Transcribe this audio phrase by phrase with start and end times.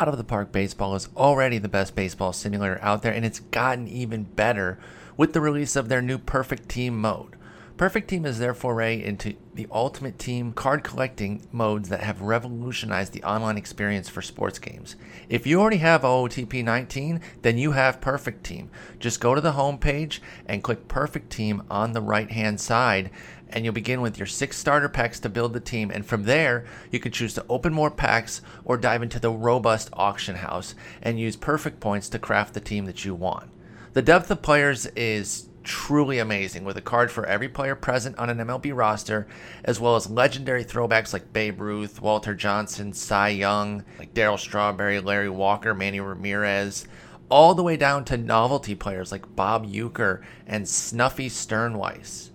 [0.00, 3.40] Out of the Park Baseball is already the best baseball simulator out there, and it's
[3.40, 4.78] gotten even better
[5.16, 7.34] with the release of their new Perfect Team mode.
[7.76, 13.12] Perfect Team is their foray into the ultimate team card collecting modes that have revolutionized
[13.12, 14.94] the online experience for sports games.
[15.28, 18.70] If you already have OOTP 19, then you have Perfect Team.
[19.00, 23.10] Just go to the home page and click Perfect Team on the right hand side,
[23.50, 25.90] and you'll begin with your six starter packs to build the team.
[25.90, 29.90] And from there, you can choose to open more packs or dive into the robust
[29.92, 33.50] auction house and use perfect points to craft the team that you want.
[33.94, 38.30] The depth of players is truly amazing with a card for every player present on
[38.30, 39.26] an MLB roster,
[39.64, 44.98] as well as legendary throwbacks like Babe Ruth, Walter Johnson, Cy Young, like Darryl Strawberry,
[44.98, 46.86] Larry Walker, Manny Ramirez,
[47.28, 52.30] all the way down to novelty players like Bob Uecker and Snuffy Stirnweiss.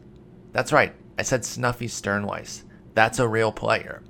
[0.52, 2.64] That's right, I said Snuffy Stirnweiss.
[2.94, 4.02] That's a real player.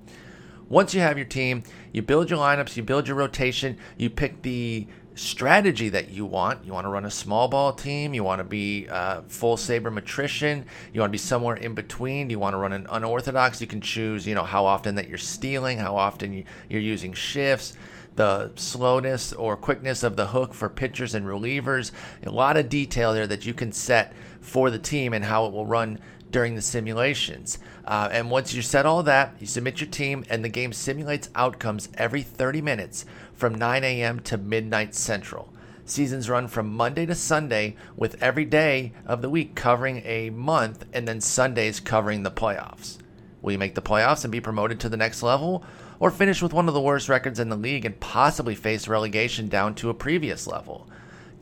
[0.70, 4.42] Once you have your team, you build your lineups, you build your rotation, you pick
[4.42, 6.66] the strategy that you want.
[6.66, 8.14] You want to run a small ball team.
[8.14, 10.66] You want to be uh, full sabermetrician.
[10.94, 12.30] You want to be somewhere in between.
[12.30, 13.62] You want to run an unorthodox.
[13.62, 17.73] You can choose, you know, how often that you're stealing, how often you're using shifts,
[18.16, 21.92] the slowness or quickness of the hook for pitchers and relievers.
[22.26, 25.54] A lot of detail there that you can set for the team and how it
[25.54, 26.00] will run
[26.34, 27.59] during the simulations.
[27.86, 31.30] Uh, and once you set all that, you submit your team, and the game simulates
[31.36, 34.20] outcomes every 30 minutes from 9 a.m.
[34.20, 35.54] to midnight central.
[35.86, 40.86] Seasons run from Monday to Sunday, with every day of the week covering a month,
[40.92, 42.98] and then Sundays covering the playoffs.
[43.42, 45.64] Will you make the playoffs and be promoted to the next level?
[46.00, 49.50] Or finish with one of the worst records in the league and possibly face relegation
[49.50, 50.88] down to a previous level?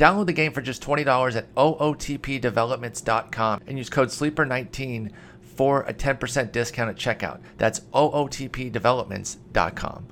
[0.01, 5.11] Download the game for just $20 at ootpdevelopments.com and use code SLEEPER19
[5.43, 7.39] for a 10% discount at checkout.
[7.57, 10.07] That's ootpdevelopments.com.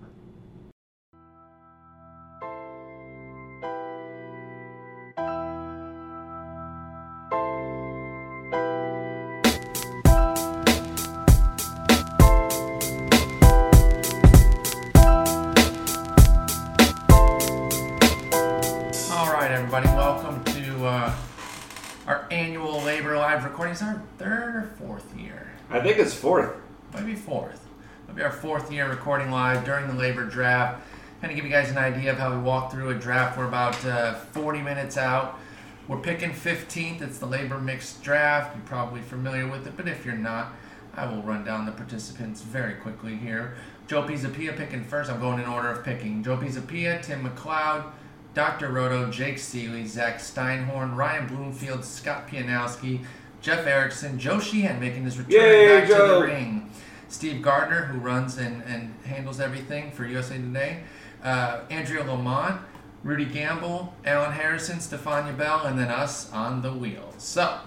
[25.10, 25.52] fourth year.
[25.70, 26.56] I think it's fourth.
[26.94, 27.66] maybe fourth.
[28.04, 30.86] It'll be our fourth year recording live during the LABR draft.
[31.22, 33.38] Kind of give you guys an idea of how we walk through a draft.
[33.38, 35.40] We're about uh, 40 minutes out.
[35.88, 37.02] We're picking 15th.
[37.02, 38.56] It's the LABR mixed draft.
[38.56, 40.54] You're probably familiar with it, but if you're not,
[40.96, 43.56] I will run down the participants very quickly here.
[43.88, 45.10] Joe Pisapia picking first.
[45.10, 46.24] I'm going in order of picking.
[46.24, 47.92] Joe Pisapia, Tim McLeod,
[48.34, 48.70] Dr.
[48.70, 53.04] Roto, Jake Ciely, Zach Steinhorn, Ryan Bloomfield, Scott Pianowski,
[53.42, 56.70] Jeff Erickson, Joe Sheehan making his return Yay, back to the ring.
[57.08, 60.82] Steve Gardner, who runs and, and handles everything for USA Today.
[61.24, 62.62] Uh, Andrea Lamont,
[63.04, 67.14] Rudy Gamble, Alan Harrison, Stefania Bell, and then us on the wheel.
[67.18, 67.60] So,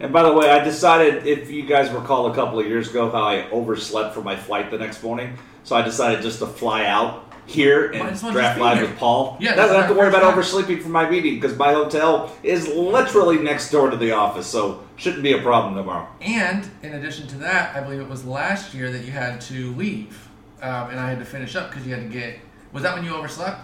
[0.00, 3.10] And by the way, I decided, if you guys recall a couple of years ago,
[3.10, 5.36] how I overslept for my flight the next morning.
[5.62, 8.96] So I decided just to fly out here and as well just draft live with
[8.98, 9.36] Paul.
[9.40, 10.32] Yeah, don't have to worry about time.
[10.32, 14.84] oversleeping for my meeting because my hotel is literally next door to the office, so
[14.96, 16.08] shouldn't be a problem tomorrow.
[16.20, 19.72] and in addition to that, I believe it was last year that you had to
[19.74, 20.28] leave,
[20.60, 22.38] um, and I had to finish up because you had to get.
[22.72, 23.60] Was that when you overslept?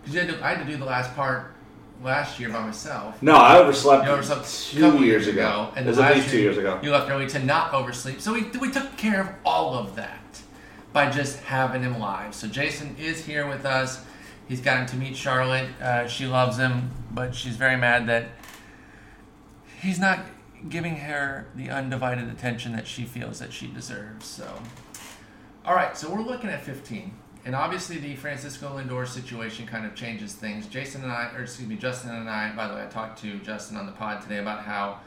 [0.00, 1.52] Because you had to, I had to do the last part
[2.02, 3.22] last year by myself.
[3.22, 5.72] No, I overslept, You overslept two couple years ago.
[5.76, 6.80] and it was at last least two year years ago.
[6.82, 8.20] You left early to not oversleep.
[8.20, 10.18] So we, we took care of all of that
[10.92, 12.34] by just having him live.
[12.34, 14.04] So Jason is here with us.
[14.48, 15.68] He's gotten to meet Charlotte.
[15.80, 18.28] Uh, she loves him, but she's very mad that
[19.80, 20.20] he's not
[20.68, 24.26] giving her the undivided attention that she feels that she deserves.
[24.26, 24.60] So,
[25.64, 27.12] all right, so we're looking at 15.
[27.44, 30.66] And obviously, the Francisco Lindor situation kind of changes things.
[30.68, 33.38] Jason and I, or excuse me, Justin and I, by the way, I talked to
[33.40, 35.00] Justin on the pod today about how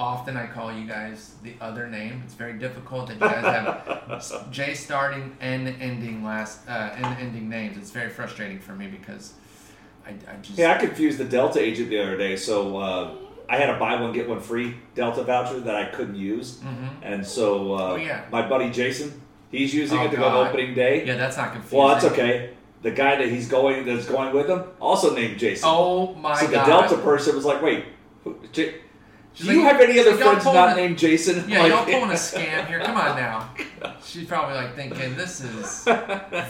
[0.00, 2.22] often I call you guys the other name.
[2.24, 7.48] It's very difficult that you guys have J starting and ending last uh, and ending
[7.50, 7.76] names.
[7.76, 9.34] It's very frustrating for me because
[10.06, 12.34] I, I just Yeah, I confused the Delta agent the other day.
[12.36, 13.10] So uh,
[13.48, 16.88] I had a buy one get one free Delta voucher that I couldn't use, Mhm.
[17.02, 18.24] and so uh, Oh, yeah.
[18.32, 19.20] my buddy Jason,
[19.50, 21.04] he's using Oh, it to go on opening day.
[21.04, 21.78] yeah, that's not confusing.
[21.78, 22.50] well, that's okay.
[22.82, 25.68] The guy that he's going that's going with him also named Jason.
[25.70, 26.66] Oh my so the god!
[26.66, 27.84] Delta person was like, "Wait,
[28.24, 28.76] who, J-
[29.32, 31.84] She's do you have any other like, friends not a- named Jason?" Yeah, Like- y'all
[31.84, 32.80] pulling a scam here.
[32.80, 33.50] Come on now.
[34.04, 35.84] She's probably like thinking this is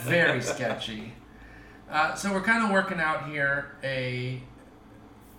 [0.05, 1.13] very sketchy.
[1.91, 4.41] Uh, so we're kind of working out here a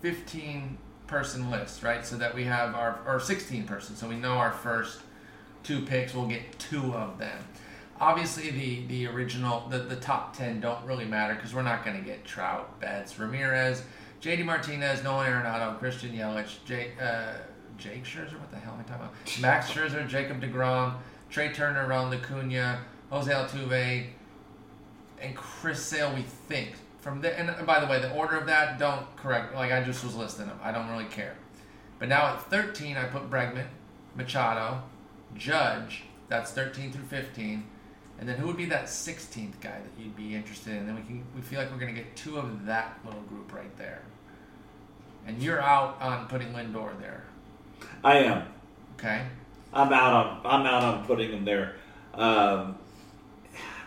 [0.01, 0.77] 15
[1.07, 2.05] person list, right?
[2.05, 3.95] So that we have our or 16 person.
[3.95, 5.01] So we know our first
[5.63, 6.13] two picks.
[6.13, 7.38] We'll get two of them.
[7.99, 11.95] obviously the the original the, the top 10 don't really matter because we're not going
[11.97, 13.83] to get trout betts ramirez
[14.21, 17.33] jd martinez nolan arenado christian yelich jake uh,
[17.77, 18.39] jake scherzer?
[18.39, 19.13] What the hell am i talking about?
[19.41, 20.95] Max scherzer jacob degrom
[21.29, 24.07] trey turner ron acuna jose altuve
[25.19, 26.75] and chris sale we think.
[27.01, 30.03] From there and by the way the order of that don't correct like i just
[30.03, 30.59] was listing them.
[30.62, 31.35] I don't really care.
[31.97, 33.65] But now at 13 i put bregman
[34.15, 34.83] machado
[35.35, 37.63] judge that's 13 through 15
[38.21, 40.85] and then who would be that 16th guy that you'd be interested in?
[40.85, 43.51] Then we can we feel like we're going to get two of that little group
[43.51, 44.03] right there.
[45.25, 47.23] And you're out on putting Lindor there.
[48.03, 48.44] I am.
[48.94, 49.23] Okay.
[49.73, 51.77] I'm out on I'm out on putting him there.
[52.13, 52.77] Um,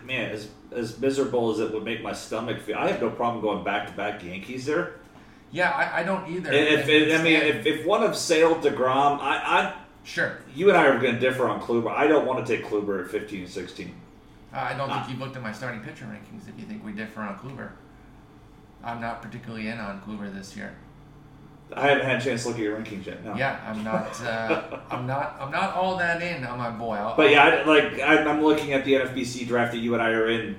[0.02, 3.40] man, as as miserable as it would make my stomach feel, I have no problem
[3.40, 4.96] going back to back Yankees there.
[5.52, 6.52] Yeah, I, I don't either.
[6.52, 10.76] If, if, I mean, if, if one of Sale Degrom, I, I sure you and
[10.76, 11.92] I are going to differ on Kluber.
[11.92, 13.94] I don't want to take Kluber at 15 and 16.
[14.54, 16.92] Uh, I don't think you've looked at my starting pitcher rankings if you think we
[16.92, 17.70] differ on Kluber.
[18.84, 20.76] I'm not particularly in on Kluber this year.
[21.72, 23.24] I haven't had a chance to look at your rankings yet.
[23.24, 23.34] No.
[23.34, 24.20] Yeah, I'm not.
[24.20, 25.36] Uh, I'm not.
[25.40, 26.94] I'm not all that in on my boy.
[26.94, 30.02] I'll, but yeah, I, like I, I'm looking at the NFBC draft that you and
[30.02, 30.56] I are in,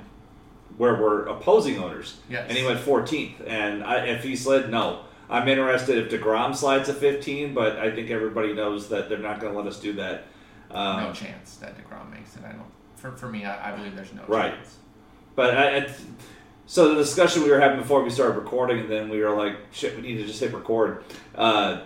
[0.77, 2.17] where we're opposing owners.
[2.29, 2.47] Yes.
[2.49, 5.01] And he went 14th, and I, if he slid, no.
[5.29, 9.39] I'm interested if Degrom slides to 15, but I think everybody knows that they're not
[9.39, 10.25] going to let us do that.
[10.69, 12.43] Um, no chance that Degrom makes it.
[12.43, 12.65] I don't
[13.11, 14.53] for, for me, I, I believe there's no right.
[14.53, 14.77] chance.
[15.35, 15.89] But I, I,
[16.65, 19.57] so the discussion we were having before we started recording, and then we were like,
[19.71, 21.03] "Shit, we need to just hit record."
[21.35, 21.81] Uh,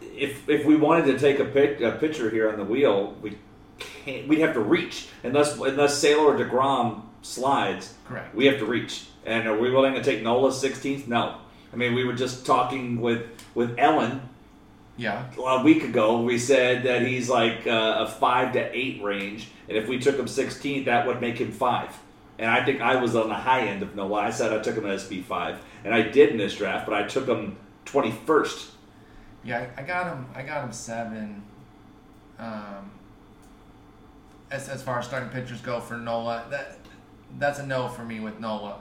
[0.00, 3.38] if if we wanted to take a, pic, a picture here on the wheel, we
[3.78, 4.28] can't.
[4.28, 7.94] We'd have to reach unless unless Sale or Degrom slides.
[8.06, 8.34] Correct.
[8.34, 9.06] We have to reach.
[9.24, 11.08] And are we willing to take Nola's 16th?
[11.08, 11.38] No.
[11.72, 13.22] I mean, we were just talking with
[13.54, 14.20] with Ellen
[14.96, 15.24] yeah.
[15.38, 19.76] A week ago, we said that he's like uh, a five to eight range, and
[19.76, 21.90] if we took him 16th, that would make him five.
[22.38, 24.20] And I think I was on the high end of Nola.
[24.20, 26.94] I said I took him as SP five, and I did in this draft, but
[26.94, 27.56] I took him
[27.86, 28.70] 21st.
[29.44, 30.26] Yeah, I got him.
[30.34, 31.42] I got him seven.
[32.38, 32.90] Um,
[34.50, 36.78] as as far as starting pitchers go for Nola, that
[37.38, 38.80] that's a no for me with Nola.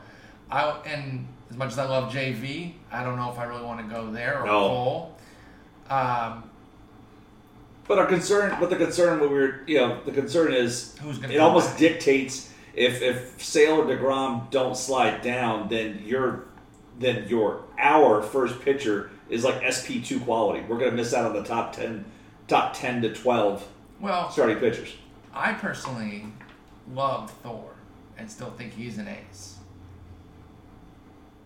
[0.50, 3.80] I and as much as I love JV, I don't know if I really want
[3.88, 4.52] to go there or no.
[4.52, 5.13] Cole.
[5.90, 6.50] Um,
[7.88, 11.32] but our concern, but the concern, what we're, you know, the concern is who's going
[11.32, 11.80] it almost back?
[11.80, 16.46] dictates if if Sale or Degrom don't slide down, then your
[17.00, 20.64] then your our first pitcher is like SP two quality.
[20.68, 22.06] We're going to miss out on the top ten,
[22.48, 23.68] top ten to twelve.
[24.00, 24.94] Well, starting pitchers.
[25.34, 26.26] I personally
[26.94, 27.74] love Thor
[28.18, 29.53] and still think he's an ace.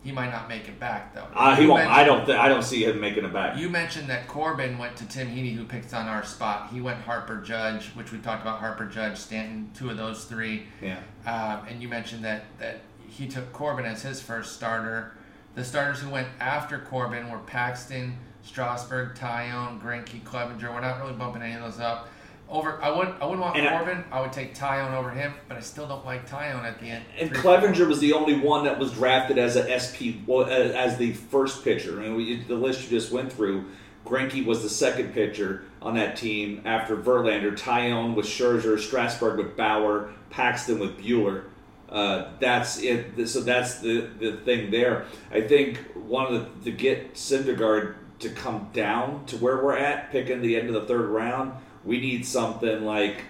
[0.08, 1.28] He might not make it back though.
[1.36, 1.86] Uh, he won't.
[1.86, 2.26] I don't.
[2.26, 3.58] Th- I don't see him making it back.
[3.58, 6.70] You mentioned that Corbin went to Tim Heaney, who picked on our spot.
[6.72, 8.60] He went Harper Judge, which we talked about.
[8.60, 10.64] Harper Judge, Stanton, two of those three.
[10.82, 11.00] Yeah.
[11.26, 15.12] Um, and you mentioned that that he took Corbin as his first starter.
[15.56, 20.74] The starters who went after Corbin were Paxton, Strasburg, Taillon, Greinke, Clevinger.
[20.74, 22.08] We're not really bumping any of those up
[22.50, 22.82] over.
[22.82, 23.10] I would.
[23.20, 24.04] I wouldn't want and Corbin.
[24.12, 26.88] I, I, would take Taillon over him, but I still don't like Taillon at the
[26.88, 27.06] end.
[27.20, 31.14] And Clevinger was the only one that was drafted as a SP, well, as the
[31.14, 32.00] first pitcher.
[32.00, 33.66] I mean, we, the list you just went through.
[34.06, 37.58] Greinke was the second pitcher on that team after Verlander.
[37.58, 41.44] Taillon with Scherzer, Strasburg with Bauer, Paxton with Buehler.
[41.90, 43.28] Uh, that's it.
[43.28, 45.06] So that's the the thing there.
[45.32, 50.12] I think one of the to get Syndergaard to come down to where we're at,
[50.12, 51.54] picking the end of the third round
[51.88, 53.24] we need something like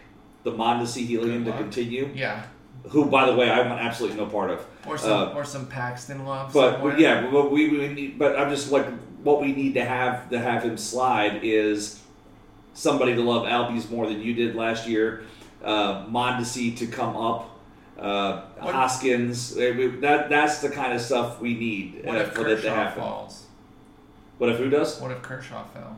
[0.43, 2.09] the Mondesi Helium to continue.
[2.13, 2.43] Yeah.
[2.89, 4.65] Who, by the way, I want absolutely no part of.
[4.85, 6.53] Or some, uh, or some Paxton love.
[6.53, 6.99] But somewhere.
[6.99, 8.85] yeah, but we, we need, but I'm just like
[9.23, 12.01] what we need to have to have him slide is
[12.73, 15.23] somebody to love Albies more than you did last year.
[15.63, 17.51] Uh, Mondesi to come up.
[17.99, 19.55] Uh, Hoskins.
[19.55, 23.01] That that's the kind of stuff we need uh, for that to happen.
[23.01, 23.45] Falls?
[24.37, 24.99] What if who does?
[25.01, 25.97] What if Kershaw fell?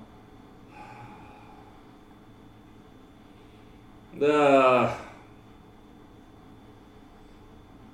[4.21, 4.95] Uh,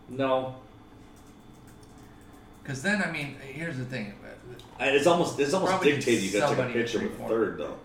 [0.09, 0.55] no.
[2.63, 4.13] Because then, I mean, here's the thing.
[4.79, 7.77] It's almost it's almost dictated you got to take a picture with third though.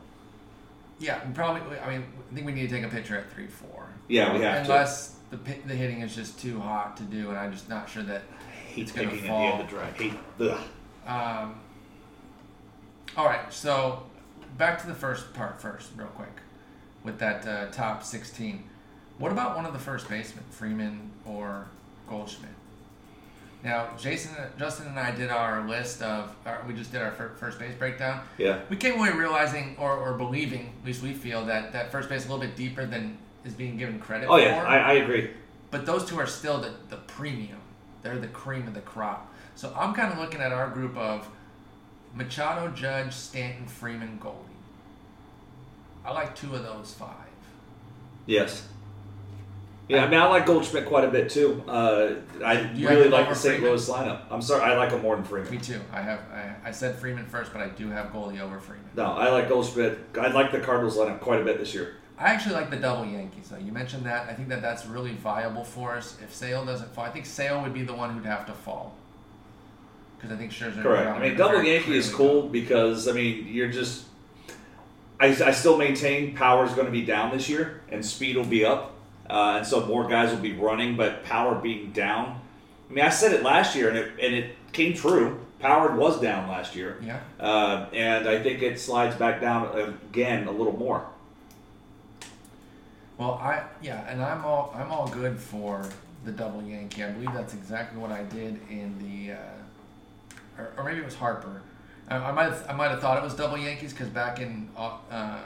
[0.99, 1.79] Yeah, probably.
[1.79, 3.87] I mean, I think we need to take a picture at three four.
[4.09, 5.37] Yeah, we have to Unless to.
[5.37, 8.23] the the hitting is just too hot to do, and I'm just not sure that
[8.75, 9.47] it's going to fall.
[9.47, 9.97] At the end of the drive.
[9.97, 10.15] Hate.
[10.41, 10.61] Ugh.
[11.07, 11.61] Um.
[13.17, 14.05] All right, so
[14.57, 16.31] back to the first part first, real quick
[17.05, 18.65] with that uh, top 16.
[19.19, 21.67] What about one of the first basemen, Freeman or
[22.09, 22.51] Goldschmidt?
[23.63, 26.35] Now, Jason, Justin, and I did our list of.
[26.47, 28.23] Our, we just did our first base breakdown.
[28.39, 28.61] Yeah.
[28.71, 32.23] We came away realizing, or, or believing, at least we feel that that first base
[32.23, 34.29] is a little bit deeper than is being given credit.
[34.31, 35.31] Oh yeah, I, I agree.
[35.71, 37.59] but those two are still the, the premium.
[38.03, 39.31] They're the cream of the crop.
[39.57, 41.29] So I'm kind of looking at our group of
[42.15, 44.50] Machado, Judge, Stanton, Freeman, Goldie.
[46.11, 47.15] I like two of those five.
[48.27, 48.67] Yes.
[49.89, 51.63] Yeah, I mean, I like Goldschmidt quite a bit too.
[51.69, 52.15] Uh,
[52.45, 53.63] I you really like the St.
[53.63, 54.23] Louis lineup.
[54.31, 55.51] I'm sorry, I like him more than Freeman.
[55.51, 55.81] Me too.
[55.93, 58.87] I have I, I said Freeman first, but I do have Goldie over Freeman.
[58.97, 59.99] No, I like Goldschmidt.
[60.21, 61.95] I like the Cardinals lineup quite a bit this year.
[62.19, 63.59] I actually like the double Yankees though.
[63.59, 64.29] You mentioned that.
[64.29, 66.17] I think that that's really viable for us.
[66.23, 68.95] If Sale doesn't fall, I think Sale would be the one who'd have to fall.
[70.17, 70.83] Because I think Scherzer.
[70.83, 71.09] Correct.
[71.09, 74.07] I mean, double Yankee is cool because I mean you're just.
[75.21, 78.45] I, I still maintain power is going to be down this year and speed will
[78.45, 78.95] be up,
[79.29, 82.41] uh, and so more guys will be running, but power being down.
[82.89, 85.39] I mean, I said it last year and it and it came true.
[85.61, 87.21] Power was down last year, Yeah.
[87.39, 91.05] uh, and I think it slides back down again a little more.
[93.19, 95.87] Well, I yeah, and I'm all I'm all good for
[96.25, 97.05] the double Yankee.
[97.05, 101.15] I believe that's exactly what I did in the, uh, or, or maybe it was
[101.15, 101.61] Harper.
[102.11, 104.69] I, I might have, I might have thought it was double Yankees because back in
[104.77, 105.39] uh,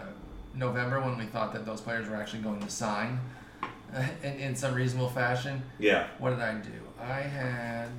[0.55, 3.21] November when we thought that those players were actually going to sign
[3.63, 5.63] uh, in, in some reasonable fashion.
[5.79, 6.09] Yeah.
[6.19, 6.71] What did I do?
[7.01, 7.91] I had.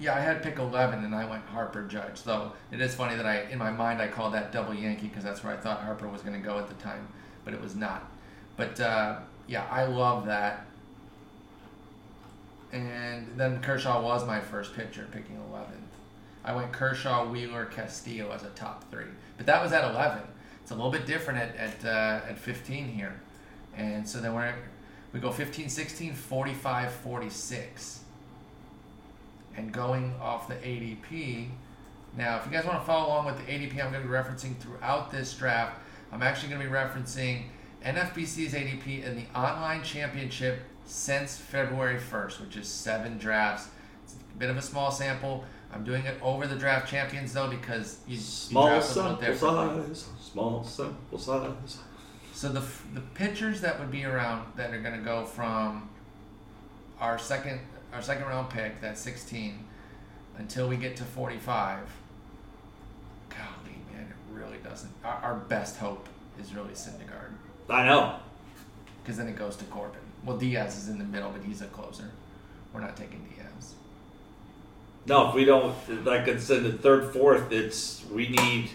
[0.00, 2.22] Yeah, I had pick 11 and I went Harper Judge.
[2.22, 5.24] Though it is funny that I, in my mind, I called that double Yankee because
[5.24, 7.08] that's where I thought Harper was going to go at the time,
[7.44, 8.08] but it was not.
[8.56, 9.18] But uh,
[9.48, 10.66] yeah, I love that.
[12.70, 15.87] And then Kershaw was my first pitcher, picking 11th.
[16.44, 19.04] I went Kershaw, Wheeler, Castillo as a top three.
[19.36, 20.22] But that was at 11.
[20.62, 23.20] It's a little bit different at, at, uh, at 15 here.
[23.76, 24.54] And so then we're,
[25.12, 28.00] we go 15, 16, 45, 46.
[29.56, 31.48] And going off the ADP,
[32.16, 34.14] now if you guys want to follow along with the ADP I'm going to be
[34.14, 35.80] referencing throughout this draft,
[36.12, 37.44] I'm actually going to be referencing
[37.84, 43.68] NFBC's ADP in the online championship since February 1st, which is seven drafts.
[44.04, 45.44] It's a bit of a small sample.
[45.72, 49.18] I'm doing it over the draft champions though because you, you Small draft a little
[49.20, 49.36] sample
[49.84, 50.08] size.
[50.20, 51.78] Small sample size.
[52.32, 52.62] So the
[52.94, 55.88] the pitchers that would be around that are going to go from
[57.00, 57.60] our second
[57.92, 59.64] our second round pick, that's 16,
[60.36, 61.78] until we get to 45.
[63.30, 63.40] Golly,
[63.92, 64.92] man, it really doesn't.
[65.04, 66.06] Our, our best hope
[66.40, 67.32] is really Syndergaard
[67.70, 68.16] I know.
[69.02, 70.00] because then it goes to Corbin.
[70.24, 72.10] Well, Diaz is in the middle, but he's a closer.
[72.72, 73.37] We're not taking Diaz.
[75.08, 75.74] No, if we don't,
[76.04, 78.70] like I said, the third, fourth, it's we need.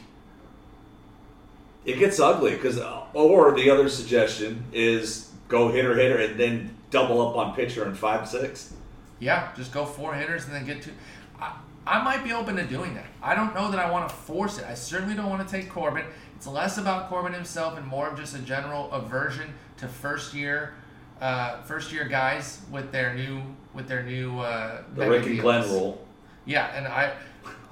[1.85, 2.79] It gets ugly because,
[3.13, 7.93] or the other suggestion is go hitter, hitter, and then double up on pitcher in
[7.93, 8.73] five, six.
[9.19, 10.91] Yeah, just go four hitters and then get two.
[11.39, 13.05] I, I might be open to doing that.
[13.21, 14.65] I don't know that I want to force it.
[14.65, 16.05] I certainly don't want to take Corbin.
[16.35, 20.73] It's less about Corbin himself and more of just a general aversion to first year,
[21.21, 23.41] uh, first year guys with their new
[23.73, 26.05] with their new uh, The Rick and Glenn rule.
[26.45, 27.13] Yeah, and I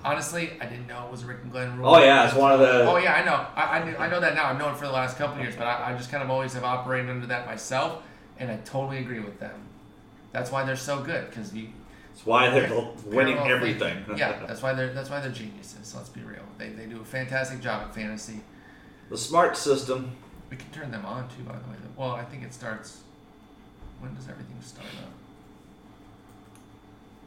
[0.03, 1.95] honestly I didn't know it was a Rick and Glenn rule.
[1.95, 2.85] Oh yeah, it's one of the.
[2.85, 3.45] Oh yeah, I know.
[3.55, 4.45] I, I, knew, I know that now.
[4.47, 6.29] I've known it for the last couple of years, but I, I just kind of
[6.29, 8.03] always have operated under that myself,
[8.39, 9.59] and I totally agree with them.
[10.31, 11.67] That's why they're so good because you
[12.13, 12.69] It's why they're
[13.05, 13.95] winning parallel everything.
[13.97, 14.17] thinking.
[14.17, 15.93] yeah, that's why they're that's why they're geniuses.
[15.95, 16.43] Let's be real.
[16.57, 18.39] They, they do a fantastic job at fantasy.
[19.09, 20.11] the smart system.
[20.49, 21.75] We can turn them on too, by the way.
[21.97, 23.01] Well, I think it starts.
[23.99, 25.11] When does everything start up?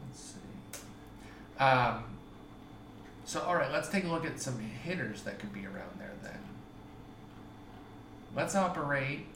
[0.09, 0.81] Let's see.
[1.59, 2.05] Um.
[3.25, 6.13] So all right, let's take a look at some hitters that could be around there
[6.23, 6.39] then.
[8.35, 9.27] Let's operate.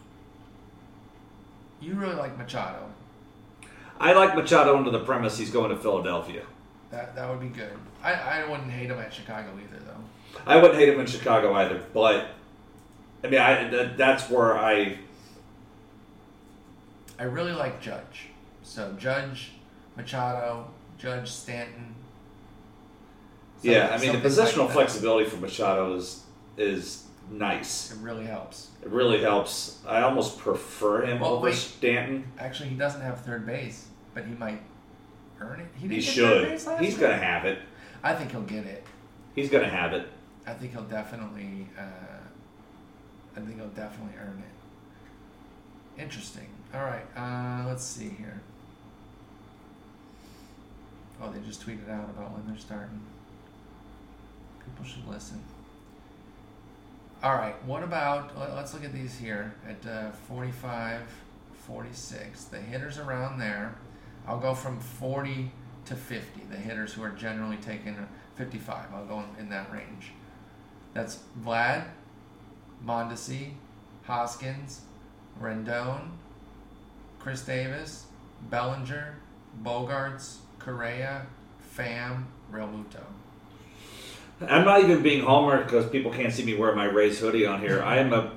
[1.81, 2.91] You really like Machado.
[4.01, 6.43] I like Machado under the premise he's going to Philadelphia.
[6.91, 7.73] That that would be good.
[8.03, 10.41] I, I wouldn't hate him at Chicago either though.
[10.47, 12.29] I wouldn't hate him in Chicago either, but
[13.25, 14.99] I mean, I that, that's where I
[17.19, 18.29] I really like Judge.
[18.63, 19.53] So Judge,
[19.97, 21.88] Machado, Judge Stanton.
[23.63, 23.89] Yeah.
[23.93, 26.25] I mean, the something like positional flexibility for Machado is
[26.57, 27.93] is nice.
[27.93, 28.69] It really helps.
[28.83, 29.79] It really helps.
[29.87, 31.55] I almost prefer him Well, over wait.
[31.55, 32.25] Stanton.
[32.39, 34.61] Actually, he doesn't have third base, but he might
[35.41, 35.67] earn it.
[35.75, 36.81] He, He didn't get third should.
[36.85, 37.09] He's year?
[37.09, 37.59] to have it.
[38.03, 38.85] I think he'll get it.
[39.35, 40.09] He's going to have it.
[40.47, 41.69] I think he'll definitely.
[41.79, 41.83] Uh,
[43.37, 44.43] I think he'll definitely earn
[45.97, 46.03] it.
[46.03, 46.47] Interesting.
[46.75, 47.05] All right.
[47.17, 48.41] Uh, let's see here.
[51.21, 53.01] Oh, they just tweeted out about when they're starting.
[54.75, 55.41] People should listen.
[57.23, 57.55] All right.
[57.65, 58.37] What about?
[58.39, 61.03] let- Let's look at these here at uh, 45,
[61.67, 62.45] 46.
[62.45, 63.75] The hitters around there.
[64.27, 65.51] I'll go from 40
[65.87, 66.43] to 50.
[66.51, 67.97] The hitters who are generally taking
[68.37, 68.87] 55.
[68.95, 70.13] I'll go in, in that range.
[70.95, 71.85] That's Vlad,
[72.85, 73.53] Mondesi,
[74.05, 74.83] Hoskins,
[75.41, 76.11] Rendon,
[77.19, 78.07] Chris Davis,
[78.51, 79.17] Bellinger,
[79.63, 81.27] Bogaerts, Correa,
[81.77, 83.03] Pham, Realmuto.
[84.41, 87.61] I'm not even being homer because people can't see me wear my Rays hoodie on
[87.61, 87.83] here.
[87.83, 88.33] I am a,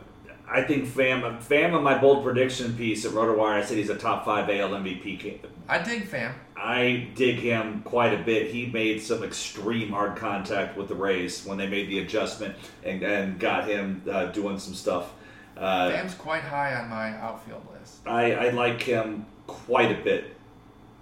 [0.50, 3.62] I think Pham, Pham on my bold prediction piece at RotoWire.
[3.62, 5.40] I said he's a top five AL MVP.
[5.68, 6.34] I dig Pham.
[6.58, 8.52] I dig him quite a bit.
[8.52, 13.02] He made some extreme hard contact with the Rays when they made the adjustment and,
[13.04, 15.14] and got him uh, doing some stuff.
[15.58, 18.08] Uh, Pham's quite high on my outfield list.
[18.08, 20.36] I, I like him quite a bit.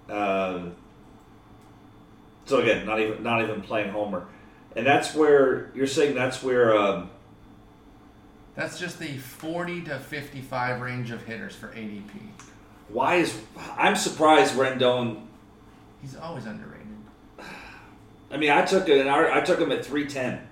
[0.08, 0.68] Uh,
[2.44, 4.26] so again, not even not even playing Homer,
[4.76, 7.10] and that's where you're saying that's where um,
[8.54, 12.10] That's just the 40 to 55 range of hitters for ADP.
[12.88, 13.38] why is
[13.76, 15.22] I'm surprised Rendon.
[16.02, 16.86] He's always underrated.
[18.32, 20.46] I mean, I took it, I, took him at three ten.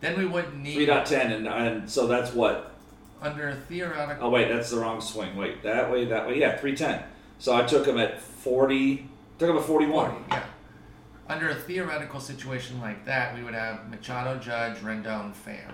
[0.00, 2.74] Then we wouldn't need Three dot ten, and and so that's what.
[3.22, 4.26] under a theoretical.
[4.26, 5.34] Oh wait, that's the wrong swing.
[5.36, 6.38] Wait, that way, that way.
[6.38, 7.02] Yeah, three ten.
[7.38, 9.08] So I took him at forty.
[9.38, 10.10] Took him at forty one.
[10.10, 10.42] 40, yeah.
[11.32, 15.72] Under a theoretical situation like that, we would have Machado, Judge, Rendon, Pham.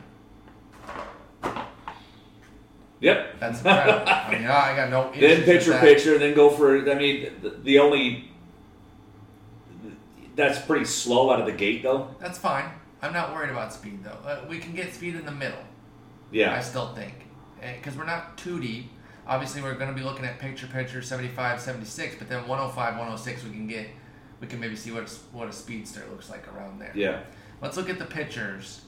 [3.01, 3.41] Yep.
[3.41, 4.05] That's incredible.
[4.09, 6.89] I mean, I got no then picture picture, then go for.
[6.89, 8.31] I mean, the, the only.
[10.37, 12.15] That's pretty slow out of the gate, though.
[12.21, 12.71] That's fine.
[13.03, 14.29] I'm not worried about speed though.
[14.29, 15.59] Uh, we can get speed in the middle.
[16.31, 16.55] Yeah.
[16.55, 17.15] I still think
[17.61, 18.91] because we're not too deep.
[19.27, 23.45] Obviously, we're going to be looking at picture picture 75, 76, but then 105, 106
[23.45, 23.89] we can get.
[24.41, 26.93] We can maybe see what a- what a speedster looks like around there.
[26.95, 27.21] Yeah.
[27.61, 28.83] Let's look at the pitchers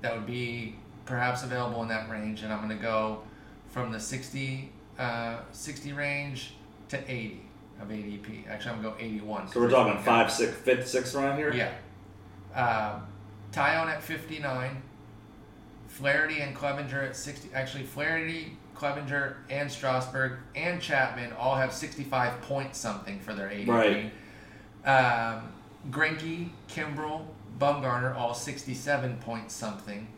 [0.00, 3.22] that would be perhaps available in that range, and I'm going to go
[3.68, 6.54] from the 60, uh, 60 range
[6.88, 7.42] to 80
[7.80, 8.46] of ADP.
[8.48, 9.48] Actually, I'm going to go 81.
[9.48, 11.52] So we're talking five, six, fifth, sixth round here.
[11.52, 11.72] Yeah.
[12.54, 13.06] Um,
[13.52, 14.82] Taillon at 59.
[15.86, 17.50] Flaherty and Clevinger at 60.
[17.54, 23.66] Actually, Flaherty, Clevinger, and Strasburg and Chapman all have 65 point something for their ADP.
[23.68, 24.12] Right.
[24.88, 25.52] Um,
[25.90, 27.26] Greinke, Kimbrel,
[27.60, 30.08] Bumgarner, all 67 point something.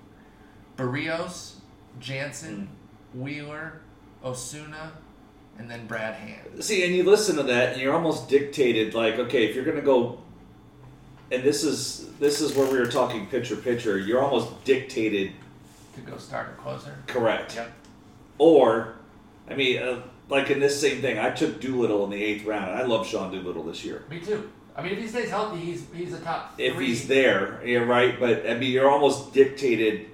[0.77, 1.55] Berrios,
[1.99, 2.69] Jansen,
[3.13, 3.81] Wheeler,
[4.25, 4.93] Osuna,
[5.59, 6.63] and then Brad Hand.
[6.63, 8.95] See, and you listen to that, and you're almost dictated.
[8.95, 10.21] Like, okay, if you're going to go,
[11.33, 13.99] and this is this is where we were talking pitcher pitcher.
[13.99, 15.33] You're almost dictated.
[15.97, 16.97] To go start or closer.
[17.09, 17.57] Correct.
[17.57, 17.73] Yep.
[18.39, 18.95] Or,
[19.51, 22.71] I mean, uh, like in this same thing, I took Doolittle in the eighth round.
[22.71, 24.05] I love Sean Doolittle this year.
[24.09, 24.49] Me too.
[24.77, 26.67] I mean, if he stays healthy, he's he's a top Three.
[26.67, 28.19] if he's there, yeah, right.
[28.19, 30.07] But I mean, you're almost dictated.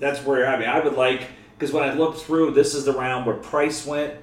[0.00, 2.92] That's where I mean, I would like because when I looked through, this is the
[2.92, 4.14] round where Price went.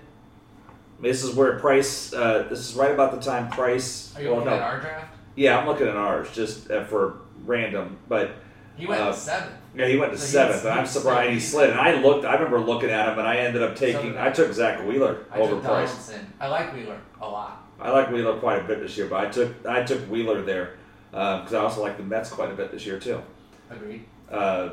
[1.02, 2.14] This is where Price.
[2.14, 4.14] Uh, this is right about the time Price.
[4.16, 5.16] Are you well, looking no, at our draft?
[5.36, 8.32] yeah, I'm looking at ours just uh, for random, but
[8.78, 9.54] He went Uh, seventh.
[9.76, 10.66] yeah, he went to So seventh.
[10.66, 11.70] and I'm surprised he slid.
[11.72, 12.26] And I looked.
[12.26, 14.12] I remember looking at him, and I ended up taking.
[14.14, 15.90] did I took Zack Wheeler I over Price.
[15.90, 16.34] Donaldson.
[16.40, 17.61] I like Wheeler a lot.
[17.82, 20.76] I like Wheeler quite a bit this year, but I took I took Wheeler there
[21.12, 23.22] because I also like the Mets quite a bit this year too.
[23.70, 24.06] Agreed.
[24.30, 24.70] Uh,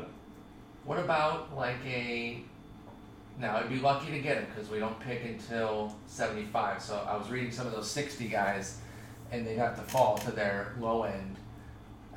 [0.85, 2.41] What about like a?
[3.39, 6.81] Now I'd be lucky to get him because we don't pick until seventy-five.
[6.81, 8.79] So I was reading some of those sixty guys,
[9.31, 11.37] and they'd have to fall to their low end.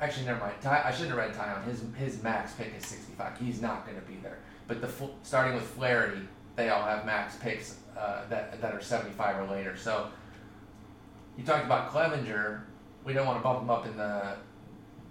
[0.01, 0.55] Actually, never mind.
[0.61, 1.63] Ty, I shouldn't have read Taillon.
[1.65, 3.37] His his max pick is sixty-five.
[3.39, 4.37] He's not going to be there.
[4.67, 4.89] But the
[5.23, 6.21] starting with Flaherty,
[6.55, 9.77] they all have max picks uh, that that are seventy-five or later.
[9.77, 10.07] So
[11.37, 12.61] you talked about Clevinger.
[13.03, 14.35] We don't want to bump him up in the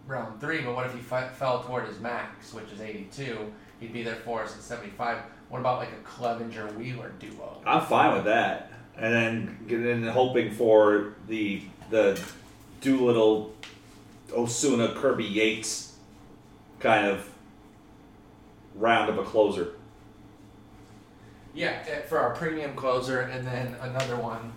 [0.06, 3.52] round three, but what if he fi- fell toward his max, which is 82?
[3.80, 5.18] He'd be there for us at 75.
[5.48, 7.60] What about like a Clevinger Wheeler duo?
[7.66, 12.18] I'm fine with that, and then and then hoping for the the
[12.80, 13.54] Doolittle,
[14.34, 15.96] Osuna, Kirby Yates
[16.80, 17.28] kind of
[18.74, 19.74] round of a closer.
[21.54, 24.52] Yeah, eh, for our premium closer, and then another one.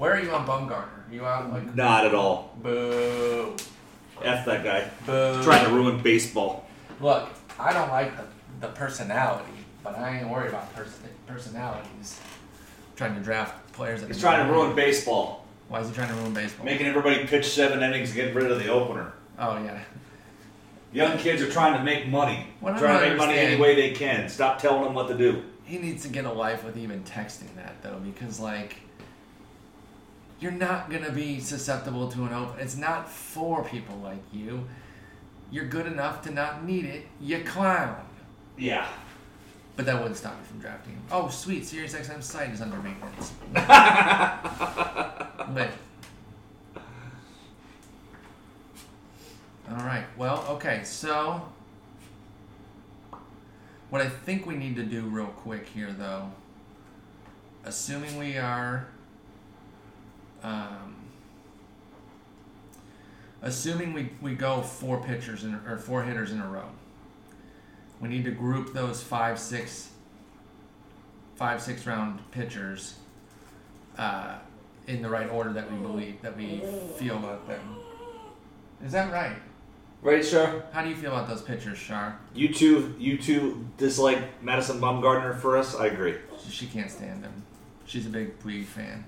[0.00, 1.12] Where are you on Bumgarner?
[1.12, 2.56] you out like Not at all.
[2.62, 3.54] boo,
[4.22, 4.88] F that guy.
[5.04, 5.42] boo?
[5.42, 6.64] Trying to ruin baseball.
[7.02, 8.24] Look, I don't like the,
[8.66, 9.52] the personality,
[9.84, 12.18] but I ain't worried about person, personalities.
[12.96, 14.00] trying to draft players.
[14.00, 16.64] That He's trying to ruin baseball, Why is he trying to ruin baseball?
[16.64, 19.12] making everybody pitch seven innings, and getting rid of the opener.
[19.38, 19.82] oh yeah.
[20.94, 22.46] Young kids are trying to make money.
[22.60, 24.30] What I'm trying not to make money any understanding- way they can.
[24.30, 25.42] Stop telling them what to do.
[25.64, 28.76] He needs to get a life with even texting that though, because like
[30.40, 32.60] you're not gonna be susceptible to an open.
[32.60, 34.66] It's not for people like you.
[35.50, 37.06] You're good enough to not need it.
[37.20, 38.06] You clown.
[38.56, 38.88] Yeah.
[39.76, 41.02] But that wouldn't stop me from drafting him.
[41.10, 41.64] Oh, sweet.
[41.64, 43.32] SiriusXM site is under maintenance.
[45.54, 45.70] Lit.
[49.70, 50.04] All right.
[50.16, 50.82] Well, okay.
[50.84, 51.48] So,
[53.88, 56.30] what I think we need to do real quick here, though,
[57.64, 58.88] assuming we are,
[60.42, 60.96] um,
[63.42, 66.68] assuming we, we go four pitchers in, or four hitters in a row,
[68.00, 69.90] we need to group those five, six,
[71.36, 72.94] five, six round pitchers
[73.98, 74.38] uh,
[74.86, 76.62] in the right order that we believe that we
[76.96, 77.76] feel about them.
[78.84, 79.36] Is that right?
[80.02, 80.64] Right, Shar?
[80.72, 82.18] How do you feel about those pitchers, Shar?
[82.34, 85.74] You two, you two dislike Madison Bumgarner for us.
[85.74, 86.14] I agree.
[86.42, 87.42] She, she can't stand him.
[87.84, 89.04] She's a big Puig fan.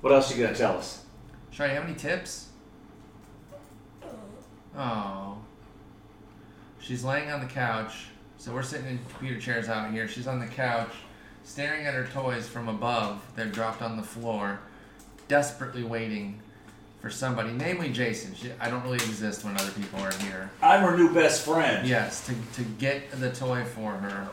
[0.00, 1.04] What else are you gonna tell us?
[1.50, 2.48] Shar, you have any tips?
[4.76, 5.38] Oh.
[6.78, 8.06] She's laying on the couch.
[8.38, 10.08] So we're sitting in computer chairs out here.
[10.08, 10.92] She's on the couch,
[11.44, 13.20] staring at her toys from above.
[13.36, 14.60] They're dropped on the floor,
[15.28, 16.40] desperately waiting
[17.00, 18.34] for somebody, namely Jason.
[18.34, 20.50] She, I don't really exist when other people are here.
[20.62, 21.86] I'm her new best friend.
[21.86, 24.28] Yes, to, to get the toy for her.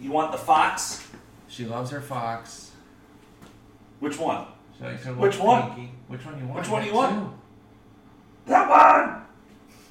[0.00, 1.08] You want the fox?
[1.48, 2.70] She loves her fox.
[3.98, 4.46] Which one?
[4.80, 5.70] Likes her Which one?
[5.74, 5.92] Pinky.
[6.08, 6.60] Which one you want?
[6.60, 7.18] Which one I you want?
[7.18, 7.32] two.
[8.46, 9.22] That one.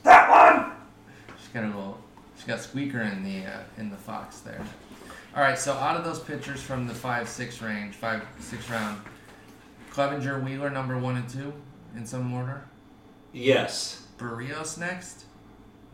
[0.03, 0.71] That one.
[1.37, 1.97] She's got a little.
[2.35, 4.61] She's got squeaker in the uh, in the fox there.
[5.35, 8.99] All right, so out of those pitchers from the five six range, five six round,
[9.91, 11.53] Clevinger, Wheeler, number one and two,
[11.95, 12.65] in some order.
[13.31, 14.07] Yes.
[14.17, 15.25] Berrios next.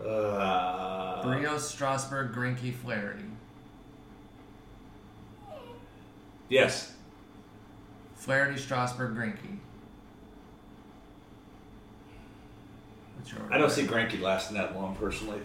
[0.01, 3.25] Uh, Berrios, Strasburg, Greinke, Flaherty.
[6.49, 6.94] Yes.
[8.25, 9.59] Flaherty, Strasburg, Greinke.
[13.15, 13.53] What's your order?
[13.53, 15.39] I don't see Greinke lasting that long personally.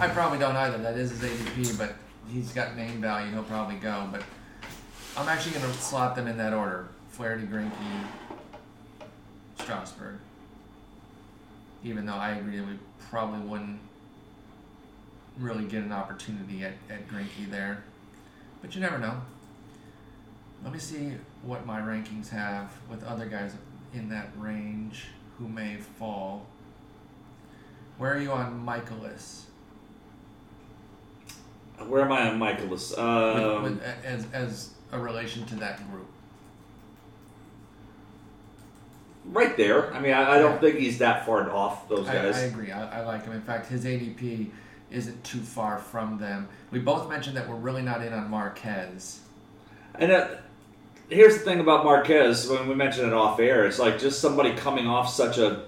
[0.00, 0.78] I probably don't either.
[0.78, 1.94] That is his ADP, but
[2.28, 3.30] he's got name value.
[3.30, 4.08] He'll probably go.
[4.10, 4.24] But
[5.16, 7.70] I'm actually going to slot them in that order: Flaherty, Greinke,
[9.60, 10.16] Strasburg.
[11.84, 13.78] Even though I agree that we probably wouldn't
[15.38, 17.84] really get an opportunity at, at Greinke there,
[18.60, 19.20] but you never know.
[20.64, 23.54] Let me see what my rankings have with other guys
[23.94, 25.06] in that range
[25.38, 26.46] who may fall.
[27.96, 29.42] Where are you on Mikolas?
[31.86, 32.96] Where am I on Mikolas?
[32.98, 36.06] Um, with, as as a relation to that group.
[39.30, 39.92] right there.
[39.94, 40.58] I mean, I, I don't Yeah.
[40.58, 42.36] think he's that far off those I, guys.
[42.36, 42.72] I agree.
[42.72, 43.32] I, I like him.
[43.32, 44.50] In fact, his ADP
[44.90, 46.48] isn't too far from them.
[46.70, 49.20] We both mentioned that we're really not in on Marquez.
[49.94, 50.28] And uh,
[51.10, 52.48] here's the thing about Marquez.
[52.48, 55.64] When we mentioned it off air, it's like just somebody coming off such a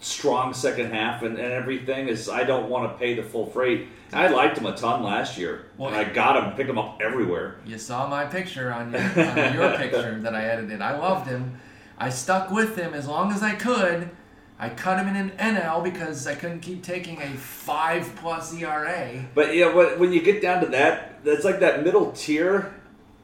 [0.00, 2.28] strong second half and, and everything is.
[2.28, 3.86] I don't want to pay the full freight.
[4.12, 7.00] I liked him a ton last year, Well- and I got him, picked him up
[7.02, 7.56] everywhere.
[7.66, 10.80] You saw my picture on your, on your picture that I edited.
[10.80, 11.58] I loved him.
[11.98, 14.10] I stuck with him as long as I could.
[14.58, 19.24] I cut him in an NL because I couldn't keep taking a five plus ERA.
[19.34, 22.74] But yeah, when when you get down to that, that's like that middle tier.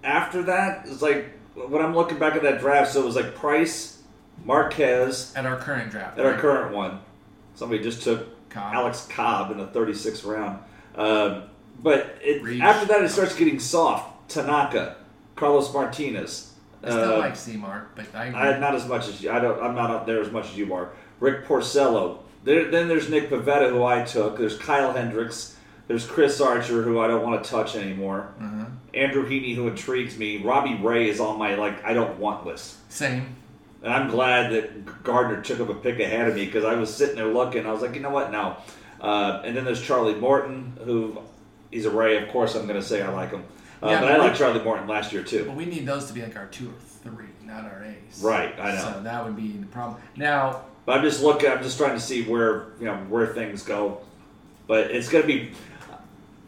[0.05, 2.92] After that, it's like when I'm looking back at that draft.
[2.92, 4.02] So it was like Price,
[4.44, 6.18] Marquez, At our current draft.
[6.18, 7.00] at our current one.
[7.54, 8.74] Somebody just took Cobb.
[8.74, 10.58] Alex Cobb in the 36th round.
[10.94, 11.44] Um,
[11.78, 14.30] but it, after that, it starts getting soft.
[14.30, 14.96] Tanaka,
[15.36, 16.52] Carlos Martinez.
[16.82, 18.26] I still uh, like C Mark, but I.
[18.28, 19.30] I, not as much as you.
[19.30, 19.62] I don't.
[19.62, 20.90] I'm not up there as much as you are.
[21.20, 22.18] Rick Porcello.
[22.44, 24.36] There, then there's Nick Pivetta, who I took.
[24.36, 25.56] There's Kyle Hendricks.
[25.92, 28.33] There's Chris Archer, who I don't want to touch anymore.
[28.40, 28.64] uh-huh.
[28.94, 30.38] Andrew Heaney, who intrigues me.
[30.42, 32.90] Robbie Ray is on my like I don't want list.
[32.90, 33.37] Same.
[33.83, 36.94] And I'm glad that Gardner took up a pick ahead of me because I was
[36.94, 37.66] sitting there looking.
[37.66, 38.33] I was like, you know what?
[38.33, 38.57] No.
[39.02, 41.18] Uh, and then there's Charlie Morton, who
[41.70, 42.22] he's a Ray.
[42.22, 43.44] Of course, I'm going to say I like him.
[43.83, 45.44] Uh, Yeah, but but I like like- Charlie Morton last year too.
[45.44, 48.22] But we need those to be like our two or three, not our A's.
[48.22, 48.92] Right, I know.
[48.94, 50.00] So that would be the problem.
[50.16, 51.50] Now, But I'm just looking.
[51.50, 54.00] I'm just trying to see where you know where things go.
[54.68, 55.50] But it's going to be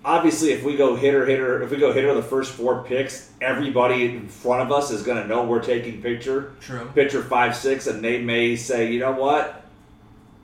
[0.04, 4.04] obviously if we go hitter hitter if we go hitter the first four picks, everybody
[4.16, 6.52] in front of us is going to know we're taking picture.
[6.60, 6.90] true.
[6.94, 9.64] picture five six, and they may say, you know what,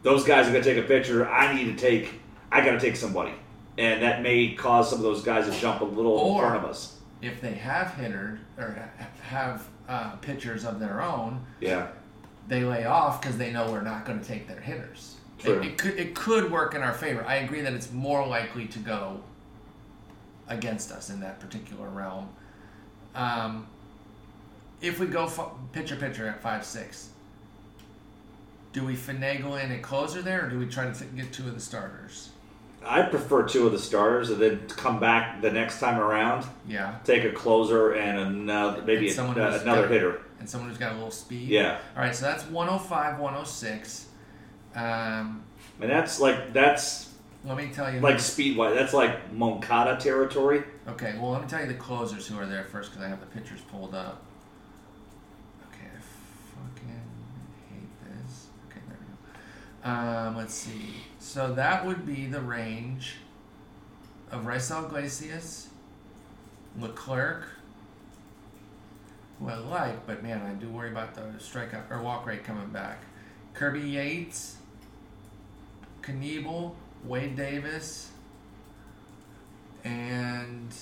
[0.02, 1.28] those guys are going to take a picture.
[1.28, 2.14] I need to take,
[2.50, 3.32] I got to take somebody,
[3.78, 6.64] and that may cause some of those guys to jump a little Or- in front
[6.64, 6.96] of us.
[7.22, 8.90] If they have hitter or
[9.22, 11.88] have uh, pitchers of their own, Yeah,
[12.48, 15.16] they lay off because they know we're not going to take their hitters.
[15.38, 15.60] True.
[15.60, 17.22] It, it could it could work in our favor.
[17.26, 19.20] I agree that it's more likely to go
[20.54, 22.28] against us in that particular realm.
[23.14, 23.66] Um,
[24.82, 27.08] if we go f- pitcher pitcher at five six,
[28.72, 31.46] do we finagle in a closer there, or do we try to th- get two
[31.48, 32.30] of the starters?
[32.84, 36.94] I prefer two of the starters, and then come back the next time around, Yeah,
[37.04, 40.20] take a closer and another maybe And someone a, who's another got- hitter.
[40.38, 41.48] and someone who's got a little speed.
[41.48, 44.06] Yeah, All right, so that's 105, 106.
[44.74, 45.42] Um,
[45.80, 47.09] and that's like that's
[47.44, 48.00] let me tell you.
[48.00, 48.74] Like Speedway.
[48.74, 50.62] That's like Moncada territory.
[50.88, 53.20] Okay, well, let me tell you the closers who are there first because I have
[53.20, 54.22] the pictures pulled up.
[55.68, 56.00] Okay, I
[56.55, 57.03] fucking
[57.70, 58.46] hate this.
[58.68, 59.90] Okay, there we go.
[59.90, 60.94] Um, let's see.
[61.18, 63.16] So that would be the range
[64.31, 65.68] of Raisel Iglesias,
[66.79, 67.48] Leclerc,
[69.38, 72.68] who I like, but man, I do worry about the strikeout or walk rate coming
[72.68, 73.03] back.
[73.55, 74.57] Kirby Yates,
[76.03, 78.10] Knebel, Wade Davis,
[79.84, 80.72] and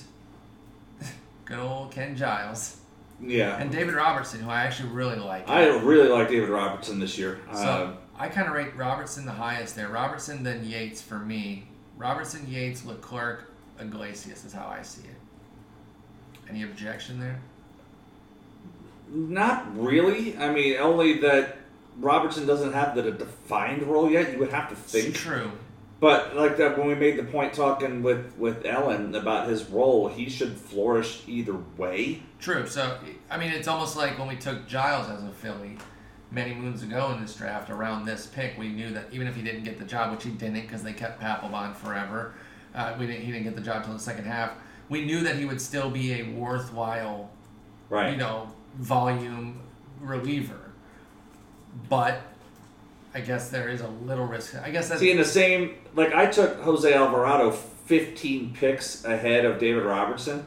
[1.44, 2.78] good old Ken Giles.
[3.20, 3.57] Yeah.
[3.57, 5.48] And David Robertson, who I actually really like.
[5.48, 7.40] I really like David Robertson this year.
[7.52, 9.88] So Uh, I kind of rate Robertson the highest there.
[9.88, 11.66] Robertson, then Yates for me.
[11.96, 13.50] Robertson, Yates, Leclerc,
[13.81, 15.16] Iglesias is how I see it.
[16.48, 17.40] Any objection there?
[19.11, 20.37] not really.
[20.37, 21.57] I mean, only that
[21.98, 24.33] Robertson doesn't have the defined role yet.
[24.33, 25.09] You would have to think.
[25.09, 25.50] It's true.
[26.00, 30.08] But like that, when we made the point talking with with Ellen about his role,
[30.08, 32.22] he should flourish either way.
[32.38, 32.66] True.
[32.66, 32.98] So,
[33.30, 35.76] I mean, it's almost like when we took Giles as a Philly
[36.30, 39.42] many moons ago in this draft around this pick, we knew that even if he
[39.42, 42.34] didn't get the job, which he didn't because they kept Papelbon forever,
[42.74, 44.52] uh, we didn't, he didn't get the job till the second half.
[44.88, 47.30] We knew that he would still be a worthwhile
[47.90, 48.12] Right.
[48.12, 49.61] you know, volume
[50.00, 50.70] reliever.
[51.88, 52.20] But
[53.14, 54.55] I guess there is a little risk.
[54.62, 59.44] I guess that's See, in the same, like I took Jose Alvarado 15 picks ahead
[59.44, 60.47] of David Robertson,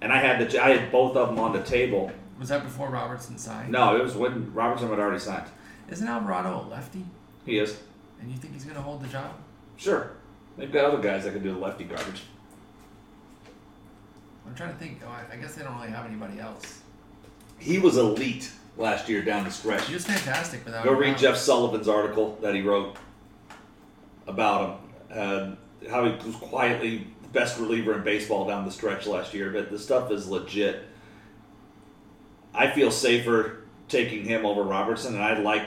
[0.00, 2.12] and I had the I had both of them on the table.
[2.38, 3.70] was that before Robertson signed?
[3.72, 5.48] No, it was when Robertson had already signed.
[5.88, 7.04] Isn't Alvarado a lefty?
[7.44, 7.76] He is
[8.20, 9.34] And you think he's going to hold the job?
[9.76, 10.12] sure.
[10.56, 12.22] They've got other guys that can do the lefty garbage.
[14.46, 15.00] I'm trying to think.
[15.04, 16.80] Oh, I, I guess they don't really have anybody else.
[17.58, 19.86] He was elite last year down the stretch.
[19.86, 20.84] He was fantastic without.
[20.84, 21.18] Go read.
[21.18, 22.96] Jeff Sullivan's article that he wrote
[24.26, 24.76] about him.
[25.12, 29.50] Uh, how he was quietly the best reliever in baseball down the stretch last year.
[29.50, 30.84] But the stuff is legit.
[32.54, 35.62] I feel safer taking him over Robertson, and I like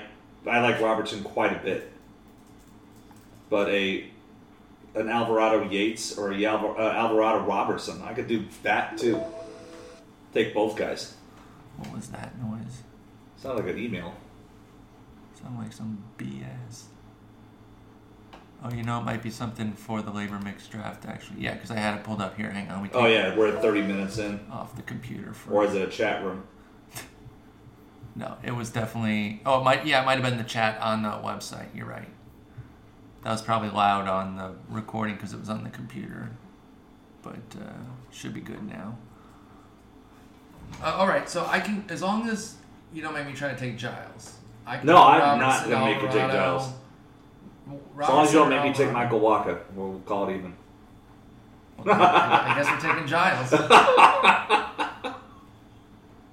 [0.46, 1.92] I like Robertson quite a bit.
[3.50, 4.10] But a
[4.96, 9.22] an Alvarado Yates or a uh, Alvarado Robertson, I could do that too.
[10.34, 11.16] Take both guys.
[11.78, 12.84] What was that noise?
[13.44, 14.14] Sound like an email.
[15.34, 16.84] Sound like some BS.
[18.64, 21.42] Oh, you know, it might be something for the LABR mix draft, actually.
[21.42, 22.50] Yeah, because I had it pulled up here.
[22.50, 22.82] Hang on.
[22.82, 24.40] We Oh yeah, we're at thirty minutes in.
[24.50, 25.52] Off the computer for.
[25.52, 26.46] Or is it a chat room?
[28.16, 29.42] No, it was definitely.
[29.46, 29.86] Oh, it might.
[29.86, 31.76] Yeah, it might have been the chat on the website.
[31.76, 32.08] You're right.
[33.24, 36.30] That was probably loud on the recording because it was on the computer,
[37.24, 37.74] but uh,
[38.12, 38.98] should be good now.
[40.82, 42.56] Uh, all right, so I can as long as
[42.94, 44.38] you don't make me try to take Giles.
[44.66, 46.32] I can No, I'm not gonna make you take.
[46.32, 46.70] Giles.
[48.02, 50.54] As long as you don't make me take Michael Wacha, we'll call it even.
[51.80, 53.50] Okay, I guess we're taking Giles.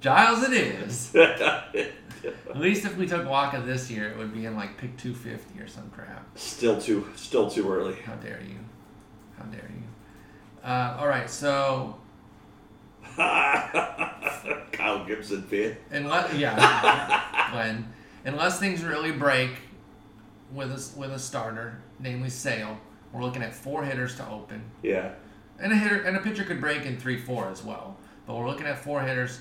[0.00, 1.14] Giles, it is.
[1.14, 5.60] At least if we took Wacha this year, it would be in like pick 250
[5.60, 6.26] or some crap.
[6.36, 7.94] Still too, still too early.
[8.04, 8.58] How dare you?
[9.38, 10.68] How dare you?
[10.68, 11.96] Uh, all right, so
[14.72, 15.76] Kyle Gibson fan.
[15.90, 17.92] unless yeah, Glenn,
[18.24, 19.50] unless things really break
[20.52, 22.78] with a with a starter, namely Sale,
[23.12, 25.12] we're looking at four hitters to open, Yeah.
[25.58, 27.96] and a hitter and a pitcher could break in three four as well.
[28.26, 29.40] But we're looking at four hitters,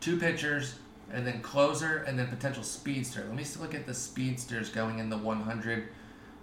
[0.00, 0.74] two pitchers,
[1.12, 3.24] and then closer, and then potential speedster.
[3.26, 5.88] Let me look at the speedsters going in the 100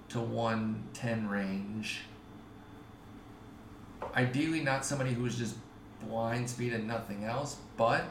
[0.10, 2.02] to 110 range.
[4.16, 5.56] Ideally, not somebody who's just
[6.08, 8.04] blind speed and nothing else, but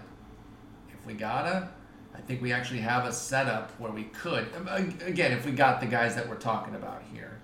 [0.91, 1.69] if we gotta,
[2.15, 4.47] I think we actually have a setup where we could.
[4.69, 7.41] um, Again, if we got the guys that we're talking about here,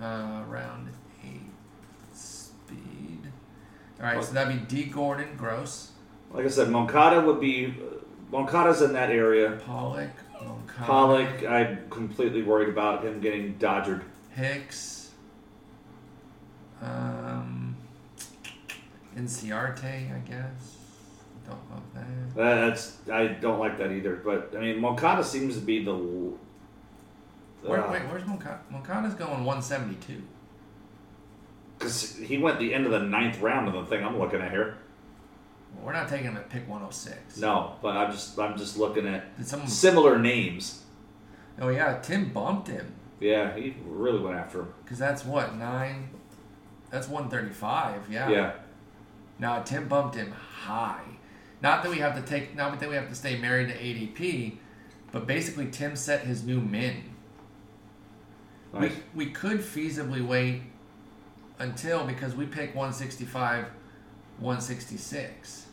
[0.00, 0.88] uh, round
[1.24, 1.40] eight
[2.12, 3.30] speed.
[4.00, 4.84] All right, so that'd be D.
[4.90, 5.92] Gordon, Gross,
[6.32, 7.74] Like I said, Moncada would be.
[8.30, 9.60] Moncada's in that area.
[9.64, 10.08] Pollock,
[10.42, 14.02] Moncada, Pollock, I'm completely worried about him getting dodgered.
[14.34, 15.10] Hicks,
[16.80, 17.61] um,
[19.16, 20.76] Inciarte, I guess.
[21.46, 22.40] Don't love that.
[22.40, 24.16] Uh, that's I don't like that either.
[24.16, 25.92] But I mean, Moncada seems to be the.
[25.92, 28.60] Where, wait, where's Moncada?
[28.70, 30.22] Moncada's going 172.
[31.78, 34.50] Because he went the end of the ninth round of the thing I'm looking at
[34.50, 34.78] here.
[35.74, 37.38] Well, we're not taking him at pick 106.
[37.38, 39.68] No, but I'm just I'm just looking at Did someone?
[39.68, 40.82] similar names.
[41.60, 44.74] Oh yeah, Tim bumped him Yeah, he really went after him.
[44.84, 46.08] because that's what nine.
[46.90, 48.10] That's 135.
[48.10, 48.28] Yeah.
[48.30, 48.52] Yeah.
[49.38, 51.02] Now Tim bumped him high.
[51.62, 52.56] Not that we have to take.
[52.56, 54.56] Not that we have to stay married to ADP,
[55.12, 57.04] but basically Tim set his new min.
[58.72, 58.92] Nice.
[59.14, 60.62] We, we could feasibly wait
[61.58, 63.66] until because we pick 165,
[64.38, 65.66] 166.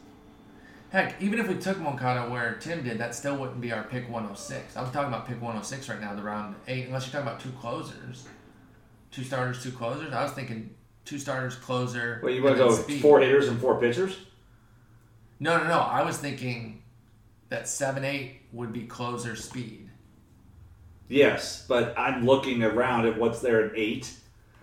[0.91, 4.09] Heck, even if we took Moncada where Tim did, that still wouldn't be our pick
[4.09, 4.75] 106.
[4.75, 7.51] I'm talking about pick 106 right now, the round eight, unless you're talking about two
[7.59, 8.27] closers.
[9.11, 10.13] Two starters, two closers.
[10.13, 10.71] I was thinking
[11.09, 12.19] two starters, closer.
[12.21, 13.01] Well, you want to go speed.
[13.01, 14.15] four hitters and four pitchers?
[15.39, 15.79] No, no, no.
[15.79, 16.83] I was thinking
[17.49, 19.89] that 7 8 would be closer speed.
[21.07, 24.13] Yes, but I'm looking around at what's there at eight,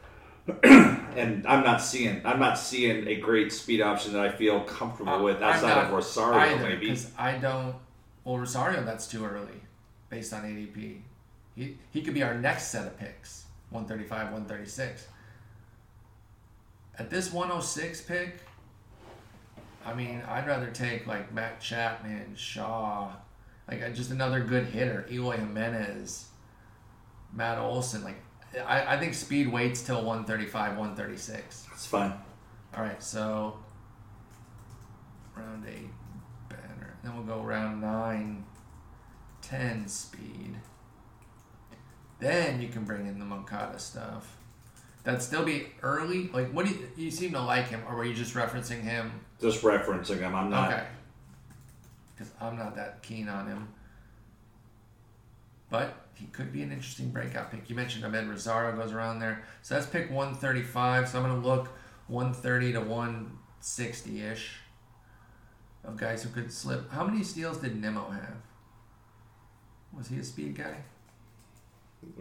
[0.63, 5.25] and I'm not seeing I'm not seeing a great speed option that I feel comfortable
[5.25, 6.87] with Uh, I'm outside not of Rosario, either, maybe.
[6.87, 7.75] Because I don't.
[8.23, 9.61] Well, Rosario, that's too early
[10.09, 11.01] based on ADP.
[11.57, 15.09] He, he could be our next set of picks 135, 136.
[16.99, 18.41] At this 106 pick,
[19.85, 23.13] I mean, I'd rather take like Matt Chapman, Shaw,
[23.69, 26.27] like uh, just another good hitter, Eloy Jimenez,
[27.33, 28.03] Matt Olson.
[28.03, 28.17] Like,
[28.67, 31.67] I, I think speed waits till 135, 136.
[31.73, 32.13] It's fine.
[32.75, 33.59] All right, so
[35.37, 35.91] round eight
[36.49, 36.97] banner.
[37.05, 38.45] Then we'll go round nine,
[39.43, 40.57] 10 speed.
[42.19, 44.37] Then you can bring in the Moncada stuff.
[45.07, 46.29] That'd still be early.
[46.33, 49.13] Like, what do you, you seem to like him, or were you just referencing him?
[49.41, 50.35] Just referencing him.
[50.35, 50.73] I'm not.
[50.73, 50.85] Okay.
[52.13, 53.69] Because I'm not that keen on him.
[55.71, 57.71] But he could be an interesting breakout pick.
[57.71, 59.45] You mentioned Ahmed Rosario goes around there.
[59.63, 61.09] So that's pick 135.
[61.09, 61.69] So I'm going to look
[62.09, 64.57] 130 to 160 ish
[65.85, 66.91] of guys who could slip.
[66.91, 68.39] How many steals did Nimmo have?
[69.97, 70.79] Was he a speed guy?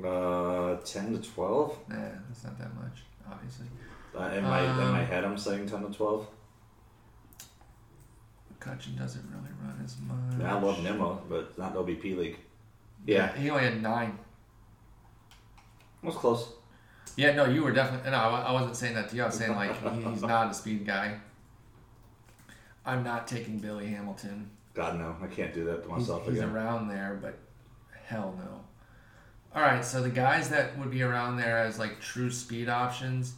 [0.03, 1.77] Uh, ten to twelve.
[1.88, 1.95] Nah,
[2.27, 3.67] that's not that much, obviously.
[4.17, 6.27] Uh, in my in my Um, head, I'm saying ten to twelve.
[8.53, 10.43] McCutcheon doesn't really run as much.
[10.49, 12.38] I love Nimmo, but not OBP league.
[13.05, 14.17] Yeah, He only had nine.
[16.01, 16.51] it was close.
[17.15, 18.09] Yeah, no, you were definitely.
[18.11, 19.23] No, I wasn't saying that to you.
[19.23, 19.71] I was saying like
[20.05, 21.19] he's not a speed guy.
[22.85, 24.49] I'm not taking Billy Hamilton.
[24.73, 26.49] God no, I can't do that to He's, myself he's again.
[26.49, 27.38] around there, but
[28.05, 28.54] hell no.
[29.55, 33.35] All right, so the guys that would be around there as like true speed options: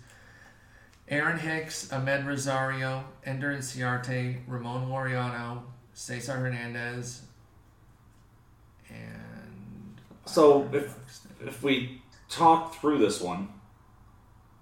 [1.08, 5.62] Aaron Hicks, Ahmed Rosario, Ender Inciarte, Ramon Laureano,
[5.93, 7.21] Cesar Hernandez,
[8.89, 10.97] and So if
[11.45, 13.49] if we talk through this one,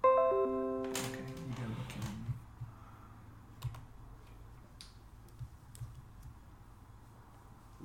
[0.03, 1.95] Okay, you gotta look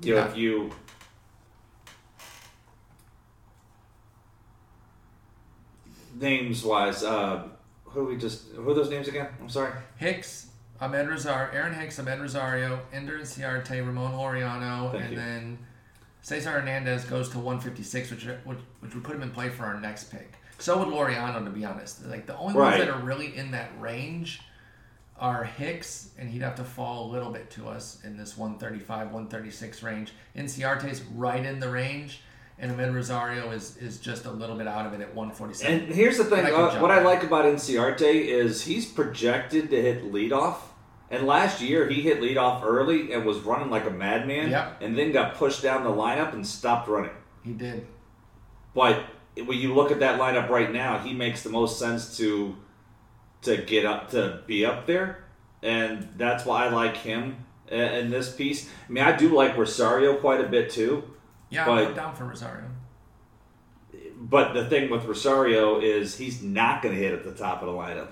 [0.03, 0.09] in.
[0.09, 0.29] you know, Yeah.
[0.31, 0.71] if you
[6.25, 7.49] names wise, uh,
[7.85, 9.29] who we just who are those names again?
[9.41, 9.73] I'm sorry.
[9.97, 10.49] Hicks,
[10.81, 15.17] Ahmed Rosario, Aaron Hicks, Ahmed Rosario, Ender Inciarte, Ramon Laureano, Thank and you.
[15.19, 15.59] then
[16.23, 19.81] Cesar Hernandez goes to 156, which, which which would put him in play for our
[19.81, 20.35] next pick.
[20.59, 22.05] So would Laureano, to be honest.
[22.07, 22.79] Like the only Right.
[22.79, 24.43] ones that are really in that range
[25.19, 29.11] are Hicks, and he'd have to fall a little bit to us in this 135,
[29.11, 30.13] 136 range.
[30.37, 32.23] Inciarte's right in the range,
[32.61, 35.81] and Ahmed Rosario is is just a little bit out of it at 147.
[35.85, 39.81] And here's the thing: I uh, what I like about Inciarte is he's projected to
[39.81, 40.57] hit leadoff.
[41.13, 44.81] And last year he hit leadoff early and was running like a madman, Yep.
[44.81, 47.11] and then got pushed down the lineup and stopped running.
[47.43, 47.85] he did.
[48.75, 49.03] But
[49.37, 52.55] when you look at that lineup right now, he makes the most sense to
[53.43, 55.25] to get up to be up there,
[55.63, 58.69] and that's why I like him in this piece.
[58.89, 61.05] I mean, I do like Rosario quite a bit too.
[61.51, 62.65] Yeah, But- I'm down for Rosario.
[64.23, 67.69] But the thing with Rosario is he's not going to hit at the top of
[67.69, 68.09] the lineup.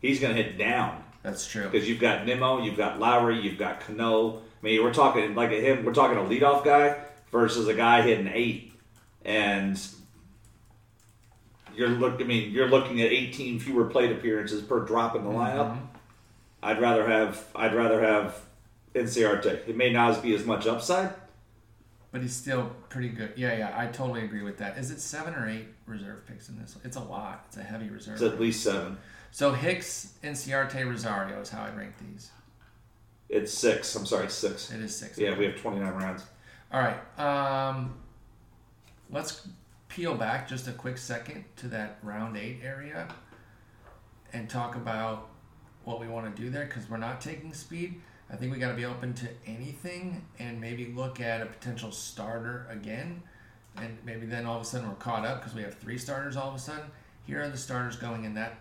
[0.00, 1.68] He's going to hit down That's true.
[1.68, 4.38] because you've got Nimmo, you've got Lowrie, you've got Cano.
[4.38, 5.84] I mean, we're talking like him.
[5.84, 6.96] We're talking a leadoff guy
[7.32, 8.72] versus a guy hitting eight,
[9.24, 9.80] and
[11.74, 12.20] you're look.
[12.20, 15.40] I mean, you're looking at 18 fewer plate appearances per drop in the mm-hmm.
[15.40, 15.78] lineup.
[16.62, 17.44] I'd rather have.
[17.56, 18.40] I'd rather have
[18.94, 19.68] Inciarte.
[19.68, 21.12] It may not be as much upside.
[22.12, 23.32] But he's still pretty good.
[23.36, 24.76] Yeah, yeah, I totally agree with that.
[24.76, 26.76] Is it seven or eight reserve picks in this?
[26.84, 27.46] It's a lot.
[27.48, 28.14] It's a heavy reserve.
[28.14, 28.98] It's at least seven.
[29.30, 32.30] so Hicks, Inciarte, Rosario is how I rank these.
[33.30, 33.96] It's six.
[33.96, 34.70] I'm sorry, six.
[34.70, 35.16] It is six.
[35.16, 36.22] Yeah, we have 29 rounds.
[36.70, 37.18] All right.
[37.18, 37.94] Um,
[39.10, 39.48] let's
[39.88, 43.08] peel back just a quick second to that round eight area
[44.34, 45.30] and talk about
[45.84, 48.00] what we want to do there because we're not taking speed.
[48.32, 51.92] I think we got to be open to anything and maybe look at a potential
[51.92, 53.22] starter again.
[53.76, 56.34] And maybe then all of a sudden we're caught up because we have three starters
[56.34, 56.86] all of a sudden.
[57.26, 58.58] Here are the starters going in that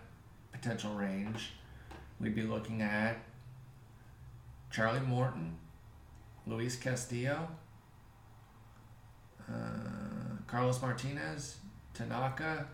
[0.51, 1.53] potential range.
[2.19, 3.17] We'd be looking at
[4.71, 5.57] Charlie Morton,
[6.45, 7.47] Luis Castillo,
[9.49, 9.53] uh,
[10.47, 11.57] Carlos Martinez,
[11.93, 12.67] Tanaka.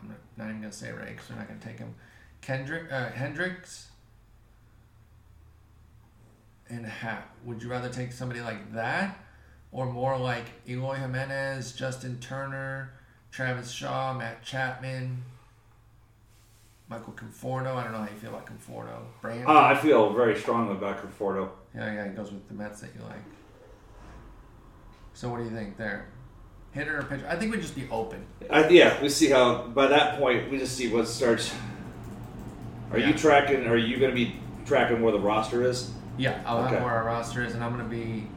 [0.00, 1.94] I'm not, even gonna say Ray because we're not gonna take him.
[2.40, 3.91] Kendrick, uh, Hendricks,
[6.72, 7.28] and Hap.
[7.44, 9.18] Would you rather take somebody like that,
[9.70, 12.92] or more like Eloy Jimenez, Justin Turner,
[13.30, 15.22] Travis Shaw, Matt Chapman,
[16.88, 17.76] Michael Conforto?
[17.76, 19.02] I don't know how you feel about Conforto.
[19.20, 19.46] Brand.
[19.46, 21.50] Uh, I feel very strongly about Conforto.
[21.74, 23.22] yeah, yeah, he goes with the Mets that you like.
[25.14, 26.06] So what do you think there?
[26.72, 27.26] Hitter or pitcher?
[27.28, 28.24] I think we'd just be open.
[28.50, 29.66] I, yeah, we see how.
[29.68, 31.54] By that point, we just see what starts.
[32.90, 33.08] Are Yeah.
[33.08, 33.66] you tracking?
[33.66, 35.90] Are you going to be tracking where the roster is?
[36.18, 36.74] Yeah, I'll Okay.
[36.74, 38.28] have where our roster is, and I'm gonna be.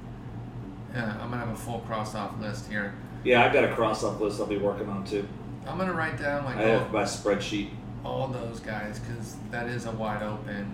[0.94, 2.94] Yeah, I'm gonna have a full cross-off list here.
[3.24, 5.28] Yeah, I've got a cross-up list I'll be working on too.
[5.68, 7.70] I'm gonna write down like I all, have my spreadsheet.
[8.06, 10.74] all those guys because that is a wide open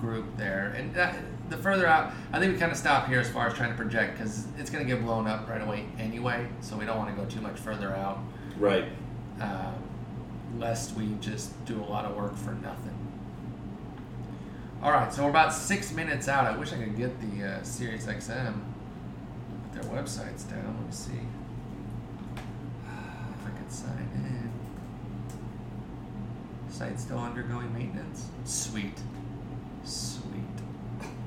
[0.00, 0.72] group there.
[0.78, 1.16] And that,
[1.50, 3.76] the further out, I think we kind of stop here as far as trying to
[3.76, 6.46] project because it's going to get blown up right away anyway.
[6.62, 8.18] So we don't want to go too much further out,
[8.58, 8.84] Right.
[9.40, 9.72] uh,
[10.58, 12.96] lest we just do a lot of work for nothing.
[14.82, 16.46] All right, so we're about six minutes out.
[16.46, 18.62] I wish I could get the uh, Sirius XM,
[19.74, 20.74] their websites down.
[20.78, 21.20] Let me see
[22.86, 24.50] if I could sign in.
[26.70, 28.30] Site still undergoing maintenance.
[28.44, 28.98] Sweet.
[29.84, 30.22] Sweet.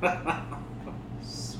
[1.21, 1.59] Sweet.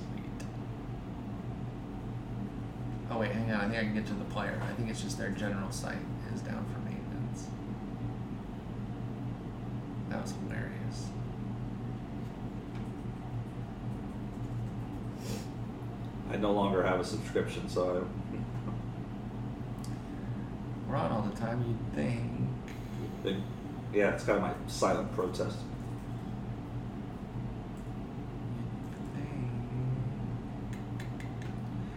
[3.12, 3.60] Oh wait, hang on.
[3.60, 4.60] I think I can get to the player.
[4.68, 5.98] I think it's just their general site
[6.34, 7.50] is down for maintenance.
[10.10, 10.83] That was hilarious.
[16.34, 18.02] I no longer have a subscription, so I.
[20.90, 21.64] We're on all the time.
[21.68, 21.94] You'd
[23.24, 23.44] think.
[23.94, 25.58] Yeah, it's kind of my silent protest.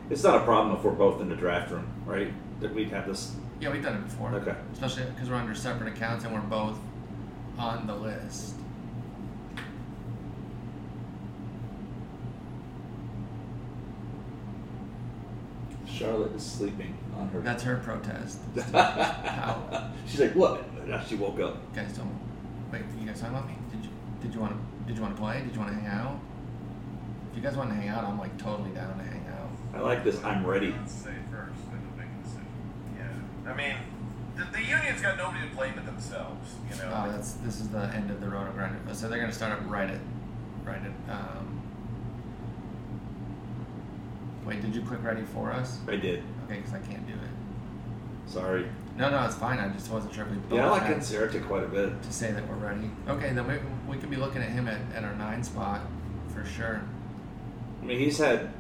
[0.09, 2.33] It's not a problem if we're both in the draft room, right?
[2.61, 3.35] That we'd have this.
[3.61, 4.31] Yeah, we've done it before.
[4.35, 4.55] Okay.
[4.73, 6.79] Especially because we're under separate accounts and we're both
[7.59, 8.55] on the list.
[15.97, 17.41] Charlotte is sleeping on her.
[17.41, 18.41] That's her protest.
[18.73, 20.87] How She's like, what?
[20.87, 21.57] Now she woke up.
[21.57, 22.19] you guys don't
[22.71, 22.83] wait.
[23.01, 23.55] You guys talking about me?
[23.71, 23.91] Did you
[24.21, 25.43] did you want to did you want to play?
[25.43, 26.21] Did you want to hang out?
[27.31, 29.49] If you guys want to hang out, I'm like totally down to hang out.
[29.75, 30.23] I like this.
[30.23, 30.73] I'm ready.
[30.73, 32.47] Let's say first, then we'll make a decision.
[32.97, 33.51] Yeah.
[33.51, 33.77] I mean,
[34.37, 36.93] the, the union's got nobody to blame but themselves, you know?
[36.95, 38.79] Oh, that's this is the end of the road roto grinder.
[38.93, 40.01] So they're gonna start up right at
[40.65, 41.13] right at.
[41.13, 41.56] Um,
[44.47, 45.79] wait, did you click ready for us?
[45.89, 46.23] I did.
[46.47, 48.31] Okay, because I can't do it.
[48.31, 48.67] Sorry.
[48.97, 49.59] No, no, it's fine.
[49.59, 50.57] I just wasn't sure if we.
[50.57, 52.03] Yeah, I like had Inciarte quite a bit.
[52.03, 52.91] to say that we're ready.
[53.09, 53.59] Okay, then we
[53.95, 55.83] we could be looking at him at, at our nine spot
[56.33, 56.83] for sure.
[57.83, 58.51] I mean, he's had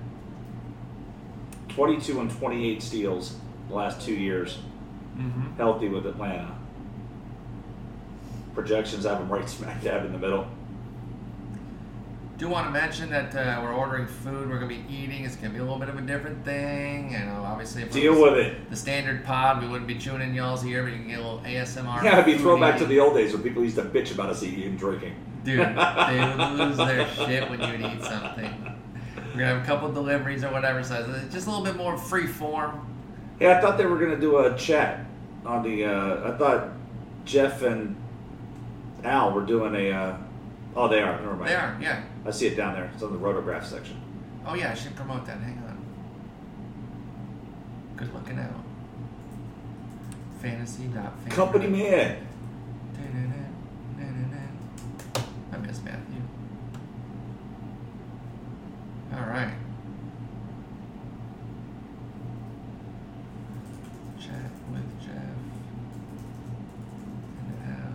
[1.70, 3.36] 22 and 28 steals
[3.68, 4.58] the last two years,
[5.18, 5.56] Mm-hmm.
[5.56, 6.54] healthy with Atlanta.
[8.54, 10.46] Projections have him right smack dab in the middle.
[12.38, 14.50] Do want to mention that uh, we're ordering food.
[14.50, 15.24] We're gonna be eating.
[15.24, 17.12] It's gonna be a little bit of a different thing.
[17.12, 18.68] You know, obviously, if Deal with it.
[18.68, 21.22] the standard pod, we wouldn't be chewing in y'all's ear, but you can get a
[21.22, 22.02] little ASMR.
[22.02, 24.42] Yeah, it'd be throwback to the old days when people used to bitch about us
[24.42, 25.14] eating and drinking.
[25.44, 28.76] Dude, they lose their shit when you eat something.
[29.16, 31.96] We're gonna have a couple deliveries or whatever, so it's just a little bit more
[31.96, 32.86] free form.
[33.40, 35.06] Yeah, I thought they were gonna do a chat
[35.46, 35.86] on the.
[35.86, 36.68] Uh, I thought
[37.24, 37.96] Jeff and
[39.04, 39.90] Al were doing a.
[39.90, 40.16] Uh,
[40.74, 41.18] oh, they are.
[41.20, 41.48] Never mind.
[41.48, 42.02] They are, yeah.
[42.26, 42.90] I see it down there.
[42.92, 44.00] It's on the rotograph section.
[44.44, 45.38] Oh yeah, I should promote that.
[45.38, 45.78] Hang on.
[47.96, 48.64] Good looking out.
[50.40, 52.26] Fantasy dot Company man.
[55.52, 56.20] I miss Matthew.
[59.14, 59.54] All right.
[64.20, 65.38] Chat with Jeff
[67.40, 67.94] and Al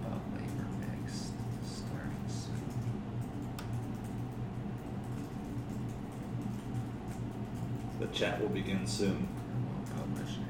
[0.00, 2.62] about LABR mix starting soon.
[8.00, 9.08] The chat will begin soon.
[9.08, 10.42] And we'll publish a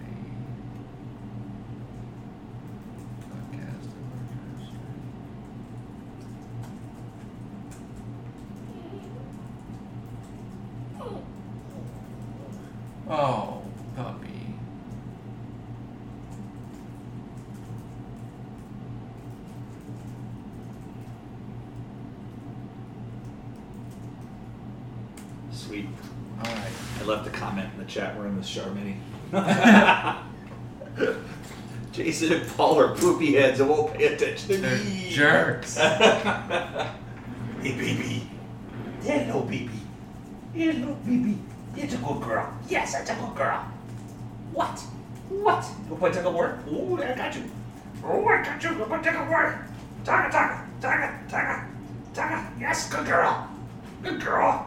[3.32, 4.26] podcast of our
[4.60, 4.72] first
[13.08, 13.62] Oh,
[13.96, 14.54] puppy.
[25.50, 25.86] Sweet.
[26.44, 26.72] All right.
[27.02, 28.97] I left a comment in the chat room with Charmini.
[31.93, 35.11] Jason and Paul are poopy heads and won't pay attention to They're me.
[35.11, 35.76] jerks.
[35.76, 36.88] hey,
[37.61, 38.30] baby.
[39.03, 39.70] Hello, baby.
[40.55, 41.38] Hello, baby.
[41.76, 42.51] It's a good girl.
[42.68, 43.61] Yes, it's a good girl.
[44.53, 44.78] What?
[45.28, 45.64] What?
[45.88, 46.59] You want to take a word?
[46.70, 47.43] Oh, I got you.
[48.05, 48.70] Oh, I got you.
[48.70, 49.59] You want to take a word?
[50.05, 51.68] Taka, taka, taka, taka.
[52.14, 53.49] Taka, yes, good girl.
[54.03, 54.66] Good girl.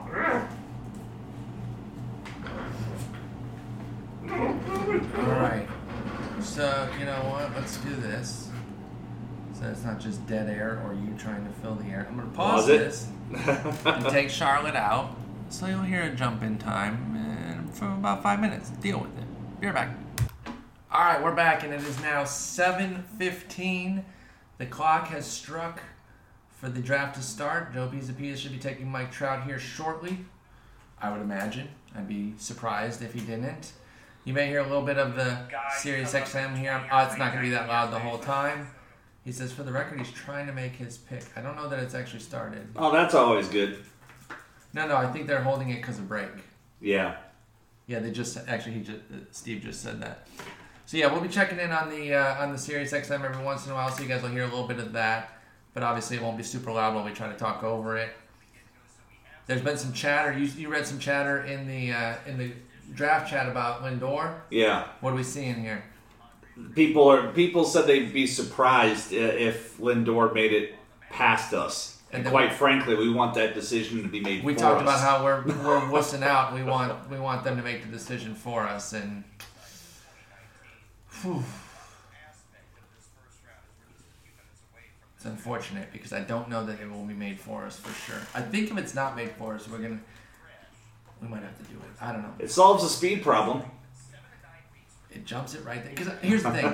[5.18, 5.68] All right.
[6.42, 7.54] So you know what?
[7.56, 8.50] Let's do this.
[9.60, 12.06] So it's not just dead air or you trying to fill the air.
[12.10, 12.78] I'm gonna pause, Pause it.
[12.78, 13.08] this
[13.86, 15.16] and take Charlotte out.
[15.49, 18.70] So you'll hear a jump in time and for about five minutes.
[18.70, 19.60] Deal with it.
[19.60, 19.89] Be right back.
[20.91, 24.03] All right, we're back, and it is now 7:15.
[24.60, 25.82] The clock has struck
[26.49, 27.74] for the draft to start.
[27.74, 30.20] Joe Pisapia should be taking Mike Trout here shortly.
[31.01, 31.70] I would imagine.
[31.95, 33.74] I'd be surprised if he didn't.
[34.24, 35.38] You may hear a little bit of the
[35.78, 36.82] Sirius XM here.
[36.91, 38.68] Oh, it's not going to be that loud the whole time.
[39.26, 41.24] He says, for the record, he's trying to make his pick.
[41.36, 42.68] I don't know that it's actually started.
[42.76, 43.84] Oh, that's always good.
[44.74, 46.30] No, no, I think they're holding it because of break.
[46.80, 47.16] Yeah.
[47.88, 50.28] Yeah, they just actually he just uh, Steve just said that.
[50.86, 53.66] So yeah, we'll be checking in on the uh, on the Sirius XM every once
[53.66, 55.40] in a while, so you guys will hear a little bit of that.
[55.74, 58.10] But obviously, it won't be super loud while we try to talk over it.
[59.46, 60.38] There's been some chatter.
[60.38, 62.52] You, you read some chatter in the uh, in the
[62.94, 64.34] draft chat about Lindor.
[64.50, 64.88] Yeah.
[65.02, 65.84] What are we seeing here?
[66.74, 70.76] People are people said they'd be surprised if Lindor made it
[71.10, 71.99] past us.
[72.12, 74.43] And And quite frankly, we want that decision to be made.
[74.43, 74.84] We talked us.
[74.84, 76.53] about how we're we're wussing out.
[76.53, 79.24] We want we want them to make the decision for us, and
[81.22, 81.43] Whew.
[85.18, 88.22] it's unfortunate because I don't know that it will be made for us for sure.
[88.34, 89.99] I think if it's not made for us, we're gonna
[91.22, 92.01] we might have to do it.
[92.03, 92.34] I don't know.
[92.39, 93.64] it solves the speed problem.
[95.16, 95.93] It jumps it right there.
[95.95, 96.74] Because here's the thing,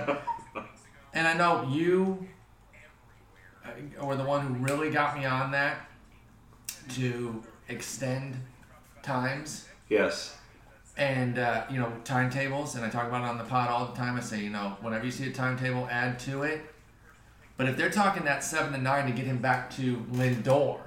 [1.13, 2.27] and I know you
[3.65, 5.87] uh, were the one who really got me on that
[6.95, 8.35] to extend
[9.03, 10.35] times Yes.
[10.97, 12.75] and uh, you know timetables.
[12.75, 14.17] And I talk about it on the pod all the time.
[14.17, 16.61] I say, you know, whenever you see a timetable, add to it.
[17.57, 20.79] But if they're talking that seven to nine to get him back to Lindor,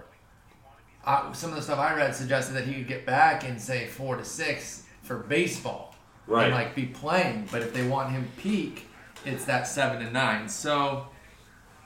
[1.05, 3.87] I, some of the stuff I read suggested that he could get back in say
[3.87, 5.94] four to six for baseball
[6.27, 6.47] Right.
[6.47, 7.49] and like be playing.
[7.53, 8.89] But if they want him peak,
[9.25, 10.49] it's that seven to nine.
[10.49, 11.07] So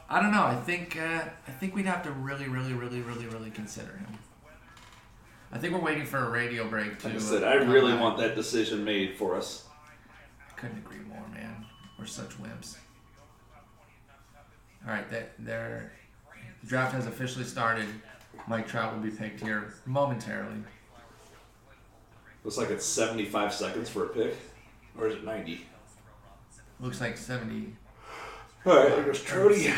[0.08, 0.44] I don't know.
[0.44, 4.18] I think uh, I think we'd have to really, really, really, really, really consider him.
[5.50, 7.08] I think we're waiting for a radio break to.
[7.08, 8.02] Like I said, I really back.
[8.02, 9.64] want that decision made for us.
[10.48, 11.64] I Couldn't agree more, man.
[11.98, 12.76] We're such wimps.
[14.86, 15.30] All right, that.
[15.44, 15.82] The
[16.66, 17.86] draft has officially started.
[18.46, 20.56] Mike Trout will be picked here momentarily.
[22.48, 24.34] Looks like it's 75 seconds for a pick.
[24.98, 25.66] Or is it 90?
[26.80, 27.76] Looks like 70
[28.64, 29.70] All right, or Trody.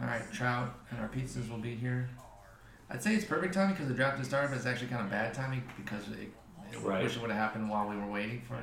[0.00, 2.08] All right, Trout and our pizzas will be here.
[2.88, 5.10] I'd say it's perfect timing because the draft has started, but it's actually kind of
[5.10, 6.32] bad timing because it,
[6.72, 7.02] it Right.
[7.02, 8.56] wish it would have happened while we were waiting for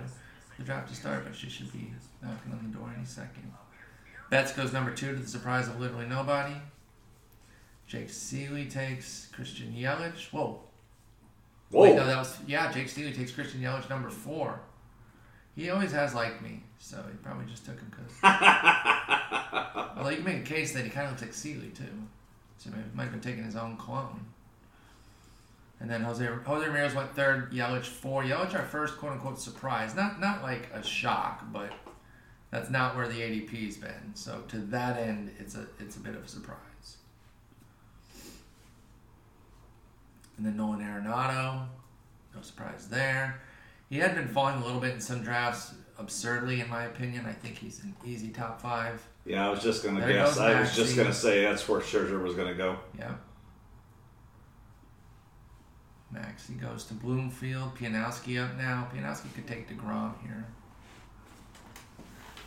[0.58, 1.26] the draft to start.
[1.26, 1.92] But she should be
[2.24, 3.52] knocking on the door any second.
[4.30, 6.56] Betts goes number two to the surprise of literally nobody.
[7.88, 10.32] Jake Ciely takes Christian Yelich.
[10.32, 10.62] Whoa.
[11.70, 11.82] Whoa.
[11.84, 12.72] Wait, no, that was yeah.
[12.72, 14.60] Jake Ciely takes Christian Yelich number four.
[15.56, 18.14] He always has liked me, so he probably just took him because.
[19.98, 21.84] Although you can make a case that he kind of looks like Ciely too,
[22.58, 24.26] so maybe he might have been taking his own clone.
[25.80, 28.24] And then Jose Jose Ramirez went third, Yelich four.
[28.24, 31.72] Yelich our first quote unquote surprise, not not like a shock, but
[32.50, 34.12] that's not where the ADP's been.
[34.14, 36.58] So to that end, it's a it's a bit of a surprise.
[40.38, 41.68] And then Nolan Arenado,
[42.36, 43.42] no surprise there.
[43.90, 47.26] He had been falling a little bit in some drafts, absurdly in my opinion.
[47.26, 49.02] I think he's an easy top five.
[49.26, 50.38] Yeah, I was just gonna There guess.
[50.38, 52.78] I was just gonna say that's where Scherzer was gonna go.
[52.98, 53.14] Yeah.
[56.12, 57.76] Maxie goes to Bloomfield.
[57.76, 58.88] Pianowski up now.
[58.94, 60.46] Pianowski could take DeGrom here.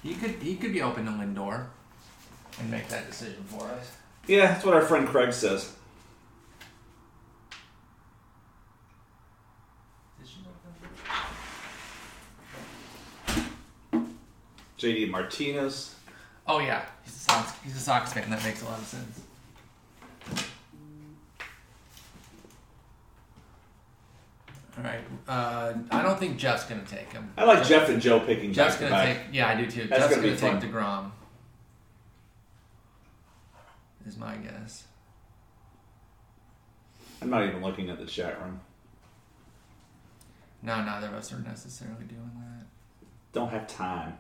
[0.03, 1.67] He could he could be open to Lindor
[2.59, 3.97] and make that decision for us.
[4.27, 5.75] Yeah, that's what our friend Craig says.
[14.81, 15.95] JD Martinez.
[16.47, 18.31] Oh yeah, he's a Sox he's a Sox fan.
[18.31, 19.21] That makes a lot of sense.
[24.79, 25.01] All right.
[25.29, 27.31] Uh, I don't think Jeff's gonna take him.
[27.37, 29.27] I like Jeff and Joe picking Jeff's gonna back.
[29.27, 29.35] take.
[29.35, 29.87] Yeah, I do too.
[29.87, 30.71] That's Jeff's gonna gonna, take.
[30.71, 31.11] Degrom.
[34.07, 34.85] Is my guess.
[37.21, 38.61] I'm not even looking at the chat room.
[40.63, 42.67] No, neither of us are necessarily doing that.
[43.33, 44.17] Don't have time.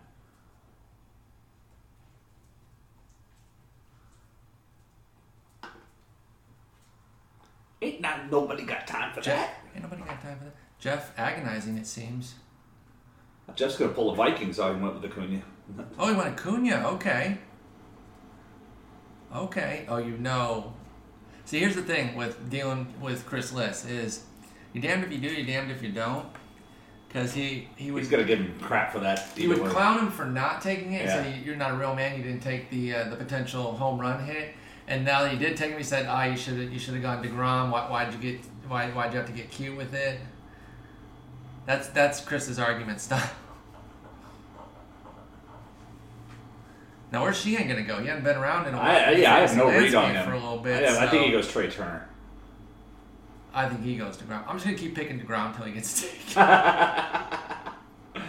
[7.83, 10.55] Ain't not nobody got time for Jeff, ain't nobody got time for that.
[10.78, 12.35] Jeff, agonizing it seems.
[13.57, 15.43] Jeff's gonna pull the Vikings out and went with Acuna.
[15.99, 16.89] Oh, he went Acuna.
[16.95, 17.39] Okay.
[19.35, 19.85] Okay.
[19.89, 20.72] Oh, you know.
[21.45, 24.24] See, here's the thing with dealing with Chris Liss is
[24.72, 26.26] you're damned if you do, you're damned if you don't.
[27.09, 29.33] Because he he would He's gonna give him crap for that.
[29.37, 29.68] he would way.
[29.68, 31.07] clown him for not taking it.
[31.07, 31.24] Yeah.
[31.24, 32.16] So you're not a real man.
[32.16, 34.55] You didn't take the uh, the potential home run hit.
[34.91, 36.95] And now that you did take him, he said, "Ah, you should have you should
[36.95, 37.70] have gone Degrom.
[37.70, 40.20] Why why'd you get why why'd you have to get cute with it?"
[41.64, 43.30] That's that's Chris's argument style.
[47.12, 47.99] Now where's Sheehan gonna go?
[48.01, 48.86] He hasn't been around in a while.
[48.86, 50.24] I, I- yeah, I have no read on him.
[50.24, 50.82] for a little bit.
[50.82, 52.07] Yeah, I think he goes Trea Turner.
[53.53, 54.47] I think he goes Degrom.
[54.47, 56.03] I'm just gonna keep picking Degrom until he gets
[56.36, 56.47] taken.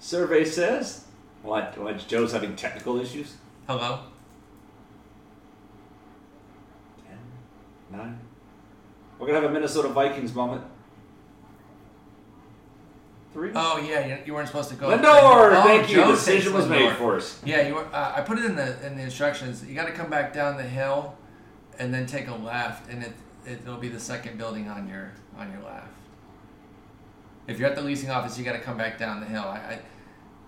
[0.00, 1.04] Survey says.
[1.42, 1.78] What?
[1.78, 2.04] What?
[2.08, 3.36] Joe's having technical issues.
[3.68, 4.00] Hello.
[7.06, 7.18] Ten,
[7.96, 8.18] nine.
[9.18, 10.64] We're gonna have a Minnesota Vikings moment.
[13.32, 13.50] Three.
[13.54, 14.88] Oh yeah, you, you weren't supposed to go.
[14.90, 15.96] Lindor, Oh, thank you.
[15.96, 17.40] Joe The decision was made for us.
[17.44, 19.64] Yeah, you were, uh, I put it in the in the instructions.
[19.66, 21.16] You got to come back down the hill,
[21.78, 23.12] and then take a left, and it
[23.44, 25.88] it'll be the second building on your on your left.
[27.48, 29.42] If you're at the leasing office, you got to come back down the hill.
[29.42, 29.78] I, I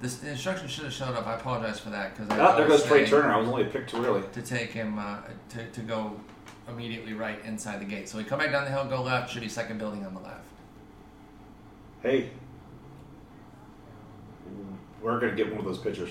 [0.00, 1.26] this the instructions should have showed up.
[1.26, 3.32] I apologize for that because Oh, there goes Trea Turner.
[3.32, 4.22] I was only picked too early.
[4.32, 5.18] to take him uh,
[5.50, 6.20] to to go
[6.68, 8.08] immediately right inside the gate.
[8.08, 9.32] So we come back down the hill, go left.
[9.32, 10.44] Should be second building on the left.
[12.02, 12.30] Hey,
[15.00, 16.10] we're gonna get one of those pictures.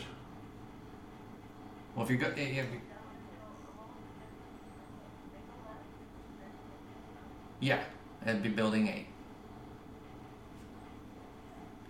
[1.96, 2.64] Well, if you go, if you,
[7.60, 7.82] yeah,
[8.26, 9.08] it'd be building eight.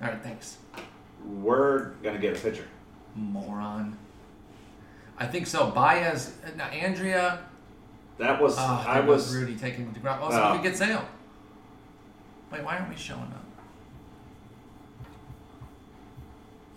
[0.01, 0.57] All right, thanks,
[1.25, 2.67] We're gonna get a picture.
[3.15, 3.97] moron.
[5.17, 5.71] I think so.
[5.71, 7.39] Baez, uh, now Andrea.
[8.17, 9.33] That was Oh, I was.
[9.35, 10.21] Rudy taking the ground.
[10.23, 10.51] Oh, so Oh.
[10.51, 11.05] we could get Sale.
[12.51, 13.43] Wait, why aren't we showing up?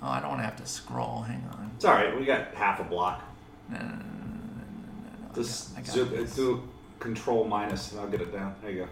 [0.02, 1.22] Oh, I don't want to have to scroll.
[1.22, 1.70] Hang on.
[1.76, 2.16] It's all right.
[2.18, 3.22] We got half a block.
[3.68, 5.30] No, no, no, no, no, no, no, no.
[5.30, 6.34] I Just got, I got zoom, this.
[6.36, 6.68] do
[6.98, 8.54] control minus, and I'll get it down.
[8.62, 8.88] There you go.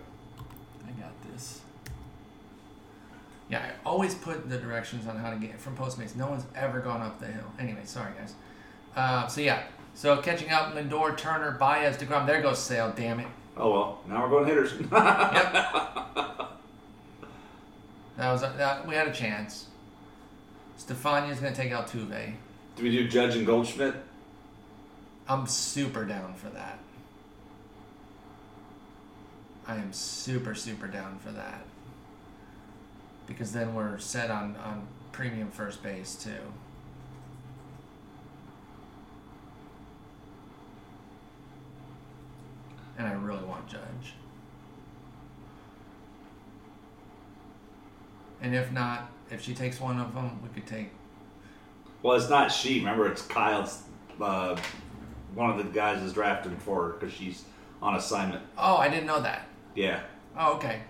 [0.87, 1.61] I got this.
[3.49, 6.17] Yeah, I always put the directions on how to get from Postmates.
[6.17, 7.45] No one's ever gone up the hill.
[7.61, 8.35] Anyway, sorry guys.
[8.97, 9.63] Uh, so yeah,
[9.97, 12.27] so catching up, Lindor, Turner, Baez, Degrom.
[12.27, 12.93] There goes Sale.
[12.95, 13.27] Damn it.
[13.57, 13.99] Oh well.
[14.07, 14.73] Now we're going hitters.
[14.93, 14.93] Yep.
[18.19, 18.87] that was that.
[18.87, 19.67] We had a chance.
[20.77, 22.35] Stefania's gonna take out Altuve.
[22.77, 23.95] do we do Judge and Goldschmidt?
[25.29, 26.79] I'm super down for that.
[29.67, 31.65] I am super super down for that.
[33.27, 36.53] Because then we're set on on premium first base too.
[42.99, 44.15] And I really want Judge.
[48.41, 50.91] And if not, if she takes one of them, we could take
[52.03, 52.79] Well, it's not she.
[52.79, 53.83] Remember, it's Kyle's.
[54.21, 54.57] Uh,
[55.35, 57.45] one of the guys is drafting for her because she's
[57.83, 58.43] on assignment.
[58.57, 59.47] Oh, I didn't know that.
[59.75, 60.01] Yeah,
[60.39, 60.81] Oh, okay.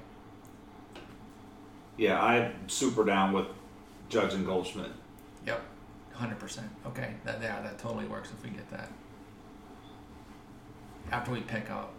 [1.96, 2.22] yeah.
[2.22, 3.46] I'm super down with
[4.08, 4.90] Judge and Goldschmidt.
[5.44, 5.60] Yep,
[6.12, 6.68] hundred percent.
[6.86, 8.88] Okay, that yeah, that totally works if we get that.
[11.10, 11.95] After we pick up,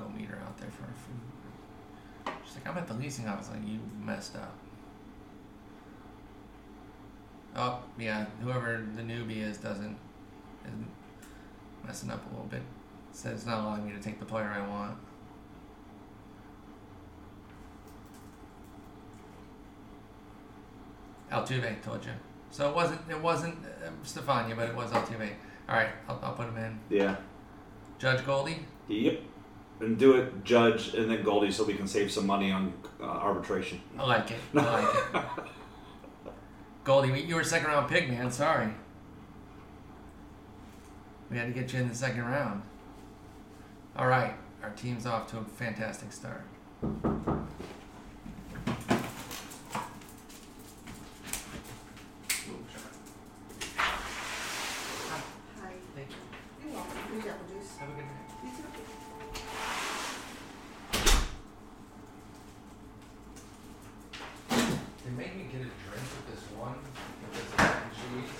[0.00, 2.34] go meet her out there for our food.
[2.44, 3.50] She's like, I'm at the leasing office.
[3.50, 4.54] Like, you messed up.
[7.56, 9.96] Oh yeah, whoever the newbie is doesn't
[10.64, 10.72] is
[11.84, 12.62] messing up a little bit.
[13.12, 14.96] Says it's not allowing me to take the player I want.
[21.32, 22.12] Altuve told you.
[22.50, 25.30] So it wasn't it wasn't uh, Stefania, but it was Altuve.
[25.68, 26.78] All right, I'll, I'll put him in.
[26.88, 27.16] Yeah.
[27.98, 28.66] Judge Goldie.
[28.88, 29.20] Yep.
[29.80, 33.04] And do it Judge and then Goldie so we can save some money on uh,
[33.04, 33.80] arbitration.
[33.98, 34.38] I like it.
[34.54, 35.22] I like it.
[36.84, 38.30] Goldie, you were a second round pick, man.
[38.30, 38.68] Sorry.
[41.30, 42.62] We had to get you in the second round.
[43.96, 46.44] All right, our team's off to a fantastic start.
[55.62, 55.72] Hi.
[55.94, 56.16] Thank you.
[56.64, 56.98] You're welcome.
[57.12, 57.76] Your apple juice.
[57.78, 58.14] Have a good night.
[58.44, 58.64] You too.
[65.04, 66.76] They made me get a drink with this one
[67.22, 68.32] with this mac and cheese.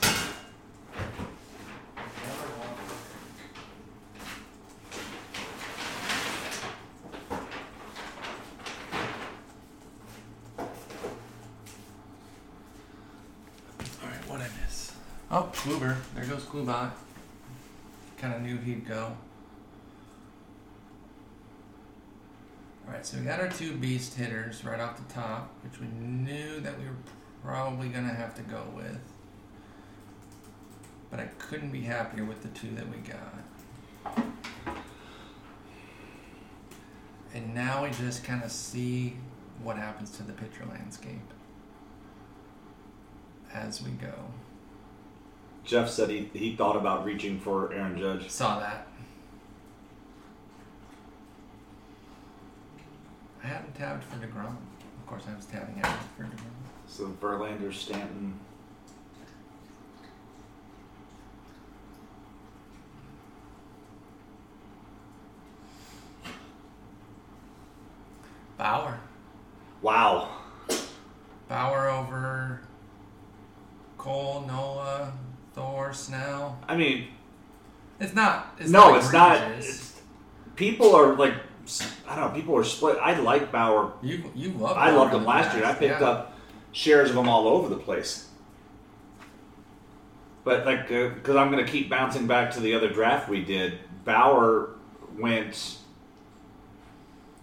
[1.97, 2.85] Never want to
[14.03, 14.93] Alright, what I miss?
[15.31, 15.97] Oh, Kluber.
[16.53, 16.91] Goes Klubot.
[18.19, 19.17] Kind of knew he'd go.
[22.87, 26.61] Alright, so we got our two beast hitters right off the top, which we knew
[26.61, 26.97] that we were
[27.45, 28.99] probably going to have to go with.
[31.11, 34.27] but I couldn't be happier with the two that we got.
[37.35, 39.17] And now we just kind of see
[39.63, 41.19] what happens to the pitcher landscape
[43.53, 44.15] as we go.
[45.71, 48.29] Jeff said he, he thought about reaching for Aaron Judge.
[48.29, 48.89] Saw that.
[53.45, 54.49] I haven't tabbed for DeGrom.
[54.49, 56.41] Of course, I was tabbing out for DeGrom.
[56.89, 58.35] So Verlander, Stanton.
[68.59, 68.99] Bauer.
[69.83, 70.31] Wow.
[71.49, 72.61] Bauer over
[73.97, 75.13] Cole, Nola,
[75.53, 76.59] Thor, Snell.
[76.69, 77.09] I mean,
[78.11, 78.57] It's not.
[78.59, 79.51] It's no, not it's not.
[79.53, 80.01] It's,
[80.57, 81.35] people are like,
[82.09, 82.35] I don't know.
[82.35, 82.99] People are split.
[83.01, 83.93] I like Bauer.
[84.03, 84.77] You you love.
[84.77, 85.65] I Bauer loved him last year.
[85.65, 86.09] I picked yeah.
[86.09, 86.37] up
[86.73, 88.29] shares of him all over the place.
[90.43, 93.45] But like, uh, because I'm going to keep bouncing back to the other draft we
[93.45, 93.79] did.
[94.05, 94.71] Bauer
[95.17, 95.79] went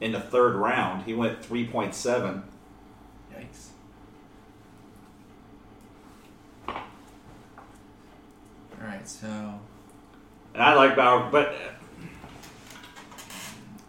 [0.01, 1.03] in the third round.
[1.03, 2.43] He went 3.7.
[3.33, 3.67] Yikes.
[6.67, 6.75] All
[8.81, 9.61] right, so
[10.57, 11.53] And I like Bauer, but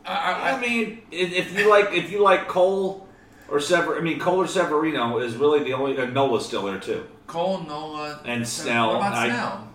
[0.05, 3.09] I, I, I mean, if you like, if you like Cole
[3.49, 5.97] or Sever, I mean, Cole or Severino is really the only.
[5.97, 7.07] Uh, Nola's still there too.
[7.27, 9.69] Cole, Nola, And Snell, What about I- Snell?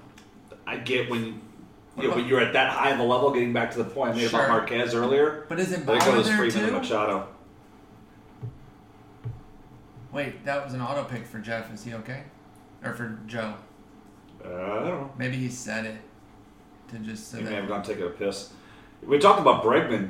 [0.68, 1.34] I get when you,
[1.98, 4.12] you know, when you're at that high of a level, getting back to the point
[4.12, 4.41] I made Sure.
[4.46, 5.48] about Marquez earlier.
[5.50, 6.74] But isn't There Bauer goes there Freeman and too?
[6.78, 7.28] Machado.
[10.12, 11.74] Wait, that was an auto pick for Jeff.
[11.74, 12.26] Is he okay?
[12.84, 13.56] Or for Joe?
[14.46, 15.12] Uh, I don't know.
[15.18, 15.96] Maybe he said it
[16.89, 18.51] to just so He may have gone take a piss.
[19.01, 20.09] We talked about Bregman.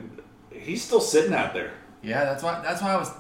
[0.51, 1.71] He's still sitting out there.
[2.01, 2.61] Yeah, that's why.
[2.63, 3.11] That's why I was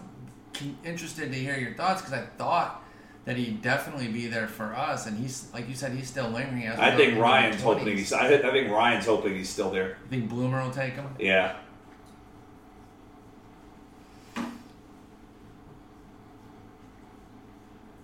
[0.83, 2.83] interested to hear your thoughts because I thought
[3.25, 6.67] that he'd definitely be there for us, and he's like you said, he's still lingering.
[6.67, 8.11] As I think Ryan's hoping he's.
[8.11, 9.97] I, I think Ryan's hoping he's still there.
[10.03, 11.07] You think Bloomer will take him?
[11.19, 11.55] Yeah.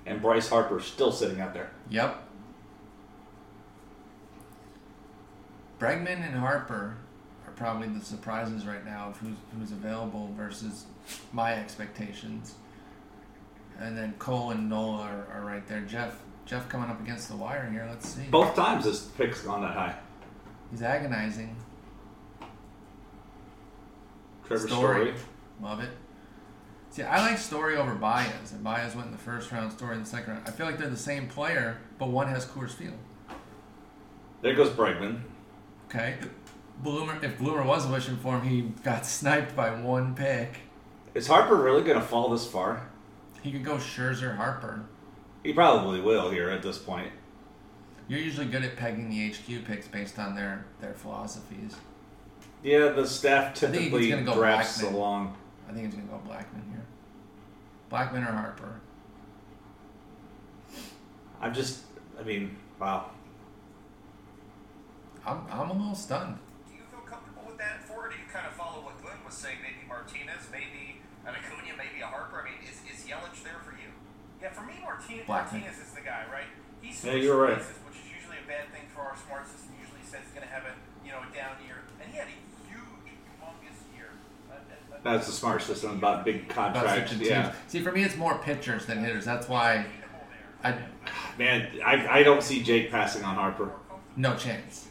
[0.05, 1.69] And Bryce Harper's still sitting out there.
[1.91, 2.28] Yep.
[5.80, 6.97] Bregman and Harper
[7.47, 10.86] are probably the surprises right now of who's who's available versus
[11.32, 12.55] my expectations.
[13.80, 15.82] And then Cole and Nola are, are right there.
[15.82, 17.88] Jeff Jeff coming up against the wire here.
[17.89, 18.23] Let's see.
[18.30, 19.95] Both times his pick's gone that high.
[20.69, 21.55] He's agonizing.
[24.45, 24.95] Trevor Story.
[24.95, 25.13] Story.
[25.61, 25.89] Love it.
[26.89, 30.01] See, I like Story over Baez, and Baez went in the first round, Story in
[30.01, 30.47] the second round.
[30.47, 32.97] I feel like they're the same player, but one has Coors Field.
[34.41, 35.21] There goes Bregman.
[35.89, 36.15] Okay.
[36.83, 40.57] Bloomer, if Bloomer was wishing for him, he got sniped by one pick.
[41.13, 42.87] Is Harper really going to fall this far?
[43.41, 44.85] He could go Scherzer, Harper.
[45.43, 47.11] He probably will here at this point.
[48.07, 51.75] You're usually good at pegging the HQ picks based on their their philosophies.
[52.63, 54.93] Yeah, the staff typically go drafts Blackmon.
[54.93, 55.37] along.
[55.69, 56.85] I think he's gonna go Blackmon here.
[57.91, 58.81] Blackmon or Harper.
[61.41, 61.81] I'm just,
[62.19, 63.11] I mean, wow.
[65.26, 66.38] I'm I'm a little stunned.
[66.67, 69.20] Do you feel comfortable with that for, or do you kind of follow what Glenn
[69.26, 69.57] was saying?
[69.61, 72.41] Maybe Martinez, maybe an Acuna, maybe a Harper.
[72.41, 73.91] I mean, is, is Yelich there for you?
[74.41, 75.59] Yeah, for me, Martinez, Blackmon.
[75.63, 76.47] Martinez is the guy, right?
[76.82, 77.59] He's Yeah, you're right.
[77.59, 79.76] Bases, which is usually a bad thing for our smart system.
[79.80, 82.28] Usually says he's going to have a you know a down year, and he had
[82.28, 82.38] a
[82.72, 84.15] huge, humongous year.
[84.49, 87.11] Uh, uh, uh, That's the smart system about big contracts.
[87.11, 87.53] switching Yeah.
[87.67, 89.26] See, for me, it's more pitchers than hitters.
[89.26, 90.24] That's why beatable
[90.63, 90.74] there.
[90.74, 93.72] I man, I, I don't see Jake passing on Harper.
[94.15, 94.88] no chance.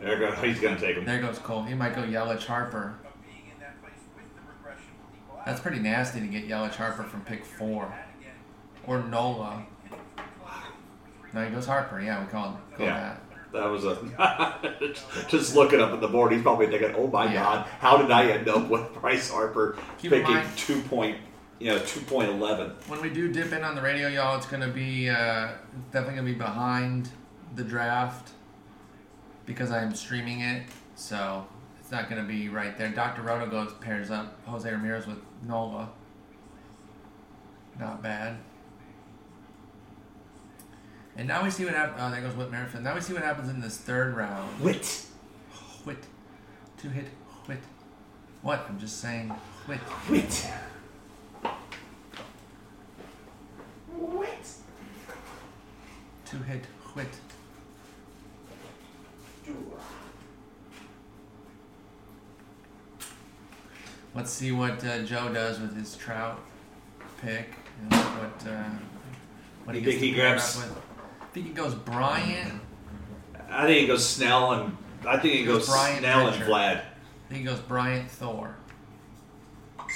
[0.00, 1.04] There go, he's gonna take him.
[1.04, 1.62] There goes Cole.
[1.62, 2.94] He might go Yelich, Harper.
[3.04, 5.46] of being in that place with the regression will equal out.
[5.46, 7.92] That's pretty nasty to get Yelich, Harper from pick four
[8.86, 9.64] or Nola.
[11.34, 12.00] No, he goes Harper.
[12.00, 12.56] Yeah, we call him.
[12.76, 12.94] Go Yeah.
[13.00, 13.22] that.
[13.52, 13.96] That was a
[15.28, 16.32] just looking up at the board.
[16.32, 17.42] He's probably thinking, "Oh my Yeah.
[17.42, 21.16] God, how did I end up with Bryce Harper Keep in picking two point,
[21.58, 22.72] you know, two point eleven?
[22.88, 25.48] When we do dip in on the radio, y'all, it's gonna be uh,
[25.92, 27.08] definitely gonna be behind
[27.54, 28.32] the draft
[29.48, 30.62] because I am streaming it,
[30.94, 31.46] so
[31.80, 32.90] it's not gonna be right there.
[32.90, 33.22] Dr.
[33.22, 35.88] Roto goes pairs up Jose Ramirez with Nola.
[37.80, 38.36] Not bad.
[41.16, 41.98] And now we see what happens.
[41.98, 42.84] Oh, there goes Whit Merrifield.
[42.84, 44.60] Now we see what happens in this third round.
[44.60, 45.06] Wit,
[45.84, 46.04] Whit,
[46.76, 47.06] two hit
[47.46, 47.58] Whit.
[48.42, 48.66] What?
[48.68, 49.30] I'm just saying
[49.66, 49.80] Whit.
[50.10, 50.46] wit,
[53.98, 54.36] wit.
[56.26, 57.08] Two hit Whit.
[64.14, 66.40] Let's see what uh, Joe does with his Trout
[67.20, 67.50] pick
[67.82, 68.64] and what uh,
[69.64, 70.78] what he You gets think he pair grabs- up with.
[71.20, 72.60] I think he goes Bryant
[73.50, 74.76] I think it goes Snell and
[75.06, 76.76] I think it goes Bryant Snell and Vlad.
[76.78, 76.82] I
[77.28, 78.56] think he goes Bryant Thor.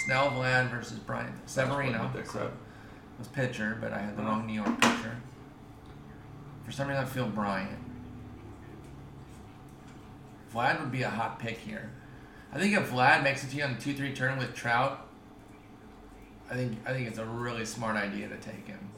[0.04, 2.02] Snell Vlad versus Bryant Severino.
[2.04, 2.46] With that So crap.
[2.48, 2.52] it
[3.18, 5.16] was pitcher, but I had the wrong New York pitcher.
[6.64, 7.78] For some reason, I feel Bryant.
[10.52, 11.90] Vlad would be a hot pick here.
[12.52, 15.06] I think if Vlad makes it to you on a two-three turn with Trout,
[16.50, 18.90] I think I think it's a really smart idea to take him.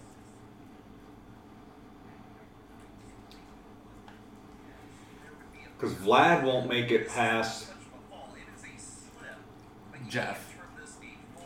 [5.79, 7.71] Because Vlad won't make it past.
[10.09, 10.55] Jeff.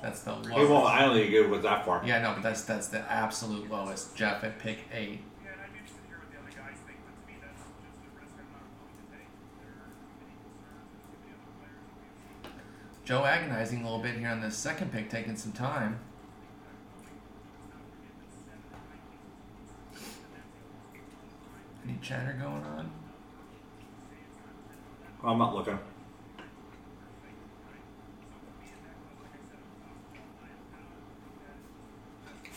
[0.02, 0.50] That's the lowest.
[0.50, 0.86] He won't.
[0.86, 2.02] I don't think he go with that far.
[2.04, 4.14] Yeah, no, but that's that's the absolute lowest.
[4.14, 5.22] Jeff at pick eight.
[5.42, 7.34] Yeah, and I'd be interested to hear what the other guys think, but to me,
[7.40, 9.26] that's just a risk I'm not willing to take.
[9.58, 12.97] There are many concerns with the other players.
[13.08, 15.98] Joe agonizing a little bit here on this second pick, taking some time.
[21.82, 22.90] Any chatter going on?
[25.24, 25.78] I'm not looking.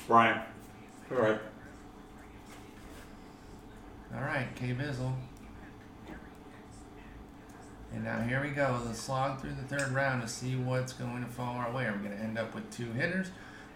[0.06, 0.42] Brian.
[1.12, 1.40] All right.
[4.14, 5.14] All right, K Bizzle.
[7.94, 11.24] And now here we go, the slog through the third round to see what's going
[11.24, 11.86] to fall our way.
[11.86, 13.28] Are we going to end up with two hitters,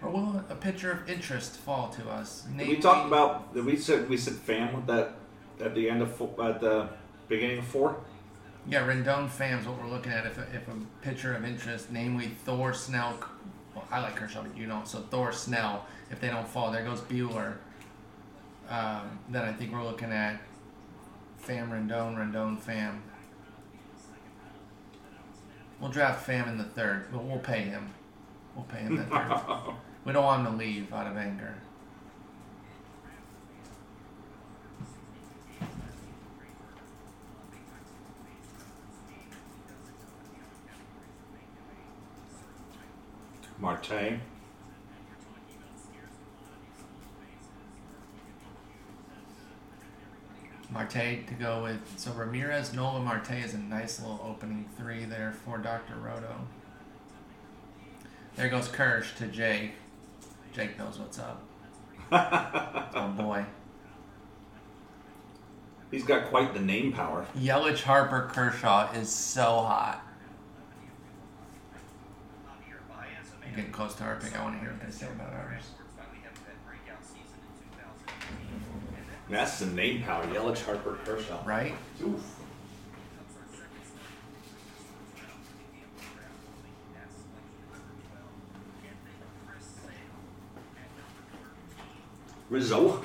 [0.02, 2.46] or will a pitcher of interest fall to us?
[2.58, 3.54] Did we talked about?
[3.54, 5.16] We said we said Pham with that
[5.60, 6.90] at the end of at the
[7.28, 7.98] beginning of four?
[8.68, 10.26] Yeah, Rendon Phams, what we're looking at.
[10.26, 13.20] If a, if a pitcher of interest, namely Thor Snell,
[13.76, 14.88] well, I like Kershaw, but you don't.
[14.88, 17.58] So Thor Snell, if they don't fall, there goes Buehler.
[18.68, 20.42] Um, then I think we're looking at
[21.46, 23.02] Pham Rendon, Rendon Pham.
[25.80, 27.90] We'll draft Pham in the third, but we'll pay him.
[28.56, 29.42] We'll pay him the third.
[30.06, 31.56] we don't want him to leave out of anger.
[43.58, 44.20] Marte.
[50.76, 55.32] Marte to go with so Ramirez, Nola, Marte is a nice little opening three there
[55.32, 55.96] for Dr.
[55.96, 56.36] Roto.
[58.36, 59.72] There goes Kirsch to Jake.
[60.54, 61.42] Jake knows what's up.
[62.12, 63.46] oh boy.
[65.92, 67.26] He's got quite the name power.
[67.38, 70.06] Yelich Harper Kershaw is so hot.
[73.46, 74.38] I'm getting close to our pick.
[74.38, 75.64] I want to hear what they say about ours.
[79.30, 80.24] That's the name power.
[80.28, 81.44] Yelich, Harper, Kershaw.
[81.46, 81.74] Right?
[82.04, 82.22] Oof.
[92.50, 93.02] Rizzo.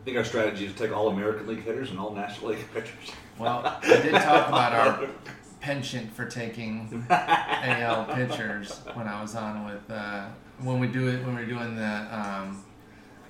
[0.00, 2.64] I think our strategy is to take all American League hitters and all National League
[2.74, 3.12] pitchers.
[3.38, 5.08] Well, we did talk about our
[5.64, 10.26] penchant for taking AL pitchers when I was on with uh,
[10.60, 12.62] when we do it when we were doing the um,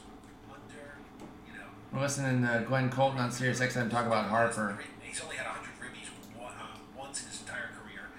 [0.51, 0.99] under,
[1.47, 4.77] you know, We're listening to Glenn Colton on Sirius XM talk about Harper.
[5.01, 6.09] He's only had 100 ribbies
[6.39, 8.09] one, uh, once in his entire career.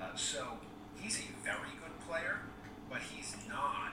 [0.00, 0.58] Uh, so
[1.00, 2.40] he's a very good player,
[2.90, 3.92] but he's not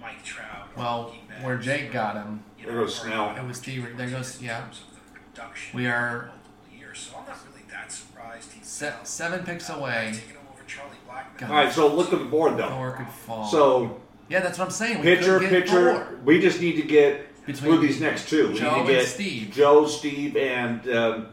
[0.00, 0.65] Mike Trout.
[0.65, 3.34] or Well, where Jake got him, There goes Snell.
[3.36, 4.60] It was Steve- there goes- yeah.
[4.60, 6.94] terms of the production We are over.
[6.94, 8.52] So I'm not really that surprised.
[8.52, 10.12] He's se- seven picks uh, away.
[10.14, 11.38] taking him over Charlie Blackmon.
[11.38, 11.50] God.
[11.50, 12.68] All right, so look at the board though.
[12.70, 13.44] Thor could fall.
[13.46, 14.00] So
[14.30, 14.98] yeah, that's what I'm saying.
[15.00, 15.66] We pitcher, pitcher.
[15.94, 16.18] Thor.
[16.24, 18.48] We just need to get Between through these next two.
[18.48, 19.50] We Joe need and to get Steve.
[19.52, 21.26] Joe, Steve, and um,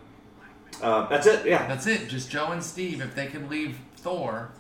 [0.82, 1.46] uh, that's it.
[1.46, 1.66] Yeah.
[1.66, 2.10] That's it.
[2.10, 3.00] Just Joe and Steve.
[3.02, 4.52] If they could leave Thor,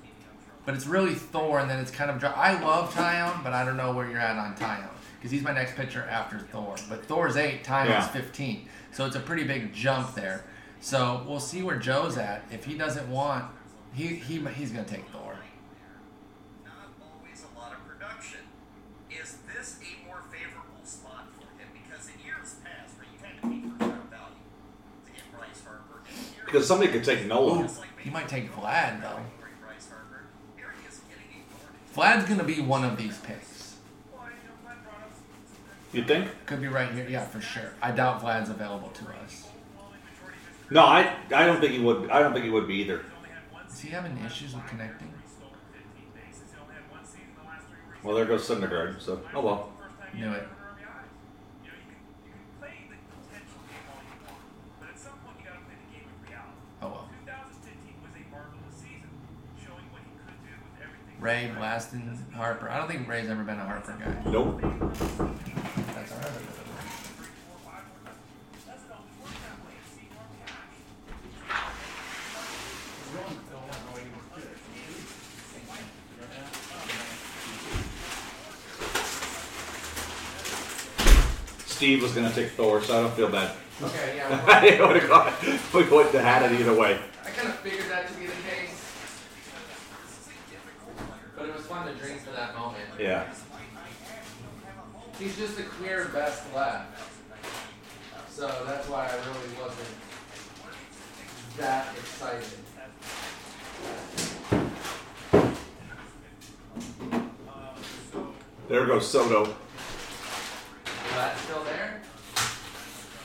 [0.65, 2.19] but it's really Thor, and then it's kind of.
[2.19, 4.87] dry- I love Taillon, but I don't know where you're at on Taillon
[5.17, 6.75] because he's my next pitcher after Thor.
[6.89, 8.07] But Thor's eight, Taillon's Yeah.
[8.07, 10.43] fifteen, so it's a pretty big jump there.
[10.81, 12.43] So we'll see where Joe's at.
[12.51, 13.45] If he doesn't want
[13.93, 15.35] He he he's gonna take Thor.
[16.65, 18.39] Not always a lot of production.
[19.11, 21.69] Is this a more favorable spot for him?
[21.71, 24.43] Because in years past, where you had to pay first round value
[25.05, 27.65] to get Bryce Harper, and here Because somebody could take Nolan.
[27.65, 29.21] it's like He might take Vlad though.
[29.39, 30.25] for Bryce Harper.
[30.57, 31.77] Here he is getting ignored.
[31.93, 33.75] Vlad's gonna be one of these picks.
[35.91, 36.27] You think?
[36.47, 37.07] Could be right here.
[37.07, 37.73] Yeah, for sure.
[37.81, 39.47] I doubt Vlad's available to us.
[40.71, 42.09] No, I I don't think he would.
[42.09, 43.05] I don't think he would be either.
[43.69, 45.13] Is he having issues with connecting?
[48.01, 48.99] Well, there goes Syndergaard.
[48.99, 49.71] So oh well.
[50.15, 50.47] Knew it.
[56.81, 57.09] Oh well.
[61.23, 62.69] Ray blasting Harper.
[62.69, 64.29] I don't think Ray's ever been a Harper guy.
[64.29, 64.59] Nope.
[64.61, 66.29] That's all right.
[81.65, 83.55] Steve was gonna take Thor, so I don't feel bad.
[83.81, 84.43] Okay, yeah.
[84.47, 85.33] I would have gone.
[85.73, 86.99] We wouldn't have had it either way.
[87.25, 88.73] I kind of figured that to be the case.
[91.43, 92.85] But it was fun to drink for that moment.
[92.97, 93.25] Yeah.
[95.23, 97.01] He's just the clear best left.
[98.29, 99.87] So that's why I really wasn't
[101.57, 102.59] that excited.
[108.67, 109.55] There goes Soto.
[111.15, 112.01] That's still there?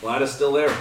[0.00, 0.76] Vlad is still there.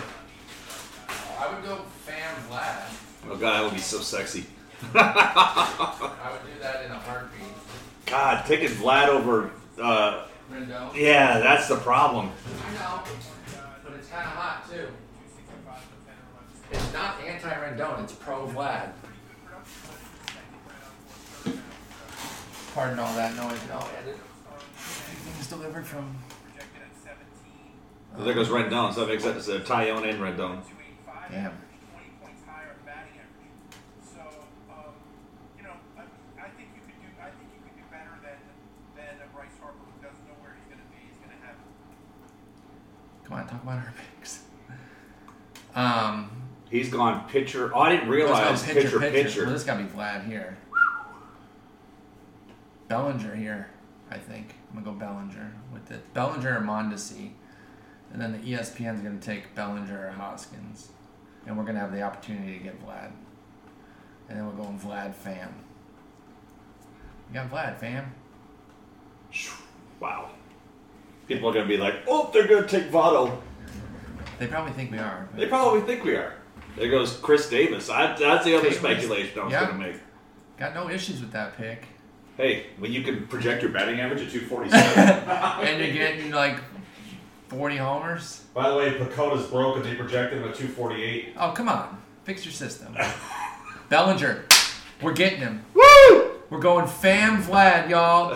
[1.40, 2.84] I would go Pham Vlad.
[3.28, 4.46] Oh god, that would be so sexy.
[4.94, 7.42] I would do that in a heartbeat.
[8.06, 9.50] God, taking Vlad over.
[9.82, 10.96] Uh, Rendon?
[10.96, 12.32] yeah, that's the problem.
[12.68, 13.02] I know.
[13.84, 14.88] But it's kind of hot too.
[16.72, 18.92] It's not anti Rendon, it's pro Vlad.
[22.74, 23.60] Pardon all that noise.
[23.70, 24.18] No edit.
[24.78, 26.16] Everything's delivered from.
[28.18, 29.48] There goes Rendon, so that makes sense.
[29.48, 30.62] Uh, Taillon and Rendon.
[31.30, 31.54] Damn.
[31.54, 33.54] 20 points higher in batting average.
[34.02, 34.22] So,
[34.74, 34.94] um,
[35.58, 36.02] you know, I,
[36.42, 37.10] I think you could do.
[37.22, 38.42] I think you could do better than
[38.98, 40.98] than a Bryce Harper who doesn't know where he's going to be.
[41.06, 41.58] He's going to have.
[43.68, 44.44] Come on, talk about our picks.
[45.76, 46.32] Um,
[46.70, 47.72] He's gone pitcher.
[47.74, 49.44] Oh, I didn't realize go pitcher, pitcher.
[49.44, 50.58] Well, this got to be Vlad here.
[52.88, 53.68] Bellinger here,
[54.10, 54.56] I think.
[54.70, 56.14] I'm gonna go Bellinger with it.
[56.14, 57.32] Bellinger or Mondesi,
[58.14, 60.90] and then the ESPN's gonna take Bellinger or Hoskins,
[61.46, 63.12] and we're gonna have the opportunity to get Vlad,
[64.30, 65.50] and then we're going Vlad Pham.
[67.28, 68.06] You got Vlad Pham.
[70.00, 70.30] Wow.
[71.28, 73.38] People are gonna be like, oh, they're gonna take Votto.
[74.40, 75.28] They probably think we are.
[75.36, 76.34] They probably think we are.
[76.76, 77.90] There goes Chris Davis.
[77.90, 78.78] I, that's the other Davis.
[78.78, 79.66] speculation I was Yeah.
[79.66, 79.96] gonna make.
[80.58, 81.86] Got no issues with that pick.
[82.38, 85.68] Hey, when you can project your batting average at 247.
[85.68, 86.58] and you're getting like
[87.50, 88.44] 40 homers.
[88.54, 89.82] By the way, PECOTA's broken.
[89.84, 91.34] They projected him at 248.
[91.40, 92.00] Oh, come on.
[92.26, 92.96] Fix your system.
[93.90, 94.44] Bellinger.
[95.02, 95.64] We're getting him.
[95.74, 96.27] Woo!
[96.50, 98.32] We're going Pham Vlad, y'all.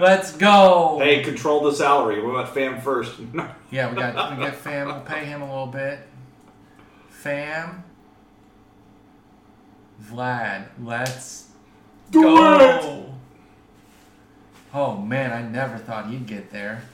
[0.00, 0.98] Let's go.
[1.00, 2.22] Hey, control the salary.
[2.22, 3.18] What about Pham first?
[3.70, 4.86] Yeah, we got we get Pham.
[4.86, 5.98] We'll pay him a little bit.
[7.24, 7.82] Pham.
[10.00, 10.68] Vlad.
[10.80, 11.48] Let's
[12.12, 13.14] Do go.
[14.72, 16.84] Oh man, I never thought he'd get there.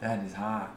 [0.00, 0.74] That is hot.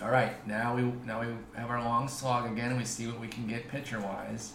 [0.00, 1.26] All right, now we now we
[1.56, 4.52] have our long slog again, and we see what we can get pitcher wise.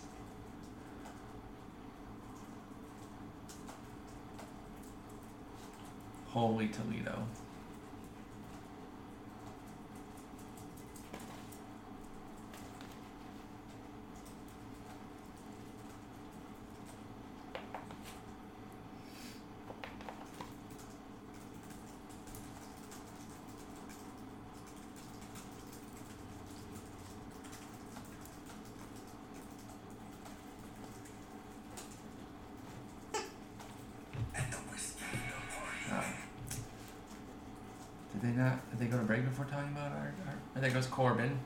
[6.30, 7.26] Holy Toledo.
[35.91, 36.04] Oh.
[38.14, 38.70] Did they not?
[38.72, 40.14] Did they go to break before talking about our?
[40.28, 41.39] our oh, there goes Corbin.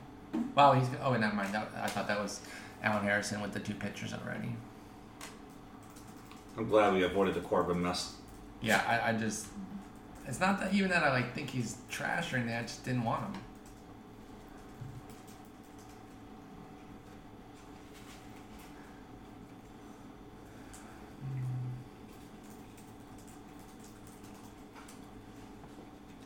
[0.54, 0.86] Wow, he's.
[1.02, 1.54] Oh, never mind.
[1.54, 2.42] That, I thought that was
[2.82, 4.54] Alan Harrison with the two pitchers already.
[6.58, 8.14] I'm glad we avoided the Corbin mess.
[8.60, 9.46] Yeah, I, I just.
[10.26, 12.56] It's not that even that I like think he's trash or anything.
[12.56, 13.42] I just didn't want him.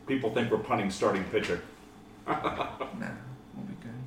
[0.09, 1.62] People think we're punting starting pitcher.
[2.27, 3.09] no,
[3.55, 4.03] we'll be good.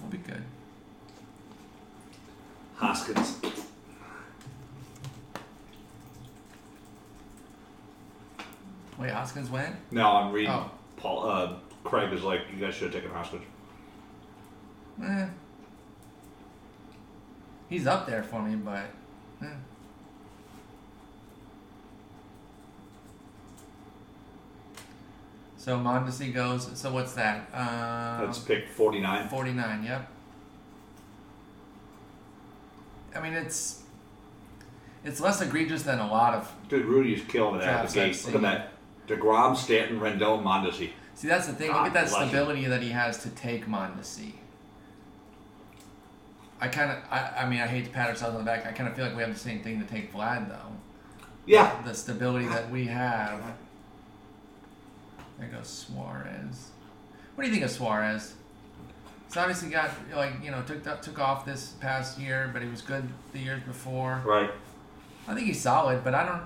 [0.00, 0.42] We'll be good.
[2.76, 3.40] Hoskins.
[8.98, 9.76] Wait, Hoskins went?
[9.90, 10.50] No, I'm reading.
[10.50, 10.70] Oh.
[10.96, 11.54] Paul uh,
[11.84, 13.44] Craig is like, you guys should have taken Hoskins.
[15.02, 15.26] Eh.
[17.68, 18.84] He's up there for me, but.
[19.42, 19.46] Eh.
[25.66, 26.78] So Mondesi goes.
[26.78, 27.50] So what's that?
[27.52, 29.28] Uh, That's pick 49.
[29.28, 30.08] 49, yep.
[33.16, 33.82] I mean, it's
[35.02, 36.54] it's less egregious than a lot of.
[36.68, 38.34] Dude, Rudy's killing it out of Drafts the gate.
[38.34, 38.68] Look at
[39.08, 39.18] that.
[39.20, 40.90] DeGrom, Stanton, Rendell, Mondesi.
[41.16, 41.72] See, that's the thing.
[41.72, 44.34] Look at that stability that he has to take Mondesi.
[46.60, 48.66] I kind of, I, I mean, I hate to pat ourselves on the back.
[48.66, 50.76] I kind of feel like we have the same thing to take Vlad, though.
[51.44, 51.82] Yeah.
[51.82, 53.56] The stability that we have.
[55.38, 56.70] There goes Suarez.
[57.34, 58.34] What do you think of Suarez?
[59.26, 62.80] He's obviously got like you know took took off this past year, but he was
[62.80, 64.22] good the years before.
[64.24, 64.50] Right.
[65.28, 66.42] I think he's solid, but I don't.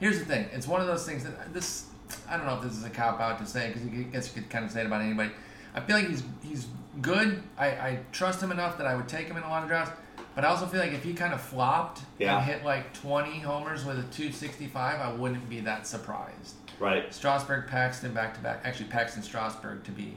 [0.00, 1.86] Here's the thing: it's one of those things that uh, this.
[2.28, 4.42] I don't know if this is a cop out to say because I guess you
[4.42, 5.30] could kind of say it about anybody.
[5.74, 6.66] I feel like he's he's
[7.00, 7.42] good.
[7.56, 9.98] I, I trust him enough that I would take him in a lot of drafts.
[10.34, 12.36] But I also feel like if he kind of flopped Yeah.
[12.36, 16.54] and hit like 20 homers with a 265, I wouldn't be that surprised.
[16.80, 17.12] Right.
[17.14, 18.62] Strasburg, Paxton, back to back.
[18.64, 20.16] Actually, Paxton, Strasburg to be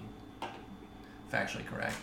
[1.32, 1.96] factually correct.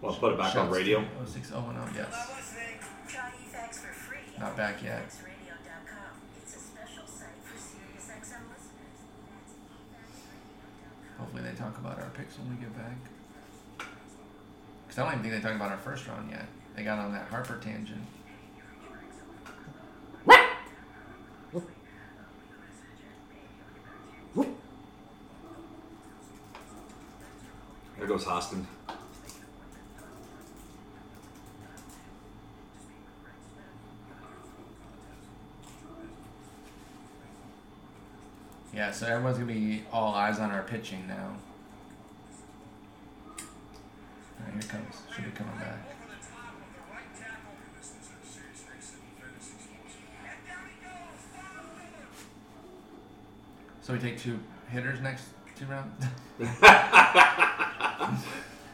[0.00, 1.00] Well, put it back on radio.
[1.02, 2.08] to 06010, yes.
[3.06, 4.18] Try eFax for free.
[4.40, 5.06] Not back yet.
[5.08, 6.14] EFaxradio.com.
[6.42, 8.98] It's a special site for SiriusXM listeners.
[9.28, 11.18] That's EFaxradio.com.
[11.18, 12.96] Hopefully they talk about our picks when we get back.
[14.90, 16.46] Because I don't even think they talked about our first round yet.
[16.74, 18.02] They got on that Harper tangent.
[27.96, 28.66] There goes Hoskins.
[38.74, 41.36] Yeah, so everyone's going to be all eyes on our pitching now.
[44.60, 44.96] It comes.
[45.14, 45.72] Should be coming back.
[45.72, 47.56] Over the top of the right tackle.
[47.78, 49.96] This is a serious race in fantasy sports.
[50.20, 51.16] And down he goes.
[51.32, 52.12] Far fielder.
[53.80, 54.38] So we take two
[54.70, 55.24] hitters next
[55.58, 56.04] two rounds?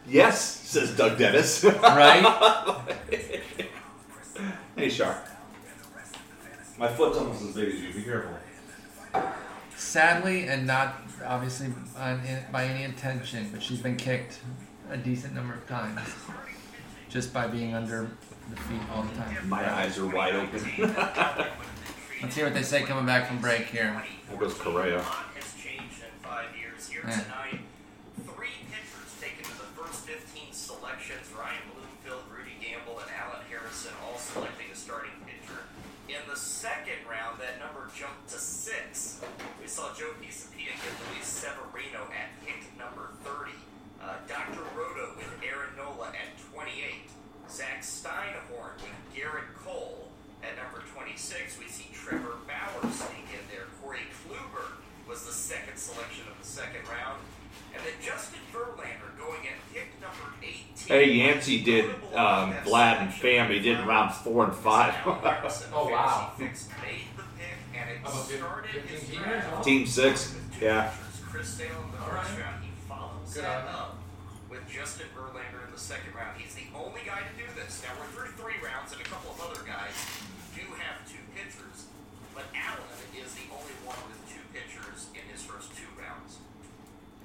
[0.09, 1.64] Yes, says Doug Dennis.
[1.64, 2.22] right?
[4.76, 5.16] hey, Shark.
[6.78, 7.93] My foot's almost as big as you.
[7.93, 8.30] Be careful.
[9.76, 11.72] Sadly, and not obviously
[12.53, 14.39] by any intention, but she's been kicked
[14.91, 16.01] a decent number of times
[17.09, 18.11] just by being under
[18.51, 19.49] the feet all the time.
[19.49, 20.61] My eyes are wide open.
[22.22, 24.03] Let's hear what they say coming back from break here.
[24.28, 24.97] There goes Correa.
[24.97, 26.89] A lot has changed in five years.
[26.89, 27.20] Here Yeah.
[27.20, 27.61] tonight,
[28.24, 31.28] three pitchers taken to the first 15 selections.
[31.37, 35.61] Ryan Bloomfield, Rudy Gamble, and Alan Harrison all selecting a starting pitcher.
[36.09, 39.20] In the second round, that number jumped to six.
[39.61, 43.53] We saw Joe Pisapia get Luis Severino at pick number 30.
[44.01, 44.62] Uh, Dr.
[44.78, 47.11] Roto with Aaron Nola at 28.
[47.51, 50.09] Zach Steinhorn with Gerrit Cole
[50.47, 51.58] at number 26.
[51.58, 53.67] We see Trevor Bauer sneak in there.
[53.83, 57.18] Corey Kluber was the second selection of the second round.
[57.75, 60.54] And then Justin Verlander going at pick number 18.
[60.87, 63.50] Hey, Yancey did um, Vlad and Pham.
[63.50, 64.95] He did round four and five.
[65.75, 66.33] Oh, wow.
[66.38, 69.25] Fix made the pick, and it How about fif- started 15 his teamers?
[69.42, 70.34] draft Team six.
[70.63, 70.88] Yeah.
[70.95, 71.21] pitchers.
[71.26, 72.46] Chris Sale in the All first right.
[72.46, 72.64] round.
[72.64, 73.75] He follows Good that on him.
[73.75, 73.99] up
[74.49, 76.38] with Justin Verlander in the second round.
[76.38, 77.83] He's the only guy to do this.
[77.83, 79.92] Now we're through three rounds, and a couple of other guys
[80.54, 81.91] do have two pitchers,
[82.33, 82.87] but Allen
[83.18, 86.38] is the only one with two pitchers in his first two rounds.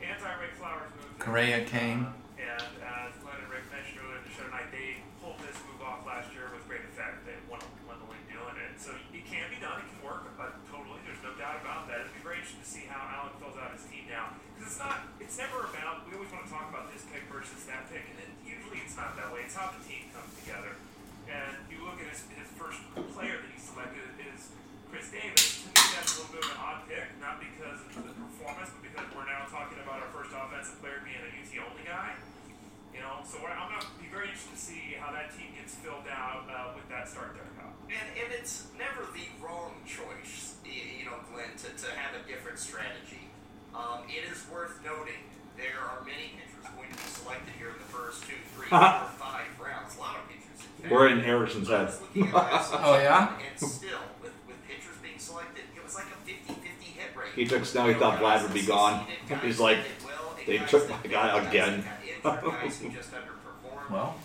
[0.01, 1.21] Anti-Ray Flowers moved.
[1.21, 2.09] Correa came.
[2.41, 5.77] And as Glenn and Rick mentioned earlier in the show tonight, they pulled this move
[5.85, 7.21] off last year with great effect.
[7.23, 8.81] They won, won the league doing it.
[8.81, 9.77] So it can be done.
[9.77, 10.25] It can work.
[10.41, 12.01] But totally, there's no doubt about that.
[12.01, 14.33] It'd be very interesting to see how Allen fills out his team now.
[14.57, 15.05] Because it's not.
[15.21, 16.09] It's never about.
[16.09, 18.97] We always want to talk about this pick versus that pick, and it, usually it's
[18.97, 19.45] not that way.
[19.45, 20.73] It's how the team comes together.
[21.29, 22.81] And you look at his, his first
[23.13, 24.01] player that he selected
[24.33, 24.49] is
[24.89, 25.61] Chris Davis.
[25.61, 28.73] To me, that's a little bit of an odd pick, not because of the performance,
[28.73, 32.17] but because we're now talking about our first offensive player being a UT only guy.
[32.91, 35.75] You know, so I'm going to be very interested to see how that team gets
[35.79, 37.47] filled out uh, with that start there,
[37.87, 42.59] And, and it's never the wrong choice, you know, Glenn, to, to have a different
[42.59, 43.31] strategy.
[43.71, 45.23] Um, it is worth noting
[45.55, 49.07] there are many pitchers going to be selected here in the first two, three, four,
[49.15, 49.95] five rounds.
[49.95, 50.59] A lot of pitchers.
[50.59, 50.91] In fact.
[50.91, 51.85] We're in Erickson's I head.
[51.87, 53.31] was looking at last Oh, yeah?
[53.39, 57.31] And still, with, with pitchers being selected, it was like a 50-50 hit rate.
[57.35, 59.07] He took snow, he thought Vlad would be gone.
[59.41, 59.79] He's like,
[60.45, 61.85] they took my guy again.
[62.23, 64.15] Well,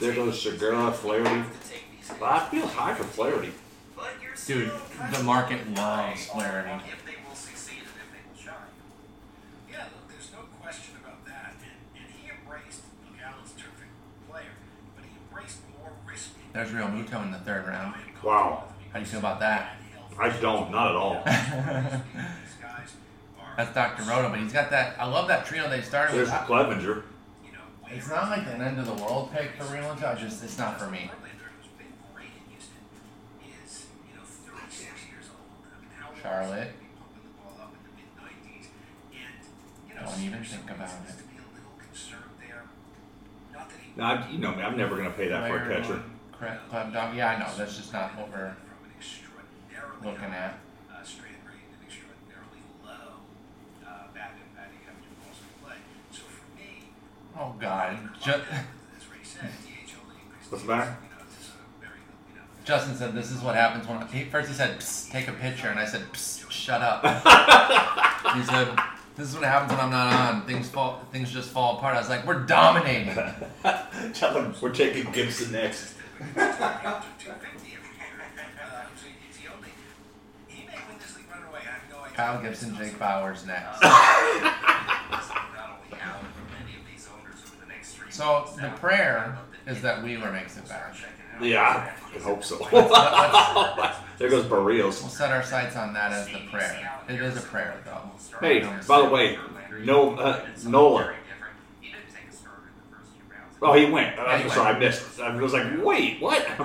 [0.00, 1.44] There goes Segura, Flaherty.
[2.20, 3.52] Well, that feels high for Flaherty.
[3.94, 6.84] But you're Dude, still kind the of market looking loves on Flaherty.
[6.90, 8.52] If they will succeed and if they.
[9.72, 11.54] Yeah, look, there's no question about that.
[11.62, 13.16] And, and he embraced, look,
[13.56, 13.88] terrific
[14.28, 14.52] player,
[14.96, 16.30] but he embraced more risk.
[16.52, 17.94] There's Realmuto in the third round.
[18.22, 18.64] Wow.
[18.92, 19.76] How do you feel about that?
[20.18, 21.22] I don't, not at all.
[23.56, 24.10] These guys are, That's Dr.
[24.10, 24.96] Roto, but he's got that.
[24.98, 26.38] I love that trio they started There's with.
[26.40, 27.02] Clevinger.
[27.44, 27.50] you
[27.90, 30.04] It's not like an end of the world pick for Realmuto.
[30.04, 31.10] I just it's not for me.
[31.10, 32.82] Verlander, who's been great in Houston,
[33.64, 35.64] is, you know, 36 years old.
[35.72, 36.72] I mean, how old is Charlotte.
[36.72, 38.68] to be pumping the ball up in the mid-90s?
[39.14, 39.40] And,
[39.88, 41.16] you know, Don't even think about it.
[41.16, 42.64] to be a little concerned there.
[43.54, 45.64] Not that Now, I- you know me, I'm never going to pay that for a
[45.68, 46.02] catcher.
[46.38, 46.60] Correct.
[47.16, 47.48] Yeah, I know.
[47.56, 50.60] That's just not what we're from an extraordinarily looking at.
[50.92, 53.24] uh, straight rate and extraordinarily low
[53.80, 55.78] uh, batting and batting average balls per play.
[56.12, 56.92] So for me,
[57.38, 57.98] Oh God.
[58.22, 60.96] Ju- as Ray said, DH only increased What's the matter?
[61.02, 61.98] You know, it's just a very,
[62.30, 65.28] you know, Justin said this is what happens when he, first he said Psst, take
[65.28, 67.02] a picture and I said Psst, shut up.
[68.36, 68.76] he said
[69.16, 70.46] this is what happens when I'm not on.
[70.46, 71.00] Things fall.
[71.12, 71.96] Things just fall apart.
[71.96, 73.14] I was like, we're dominating.
[74.14, 75.94] Tell them we're taking Gibson next.
[76.34, 78.08] 250 every year.
[78.94, 79.68] So it's the only.
[80.48, 81.60] He may win this league right away.
[81.60, 82.14] I have no idea.
[82.14, 83.82] Kyle Gibson, Jake Bowers next.
[88.16, 90.94] So the prayer is that Wheeler makes it back.
[91.40, 92.56] Yeah, I hope so.
[92.72, 95.02] Let's, there goes Berrios.
[95.02, 96.90] we'll set our sights on that as the prayer.
[97.10, 98.10] It is a prayer, though.
[98.40, 99.38] Hey, by the way,
[99.84, 101.12] no, uh, Nola.
[101.82, 103.56] He didn't take a starter in the first few rounds.
[103.60, 104.18] Oh, he went.
[104.18, 104.54] Uh, I'm Anyway.
[104.54, 105.20] sorry, I missed.
[105.20, 106.40] I was like, wait, what?
[106.40, 106.58] I am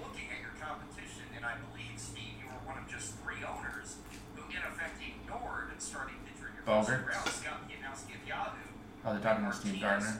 [0.00, 3.96] looking at your competition, and I believe, Steve, you were one of just three owners
[4.36, 7.12] who, in effect, ignored starting pitcher in your first Bogaerts?
[7.12, 8.64] round, Scott Pianowski of Yahoo.
[9.04, 10.16] Oh, they're talking to Steve Gardner.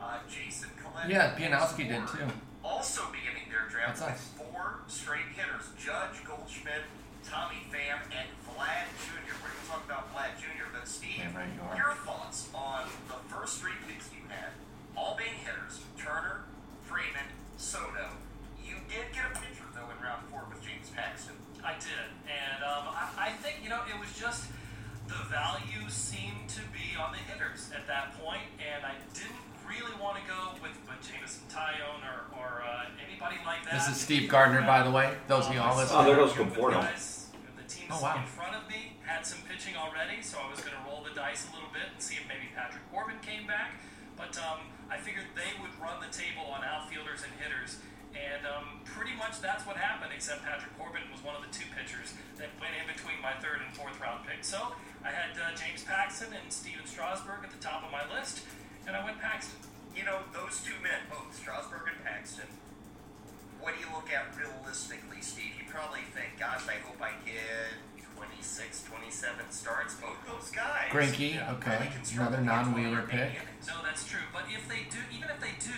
[0.00, 1.10] Uh, Jason Collette.
[1.10, 2.28] Yeah, Pianowski did too.
[2.62, 6.84] Also beginning their draft That's with four straight hitters: Judge, Goldschmidt,
[7.24, 9.32] Tommy Pham, and Vlad Jr.
[9.40, 10.68] We're going to talk about Vlad Jr.
[10.72, 14.52] But Steve, Damn right you your thoughts on the first three picks you had,
[14.96, 16.44] all being hitters: Turner,
[16.84, 18.20] Freeman, Soto.
[18.60, 21.40] You did get a pitcher though in round four with James Paxton.
[21.64, 24.44] I did, and um, I, I think you know it was just
[25.08, 29.96] the value seemed to be on the hitters at that point, and I didn't really
[29.96, 31.00] want to go with, with
[31.58, 33.74] Jameson Taillon or, or uh, anybody like that.
[33.74, 35.14] This is Steve Gardner, by the way.
[35.26, 36.04] Those of you all Oh, listening.
[36.06, 36.80] there goes Good with Conforto.
[36.82, 37.26] guys.
[37.56, 38.16] The teams Oh, wow.
[38.20, 41.14] in front of me had some pitching already, so I was going to roll the
[41.14, 43.80] dice a little bit and see if maybe Patrick Corbin came back.
[44.16, 47.78] But um, I figured they would run the table on outfielders and hitters,
[48.18, 50.10] and um, pretty much that's what happened.
[50.14, 53.62] Except Patrick Corbin was one of the two pitchers that went in between my third
[53.62, 54.42] and fourth round pick.
[54.42, 54.74] So
[55.06, 58.42] I had uh, James Paxton and Steven Strasburg at the top of my list,
[58.90, 59.54] and I went Paxton.
[59.96, 62.46] You know, those two men, both Strasburg and Paxton,
[63.60, 65.58] what do you look at realistically, Steve?
[65.58, 67.74] You probably think, gosh, I hope I get
[68.16, 69.94] 26, 27 starts.
[69.98, 70.90] Both those guys.
[70.90, 71.76] Greinke, okay.
[71.78, 73.30] really can struggle Another non-wheeler 200 pick.
[73.42, 73.66] innings.
[73.66, 74.22] No, that's true.
[74.32, 75.74] But if they do, even if they do,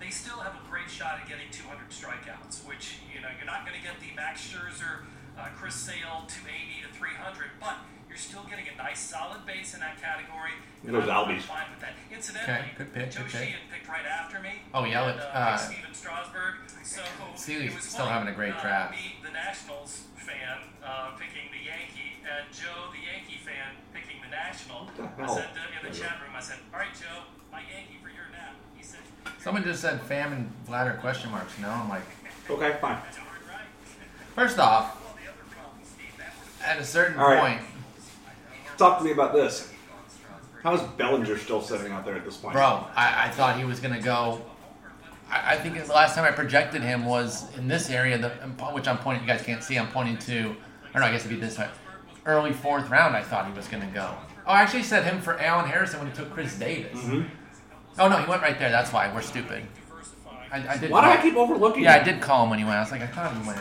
[0.00, 2.68] they still have a great shot at getting 200 strikeouts.
[2.68, 5.08] Which you know, you're not going to get the Max Scherzer,
[5.40, 7.80] uh, Chris Sale 280 to 300, but
[8.12, 10.52] you're still getting a nice solid base in that category.
[10.84, 11.42] and There's I'm- I'm Albies.
[11.48, 11.94] fine with that.
[12.12, 13.40] Incidentally, Okay, good pick, Joe good pick.
[13.48, 14.60] Sheehan picked right after me.
[14.74, 16.54] Oh, yeah, and, let- uh, uh, Steven Strasburg.
[16.84, 17.00] So
[17.36, 18.90] Steely's it was still having a great uh, draft.
[18.92, 24.28] Me, the Nationals fan, uh, picking the Yankee, and Joe, the Yankee fan, picking the
[24.28, 24.90] National.
[24.94, 27.96] the I said uh, in the chat room, I said, "All right, Joe, my Yankee
[28.02, 29.00] for your nap." He said,
[29.40, 31.58] Someone just said Pham and Vlad question marks.
[31.58, 32.02] No, I'm like,
[32.50, 32.98] Okay, fine.
[33.04, 33.16] "That's
[33.48, 33.64] right?"
[34.34, 37.40] first off, Well, the other problem, Steve, that would at a certain All right.
[37.58, 37.71] point,
[38.76, 39.68] Talk to me about this.
[39.70, 40.62] have gone Strasburg.
[40.62, 42.54] How's Bellinger still sitting out there at this point?
[42.54, 44.42] bro, I, I thought he was gonna go.
[45.30, 48.28] I, I think the last time I projected him was in this area, the,
[48.72, 49.22] which I'm pointing.
[49.24, 49.78] You guys can't see.
[49.78, 50.54] I'm pointing to.
[50.94, 51.68] Or no, I guess it'd be this way.
[52.24, 54.14] Early fourth round, I thought he was gonna go.
[54.46, 56.98] Oh, I actually said him for Allen Harrison when he took Chris Davis.
[56.98, 57.28] Mhm.
[57.98, 58.70] Oh no, he went right there.
[58.70, 59.64] That's why we're stupid.
[60.52, 60.90] I, I did.
[60.90, 62.76] Why do I keep overlooking Yeah, I did call him when he went.
[62.76, 63.58] I was like, I thought he went.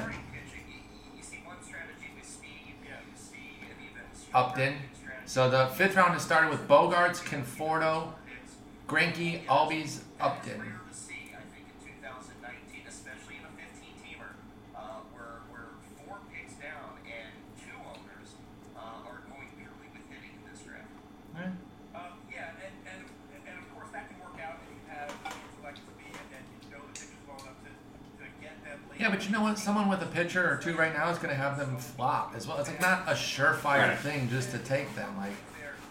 [4.33, 4.75] Upton.
[5.31, 8.11] So the fifth round has started with Bogaerts, Conforto,
[8.83, 10.59] Greinke, Albies, Upton.
[10.59, 14.27] rare to see, I think, in 2019, especially in a 15-teamer,
[14.75, 15.71] uh, where, where
[16.03, 18.35] four picks down and two owners
[18.75, 20.91] uh, are going purely with hitting in this draft.
[21.39, 21.47] Eh,
[21.95, 22.99] Um, yeah, and, and,
[23.47, 26.83] and of course that can work out if you have intellect speed and you know
[26.83, 27.71] the pitchers well enough to,
[28.19, 28.90] to get them late.
[29.01, 29.57] Yeah, but you know what?
[29.57, 32.45] Someone with a pitcher or two right now is going to have them flop as
[32.47, 32.59] well.
[32.59, 33.97] It's like not a surefire Right.
[33.97, 35.17] thing just to take them.
[35.17, 35.31] Like,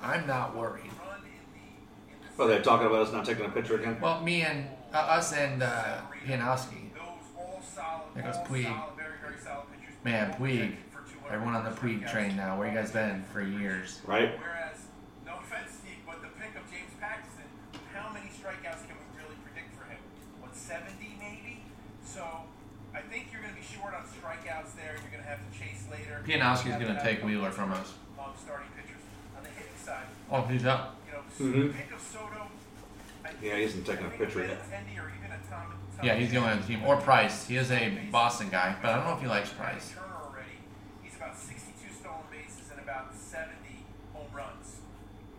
[0.00, 0.84] I'm not worried.
[1.04, 1.22] Run in
[1.52, 3.98] the, in the Oh, they're talking about us not taking a pitcher again.
[4.00, 4.64] Well, me and
[4.94, 6.92] uh, us and uh, Pianowski.
[6.94, 7.02] Those
[7.36, 8.64] all solid, There goes Puig.
[8.64, 9.94] solid, very, very solid pitchers.
[10.04, 10.38] Man, Puig.
[10.38, 12.56] projected for 200 Everyone on the Puig train now.
[12.56, 14.00] Where you guys been for years?
[14.06, 14.38] Right?
[14.38, 14.86] Whereas,
[15.26, 17.42] no offense, Steve, but the pick of James Paxton,
[17.92, 19.98] how many strikeouts can we really predict for him?
[20.40, 21.62] What, 70 maybe?
[22.06, 22.22] So,
[22.92, 24.98] I think you're going to be short on strikeouts there.
[24.98, 25.50] You're going to have to
[26.30, 26.44] chase later.
[26.74, 27.94] Pianowski's You gonna take Wheeler from us.
[28.42, 29.02] Starting pitchers.
[29.36, 30.96] On the hitting side, Oh, he's up.
[31.06, 31.72] you know, Mhm.
[31.72, 32.46] the pick of Soto.
[33.24, 34.62] I Yeah, he isn't taking a think picture yet.
[34.62, 36.84] Benintendi or even a Tom, Tom Yeah, he's the only on the team.
[36.84, 37.46] Or Price.
[37.48, 39.94] He is a Boston guy, but I don't know if he likes Price.
[41.02, 43.84] He's about 62 stolen bases and about 70
[44.14, 44.80] home runs.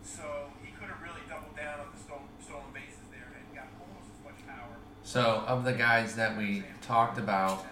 [0.04, 3.66] So he could have really doubled down on the stolen, stolen bases there and got
[3.80, 4.76] almost as much power.
[5.02, 7.64] So, of the guys that we talked about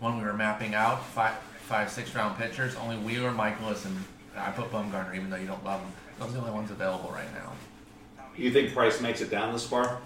[0.00, 1.34] when we were mapping out five,
[1.70, 3.96] five, six round pitchers, only Wheeler, Mikolas, and
[4.36, 5.92] I put Bumgarner, even though you don't love him.
[6.18, 7.52] Those are the only ones available right now.
[8.36, 10.00] You think Price makes it down this far?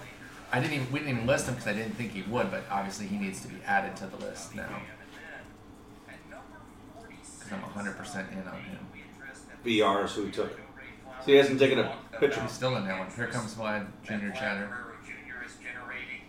[0.53, 2.65] I didn't even we didn't even list him because I didn't think he would, but
[2.70, 4.69] obviously he needs to be added to the list now
[7.45, 8.78] because I'm 100 percent in on him.
[9.65, 10.53] VR is who he took.
[11.20, 12.43] So he hasn't taken a picture.
[12.43, 13.11] He's still in that one.
[13.11, 14.69] Here comes Vlad Junior Chatter.
[15.05, 15.41] Jr.
[15.45, 16.28] is generating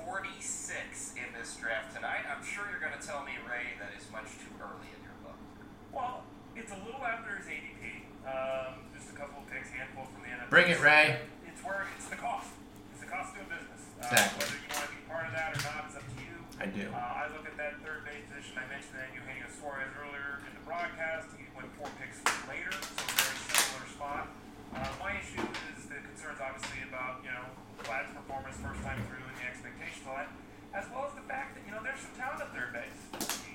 [0.00, 2.24] 46 in this draft tonight.
[2.24, 5.16] I'm sure you're going to tell me, Ray, that is much too early in your
[5.20, 5.36] book.
[5.92, 6.24] Well,
[6.56, 8.08] it's a little after his ADP.
[8.42, 10.50] Um, just a couple of picks, handful from the NFL.
[10.50, 11.22] Bring it, Ray.
[11.46, 12.50] It's where it's the cost.
[12.90, 13.82] It's the cost of doing business.
[14.02, 14.42] Uh, Exactly.
[14.42, 16.34] Whether you want to be part of that or not is up to you.
[16.58, 16.84] I do.
[16.90, 18.58] Uh, I look at that third base position.
[18.58, 21.30] I mentioned that Eugenio Suarez earlier in the broadcast.
[21.38, 22.18] He went four picks
[22.50, 24.26] later, so very similar spot.
[24.74, 25.42] Uh, my issue
[25.78, 27.46] is the concerns, obviously, about you know
[27.86, 30.28] Vlad's performance first time through and the expectations of that,
[30.74, 32.98] as well as the fact that you know there's some talent at third base.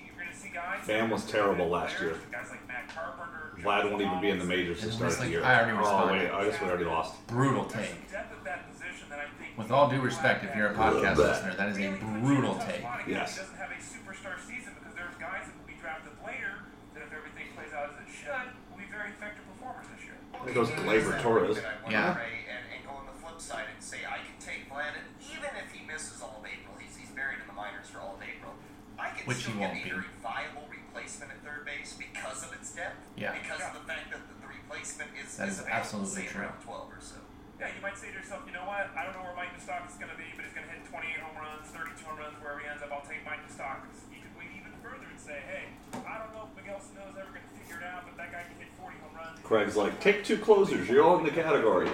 [0.07, 0.81] You're going to see guys.
[0.87, 2.15] Pham was terrible last year.
[2.31, 3.36] Guys like Matt Carpenter.
[3.61, 5.43] Vlad won't even be in the majors to It's start the year.
[5.43, 7.15] I already Oh wait, I guess we already lost.
[7.27, 7.89] Brutal take.
[7.89, 10.75] some depth at that position that I think With all due respect, if you're a
[10.75, 11.29] podcast Bleh.
[11.33, 11.89] listener, that is a
[12.21, 12.81] brutal take.
[13.07, 13.33] Yes.
[13.35, 17.01] He doesn't have a superstar season because there's guys that will be drafted later that
[17.03, 20.17] if everything plays out as it should, will be very effective performers this year.
[20.45, 21.57] There goes Gleyber Torres.
[21.89, 22.13] Yeah.
[22.21, 25.49] And, and go on the flip side and say, I can take Vlad, and even
[25.57, 28.21] if he misses all of April, he's, he's buried in the minors for all of
[28.21, 28.53] April.
[29.01, 30.21] I can Which still he get won't a be.
[30.21, 30.66] viable
[30.97, 32.97] replacement at third base because of its depth.
[33.13, 33.37] Yeah.
[33.37, 36.41] Because of the fact that the, the replacement is, That is available, absolutely say, true.
[36.41, 37.21] around 12 or so.
[37.61, 38.89] Yeah, you might say to yourself, you know what?
[38.97, 40.89] I don't know where Mike Moustakas is going to be, but he's going to hit
[40.89, 42.89] 28 home runs, 32 home runs, wherever he ends up.
[42.89, 44.09] I'll take Mike Moustakas.
[44.09, 45.69] You could wait even further and say, hey,
[46.01, 48.33] I don't know if Miguel Sano is ever going to figure it out, but that
[48.33, 49.37] guy can hit 40 home runs.
[49.45, 50.89] Craig's like, take two closers.
[50.89, 51.89] You're all in the category.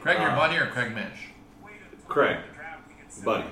[0.00, 1.34] Craig, your uh, buddy or Craig Mish?
[2.06, 2.38] Craig.
[3.22, 3.44] Buddy.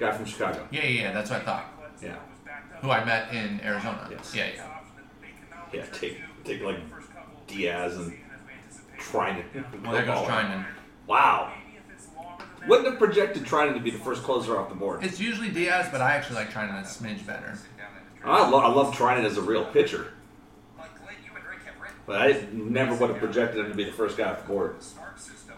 [0.00, 0.66] Guy from Chicago.
[0.70, 1.64] Yeah, yeah, yeah, that's what I thought.
[2.02, 2.14] Yeah.
[2.80, 4.08] Who I met in Arizona.
[4.10, 4.34] Yes.
[4.34, 4.66] Yeah, yeah.
[5.74, 6.78] Yeah, take take like
[7.46, 8.16] Diaz and
[8.98, 9.44] Treinen.
[9.82, 10.64] Well, there goes oh, Treinen.
[11.06, 11.52] Wow.
[12.66, 15.04] Wouldn't have projected Treinen to be the first closer off the board.
[15.04, 17.58] It's usually Diaz, but I actually like Treinen a smidge better.
[18.24, 20.12] I love, I love Treinen as a real pitcher,
[20.78, 23.76] Like, Glenn, you and Rick have written but I never would have projected him to
[23.76, 24.78] be the first guy off the board.
[24.78, 25.56] the Smart system.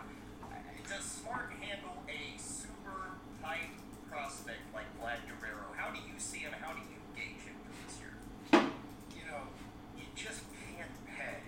[0.88, 3.74] Does Smart handle a super tight
[4.08, 5.74] prospect like Vlad Guerrero?
[5.76, 6.52] How do you see him?
[6.62, 8.14] How do you gauge him for this year?
[9.18, 9.42] You know,
[9.98, 11.42] you just can't pay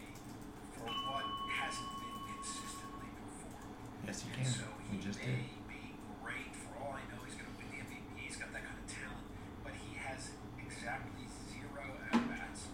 [0.75, 3.71] for what hasn't been consistently performed.
[4.03, 4.51] Yes, you And can.
[4.51, 5.47] so You he just may did.
[5.71, 5.95] be
[6.27, 6.51] great.
[6.59, 8.19] For all I know, he's going to win the MVP.
[8.19, 9.23] He's got that kind of talent,
[9.63, 11.23] but he has exactly
[11.53, 12.69] zero at bats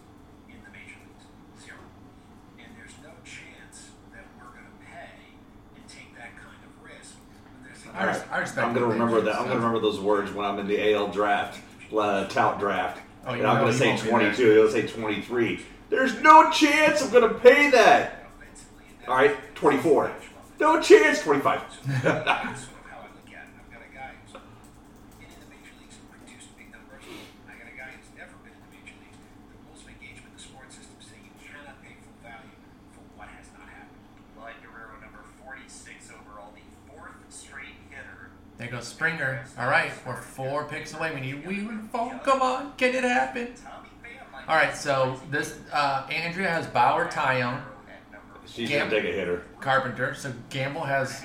[0.51, 1.27] in the major leagues.
[1.63, 1.79] Zero.
[2.59, 5.39] And there's no chance that we're going to pay
[5.79, 7.15] and take that kind of risk.
[7.47, 9.39] When there's a I, res- I respect I'm gonna the remember Rangers, that.
[9.39, 11.61] I'm so- gonna remember those words when I'm in the AL draft,
[11.97, 14.33] uh, tout draft, Oh, and I'm say won't be there.
[14.33, 14.51] 22.
[14.53, 15.61] He'll say 23.
[15.91, 18.27] There's no chance I'm gonna pay that.
[19.09, 20.13] All right, 24.
[20.59, 21.21] No chance.
[21.23, 21.61] 25.
[21.71, 23.53] So that's sort of how I look at it.
[23.59, 27.03] I've got a guy who's been in the major leagues and produced big numbers.
[27.49, 29.21] I got a guy who's never been in the major leagues.
[29.53, 32.57] The rules of engagement, the sports system say you cannot pay full value
[32.97, 34.01] for what has not happened.
[34.39, 38.33] Vlad Guerrero, number 46 overall, the fourth straight hitter.
[38.61, 39.43] There goes Springer.
[39.59, 41.15] All right, we're four picks away.
[41.15, 42.13] We need Wheeler to fall.
[42.23, 43.47] Come on, can it happen?
[43.47, 47.63] Tommy Pham might All right, so this uh, Andrea has Bauer, Taillon,
[48.45, 48.81] She's Yeah.
[48.81, 49.45] gonna take a hitter.
[49.59, 50.15] Carpenter.
[50.15, 51.23] So Gamble has.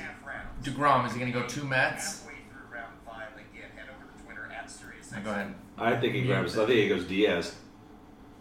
[0.64, 1.06] Degrom.
[1.06, 2.22] Is he going to go two Mets?
[2.22, 5.12] Halfway through round five, again, head over to Twitter at Sirius.
[5.12, 5.54] Now go ahead.
[5.78, 6.58] I think he grabs.
[6.58, 7.56] I think he goes Diaz.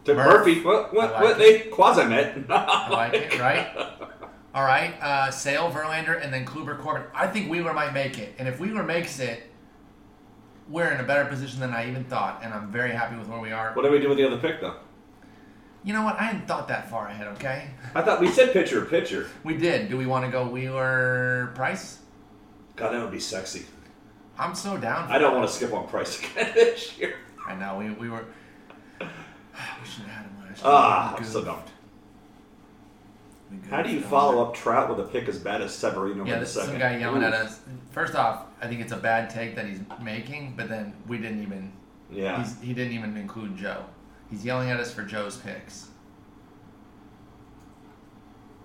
[0.05, 0.47] To Murph.
[0.47, 0.63] Murphy.
[0.63, 0.95] What?
[0.95, 1.11] What?
[1.13, 1.39] like what?
[1.39, 2.39] They quasi met.
[2.49, 3.67] I like it, right?
[4.55, 7.03] All right, uh, Sale, Verlander, and then Kluber, Corbin.
[7.13, 9.51] I think Wheeler might make it, and if Wheeler makes it,
[10.69, 13.41] we're in a better position than I even thought, and I'm very happy with where
[13.41, 13.73] we are.
[13.75, 14.77] What do we do with the other pick though?
[15.83, 16.19] You know what?
[16.21, 17.27] I hadn't thought that far ahead.
[17.35, 17.67] Okay,
[17.97, 19.29] I thought we said pitcher pitcher.
[19.43, 19.91] we did.
[19.91, 21.99] Do we want to go Wheeler Price?
[22.77, 23.67] God, that would be sexy.
[24.39, 25.09] I'm so down.
[25.09, 25.39] For I don't that.
[25.41, 27.17] want to skip on Price again this year.
[27.45, 28.25] I know we we were.
[29.81, 30.73] We should have had him last year.
[30.73, 31.61] Ah, I'm so dumb.
[33.63, 36.35] We How do you follow up Trout with a pick as bad as Severino Yeah,
[36.35, 36.71] in the this is second?
[36.71, 37.27] some guy yelling Ooh.
[37.27, 37.61] at us.
[37.93, 41.43] First off, I think it's a bad take that he's making, but then we didn't
[41.43, 41.73] even.
[42.11, 42.43] Yeah.
[42.43, 43.85] He's, he didn't even include Joe.
[44.31, 45.89] He's yelling at us for Joe's picks.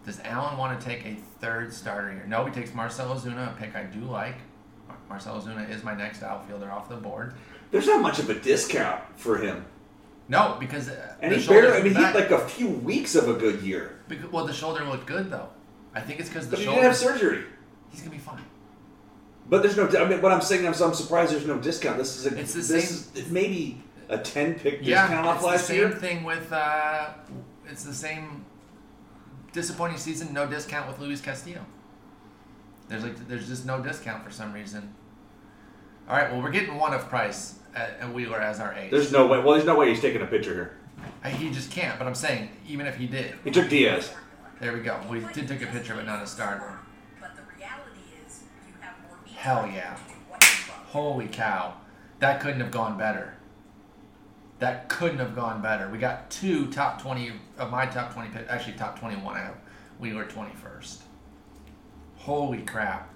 [0.06, 2.26] Does Allen want to take a third starter here?
[2.28, 4.36] No, he takes Marcell Ozuna, a pick I do like.
[4.88, 7.34] Mar- Marcell Ozuna is my next outfielder off the board.
[7.72, 9.66] There's not much of a discount for him.
[10.30, 13.16] No, because uh, And the he barely, I mean, he had like a few weeks
[13.16, 14.00] of a good year.
[14.08, 15.50] Because, well, the shoulder looked good though.
[15.94, 17.44] I think it's because the But he didn't have surgery.
[17.90, 18.44] He's gonna be fine.
[19.50, 21.98] But there's no, I mean, what I'm saying, I'm, so I'm surprised there's no discount.
[21.98, 25.36] This is a, It's the this same- is maybe a 10 pick Yeah, discount off
[25.38, 25.90] it's last the same year.
[25.92, 26.54] thing with.
[26.54, 27.10] Uh,
[27.68, 28.46] it's the same
[29.52, 30.32] disappointing season.
[30.34, 31.66] No discount with Luis Castillo.
[32.88, 34.94] There's like there's just no discount for some reason.
[36.08, 38.92] All right, well we're getting one of Price at, at Wheeler as our ace.
[38.92, 40.78] There's no way, well, there's no way he's taking a pitcher here.
[41.24, 41.98] I, he just can't.
[41.98, 44.12] But I'm saying even if he did, He took Diaz.
[44.60, 45.00] there we go.
[45.10, 46.78] We did take a picture, but not a starter.
[47.20, 49.96] But the reality is, you have more meat Hell yeah.
[49.96, 50.86] to do what you love.
[50.88, 51.76] Holy cow,
[52.20, 53.36] that couldn't have gone better.
[54.60, 55.90] That couldn't have gone better.
[55.90, 58.46] We got two top twenty of my top twenty pick.
[58.50, 59.38] Actually, top twenty-one.
[59.38, 59.56] I have
[60.00, 61.04] Wheeler twenty-first.
[62.18, 63.10] Holy crap!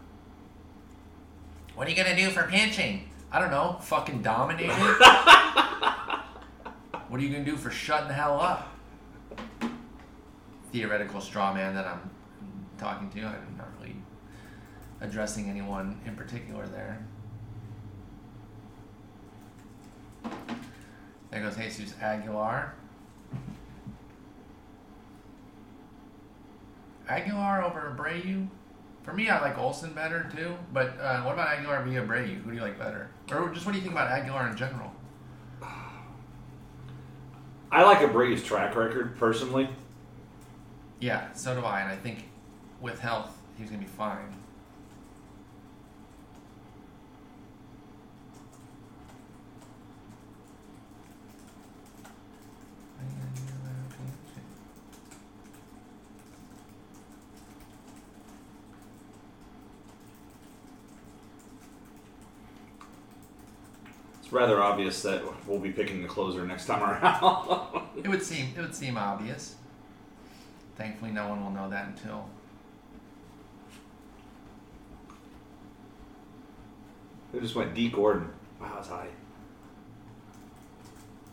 [1.76, 3.10] What are you gonna do for pitching?
[3.34, 3.78] I don't know.
[3.82, 4.70] Fucking dominate
[7.10, 8.78] what are you gonna do for shutting the hell up?
[10.72, 12.12] Theoretical straw man that I'm
[12.78, 13.22] talking to.
[13.22, 13.96] I'm not really
[15.02, 17.04] addressing anyone in particular there.
[21.32, 22.76] There goes Jesus Aguilar.
[27.10, 28.48] Aguilar over Abreu.
[29.04, 30.56] For me, I like Olson better too.
[30.72, 32.42] But uh, what about Aguilar via Abreu?
[32.42, 33.10] Who do you like better?
[33.32, 34.92] Or just what do you think about Aguilar in general?
[37.72, 39.68] I like Abreu's track record personally.
[41.00, 41.82] Yeah, so do I.
[41.82, 42.26] And I think
[42.80, 44.36] with health, he's gonna be fine.
[64.24, 67.84] It's rather obvious that we'll be picking the closer next time around.
[68.04, 69.56] It would seem it would seem obvious.
[70.78, 72.28] Thankfully, no one will know that until
[77.32, 78.30] Who just went Dee Gordon?
[78.60, 79.08] Wow, that's high.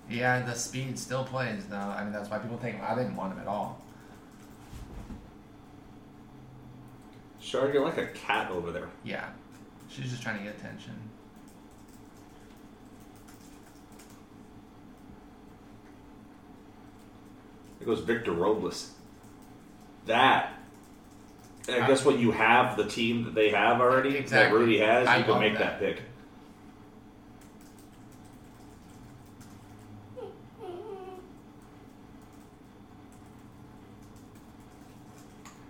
[0.08, 1.76] Yeah, the speed still plays though.
[1.76, 2.82] I mean, that's why people think.
[2.82, 3.80] I didn't want him at all.
[7.40, 8.88] Shard, you're like a cat over there.
[9.04, 9.28] Yeah,
[9.88, 10.94] she's just trying to get attention.
[17.80, 18.92] There goes Victor Robles.
[20.06, 20.52] That.
[21.68, 25.18] I guess when you have the team that they have already, that Rudy has, I
[25.18, 25.80] you can make that.
[25.80, 26.02] that pick.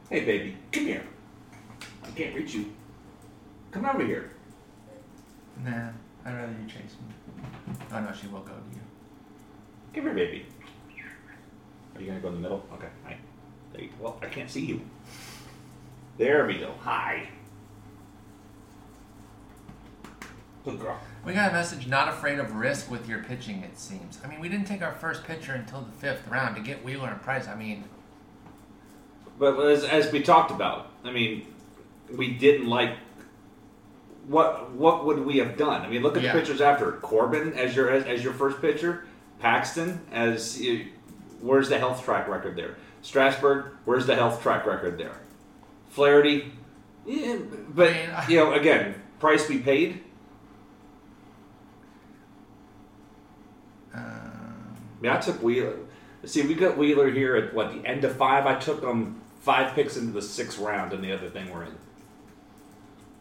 [0.09, 1.05] Hey, baby, come here.
[2.03, 2.73] I can't reach you.
[3.71, 4.33] Come over here.
[5.65, 5.91] Nah,
[6.25, 7.75] I'd rather you chase me.
[7.93, 8.81] Oh no, she will go to you.
[9.95, 10.47] Come here, baby.
[11.95, 12.67] Are you gonna go in the middle?
[12.73, 12.89] Okay.
[13.05, 13.19] Hi.
[13.73, 14.81] There you, well, I can't see you.
[16.17, 16.73] There we go.
[16.81, 17.29] Hi.
[20.65, 20.99] Good girl.
[21.27, 23.63] We got a message: not afraid of risk with your pitching.
[23.63, 24.19] It seems.
[24.25, 27.11] I mean, we didn't take our first pitcher until the fifth round to get Wheeler
[27.11, 27.49] and Price.
[27.49, 27.85] I mean,
[29.39, 31.47] But as, as we talked about, I mean,
[32.17, 32.97] we didn't like.
[34.27, 35.83] What what would we have done?
[35.83, 36.33] I mean, look at Yeah.
[36.33, 39.05] the pitchers after Corbin as your as, as your first pitcher,
[39.39, 40.87] Paxton as you,
[41.43, 42.77] where's the health track record there?
[43.03, 45.17] Strasburg, where's the health track record there?
[45.91, 46.53] Flaherty,
[47.07, 47.37] yeah,
[47.75, 50.03] but I mean, I- you know, again, price we paid.
[53.95, 55.77] um, I I took Wheeler.
[56.25, 58.47] See, we got Wheeler here at what the end of five.
[58.47, 61.75] I took them five picks into the sixth round, and the other thing we're in.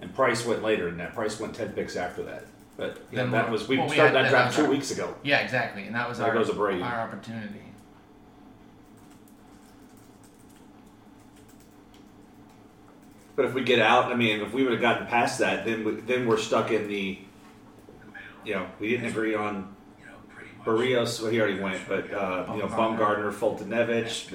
[0.01, 1.14] And Price went later than that.
[1.14, 2.45] Price went ten picks after that.
[2.77, 5.14] But Then that was we well, we started had- that draft two weeks ago.
[5.23, 6.84] yeah, exactly, and that was There our goes Abreu.
[6.84, 7.61] our opportunity.
[13.40, 15.86] But if we get out, I mean, if we would have gotten past that, then
[15.86, 17.18] we, then we're stuck in the.
[18.44, 20.49] You know, we didn't agree on You know, pretty.
[20.94, 24.30] Berrios, well, he already went, but uh, you know, Bumgarner, Foltynewicz.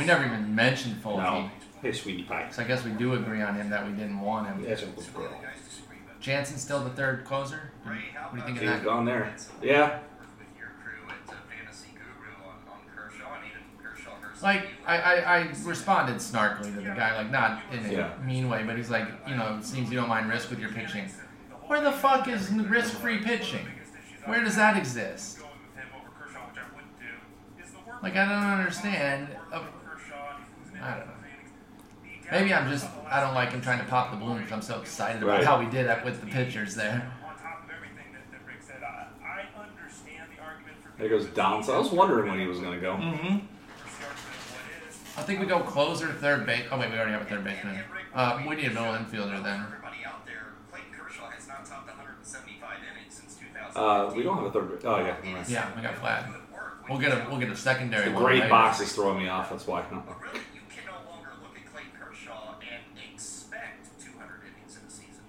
[0.00, 1.18] We never even mentioned Folty.
[1.22, 1.50] No.
[1.80, 2.48] Hey, sweetie pie.
[2.50, 4.64] So I guess we do agree on him that we didn't want him.
[4.64, 5.28] That's Uncle Girl.
[5.40, 7.70] Guys disagree, but Jansen's still the third closer.
[7.86, 8.84] Ray, how What do you think of He's that?
[8.84, 9.32] gone there.
[9.62, 9.90] Yeah.
[9.90, 10.00] work
[10.40, 14.27] with your crew at uh, Fantasy Guru on, on Kershaw and even Kershaw herself?
[14.42, 18.12] Like I, I, I responded snarkily to the guy, like not in a Yeah.
[18.24, 20.70] mean way, but he's like, you know, it seems you don't mind risk with your
[20.70, 21.08] pitching.
[21.66, 23.66] Where the fuck is risk-free pitching?
[24.26, 25.38] Where does that exist?
[25.38, 28.58] Going with him over Kershaw, which I wouldn't do, is the work Like I don't
[28.58, 29.28] understand.
[29.52, 31.12] of Uh, Kershaw and who's in I don't know.
[32.30, 34.80] Maybe I'm just I don't like him trying to pop the balloon because I'm so
[34.80, 35.44] excited about Right.
[35.46, 37.10] how we did that with the pitchers there.
[37.26, 41.08] On top of everything that, that Rick said, I, I understand the argument for There
[41.08, 41.62] goes Don.
[41.64, 42.96] So I was wondering when he was going to go.
[42.96, 43.38] Mm-hmm.
[45.18, 46.64] I think we go closer, to third base.
[46.70, 47.80] Oh wait, we already have a third baseman.
[48.14, 49.64] Uh, we need a middle infielder then.
[49.66, 53.76] Everybody out there, Clayton Kershaw has not topped 175 innings since 2000.
[53.76, 54.80] Uh, we don't have a third.
[54.84, 55.16] Oh yeah.
[55.24, 55.50] never.
[55.50, 56.34] Yeah, we got Vlad.
[56.88, 58.24] We'll get a we'll get a secondary The one.
[58.24, 58.48] great later.
[58.48, 59.50] box is throwing me off.
[59.50, 59.80] That's why.
[59.90, 60.00] Really,
[60.54, 60.94] you can no
[61.42, 65.26] look at Clayton Kershaw and expect 200 innings in a season.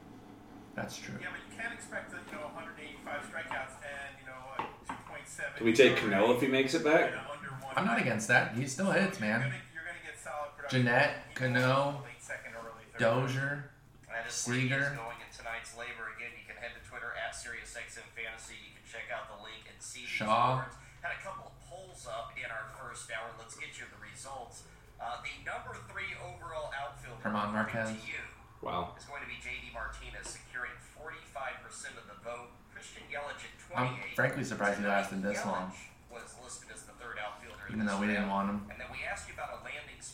[0.75, 1.15] That's true.
[1.19, 5.57] Yeah, but you can't expect that, you know, 185 strikeouts and, you know, 2.7.
[5.57, 7.11] Can we take Cano if he makes it back?
[7.11, 8.55] and a under one I'm not against that.
[8.55, 9.41] He still hits, man.
[9.41, 10.57] gonna, you're gonna get solid production.
[10.69, 13.01] Gennett, Cano, Late second or early third.
[13.01, 13.69] Dozier.
[14.05, 14.93] That is where Seager.
[14.93, 16.13] going in tonight's LABR.
[16.17, 18.57] Again, you can head to Twitter at SiriusXM Fantasy.
[18.61, 20.61] You can check out the link and see these Shaw.
[20.61, 20.77] awards.
[21.01, 23.33] Had a couple of polls up in our first hour.
[23.41, 24.65] Let's get you the results.
[24.99, 27.89] Uh, the number three overall outfielder German according Marquez.
[27.95, 28.19] to you
[28.59, 28.91] Wow.
[28.99, 32.51] is going to be JD Martinez, securing 45% of the vote.
[32.75, 33.79] Christian Yelich at 28.
[33.79, 35.71] I'm frankly surprised he lasted this long.
[36.11, 37.63] Was listed as the third outfielder.
[37.71, 38.35] Even this though we didn't round.
[38.35, 38.59] want him.
[38.75, 39.38] And then we asked you about a landing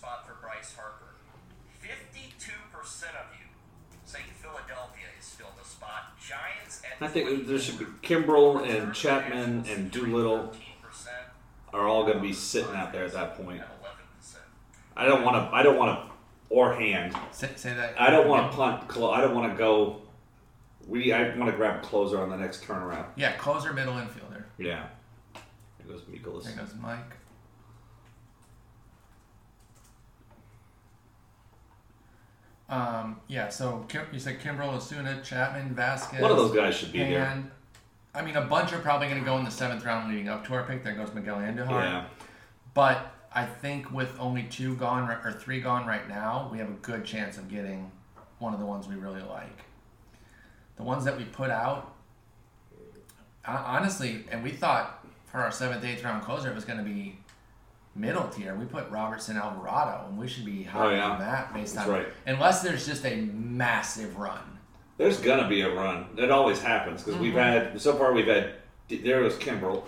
[0.06, 1.16] spot for Bryce Harper.
[1.82, 2.54] 52%
[3.10, 3.48] of you
[4.06, 6.14] say Philadelphia is still the spot.
[6.20, 10.54] Giants at I think there should be Kimbrel and Chapman and Doolittle
[11.74, 13.62] are all going to be sitting out there at that point.
[14.96, 15.56] I don't want to.
[15.56, 16.16] I don't want to.
[16.50, 17.14] Or hand.
[17.32, 18.00] Say, say that.
[18.00, 18.88] I don't want to punt.
[18.88, 20.02] Clo- I don't want to go.
[20.88, 21.12] We.
[21.12, 23.08] I want to grab a closer on the next turnaround.
[23.18, 24.44] Yeah, closer, middle infielder.
[24.58, 24.86] Yeah.
[25.80, 26.44] There goes Mikolas.
[26.44, 27.18] There goes Mike.
[32.68, 36.22] Um, yeah, so Kim, you said Kimbrel, Osuna, Chapman, Vasquez.
[36.22, 37.26] One of those guys should be there.
[37.26, 37.52] And
[38.14, 40.46] I mean, a bunch are probably going to go in the seventh round leading up
[40.48, 40.84] to our pick.
[40.84, 41.70] There goes Miguel Andujar.
[41.70, 42.06] Yeah.
[42.74, 46.74] But I think with only two gone or three gone right now, we have a
[46.82, 47.92] good chance of getting
[48.40, 49.64] one of the ones we really like.
[50.78, 51.94] The ones that we put out,
[53.46, 57.18] honestly, and we thought for our seventh, eighth round closer, it was going to be
[57.96, 58.54] middle tier.
[58.56, 61.10] We put Robertson Alvarado, and we should be higher Oh, yeah.
[61.10, 62.08] than that based That's on right.
[62.28, 64.40] unless there's just a massive run.
[64.98, 66.08] There's gonna be a run.
[66.18, 67.70] It always happens because we've Mm-hmm.
[67.72, 68.14] had so far.
[68.14, 68.56] We've had
[68.90, 69.84] there was Kimbrel,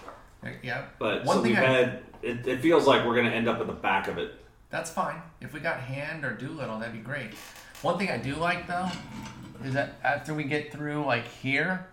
[0.63, 1.99] Yeah, but One so thing we've I- had.
[2.23, 4.33] It, it feels like we're gonna end up at the back of it.
[4.71, 5.21] That's fine.
[5.39, 7.33] If we got Hand or Doolittle, that'd be great.
[7.83, 8.89] One thing I do like though
[9.63, 11.85] is that after we get through like here,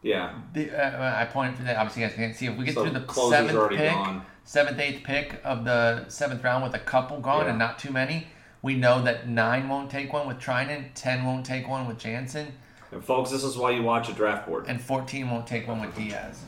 [0.00, 0.32] Yeah.
[0.52, 1.76] the, uh, I pointed to that.
[1.76, 2.46] Obviously, you guys can't see.
[2.46, 4.24] If we get So through the seventh pick, gone.
[4.44, 7.50] Seventh, eighth pick of the seventh round with a couple gone Yeah.
[7.50, 8.26] and not too many,
[8.60, 12.52] we know that nine won't take one with Treinen, ten won't take one with Jansen,
[12.90, 14.66] And folks, this is why you watch a draft board.
[14.68, 16.42] and fourteen won't take one with Diaz.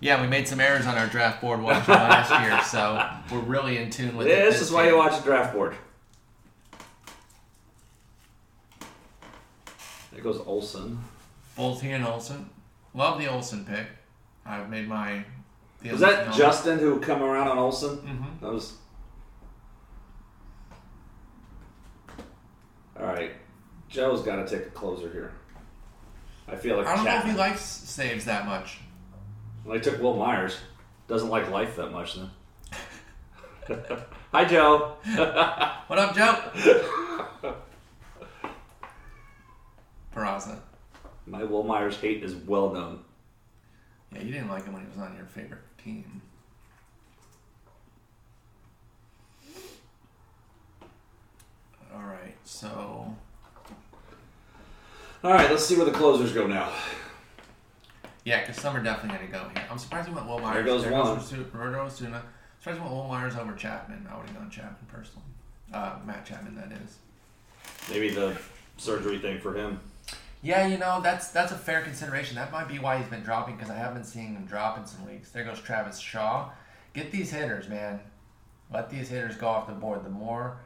[0.00, 3.78] Yeah, we made some errors on our draft board watching last year, so we're really
[3.78, 4.30] in tune with it.
[4.30, 4.92] This is why year.
[4.92, 5.76] you watch a draft board.
[10.12, 10.98] There goes Olson.
[11.56, 12.48] Both he and Olson.
[12.94, 13.86] Love the Olson pick.
[14.44, 15.24] I've made my.
[15.90, 17.96] Was that Justin who come around on Olson?
[17.98, 18.40] Mhm.
[18.40, 18.74] That was.
[22.98, 23.32] All right,
[23.88, 25.32] Joe's got to take a closer here.
[26.46, 28.78] I feel like I don't know if he likes saves that much.
[29.64, 30.58] Well, he took Wil Myers.
[31.08, 32.30] Doesn't like life that much then.
[34.32, 34.96] Hi, Joe.
[35.88, 37.52] What up, Joe?
[40.14, 40.58] Peraza.
[41.26, 43.00] My Wil Myers hate is well known.
[44.12, 46.22] Yeah, you didn't like him when he was on your favorite team.
[51.94, 53.14] All right, so
[55.22, 56.72] All right, let's see where the closers go now.
[58.24, 59.66] yeah, because some are definitely going to go here.
[59.70, 60.54] I'm surprised we went Wil Myers.
[60.54, 61.16] There goes one.
[61.18, 62.22] Roberto Roberto Osuna.
[62.60, 64.06] Surprised he went Wil Myers over Chapman.
[64.10, 65.26] I would have gone Chapman personally.
[65.72, 66.98] Uh, Matt Chapman, that is.
[67.90, 68.36] Maybe the
[68.78, 69.80] surgery thing for him.
[70.42, 72.34] Yeah, you know that's that's a fair consideration.
[72.34, 74.84] That might be why he's been dropping because I have been seeing him drop in
[74.84, 75.30] some weeks.
[75.30, 76.50] There goes Travis Shaw.
[76.94, 78.00] Get these hitters, man.
[78.72, 80.04] Let these hitters go off the board.
[80.04, 80.56] The more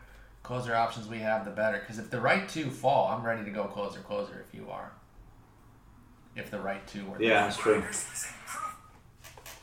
[0.42, 1.78] closer options we have, the better.
[1.78, 4.44] Because if the right two fall, I'm ready to go closer, closer.
[4.48, 4.92] If you are,
[6.36, 7.80] if the right two are Yeah, that's true.
[7.82, 8.72] Here's some proof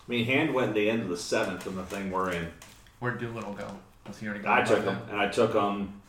[0.08, 2.50] I mean, Hand went the end of the seventh in the thing we're in.
[3.00, 3.68] Where'd Doolittle go?
[4.08, 6.02] Was he already I took him, and I took him.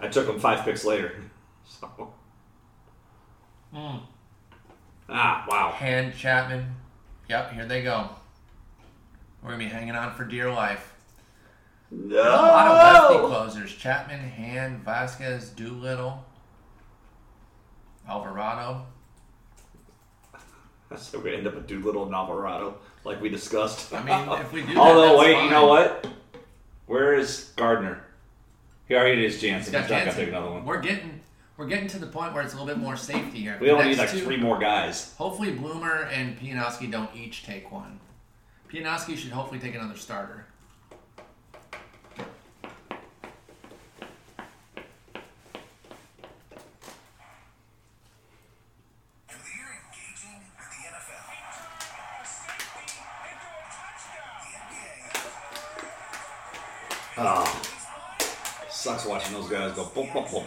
[0.00, 1.14] I took him five picks later.
[1.80, 2.12] So.
[3.74, 4.00] Mm.
[5.08, 5.70] Ah, wow.
[5.72, 6.74] Hand Chapman.
[7.28, 8.08] Yep, here they go.
[9.42, 10.92] We're gonna be hanging on for dear life.
[11.90, 12.08] No.
[12.08, 13.72] There's a lot of lefty closers.
[13.74, 16.24] Chapman, Hand, Vasquez, Doolittle,
[18.08, 18.86] Alvarado.
[20.96, 23.92] So we end up with Doolittle and Alvarado, like we discussed.
[23.92, 25.44] I mean, if we do that, Although, that's wait, fine.
[25.46, 26.06] you know what?
[26.86, 28.04] Where is Gardner?
[28.86, 29.64] He already did his chance.
[29.66, 30.20] He's He's not gonna Jansen.
[30.20, 30.64] take another one.
[30.64, 31.20] We're getting
[31.56, 33.56] we're getting to the point where it's a little bit more safety here.
[33.60, 35.14] We only need like two- three more guys.
[35.18, 38.00] Hopefully, Bloomer and Pianowski don't each take one.
[38.72, 40.46] Pianowski should hopefully take another starter.
[49.28, 51.26] And we're engaging with the NFL.
[57.16, 57.26] The NBA.
[57.26, 57.62] Oh,
[58.70, 60.43] sucks watching those guys go boom, boom, boom.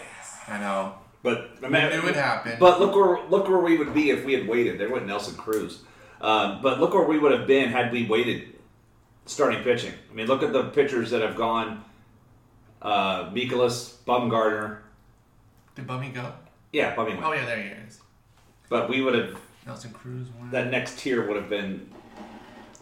[0.47, 0.95] I know.
[1.23, 2.57] But I mean, it happen.
[2.59, 4.79] But look where look where we would be if we had waited.
[4.79, 5.81] There went Nelson Cruz.
[6.21, 8.55] Um, but look where we would have been had we waited
[9.25, 9.93] starting pitching.
[10.09, 11.83] I mean, look at the pitchers that have gone.
[12.81, 14.79] Uh, Mikolas, Bumgarner.
[15.75, 16.31] Did Bummy go?
[16.71, 17.25] Yeah, Bummy went.
[17.25, 17.99] Oh yeah, there he is.
[18.69, 20.51] But we would have Nelson Cruz won.
[20.51, 21.89] that next tier would have been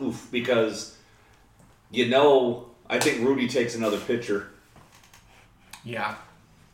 [0.02, 0.98] oof because
[1.90, 4.52] you know I think Rudy takes another pitcher
[5.86, 6.16] yeah,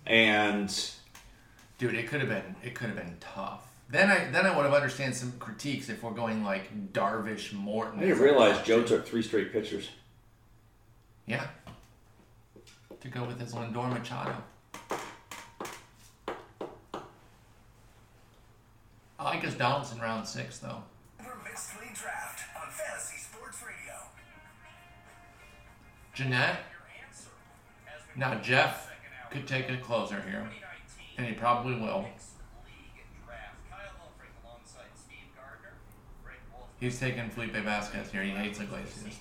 [0.06, 0.92] and
[1.78, 3.68] dude, it could have been it could have been tough.
[3.90, 8.00] Then I then I would have understand some critiques if we're going like Darvish Morton.
[8.00, 9.90] I didn't realize Joe took three straight pitchers.
[11.26, 11.48] Yeah.
[13.02, 14.36] To go with his Lindor Machado.
[19.20, 20.84] I like his Donaldson round six though.
[21.20, 23.96] Over Mixed League Draft on Fantasy Sports Radio.
[26.14, 26.58] Gennett.
[28.16, 28.91] Now Jeff
[29.32, 30.48] could take a closer here,
[31.18, 32.06] and he probably will.
[36.80, 38.24] He's taking Felipe Vasquez here.
[38.24, 39.20] He hates Iglesias.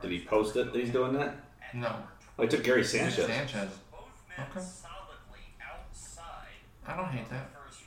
[0.00, 0.72] Did he post it?
[0.72, 1.36] that He's doing that.
[1.74, 1.94] No,
[2.38, 3.26] Oh, he took Gary Sanchez.
[3.26, 3.68] Sanchez.
[3.92, 4.64] Both men Okay.
[4.64, 6.56] solidly outside
[6.86, 7.50] I don't hate that.
[7.52, 7.80] first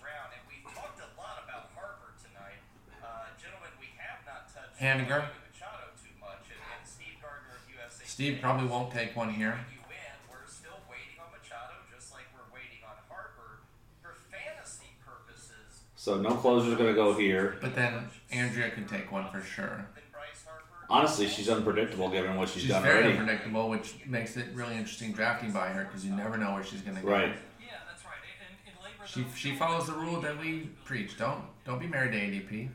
[8.14, 9.58] Steve probably won't take one here.
[9.74, 10.30] you in.
[10.30, 13.62] We're still waiting on Machado, just like we're waiting on Harper
[14.04, 15.82] for fantasy purposes.
[15.96, 17.58] So no closer's gonna go here.
[17.60, 19.88] But then Andrea can take one for sure.
[19.96, 20.86] Than Bryce Harper.
[20.92, 23.18] Honestly, she's unpredictable given what she's, She's done very already.
[23.18, 26.82] unpredictable, which makes it really interesting drafting by her because you never know where she's
[26.82, 27.10] going to go.
[27.10, 27.34] Right.
[27.60, 28.14] Yeah, that's right.
[28.68, 31.18] In, in LABR, She she follows the rule that we preach.
[31.18, 32.70] Don't don't be married to ADP.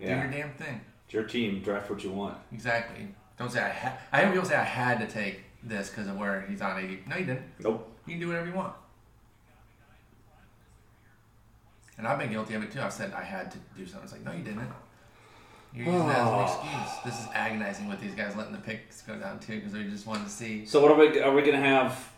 [0.00, 0.80] Do your damn thing.
[1.04, 1.62] It's your team.
[1.62, 2.38] Draft what you want.
[2.52, 3.06] Exactly.
[3.40, 3.98] Don't say I had.
[4.12, 7.06] I hear people say I had to take this because of where he's on ADP.
[7.06, 7.46] No, you didn't.
[7.58, 7.90] Nope.
[8.06, 8.74] You can do whatever you want.
[11.96, 12.82] And I've been guilty of it too.
[12.82, 14.04] I've said I had to do something.
[14.04, 14.68] It's like, no, you didn't.
[15.74, 17.04] You're using that as an excuse.
[17.06, 20.06] This is agonizing with these guys letting the picks go down too because they just
[20.06, 21.20] wanted to see So what are we?
[21.20, 22.12] Are we gonna have?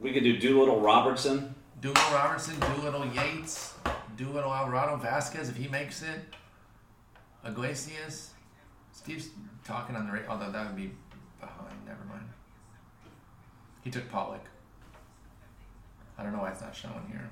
[0.00, 1.54] We could do Doolittle Robertson.
[1.82, 3.74] Doolittle Robertson, Doolittle Yates,
[4.16, 6.20] Doolittle Alvarado Vasquez if he makes it.
[7.44, 8.30] Iglesias.
[8.92, 9.30] Steve's
[9.64, 10.92] talking on the radio, although that would be
[11.40, 11.86] behind.
[11.86, 12.28] Never mind.
[13.82, 14.44] He took Pollock.
[16.18, 17.28] I don't know why it's not showing here.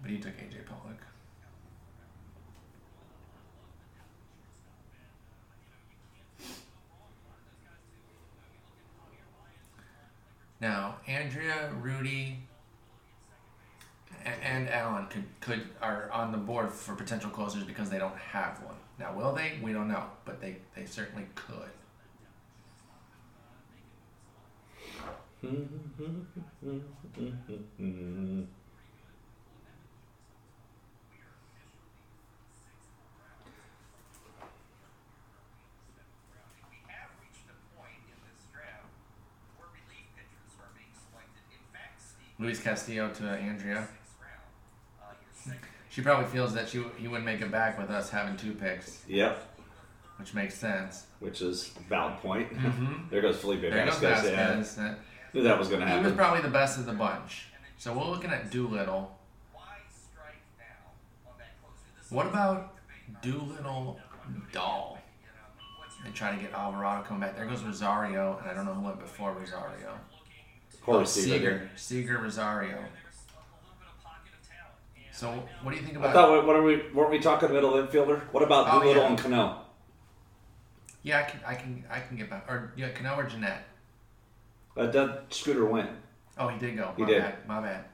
[0.00, 1.00] But he took AJ Pollock.
[10.60, 12.38] Now, Andrea, Rudy,
[14.24, 18.62] and Allen could, could are on the board for potential closers because they don't have
[18.62, 18.76] one.
[18.98, 19.58] Now, will they?
[19.62, 21.70] We don't know, but they, they certainly could.
[25.42, 25.48] We
[36.86, 38.86] have reached a point in this draft
[39.58, 41.42] where relief pitchers are being selected.
[41.50, 43.88] In fact, Steve Luis Castillo to Andrea.
[43.90, 44.46] sixth round.
[45.02, 48.08] Uh, your second She probably feels that she he wouldn't make it back with us
[48.08, 49.46] having two picks, Yep.
[50.16, 51.04] which makes sense.
[51.20, 52.50] Which is valid point.
[52.56, 53.10] Mhm.
[53.10, 54.30] There goes Felipe There goes Vasquez.
[54.78, 54.84] Yeah.
[54.84, 54.98] That-
[55.34, 56.00] Knew that was gonna happen.
[56.00, 57.46] He was probably the best of the bunch.
[57.78, 59.18] So we're looking at Doolittle.
[59.52, 61.98] Why strike now on that closer?
[61.98, 62.74] This What about
[63.22, 63.98] Doolittle
[64.54, 64.98] know,
[66.04, 67.36] They try to get Alvarado coming back.
[67.36, 69.98] There goes Rosario, and I don't know who went before Rosario.
[70.70, 71.04] to Corey Oh.
[71.04, 72.70] Seager, Seager, Rosario.
[72.76, 74.74] There's a, a little bit of pocket of talent.
[74.96, 75.30] And So
[75.62, 76.10] what do you think about?
[76.10, 78.20] I thought what are we weren't we talking middle infielder?
[78.32, 79.08] What about Oh, Doolittle yeah.
[79.10, 79.58] and Cano?
[81.04, 82.44] Yeah, I can, I can, I can get back.
[82.48, 83.58] Or yeah, Cano or Gennett.
[84.76, 85.90] Uh, Doug Scooter went.
[86.38, 86.92] Oh, he did go.
[86.96, 87.22] He My did.
[87.22, 87.48] Bad.
[87.48, 87.84] My bad.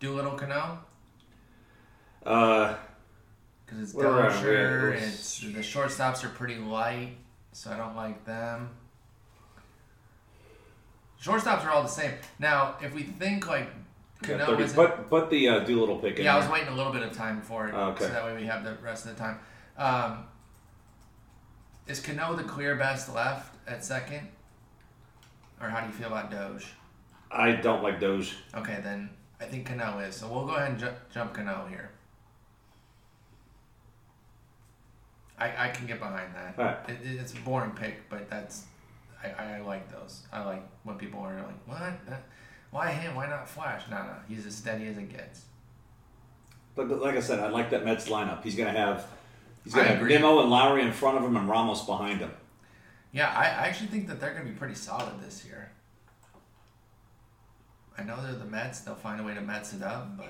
[0.00, 0.78] Doolittle Cano
[2.26, 2.74] Uh,
[3.64, 4.32] because it's Where were I?
[4.32, 4.92] Dozier.
[4.92, 7.16] It was- It's the shortstops are pretty light,
[7.52, 8.70] so I don't like them.
[11.22, 12.12] Shortstops are all the same.
[12.38, 13.68] Now, if we think like
[14.22, 16.24] yeah, Cano 30 isn't put put the uh, Doolittle pick in.
[16.24, 16.54] Yeah, I was there.
[16.54, 18.04] waiting a little bit of time for it, Oh, okay.
[18.04, 19.38] so that way we have the rest of the time.
[19.76, 20.24] Um,
[21.86, 24.28] is Cano the clear best left at second,
[25.60, 26.66] or how do you feel about Doge?
[27.30, 28.34] I don't like Doge.
[28.54, 30.16] Okay, then I think Cano is.
[30.16, 31.90] So we'll go ahead and ju- jump Cano here.
[35.38, 36.58] I, I can get behind that.
[36.58, 36.88] Alright.
[36.90, 38.64] It, it- it's a boring pick, but that's
[39.22, 40.22] I, I, I like those.
[40.32, 42.06] I like when people are like, what?
[42.08, 42.22] That,
[42.70, 43.14] why him?
[43.14, 43.82] Why not Flash?
[43.90, 45.42] No, no, he's as steady as it gets.
[46.74, 48.42] But, but like I said, I like that Mets lineup.
[48.44, 49.06] He's gonna have
[49.64, 50.14] he's I gonna have agree.
[50.14, 52.30] Nimmo and Lowrie in front of him and Ramos behind him.
[53.12, 55.70] Yeah, I, I actually think that they're going to be pretty solid this year.
[57.96, 60.28] I know they're the Mets; they'll find a way to Mets it up, but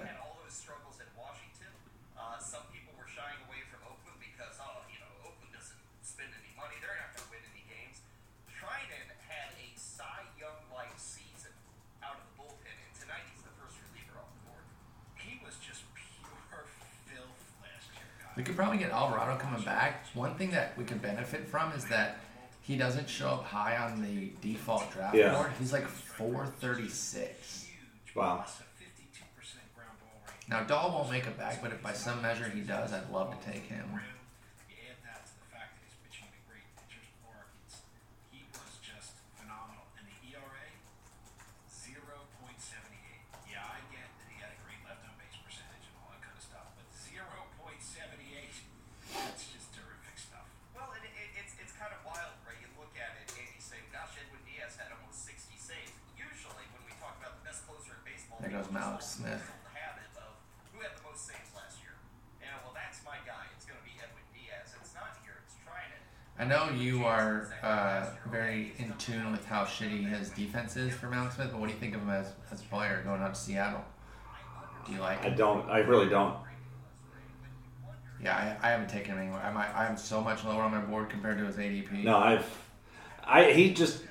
[18.39, 20.07] we could probably get Alvarado coming back.
[20.15, 22.19] One thing that we could benefit from is that
[22.63, 25.35] he doesn't show up high on the default draft Yeah.
[25.35, 25.51] board.
[25.59, 27.67] He's like 436.
[28.15, 28.37] Wow.
[28.37, 30.49] Plus a 52% ground ball rate.
[30.49, 33.37] Now Dahl won't make it back, but if by some measure he does, I'd love
[33.37, 34.01] to take him.
[66.79, 71.49] You are uh, very in tune with how shitty his defense is for Mallex Smith,
[71.51, 73.85] but what do you think of him as, as a player going out to Seattle?
[74.87, 75.69] Do you like I don't.
[75.69, 76.37] I really don't.
[78.23, 79.41] Yeah, I, I haven't taken him anywhere.
[79.41, 82.05] I'm, I'm so much lower on my board compared to his ADP.
[82.05, 82.47] No, I've.
[83.25, 84.03] I he just.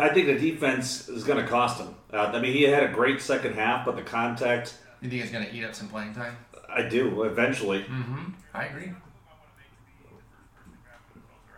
[0.00, 1.94] I think the defense is going to cost him.
[2.12, 4.74] Uh, I mean, he had a great second half, but the contact.
[5.02, 6.36] You think he's going to eat up some playing time?
[6.70, 8.30] I do eventually, Mm-hmm.
[8.54, 8.92] I agree.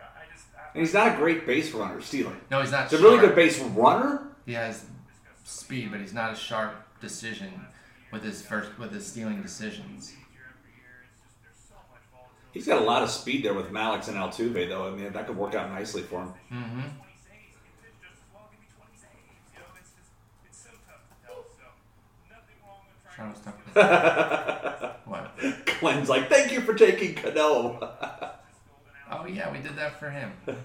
[0.01, 2.39] I just, I, and he's not a great base runner, stealing.
[2.51, 2.91] No, he's not.
[2.91, 4.27] He's a really good base runner.
[4.45, 4.85] He has
[5.43, 7.51] speed, but he's not a sharp decision
[8.11, 10.13] with his first with his stealing decisions.
[12.51, 14.87] He's got a lot of speed there with Mallex and Altuve, though.
[14.87, 16.33] I mean, that could work out nicely for him.
[16.53, 16.81] Mm-hmm.
[25.07, 25.31] What?
[25.79, 27.79] Glenn's like, thank you for taking Cano.
[29.11, 30.31] Oh yeah, we did that for him.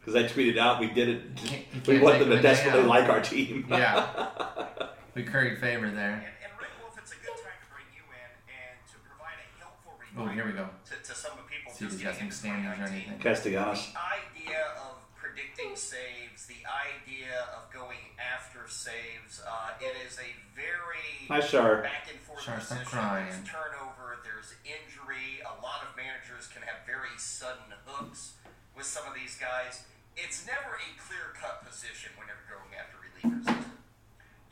[0.00, 1.36] Because I tweeted out, we did it.
[1.36, 3.66] can't- We can't want them to desperately like our team.
[3.70, 4.06] Yeah.
[5.14, 6.24] We curried favor there.
[6.24, 9.36] And, and Rick Wolf, it's a good time to bring you in and to provide
[9.44, 10.70] a helpful Oh, here we go.
[10.88, 13.18] to, to some of the people See if just getting some standings or anything.
[13.18, 13.92] Castellanos.
[13.92, 14.99] The idea of
[15.40, 21.80] predicting saves, the idea of going after saves, uh, it is a very Hi, Shar.
[21.80, 22.98] back and forth Shar, stop position.
[23.00, 23.32] crying.
[23.32, 25.40] There's turnover, there's injury.
[25.40, 28.36] A lot of managers can have very sudden hooks
[28.76, 29.88] with some of these guys.
[30.16, 33.48] It's never a clear cut position when you're going after relievers.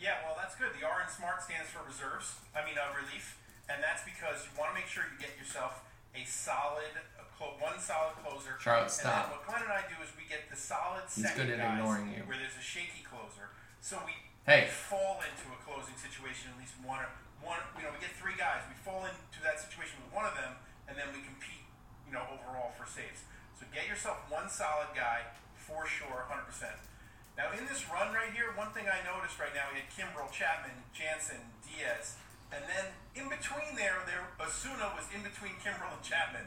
[0.00, 0.72] Yeah, well, that's good.
[0.78, 2.32] The R in SMART stands for reserves.
[2.56, 3.36] I mean, uh, relief,
[3.68, 5.84] and that's because you want to make sure you get yourself
[6.18, 8.58] a solid, a clo- one solid closer.
[8.58, 9.30] Charlotte, And stop.
[9.30, 11.62] then what Glenn and I do is we get the solid He's second good at
[11.62, 12.22] guys ignoring you.
[12.26, 13.54] where there's a shaky closer.
[13.80, 14.14] So we
[14.46, 14.66] Hey.
[14.66, 17.10] fall into a closing situation at least one or
[17.44, 17.60] one.
[17.78, 18.64] You know, we get three guys.
[18.66, 20.56] We fall into that situation with one of them,
[20.88, 21.62] and then we compete.
[22.08, 23.20] You know, overall for saves.
[23.60, 25.28] So get yourself one solid guy
[25.60, 26.80] for sure, hundred percent.
[27.36, 30.32] Now in this run right here, one thing I noticed right now, we had Kimbrel,
[30.32, 32.16] Chapman, Jansen, Diaz,
[32.52, 32.84] and then
[33.14, 36.46] in between there, there Osuna was in between Kimbrel and Chapman,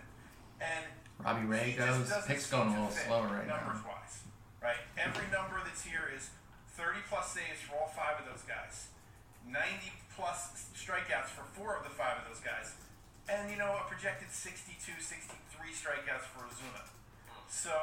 [0.59, 0.85] and
[1.21, 2.09] Robbie Ray goes.
[2.09, 3.93] doesn't Pick's going a little slower right numbers now.
[3.93, 4.25] wise,
[4.61, 4.81] right?
[4.97, 6.29] Every number that's here is
[6.73, 8.89] 30 plus saves for all five of those guys,
[9.45, 9.61] 90
[10.15, 12.73] plus strikeouts for four of the five of those guys,
[13.29, 15.37] and you know a projected 62, 63
[15.69, 16.83] strikeouts for Osuna.
[17.51, 17.75] So,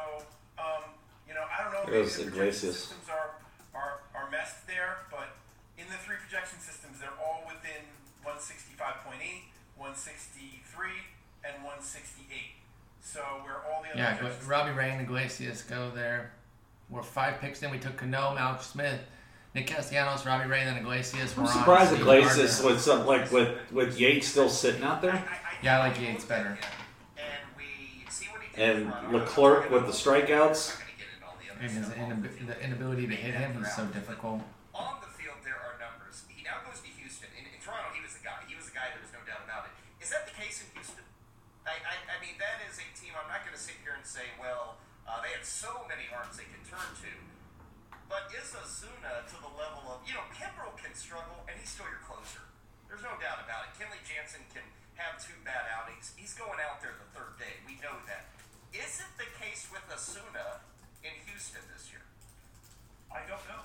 [0.58, 0.96] um,
[1.28, 1.84] you know, I don't know.
[1.86, 3.36] There's maybe the projection systems are,
[3.76, 5.36] are are messed there, but
[5.76, 7.84] in the three projection systems, they're all within
[8.24, 9.18] 165.8,
[9.76, 10.88] 163,
[11.44, 12.38] and 168.
[13.00, 16.32] So where all the other Yeah, Robbie Ray and Iglesias go there.
[16.90, 17.70] We're five picks in.
[17.70, 19.00] We took Cano, Alex Smith,
[19.54, 21.34] Nick Castellanos, Robbie Ray, and then Iglesias.
[21.36, 25.00] I'm We're on surprised Iglesias with uh, some like with with Yates still sitting out
[25.02, 25.22] there,
[25.62, 26.58] Yeah, I like Yates better.
[27.16, 29.12] And we see what he did and.
[29.12, 30.76] Leclerc with the strikeouts.
[30.76, 33.72] Not gonna get into all the And his inab- the inability to hit him, he's
[33.74, 34.40] so difficult.
[34.74, 36.24] On the field, there are numbers.
[36.28, 37.28] He now goes to Houston.
[37.36, 38.36] In, in Toronto, he was the guy.
[38.48, 38.92] He was the guy.
[38.92, 39.72] There was no doubt about it.
[40.00, 41.04] Is that the case in Houston?
[41.68, 43.12] I, I, I mean, that is a team.
[43.12, 46.34] I'm not going to sit here and say, well, uh, they have so many arms
[46.34, 47.12] they can turn to.
[48.10, 51.86] But is Osuna to the level of, you know, Kimbrel can struggle, and he's still
[51.86, 52.42] your closer.
[52.90, 53.78] There's no doubt about it.
[53.78, 54.64] Kenley Jansen can
[54.98, 56.16] have two bad outings.
[56.18, 57.62] He's going out there the third day.
[57.62, 58.32] We know that.
[58.74, 60.64] Is it the case with Osuna
[61.04, 62.02] in Houston this year?
[63.12, 63.62] I don't know.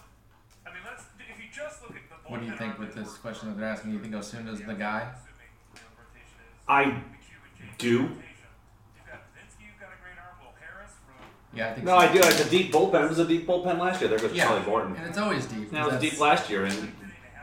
[0.67, 1.07] I mean, let's.
[1.19, 3.67] If you just look at the What do you think with this question that they're
[3.67, 3.91] asking?
[3.91, 5.07] Do You think Osuna's the guy?
[5.11, 7.95] Assuming, you know, rotation is I McHugh and James do.
[8.15, 8.51] rotation.
[8.95, 10.39] You've got Vinsky, you've got a great arm.
[10.39, 11.19] Will Harris from
[11.55, 11.97] Yeah, I think No, so.
[11.97, 12.19] I do.
[12.19, 13.03] It's a deep bullpen.
[13.05, 14.09] It was a deep bullpen last year.
[14.09, 14.95] There goes Yeah, Charlie Morton.
[14.95, 15.71] and it's always deep.
[15.71, 16.91] Now it was deep last year, and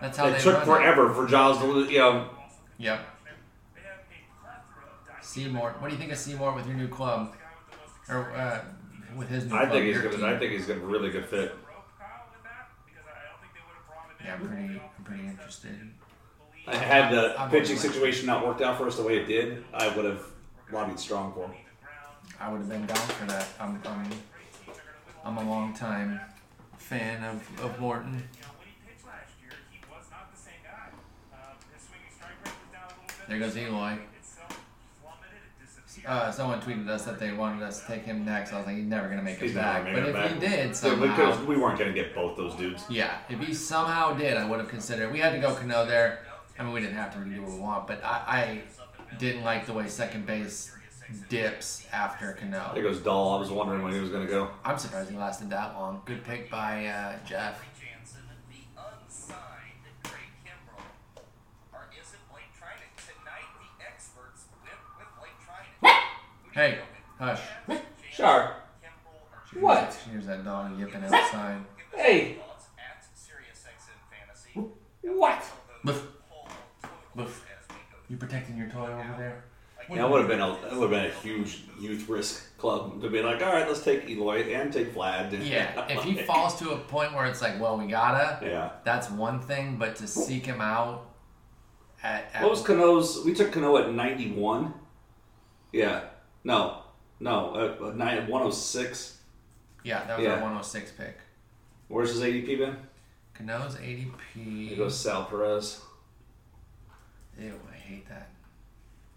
[0.01, 1.91] That's how it they took forever for Giles to lose.
[1.91, 2.29] You know,
[2.79, 2.99] Yep.
[3.75, 5.75] They have a plethora of dynamic Seymour.
[5.79, 7.35] What do you think of Seymour with your new club,
[8.09, 8.61] with or uh,
[9.17, 9.61] with his new club?
[9.63, 9.75] I club?
[9.77, 10.17] think he's gonna.
[10.17, 10.25] team?
[10.25, 11.53] I think he's gonna really good fit.
[11.69, 14.27] rope Kyle with that because I I don't think they would have brought him in.
[14.27, 15.91] Yeah, I'm pretty, I'm pretty interested.
[16.67, 19.65] I had the I'm pitching situation not worked out for us the way it did.
[19.75, 20.23] I would have
[20.73, 21.55] lobbied strong for him.
[22.41, 23.47] I would have been down for that.
[23.61, 24.11] I'm, I'm,
[25.25, 26.21] I'm a long time
[26.79, 28.13] fan of, of Morton.
[28.15, 30.89] You know, when he pitched last year, he was not the same guy.
[31.75, 33.29] His swinging strike rate was down a little bit.
[33.29, 33.99] There goes Eloy.
[34.19, 34.59] Itself
[35.03, 35.37] plummeted.
[35.61, 36.11] It disappeared.
[36.11, 38.53] Uh, someone tweeted us that they wanted us to take him next.
[38.55, 39.85] I was like, he's never gonna make He's it back.
[39.85, 42.55] making But it if he did Dude, somehow, because we weren't gonna get both those
[42.55, 42.85] dudes.
[42.89, 45.13] yeah, if he somehow did, I would have considered.
[45.13, 46.21] We had to go Cano there.
[46.59, 47.21] I mean, we didn't have to.
[47.21, 47.87] We do what we want.
[47.87, 48.63] But I,
[49.13, 50.75] I didn't like the way second base
[51.29, 52.75] dips after There Cano.
[52.83, 53.37] goes Dahl.
[53.37, 54.51] I was wondering when he was gonna go.
[54.65, 56.03] I'm surprised he lasted that long.
[56.05, 57.63] Good pick by uh, Jeff.
[57.81, 60.83] Jansen, the unsigned Craig Kimbrel,
[61.73, 62.91] or is it Blake Treinen?
[62.97, 65.93] Tonight, the experts went with Blake Treinen.
[66.43, 66.79] Who do you Hey,
[67.19, 67.41] hush.
[67.69, 68.55] Jansen, Sure.
[68.83, 69.99] Kimbrel, or What?
[70.11, 71.59] Here's that dog yipping outside.
[71.95, 72.29] Hey.
[72.35, 74.71] your thoughts at SiriusXM Fantasy.
[75.03, 75.43] What?
[75.85, 76.07] Boof.
[77.15, 77.47] Boof.
[77.59, 79.45] as we go You protecting your toy over there?
[79.97, 83.09] That would have been a that would have been a huge youth risk club to
[83.11, 85.33] be like, all right, let's take Eloy and take Vlad.
[85.45, 85.87] Yeah.
[85.89, 88.71] If he falls to a point where it's like, well, we gotta, Yeah.
[88.85, 89.77] that's one thing.
[89.77, 91.07] But to seek him out
[92.03, 93.25] at, at What was Cano's?
[93.25, 94.75] We took Cano at ninety one.
[95.73, 96.03] Yeah.
[96.45, 96.83] No.
[97.19, 97.55] No.
[97.81, 99.19] Uh, uh, nine one oh six.
[99.85, 100.33] yeah, that was Yeah.
[100.35, 101.19] our 106 pick.
[101.89, 102.77] Where's his ADP been?
[103.35, 104.69] Cano's ADP.
[104.69, 105.81] There goes Sal Perez.
[107.39, 108.29] Ew, I hate that.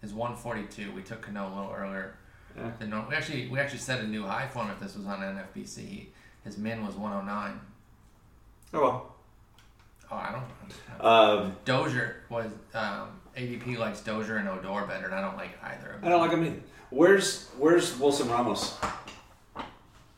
[0.04, 0.92] Is 142.
[0.92, 2.16] We took Cano a little earlier.
[2.54, 2.70] Yeah.
[2.78, 3.08] Than normal.
[3.08, 6.08] We actually we actually set a new high for him if this was on NFBC.
[6.44, 7.60] His min was 109.
[8.74, 9.14] Oh well.
[10.12, 11.04] Oh, I don't.
[11.04, 15.92] Um, Dozier was um, ADP likes Dozier and Odor better, and I don't like either
[15.92, 16.04] of them.
[16.04, 16.60] I don't like him either.
[16.90, 18.78] Where's Where's Wilson Ramos?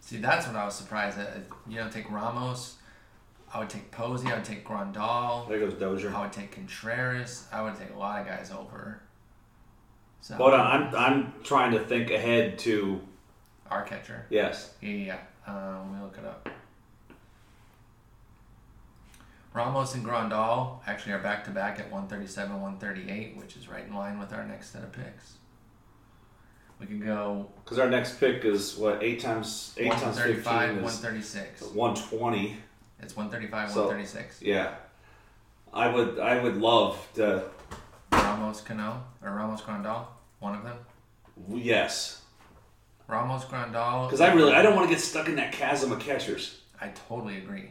[0.00, 1.38] See, that's what I was surprised at.
[1.68, 2.74] You don't take Ramos.
[3.54, 4.26] I would take Posey.
[4.30, 5.48] I would take Grandal.
[5.48, 6.12] There goes Dozier.
[6.14, 7.46] I would take Contreras.
[7.52, 9.00] I would take a lot of guys over.
[10.26, 13.00] So Hold on, I'm I'm trying to think ahead to
[13.70, 14.26] our catcher.
[14.28, 14.74] yes.
[14.80, 15.16] Yeah, yeah.
[15.46, 15.54] yeah.
[15.54, 16.48] Um, let me look it up.
[19.54, 23.94] Ramos and Grandal actually are back to back at 137, 138, which is right in
[23.94, 25.34] line with our next set of picks.
[26.80, 30.78] We can go Because our next pick is what eight times eight times 135, fifteen
[30.78, 31.62] is 136.
[31.72, 32.56] one twenty.
[33.00, 34.42] It's 135, So- 136.
[34.42, 34.74] Yeah,
[35.72, 37.44] I would I would love to.
[38.10, 40.04] Ramos Cano or Ramos Grandal,
[40.38, 40.76] one of them.
[41.50, 42.22] Yes,
[43.08, 44.06] Ramos Grandal.
[44.06, 46.60] because I really I don't want to get stuck in that chasm of catchers.
[46.80, 47.70] I totally agree.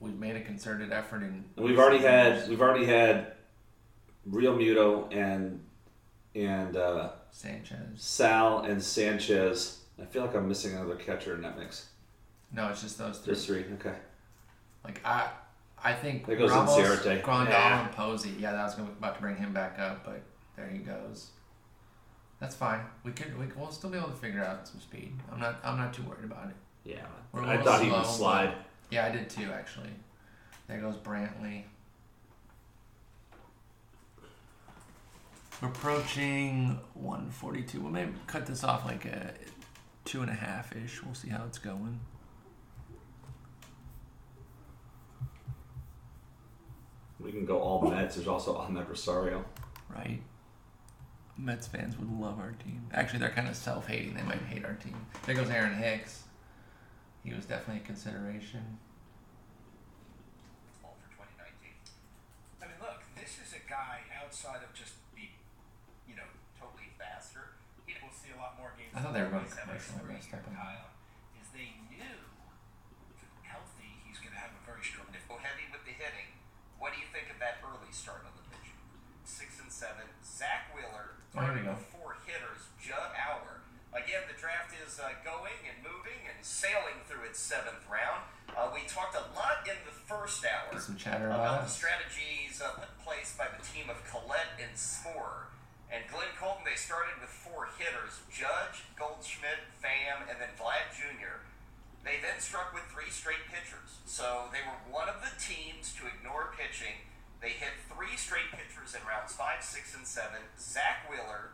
[0.00, 1.44] We've made a concerted effort in.
[1.56, 3.32] And we've already had we've already had
[4.30, 5.64] Realmuto and
[6.34, 7.78] and uh, Sanchez.
[8.02, 9.80] Sal and Sanchez.
[10.00, 11.88] I feel like I'm missing another catcher in that mix.
[12.52, 13.34] No, it's just those three.
[13.34, 13.64] Just three.
[13.80, 13.94] Okay.
[14.84, 15.28] Like I,
[15.82, 16.76] I think There goes Ramos.
[16.76, 17.84] Grandal, Yeah.
[17.86, 18.34] and Posey.
[18.38, 20.20] Yeah, that was gonna, about to bring him back up, but
[20.56, 21.30] there he goes.
[22.40, 22.80] That's fine.
[23.04, 25.12] We could, we, we'll still be able to figure out some speed.
[25.32, 26.56] I'm not, I'm not too worried about it.
[26.84, 27.06] Yeah.
[27.32, 28.54] We're a I little thought he would slow, slide.
[28.90, 29.90] Yeah, I did too, actually.
[30.68, 31.62] There goes Brantley.
[35.62, 37.80] We're approaching 142.
[37.80, 39.32] We'll maybe cut this off like a
[40.04, 41.02] two and a half ish.
[41.02, 42.00] We'll see how it's going.
[47.20, 48.16] We can go all the Mets.
[48.16, 49.44] There's also Ahmed Rosario.
[49.88, 50.20] Right.
[51.36, 52.86] Mets fans would love our team.
[52.92, 54.14] Actually, they're kind of self-hating.
[54.14, 54.94] They might hate our team.
[55.26, 56.24] There goes Aaron Hicks.
[57.24, 58.78] He was definitely a consideration.
[60.84, 61.74] All for 2019.
[62.62, 65.26] I mean, look, this is a guy outside of just the,
[66.06, 66.28] you know,
[66.64, 67.60] Totally faster.
[67.84, 68.94] know, we'll see a lot more games.
[68.96, 70.00] I thought they were going to commercial.
[70.00, 70.56] I messed up on.
[70.56, 70.88] Kyle,
[71.36, 72.24] is they knew
[73.44, 75.10] healthy he's going to have a very strong.
[75.12, 76.40] If Go heavy with the hitting.
[76.80, 78.72] What do you think of that early start on the pitch?
[79.28, 80.08] Six and seven.
[81.34, 81.74] Wheeler, Oh, we go.
[81.90, 82.62] four hitters.
[82.80, 83.60] Judd Hour.
[83.94, 88.22] Again, the draft is uh, going and moving and sailing through its seventh round.
[88.50, 92.60] Uh, we talked a lot in the first hour some chatter about about the strategies
[92.62, 95.50] uh, put in place by the team of Collette and Sporer.
[95.90, 101.42] And Glenn Colton, they started with four hitters Judge, Goldschmidt, Pham, and then Vlad Jr.
[102.02, 104.02] They then struck with three straight pitchers.
[104.06, 106.98] So they were one of the teams to ignore pitching.
[107.44, 111.52] They hit three straight pitchers in rounds five, six, and seven Zack Wheeler,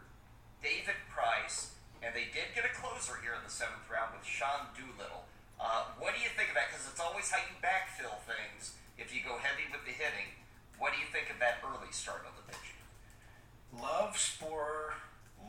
[0.63, 4.71] David Price, and they did get a closer here in the seventh round with Sean
[4.71, 5.27] Doolittle.
[5.59, 6.71] Uh, what do you think of that?
[6.71, 10.31] Because it's always how you backfill things if you go heavy with the hitting.
[10.79, 12.71] What do you think of that early start on the pitch?
[13.75, 14.95] love Sporer,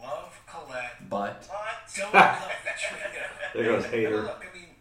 [0.02, 3.30] love Collette, But But don't love the trigger.
[3.54, 4.26] There goes Hader.
[4.26, 4.74] Look, I mean,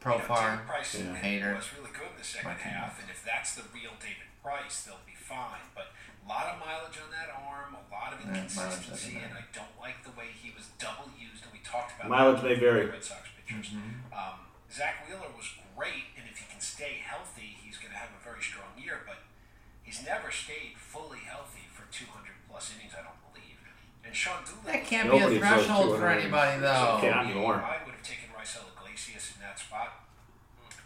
[0.00, 1.18] Profar, You know, David Price Yeah.
[1.18, 1.50] Hader.
[1.58, 2.72] was really good in the second Martinez.
[2.78, 5.70] half, and if that's the real David Price, they'll be fine.
[5.74, 9.46] But a lot of mileage on that arm, a lot of inconsistency, doesn't and I
[9.54, 11.46] don't like the way he was double used.
[11.46, 12.86] And we talked about Mileage that may vary.
[12.86, 13.70] the Red Sox pitchers.
[13.74, 14.10] Mm-hmm.
[14.10, 15.46] Um, Zack Wheeler was
[15.78, 19.06] great, and if he can stay healthy, he's going to have a very strong year.
[19.06, 19.22] But
[19.82, 23.58] he's never stayed fully healthy for 200 plus innings, I don't believe.
[24.02, 24.66] And Sean Doolittle.
[24.74, 26.98] that can't be a threshold for anybody, though.
[27.00, 27.62] Can't anymore.
[27.62, 30.01] I would have taken Raisel Iglesias in that spot,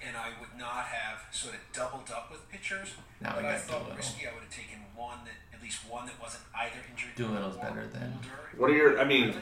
[0.07, 2.95] and I would not have sort of doubled up with pitchers.
[3.21, 3.97] Now but I got thought Doolittle.
[3.97, 4.27] risky.
[4.27, 7.63] I would have taken one that at least one that wasn't either injured Doolittle's or
[7.63, 8.19] better than-
[8.57, 9.01] What are your?
[9.01, 9.35] I mean,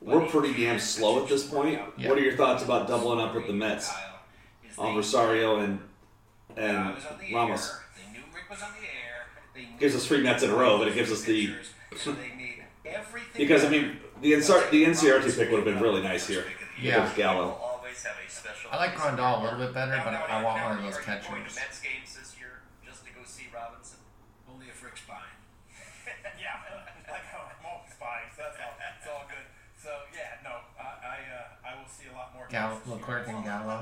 [0.00, 1.80] we're pretty damn slow at this point.
[1.96, 2.08] Yeah.
[2.08, 3.90] What are your thoughts about doubling up with the Mets
[4.76, 5.80] on Rosario and
[6.56, 7.70] and was Ramos?
[7.70, 7.80] air.
[7.96, 9.76] They knew Rick was on the air.
[9.78, 12.28] Gives us three Mets in a row, but it gives us the- pitchers, so they
[12.36, 16.26] made everything Because I mean, the NCR, the NCRT pick would have been really nice
[16.26, 16.44] here.
[16.80, 17.04] Yeah.
[17.04, 17.60] With Gallo.
[18.68, 19.16] We'll always have a special.
[19.16, 20.96] I like place Grandal a little bit better, but Now, I want one of those
[20.96, 21.56] are you going to catchers.
[21.56, 22.54] Mets games this year
[22.84, 24.00] just to go see Robinson?
[24.48, 25.36] Only if Rick's buying.
[26.42, 26.60] yeah,
[27.12, 29.46] like how I'm always buying, so that's all, it's all good.
[29.80, 32.44] So yeah, no, I I, uh, I will see a lot more.
[32.50, 32.96] Gallo, games this year.
[33.00, 33.76] Leclerc and Gallo.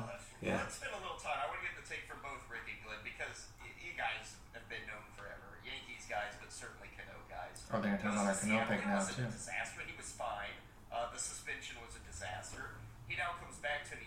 [0.44, 0.60] Yeah.
[0.62, 1.40] Let's spend a little time.
[1.40, 4.36] I want to get the take from both Rick and Glenn because y- you guys
[4.52, 5.56] have been known forever.
[5.64, 7.64] Yankees guys, but certainly Cano guys.
[7.72, 9.30] Oh, they're gonna about our Cano Seattle, pick it now, was a too.
[9.32, 9.80] disaster.
[9.88, 10.52] He was fine.
[10.92, 12.76] Uh, the suspension was a disaster.
[13.08, 14.05] He now comes back to New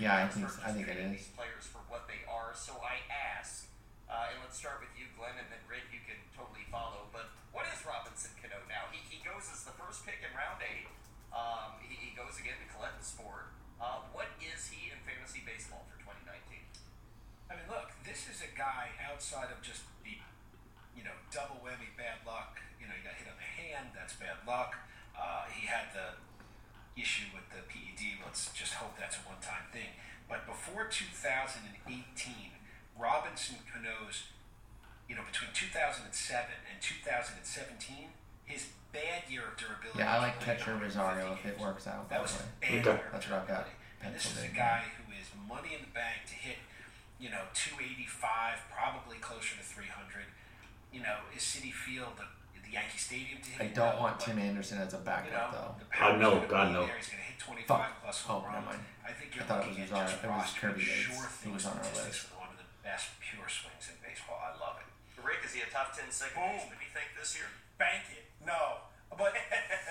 [0.00, 1.28] Yeah, I think- start I think it treating is.
[1.28, 2.56] These players for what they are.
[2.56, 3.68] So I ask,
[4.08, 5.92] uh, and let's start with you, Glenn, and then Rick.
[5.92, 7.12] You can totally follow.
[7.12, 8.88] But what is Robinson Cano now?
[8.90, 10.88] He, he goes as the first pick in round eight.
[11.36, 13.52] Um, he, he goes again to Collette and Sport.
[13.76, 16.64] Uh, what is he in fantasy baseball for 2019?
[17.52, 20.16] I mean, look, this is a guy outside of just the,
[20.96, 22.60] you know, double whammy bad luck.
[22.80, 23.92] You know, he got hit on the hand.
[23.92, 24.76] That's bad luck.
[25.16, 26.16] Uh, he had the
[26.96, 28.20] issue with the PED.
[28.24, 29.94] Let's just hope that's a one-time thing.
[30.28, 31.74] But before 2018,
[32.98, 34.30] Robinson Cano's,
[35.08, 36.06] you know, between 2007
[36.70, 38.14] and 2017,
[38.46, 39.98] his bad year of durability.
[39.98, 42.70] Yeah, I like was catcher Rosario if it works out That that was a bad
[42.70, 42.98] Okay.
[42.98, 43.66] year of That's what I've got.
[44.02, 46.56] And this is a guy who is money in the bank to hit,
[47.20, 50.24] you know, 285, probably closer to 300.
[50.92, 52.39] You know, is Citi Field the, the
[52.70, 53.60] Yankee Stadium to hit?
[53.60, 55.74] I don't want Tim Anderson as a You know, backup though.
[55.78, 56.86] the God, power's no, God, no.
[56.86, 56.96] there.
[56.96, 57.90] He's going to hit 25 Fuck.
[58.02, 58.82] plus Oh, never mind.
[59.02, 60.10] I think you're I thought it looking was at Rosario.
[60.10, 62.20] just It was roster Kirby Yates sure who thing was on our list.
[62.38, 64.38] one of the best pure swings in baseball.
[64.38, 64.86] I love it.
[65.20, 66.56] Rick, is he a top 10 second Boom.
[66.56, 67.50] baseman, you think, this year?
[67.76, 68.24] Bank it.
[68.46, 69.34] No, but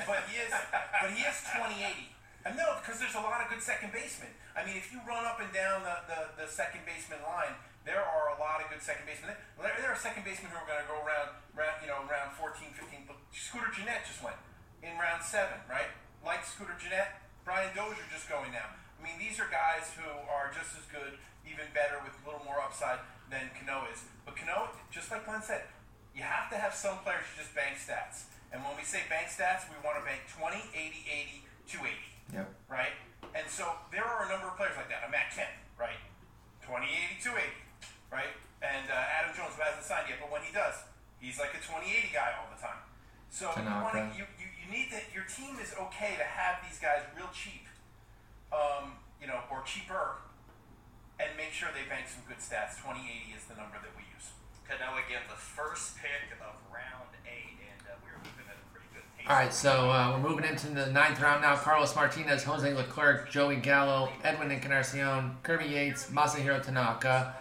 [0.08, 2.16] but he is but he is 2080.
[2.48, 4.32] And no, because there's a lot of good second basemen.
[4.56, 7.54] I mean, if you run up and down the, the, the second baseman line,
[7.90, 9.34] there are a lot of good second basemen.
[9.58, 12.38] There, there are second basemen who are going to go around, round, you know, round
[12.38, 13.10] 14, 15.
[13.10, 14.38] But Scooter Gennett just went
[14.86, 15.90] in round seven, right?
[16.22, 17.10] Like Scooter Gennett,
[17.42, 18.70] Brian Dozier just going now.
[18.70, 21.18] I mean, these are guys who are just as good,
[21.50, 23.02] even better, with a little more upside
[23.34, 24.06] than Cano is.
[24.22, 25.66] But Cano, just like Glenn said,
[26.14, 28.30] you have to have some players who just bank stats.
[28.54, 32.46] And when we say bank stats, we want to bank 20, 80, 80, 280 Yep.
[32.70, 32.94] right?
[33.34, 35.02] And so there are a number of players like that.
[35.06, 35.50] A Matt Kemp,
[35.80, 35.98] right?
[36.66, 37.50] 20, 80, 280,
[38.12, 38.34] right?
[38.60, 40.76] And uh, Adam Jones, who hasn't signed yet, but when he does,
[41.24, 42.84] he's like a 2080 guy all the time.
[43.30, 45.14] So you, wanna, you, you, you need that.
[45.14, 47.70] Your team is okay to have these guys real cheap,
[48.50, 50.18] um, you know, or cheaper,
[51.22, 52.82] and make sure they bank some good stats.
[52.82, 54.34] Twenty eighty is the number that we use.
[54.66, 58.90] Okay, again, the first pick of round eight, and uh, we're moving at a pretty
[58.98, 59.30] good pace.
[59.30, 61.56] All right, so uh, we're moving into the ninth round now.
[61.56, 67.36] Carlos Martinez, Jose Leclerc, Joey Gallo, Edwin Encarnacion, Kirby Yates, Masahiro Tanaka.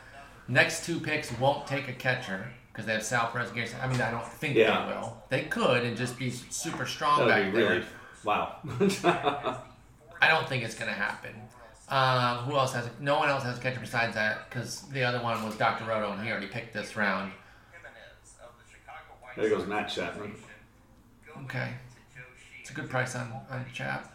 [0.49, 3.51] Next two picks won't take a catcher because they have Sal Perez.
[3.51, 3.79] Garrison.
[3.83, 4.87] I mean, I don't think Yeah.
[4.87, 5.23] they will.
[5.29, 7.71] They could and just be super strong That back be there.
[7.71, 7.85] really
[8.25, 8.57] wow.
[10.21, 11.35] I don't think it's going to happen.
[11.89, 12.89] Um, who else has?
[13.01, 15.85] No one else has a catcher besides that because the other one was Dr.
[15.85, 17.33] Roto and he already picked this round.
[17.73, 20.35] Jimenez of the Chicago White There goes Matt Chapman.
[21.45, 21.73] Okay.
[22.15, 22.61] to Joe Sheehan.
[22.61, 24.15] It's a good price on on Chap.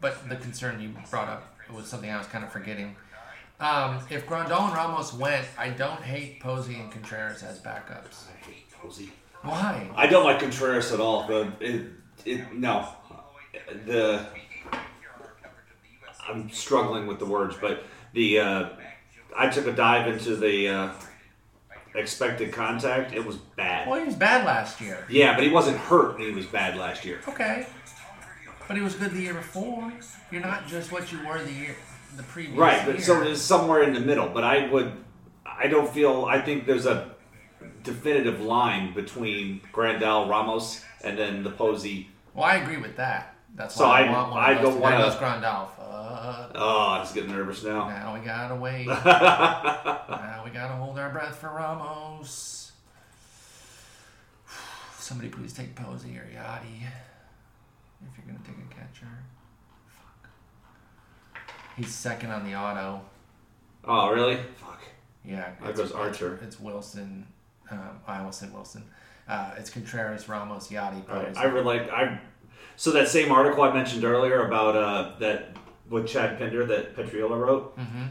[0.00, 2.96] But the concern you brought up was something I was kind of forgetting.
[3.58, 8.24] Um, if Grandal and Ramos went, I don't hate Posey and Contreras as backups.
[8.28, 9.10] I hate Posey.
[9.42, 9.90] Why?
[9.94, 11.26] I don't like Contreras at all.
[11.26, 11.86] The it,
[12.24, 12.88] it no,
[13.86, 14.26] the
[16.28, 18.68] I'm struggling with the words, but the uh,
[19.36, 20.92] I took a dive into the uh,
[21.94, 23.14] expected contact.
[23.14, 23.88] It was bad.
[23.88, 25.06] Well, he was bad last year.
[25.08, 26.16] Yeah, but he wasn't hurt.
[26.16, 27.20] and He was bad last year.
[27.28, 27.66] Okay,
[28.68, 29.92] but he was good the year before.
[30.30, 31.76] You're not just what you were the year,
[32.16, 32.94] the previous Right, year.
[32.94, 34.28] but so it's somewhere in the middle.
[34.28, 34.92] But I would,
[35.44, 36.24] I don't feel.
[36.24, 37.10] I think there's a
[37.82, 42.08] definitive line between Grandal, Ramos, and then the Posey.
[42.34, 43.34] well, I agree with that.
[43.54, 44.42] That's So why I, I- want one.
[44.42, 44.72] I of those.
[44.72, 45.68] don't wanna- goes Grandal.
[45.76, 46.50] Fuck.
[46.56, 47.88] Oh, I'm just getting nervous now.
[47.88, 48.86] Now we gotta wait.
[48.86, 52.72] now we gotta hold our breath for Ramos.
[54.98, 56.82] Somebody please take Posey or Yadi
[58.02, 59.06] if you're gonna take a catcher.
[61.76, 63.02] He's second on the auto.
[63.84, 64.36] oh, really?
[64.56, 64.80] Fuck.
[65.24, 66.38] Yeah, it's- goes Archer.
[66.42, 67.26] It's Wilson.
[67.70, 68.84] Um, I almost said Wilson.
[69.28, 71.90] Uh, it's Contreras, Ramos, Yadi, I, I really like.
[71.90, 72.20] I
[72.76, 75.56] so that same article I mentioned earlier about uh, that
[75.90, 77.76] with Chad Pinder that Petriello wrote.
[77.76, 78.10] Mhm.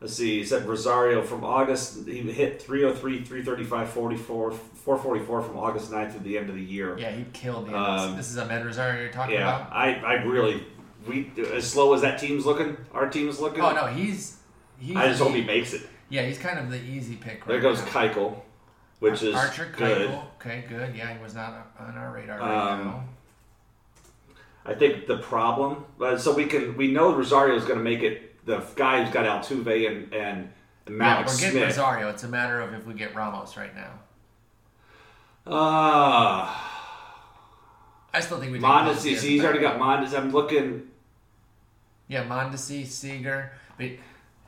[0.00, 0.40] Let's see.
[0.40, 2.06] He said Rosario from August.
[2.06, 6.98] He hit 303, 335, 44, 444 from August 9th to the end of the year.
[6.98, 7.78] Yeah, he killed the.
[7.78, 9.72] Um, this is Ahmed Rosario you're talking Yeah, about.
[9.72, 10.66] I, I really
[11.06, 13.62] we as slow as that team's looking, our team's looking.
[13.62, 14.38] Oh no, he's.
[14.78, 15.82] he's I just hope he makes it.
[16.08, 17.44] Yeah, he's kind of the easy pick.
[17.46, 17.86] There goes now.
[17.88, 18.40] Keuchel,
[19.00, 20.10] which is Archer good.
[20.10, 20.24] Keuchel.
[20.36, 20.94] Okay, good.
[20.94, 23.04] Yeah, he was not on our radar right Um, now.
[24.64, 28.02] I think the problem, uh, so we can we know Rosario is going to make
[28.02, 28.44] it.
[28.44, 30.50] The guy who's got Altuve and and
[30.88, 31.64] Yeah, Mallex we're getting Smith.
[31.68, 32.08] Rosario.
[32.10, 33.92] It's a matter of if we get Ramos right now.
[35.44, 36.46] Uh,
[38.14, 39.14] I still think we take Posey Mondesi.
[39.14, 40.16] as See, a he's already got Mondesi.
[40.16, 40.88] I'm looking.
[42.12, 43.86] Yeah, Mondesi, Seager, but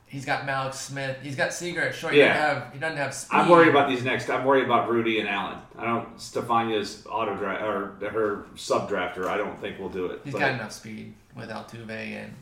[0.06, 1.16] he's got Mallex Smith.
[1.22, 2.12] He's got Seager at short.
[2.12, 2.24] Yeah.
[2.26, 2.72] He doesn't have.
[2.74, 3.36] He doesn't have speed.
[3.38, 4.28] I'm worried about these next.
[4.28, 5.56] I'm worried about Rudy and Allen.
[5.78, 6.20] I don't.
[6.20, 9.28] Stefania's auto draft or her sub drafter.
[9.28, 10.20] I don't think we'll do it.
[10.24, 12.34] He's but- got enough speed with Altuve and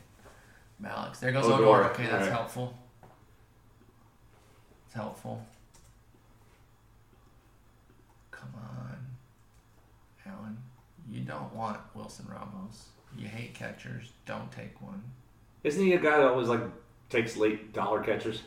[0.83, 1.21] Mallex.
[1.21, 1.85] There goes Odor.
[1.91, 2.33] Okay, that's alright.
[2.33, 2.75] helpful.
[4.87, 5.47] It's helpful.
[8.33, 8.99] Come on,
[10.27, 10.59] Alan.
[11.09, 12.87] You don't want Wilson Ramos.
[13.17, 14.11] You hate catchers.
[14.27, 15.03] Don't take one.
[15.65, 16.63] Isn't he a guy that always like
[17.09, 18.43] takes late dollar catchers?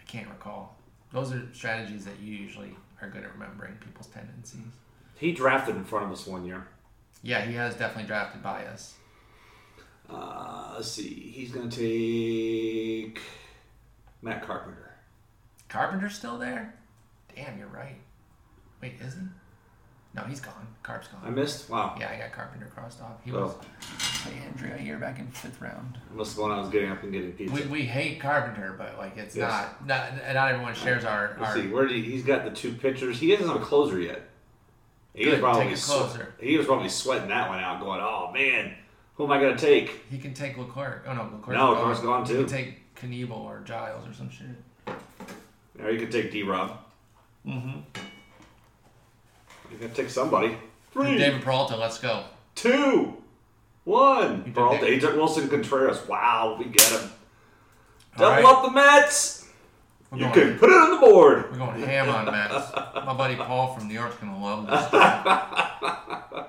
[0.00, 0.76] I can't recall.
[1.12, 4.60] Those are strategies that you usually are good at remembering people's tendencies.
[5.16, 6.66] He drafted in front of us one year.
[7.22, 8.94] Yeah, he has definitely drafted by us.
[10.08, 11.32] Uh, let's see.
[11.34, 11.76] He's going to
[13.04, 13.20] take
[14.22, 14.94] Matt Carpenter.
[15.68, 16.74] Carpenter's still there?
[17.34, 17.96] Damn, you're right.
[18.80, 19.20] Wait, is he?
[20.14, 20.66] No, he's gone.
[20.82, 21.20] Carp's gone.
[21.24, 21.68] I missed.
[21.68, 21.94] Wow.
[22.00, 23.22] Yeah, I got Carpenter crossed off.
[23.24, 23.42] He Oh.
[23.42, 23.54] was
[24.24, 25.98] by Andrea here back in fifth round.
[26.14, 27.54] Must have when I was getting up and getting pizza.
[27.54, 29.50] We, we hate Carpenter, but like it's Yes.
[29.50, 31.68] not, not not everyone shares our, Let's our see.
[31.68, 32.02] Where he?
[32.02, 33.18] He's got the two pitchers.
[33.20, 34.22] He doesn't have a closer yet.
[35.14, 36.34] He was probably take a swe- closer.
[36.40, 38.74] he was probably sweating that one out, going, "Oh man,
[39.16, 41.04] who am I going to take?" he can take Leclerc.
[41.06, 41.78] Oh no, Leclerc's No, gone.
[41.78, 42.38] Leclerc's gone, He too.
[42.40, 44.46] can take Knebel or Giles or some shit.
[45.80, 46.42] Or you could take D.
[46.44, 46.78] Rob.
[47.46, 47.80] Mm-hmm.
[49.70, 50.56] You got to take somebody.
[50.92, 52.24] Three, David Peralta, let's go.
[52.54, 53.16] two,
[53.84, 54.52] one.
[54.52, 54.86] Peralta.
[54.86, 56.06] He took Willson Contreras.
[56.08, 57.10] Wow, we get him.
[58.18, 58.44] All Double right.
[58.44, 59.46] up the Mets.
[60.10, 61.50] We're You going, can put it on the board.
[61.52, 62.72] we're going ham on Mets.
[62.74, 64.92] My buddy Paul from New York's gonna love this.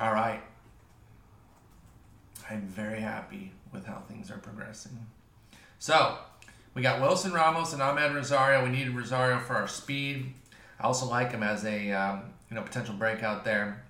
[0.00, 0.40] All right.
[2.48, 4.98] I'm very happy with how things are progressing.
[5.78, 6.18] So,
[6.74, 8.64] we got Wilson Ramos and Ahmed Rosario.
[8.64, 10.32] We needed Rosario for our speed.
[10.78, 13.82] I also like him as a um, you know potential breakout there.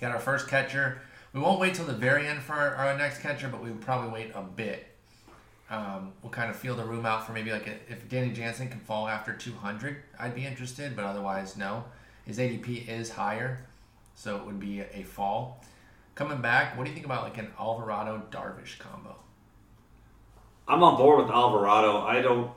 [0.00, 1.00] Got our first catcher.
[1.32, 3.78] We won't wait till the very end for our, our next catcher, but we will
[3.78, 4.86] probably wait a bit.
[5.68, 8.68] Um, we'll kind of feel the room out for maybe like a, if Danny Jansen
[8.68, 11.84] can fall after 200, I'd be interested, but otherwise no.
[12.24, 13.66] His ADP is higher.
[14.14, 15.62] so it would be a fall.
[16.14, 19.16] Coming back, what do you think about like an Alvarado Darvish combo?
[20.68, 21.98] I'm on board with Alvarado.
[21.98, 22.50] I don't.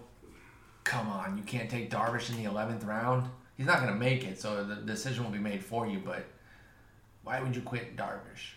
[0.83, 3.29] Come on, you can't take Darvish in the eleventh round.
[3.57, 6.01] He's not going to make it, so the decision will be made for you.
[6.03, 6.25] But
[7.23, 8.53] why would you quit Darvish?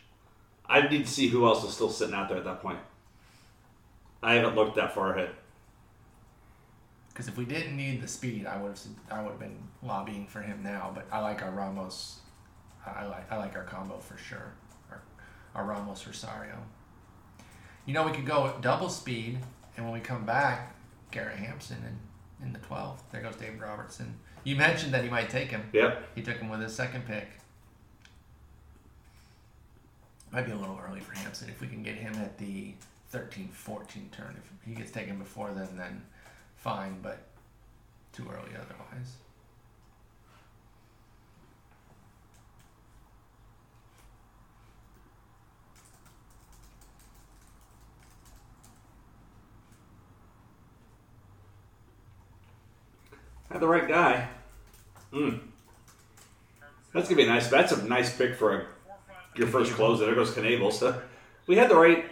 [0.66, 2.78] I need to see who else is still sitting out there at that point.
[4.22, 5.30] I haven't looked that far ahead.
[7.08, 8.80] Because if we didn't need the speed, I would have
[9.10, 10.92] I would have been lobbying for him now.
[10.94, 12.20] But I like our Ramos.
[12.86, 14.54] I like I like our combo for sure.
[14.90, 15.02] Our,
[15.54, 16.56] our Ramos Rosario.
[17.86, 19.38] You know we could go at double speed,
[19.76, 20.74] and when we come back,
[21.10, 23.04] Garrett Hampson in in the twelfth.
[23.12, 24.14] There goes Dave Robertson.
[24.44, 25.68] You mentioned that he might take him.
[25.72, 26.16] Yep.
[26.16, 27.28] He took him with his second pick.
[30.32, 31.48] Might be a little early for Hampson.
[31.48, 32.74] If we can get him at the
[33.10, 36.02] 13 14 turn, if he gets taken before then, then
[36.56, 37.18] fine, but
[38.12, 39.12] too early otherwise.
[53.52, 54.28] Have the right guy.
[55.12, 55.40] Mm.
[56.94, 57.48] That's gonna be a nice.
[57.48, 58.66] That's a nice pick for a,
[59.36, 60.00] your first close.
[60.00, 60.72] There goes Knebel.
[60.72, 61.00] So
[61.46, 62.04] we had the right.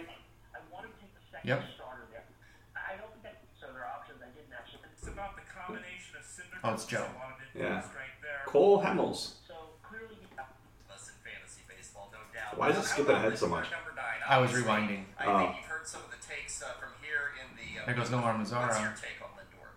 [0.53, 1.63] I want to take the second Yep.
[1.75, 2.23] starter there.
[2.77, 4.85] I don't think that so there are options I didn't actually.
[4.93, 6.61] It's about the combination of Syndergaard.
[6.69, 7.05] Oh, it's Joe.
[7.09, 8.45] A lot of infield Yeah.
[8.45, 9.41] Cole Hamels.
[9.47, 10.53] So clearly, he got
[10.89, 12.57] Less in fantasy baseball, no doubt.
[12.57, 13.65] Why is it skipping ahead so much?
[14.29, 15.05] I was rewinding.
[15.17, 15.37] I Oh.
[15.41, 17.85] think you've heard some of the takes from here in the.
[17.85, 18.77] There goes Nomar What's Mazara.
[18.81, 19.69] your take on Lindor?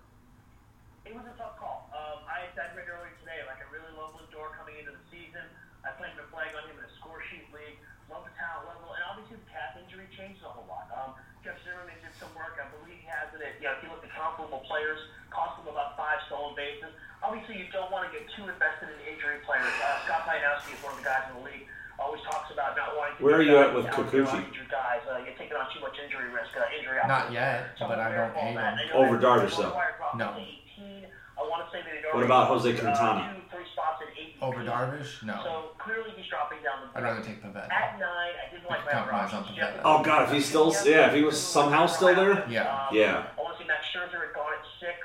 [1.04, 1.90] It was a tough call.
[1.92, 5.42] Um, I said right earlier today, like I really love Lindor coming into the season.
[5.84, 7.78] I planted a flag on him in a score sheet league.
[8.08, 10.88] Love the talent level, and obviously the calf injury changed a whole lot.
[10.92, 11.12] Um,
[11.44, 12.56] Jeff Zimmerman did some work.
[12.60, 13.40] I believe he has it.
[13.42, 14.98] At, you know, if you look at comparable players,
[15.30, 16.90] cost him about five stolen bases.
[17.22, 19.70] Obviously, you don't want to get too invested in injury players.
[19.78, 21.70] Uh, Scott Pianowski is one of the guys in the league.
[21.94, 23.22] Always talks about not wanting to.
[23.22, 24.50] Where are you at with out there on Kikuchi?
[24.50, 26.50] Injured guys, uh, you're taking on too much injury risk.
[26.58, 27.38] Uh, injury Not opportunity.
[27.38, 28.98] yet, So but I don't aware of all hate him.
[28.98, 29.78] Over that Darvish, though.
[30.18, 30.34] No.
[30.34, 31.06] 18.
[31.38, 33.22] I want to say that he'd What about dropped, Jose uh, Quintana?
[33.30, 34.10] two, three spots in
[34.44, 34.56] eight.
[34.56, 35.22] Over Darvish?
[35.24, 35.40] No.
[35.42, 37.70] So clearly he's dropping down the I'd rather take Pivetta.
[37.70, 39.58] At nine, I didn't like I could my compromise on options.
[39.58, 39.80] Pivetta.
[39.84, 42.44] Oh God, if he's still, yeah, if he was somehow still there.
[42.48, 42.88] Yeah.
[42.92, 43.26] Yeah.
[43.36, 44.96] I want to see Max Scherzer had gone at six.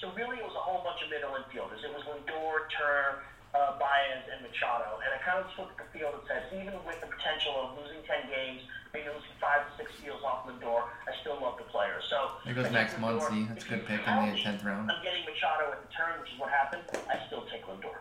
[0.00, 1.80] So really, it was a whole bunch of middle infielders.
[1.80, 3.24] It was Lindor, Turner,
[3.56, 5.00] uh, Baez, and Machado.
[5.00, 7.56] And I kind of just looked at the field and said, even with the potential
[7.56, 8.60] of losing 10 games,
[8.92, 11.96] maybe losing five to six deals off Lindor, I still love the player.
[12.12, 13.48] So There goes I Max Muncy.
[13.48, 14.92] That's a good pick in the 10th round.
[14.92, 16.84] I'm getting Machado at the turn, which is what happened.
[17.08, 17.96] I still take Lindor.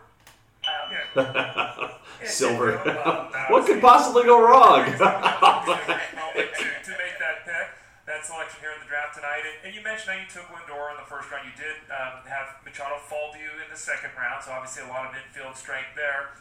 [2.23, 2.81] Silver.
[3.45, 4.81] What could possibly go wrong?
[4.89, 7.67] to, to make that pick,
[8.09, 9.45] that selection here in the draft tonight.
[9.45, 11.45] And, and you mentioned how you took Lindor in the first round.
[11.45, 14.89] You did um, have Machado fall to you in the second round, so obviously a
[14.89, 16.33] lot of infield strength there.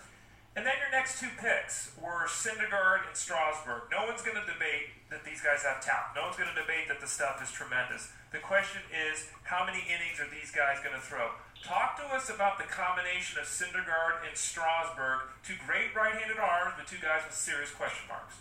[0.57, 3.91] And then your next two picks were Syndergaard and Strasburg.
[3.91, 6.15] No one's going to debate that these guys have talent.
[6.15, 8.15] No one's going to debate that the stuff is tremendous.
[8.31, 11.35] The question is, how many innings are these guys going to throw?
[11.65, 16.85] Talk to us about the combination of Syndergaard and Strasburg, two great right-handed arms, but
[16.87, 18.37] two guys with serious question marks.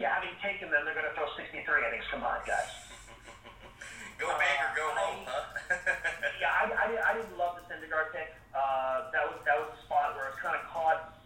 [0.00, 2.72] yeah, having taken them, they're going to throw 63 innings combined, guys.
[4.16, 5.44] Go big or go home, huh?
[6.40, 8.32] Yeah, I, I, didn't- I didn't love the Syndergaard pick.
[8.56, 11.20] Uh, that was that was the spot where I was kind of caught.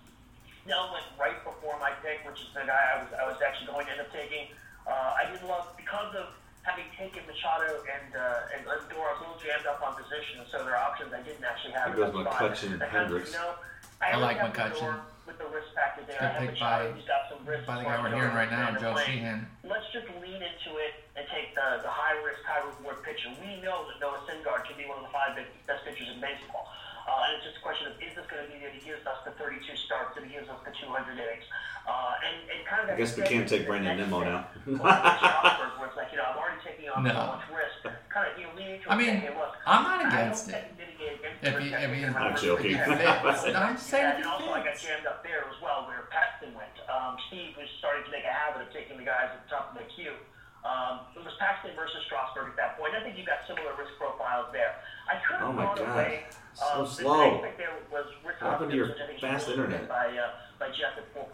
[0.67, 3.71] Snell went right before my pick, which is the guy I was I was actually
[3.71, 4.51] going to end up taking.
[4.91, 6.35] Uh, I didn't love because of
[6.71, 9.03] having taken Machado and uh, and Lindor.
[9.03, 11.97] I a little jammed up on position, so there are options I didn't actually have.
[11.97, 12.15] There goes.
[12.15, 13.33] McCutchen and I kind of, Hendricks.
[13.35, 13.55] You know,
[13.99, 14.95] I always like have McCutchen.
[15.27, 16.91] With the risk factor there, Good I have pick Machado.
[16.91, 17.63] by- He's got some risk.
[17.67, 19.47] By the guy we're hearing right now, Joe Sheehan.
[19.63, 23.31] Let's just lean into it and take the, the high risk, high reward pitcher.
[23.39, 26.19] We know that Noah Syndergaard can be one of the five best best pitchers in
[26.19, 26.67] baseball.
[27.11, 29.03] Uh, and it's just a question of is this going to be that he gives
[29.03, 31.43] us the 32 starts, that he gives us the 200 innings.
[31.91, 34.47] Uh, and, and kind of I guess we can't take Brandon Nimmo now.
[34.63, 37.11] Where it's like, you know, I'm already taking on No.
[37.11, 37.83] so much risk.
[38.15, 40.87] Kind of, you know, lean into I mean, say, look, I'm not against think it.
[40.95, 42.75] against If the he, risk if he, that I'm joking.
[42.79, 43.43] if he fits.
[43.51, 45.59] No, I'm just saying yeah, if and also I he got jammed up there as
[45.59, 46.75] well where Paxton went.
[46.87, 49.75] Um, Steve was starting to make a habit of taking the guys at the top
[49.75, 50.15] of the queue.
[50.63, 52.93] Um, it was Paxton versus Strasburg at that point.
[52.93, 54.77] I think you got similar risk profiles there.
[55.11, 55.91] I could have Oh my gone God.
[55.99, 56.25] away.
[56.55, 57.19] So um, the slow.
[57.19, 59.51] next pick there was Rick What happened to your Hoskins, which I think is fast
[59.51, 59.89] internet?
[59.91, 61.27] By, uh, by Jeff at 4.8.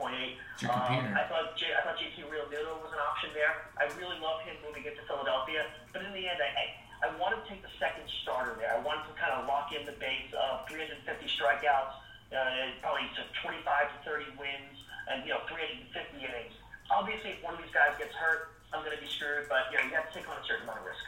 [0.57, 1.13] It's your Um, computer.
[1.13, 3.53] I thought J- I thought JT Realmuto was an option there.
[3.77, 6.65] I really love him moving into Philadelphia, but in the end, I, I
[7.05, 8.73] I wanted to take the second starter there.
[8.73, 11.93] I wanted to kind of lock in the base of 350 strikeouts,
[12.33, 14.77] uh, probably to 25 to 30 wins,
[15.13, 15.93] and you know 350
[16.25, 16.57] innings.
[16.89, 19.45] Obviously, if one of these guys gets hurt, I'm going to be screwed.
[19.51, 21.05] But you know, you have to take on a certain amount of risk.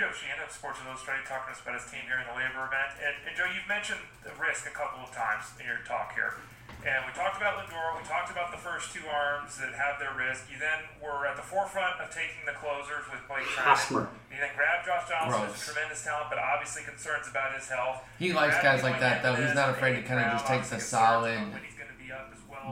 [0.00, 2.72] Joe Sheehan of Sports Illustrated talking to us about his team here in the LABR
[2.72, 2.96] event.
[3.04, 6.40] And, and Joe, you've mentioned the risk a couple of times in your talk here.
[6.80, 8.00] And we talked about Lindor.
[8.00, 10.48] We talked about the first two arms that have their risk.
[10.48, 14.08] You then were at the forefront of taking the closers with Blake Hosmer.
[14.08, 14.32] Treinen.
[14.32, 18.00] You then grabbed Josh Donaldson, who's a tremendous talent, but obviously concerns about his health.
[18.16, 19.36] He You likes guys like that, though.
[19.36, 21.36] He's not afraid to kinda just take the obviously solid,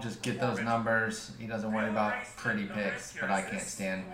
[0.02, 1.32] Just get those numbers.
[1.38, 4.04] He doesn't worry about pretty picks, but I can't stand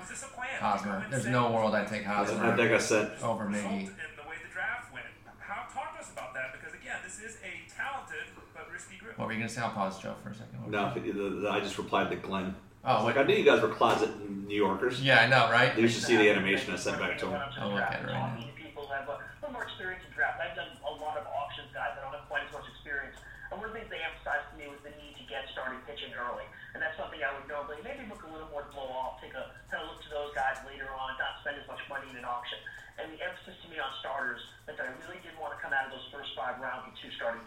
[0.61, 1.07] Hosmer.
[1.11, 2.45] There's no world I take Hosmer.
[2.53, 3.87] I think I said over Miggy.
[3.87, 5.07] the way the draft went.
[5.39, 6.53] How talk to us about that?
[6.53, 8.25] Because again, this is a talented
[8.55, 9.19] but risky group.
[9.19, 9.61] What were you gonna say?
[9.61, 10.71] I'll pause Joe for a second.
[10.71, 10.93] no.
[10.95, 11.01] the-
[11.41, 12.55] the- I just replied to Glenn.
[12.85, 15.01] Oh, I like, I knew you guys were closet New Yorkers.
[15.01, 15.73] Yeah, I know, right?
[15.73, 17.41] You should see the animation I sent back to him.
[17.57, 18.37] I'll look at it right now.
[18.61, 20.37] People have a little more experience in draft.
[20.37, 23.17] I've done a lot of auctions guys that don't have quite as much experience.
[23.49, 25.81] And one of the things they emphasized to me was the need to get started
[25.89, 26.45] pitching early.
[26.77, 29.49] And that's something I would normally maybe look a little more blow off, take a
[29.73, 32.29] kind of look to those guys later on, not spend as much money in an
[32.29, 32.61] auction.
[33.01, 35.73] And the emphasis to me on starters meant that I really didn't want to come
[35.73, 37.41] out of those first five rounds with two starting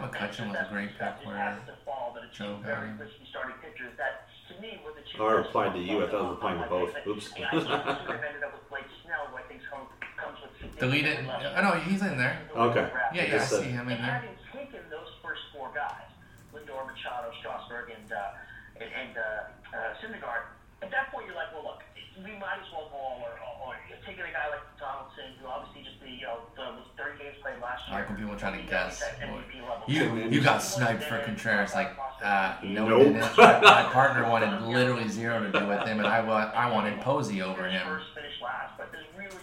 [0.00, 0.10] pitchers.
[0.10, 2.80] Thought McCutchen was a great pick where happened to fall, but it's Joe two got
[2.80, 2.98] very him.
[2.98, 5.20] risky starting pitchers that to me were the two.
[5.20, 6.04] Oh, I replied to ones you.
[6.04, 6.92] I thought I was the- replying to both.
[7.06, 7.26] Oops.
[7.38, 9.88] Yeah, I think this would have ended up with Blake Snell, who I think comes,
[10.16, 11.18] comes with Delete it.
[11.28, 12.40] I know he's in there.
[12.56, 12.86] Okay.
[13.14, 14.20] Yeah, yeah, I see him in there.
[14.20, 16.08] having taken those first four guys,
[16.54, 20.48] Lindor, Machado, Strasburg, and uh, and, and uh, uh, Syndergaard,
[20.82, 21.80] at that point you're like, well, look,
[22.24, 23.34] we might as well go all or,
[23.68, 27.22] or taking a guy like Donaldson, who obviously just the you know the, was 30
[27.22, 27.98] games played last year.
[27.98, 29.00] Like when people trying to guess.
[29.00, 29.84] got that MVP level.
[30.24, 31.90] You you got sniped for Contreras like
[32.22, 32.98] uh, no Nope.
[33.02, 33.36] didn't.
[33.38, 37.42] My partner wanted literally zero to do with him, and I wa- I wanted Posey
[37.42, 37.86] over him.
[37.86, 39.42] First, finish last, but there's really.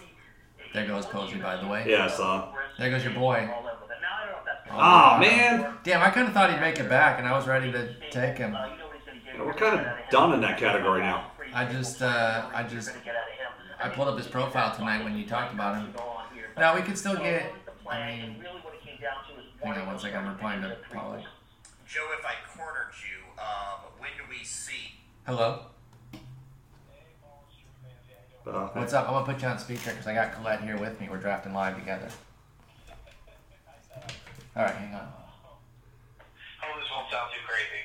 [0.72, 1.84] There goes Posey, by the way.
[1.86, 2.54] Yeah, I saw.
[2.78, 3.48] There goes your boy.
[3.50, 3.70] Oh, I don't know
[4.38, 5.74] if that's Ah, man.
[5.82, 8.38] Damn, I kind of thought he'd make it back, and I was ready to take
[8.38, 8.54] him.
[8.54, 11.32] Uh, you know what he's gonna give We're kind of done in that category now.
[11.52, 12.92] I just uh, I just
[13.82, 15.92] I pulled up his profile tonight when you talked about him.
[16.60, 17.50] Now we could still get.
[17.90, 18.36] I mean,
[19.64, 20.18] hang on one second.
[20.18, 21.22] I'm replying to Pollock.
[21.88, 24.92] Joe, if I cornered you, um, when do we see?
[25.26, 25.62] Hello.
[28.46, 29.06] Uh, What's up?
[29.08, 31.08] I'm gonna put you on speaker because I got Collette here with me.
[31.10, 32.08] We're drafting live together.
[34.54, 35.08] All right, hang on.
[36.60, 37.84] Hope this won't sound too crazy.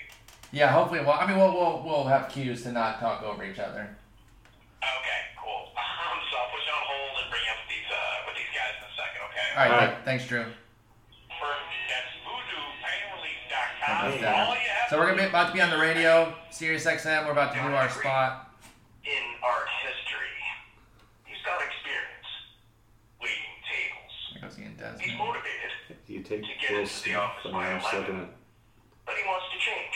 [0.51, 0.99] Yeah, hopefully.
[0.99, 3.95] Well, I mean, we'll we'll, we'll have cues to not talk over each other.
[4.83, 5.69] Okay, cool.
[9.55, 9.89] All right, All right.
[9.91, 10.43] th- thanks, Drew.
[10.43, 10.51] First,
[11.87, 13.79] that's voodoopainrelief.com.
[13.79, 14.61] How about All that?
[14.61, 17.25] you have So we're gonna be about to be on the radio, Sirius XM.
[17.25, 18.51] We're about to do our spot.
[19.05, 20.35] in art history.
[21.25, 22.27] He's got experience
[23.21, 24.13] waiting tables.
[24.33, 25.17] There goes Ian He's Desmond.
[25.19, 25.71] motivated,
[26.07, 28.29] You take To get into the Smith, office by I'm just 11.
[29.05, 29.95] but he wants to change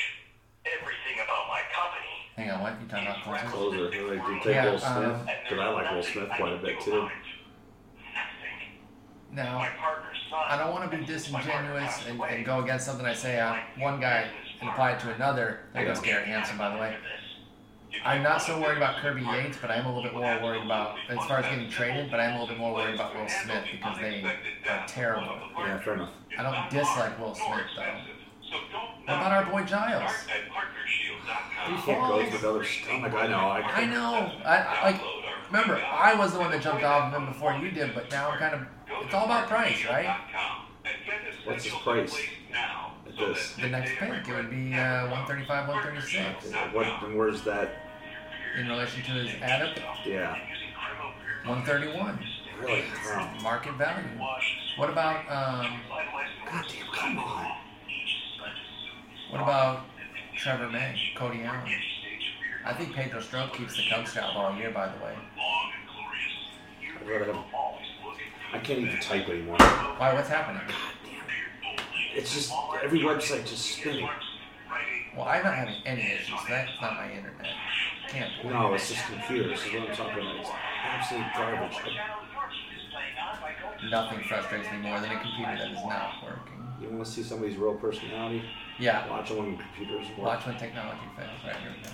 [0.69, 2.15] everything about my company.
[2.37, 3.23] Hang on, what you talking about?
[3.51, 3.91] Closers?
[3.91, 4.15] Closer.
[4.15, 5.19] Like, do you take Yeah, Will Smith?
[5.51, 7.09] um, I like Will Smith quite a bit too.
[9.31, 9.51] Nothing.
[9.51, 10.39] Now, My partner's son.
[10.47, 13.59] I don't want to be disingenuous and, and go against something I say uh, on
[13.77, 14.29] one guy
[14.61, 15.59] and apply it to another.
[15.73, 16.95] There goes Garrett Hampson, by the way.
[18.05, 20.63] I'm not so worried about Kirby Yates, but I am a little bit more worried
[20.63, 23.15] about, as far as getting traded, but I am a little bit more worried about
[23.15, 24.23] Will Smith because they
[24.69, 25.39] are terrible.
[25.57, 26.11] Yeah, fair enough.
[26.37, 27.97] I don't dislike Will Smith, though.
[28.51, 30.11] What about our boy Giles?
[31.69, 33.13] You can't go with other stomach.
[33.13, 33.37] I know.
[33.37, 34.31] I, I know.
[34.45, 35.01] I, I like.
[35.51, 38.29] Remember, I was the one that jumped off of him before you did, but now
[38.31, 38.61] I'm kind of.
[39.03, 40.15] It's all about price, right?
[41.45, 42.15] What's his price?
[42.53, 43.55] At this.
[43.55, 46.85] The next pick, it would be uh, 135, 136 What?
[47.03, 47.85] And where's that?
[48.57, 50.35] in relation to his added Yeah.
[51.45, 52.19] 131
[52.59, 52.83] Really?
[53.05, 53.31] Wow.
[53.41, 54.05] market value.
[54.77, 55.79] What about um?
[56.45, 56.87] God damn!
[56.93, 57.57] Come on.
[59.29, 59.85] What about
[60.35, 61.71] Trevor May, Cody Allen?
[62.65, 65.13] I think Pedro Strop keeps the Cubs job all year, by the way.
[66.99, 67.45] I'd rather have.
[68.51, 69.57] I can't even type anymore.
[69.57, 70.13] Why?
[70.15, 70.63] What's happening?
[70.67, 71.81] God damn it.
[72.15, 72.51] It's just
[72.81, 74.09] every website just spinning.
[75.15, 76.39] Well, I'm not having any issues.
[76.49, 77.47] That's not my internet.
[78.07, 78.31] Can't.
[78.45, 79.59] No, it's just computers.
[79.59, 80.39] Is what I'm talking about.
[80.39, 80.49] It's
[80.83, 81.77] absolute garbage.
[83.91, 86.58] Nothing frustrates me more than a computer that is not working.
[86.79, 88.43] You want to see somebody's real personality?
[88.79, 89.07] Yeah.
[89.09, 90.39] Watch them when computers work.
[90.39, 91.39] Watch when technology fails.
[91.43, 91.91] Right here we go.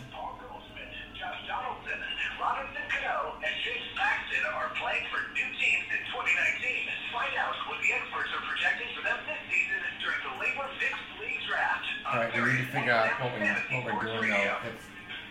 [1.17, 1.97] Josh Donaldson,
[2.37, 6.85] Robinson Cano, and James Paxton are playing for new teams in 2019.
[7.09, 11.09] Find out what the experts are projecting for them this season during the LABR Mixed
[11.17, 11.87] League Draft.
[12.05, 13.41] All right, we need to figure out what we
[13.81, 14.77] what we're doing though if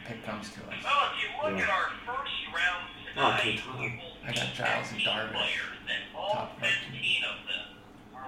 [0.09, 0.75] pick comes to us.
[0.83, 1.69] Well, if you look Yeah.
[1.69, 2.83] at our first round
[3.15, 4.03] Oh, tonight, Quintana.
[4.27, 5.31] I got Giles and Darvish.
[5.31, 7.74] players, and all Top 15 of them are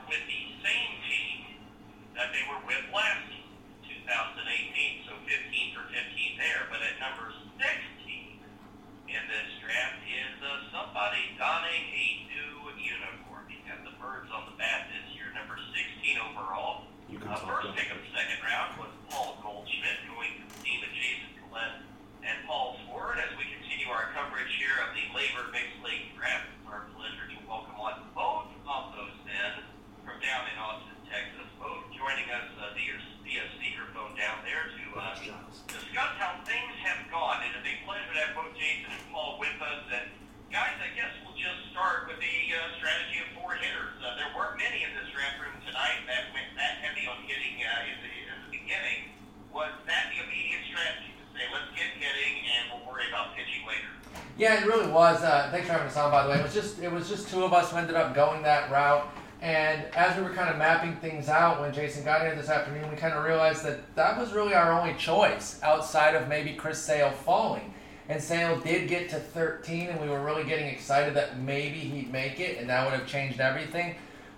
[0.07, 1.39] with the same team
[2.15, 3.27] that they were with last
[3.83, 6.63] 2018, so 15th or 15th there.
[6.71, 7.67] But at number 16
[9.11, 13.51] in this draft is uh, somebody donning a new uniform.
[13.51, 15.75] He's got the birds on the bat this year, number 16
[16.23, 16.87] overall.
[17.11, 20.87] You uh, first pick of the second round was Paul Goldschmidt, going to the team
[20.87, 21.83] of Jason Collette
[22.23, 23.19] and Paul Ford.
[23.19, 26.56] As we continue our coverage here of the LABR Mixed League draft
[30.27, 35.15] down in Austin, Texas, both joining us uh, via, via speakerphone down there to uh,
[35.71, 37.47] discuss how things have gone.
[37.47, 39.87] It is a pleasure to have both Jason and Paul with us.
[39.87, 40.11] And
[40.51, 44.03] guys, I guess we'll just start with the uh, strategy of four hitters.
[44.03, 47.63] Uh, there weren't many in this draft room tonight that went that heavy on hitting
[47.63, 49.15] uh, in, the, in the beginning.
[49.55, 53.63] Was that the immediate strategy to say, let's get hitting and we'll worry about pitching
[53.63, 53.95] later?
[54.35, 55.23] Yeah, it really was.
[55.23, 56.43] Uh, thanks for having us on, by the way.
[56.43, 59.07] It was just it was just two of us who ended up going that route.
[59.43, 62.91] And as we were kind of mapping things out when Jason got here this afternoon,
[62.91, 66.79] we kind of realized that that was really our only choice outside of maybe Chris
[66.79, 67.75] Sale falling.
[68.09, 72.11] And Sale did get to 13, and we were really getting excited that maybe he'd
[72.11, 73.97] make it, and that would have changed everything.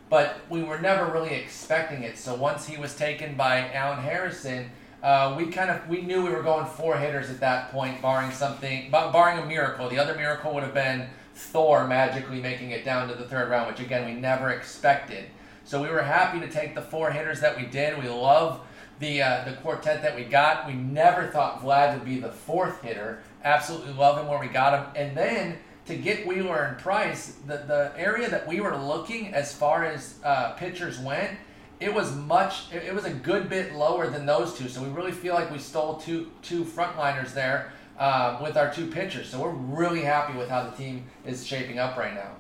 [0.08, 2.16] But we were never really expecting it.
[2.16, 4.70] So once he was taken by Allen Harrison,
[5.02, 8.32] uh, we kind of we knew we were going four hitters at that point, barring
[8.32, 9.88] something, barring a miracle.
[9.88, 11.08] The other miracle would have been
[11.38, 15.26] Thor magically making it down to the third round, which again we never expected.
[15.64, 17.96] So we were happy to take the four hitters that we did.
[17.96, 18.60] We love
[18.98, 20.66] the uh, the quartet that we got.
[20.66, 23.22] We never thought Vlad would be the fourth hitter.
[23.44, 27.58] Absolutely love him where we got him, and then to get Wheeler and Price, the
[27.58, 31.38] the area that we were looking as far as uh, pitchers went,
[31.78, 32.72] it was much.
[32.72, 34.68] It, it was a good bit lower than those two.
[34.68, 38.86] So we really feel like we stole two two frontliners there uh, with our two
[38.86, 39.28] pitchers.
[39.28, 42.36] So we're really happy with how the team is shaping up right now.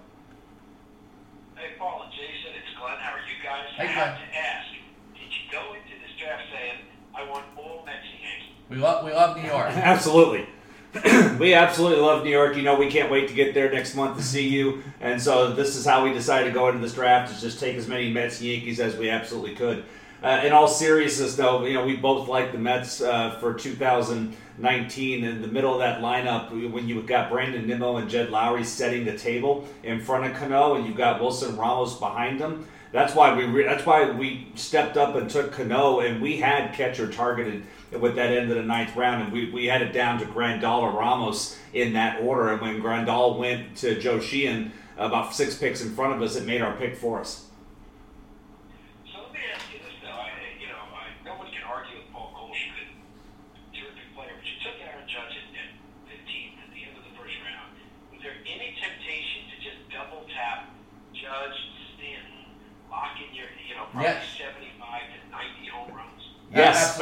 [1.56, 2.96] Hey, Paul and Jason, it's Glenn.
[2.98, 3.66] How are you guys?
[3.76, 4.68] Hey, I have to ask,
[5.14, 6.78] did you go into this draft saying,
[7.14, 8.54] I want all Mets and Yankees?
[8.70, 9.70] We love we love New York.
[9.74, 10.46] Absolutely.
[11.38, 12.56] we absolutely love New York.
[12.56, 14.82] You know, we can't wait to get there next month to see you.
[15.02, 17.76] And so this is how we decided to go into this draft: is just take
[17.76, 19.84] as many Mets and Yankees as we absolutely could.
[20.22, 23.54] Uh, in all seriousness, though, you know, we both like the Mets uh, for
[24.58, 25.24] 2019.
[25.24, 29.04] In the middle of that lineup, when you've got Brandon Nimmo and Jed Lowrie setting
[29.04, 33.34] the table in front of Cano, and you've got Wilson Ramos behind them, that's why
[33.36, 37.64] we re- that's why we stepped up and took Cano, and we had catcher targeted
[38.00, 40.80] with that end of the ninth round, and we, we had it down to Grandal
[40.82, 42.48] or Ramos in that order.
[42.52, 46.44] And when Grandal went to Joe Sheehan, about six picks in front of us, it
[46.44, 47.46] made our pick for us.
[49.06, 50.10] So let me ask you this, though.
[50.10, 50.28] I,
[50.60, 52.92] you know, I, no one can argue with Paul Goldschmidt,
[53.72, 55.70] terrific player, but you took Aaron Judge at, at
[56.12, 57.72] 15th at the end of the first round.
[58.12, 60.66] Was there any temptation to just double tap
[61.14, 61.56] Judge,
[61.96, 62.52] Stanton,
[62.90, 64.28] lock in your, you know, probably Yes.
[64.36, 64.76] 75
[65.14, 66.22] to 90 home runs?
[66.50, 66.98] Yes.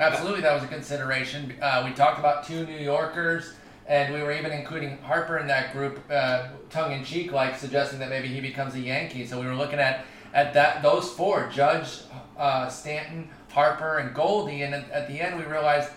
[0.00, 0.40] Absolutely.
[0.40, 1.54] That was a consideration.
[1.60, 3.54] Uh, we talked about two New Yorkers,
[3.86, 7.98] and we were even including Harper in that group, uh, tongue in cheek, like suggesting
[8.00, 9.26] that maybe he becomes a Yankee.
[9.26, 12.00] So we were looking at at that those four: Judge,
[12.38, 14.62] uh, Stanton, Harper, and Goldie.
[14.62, 15.90] And at, at the end, we realized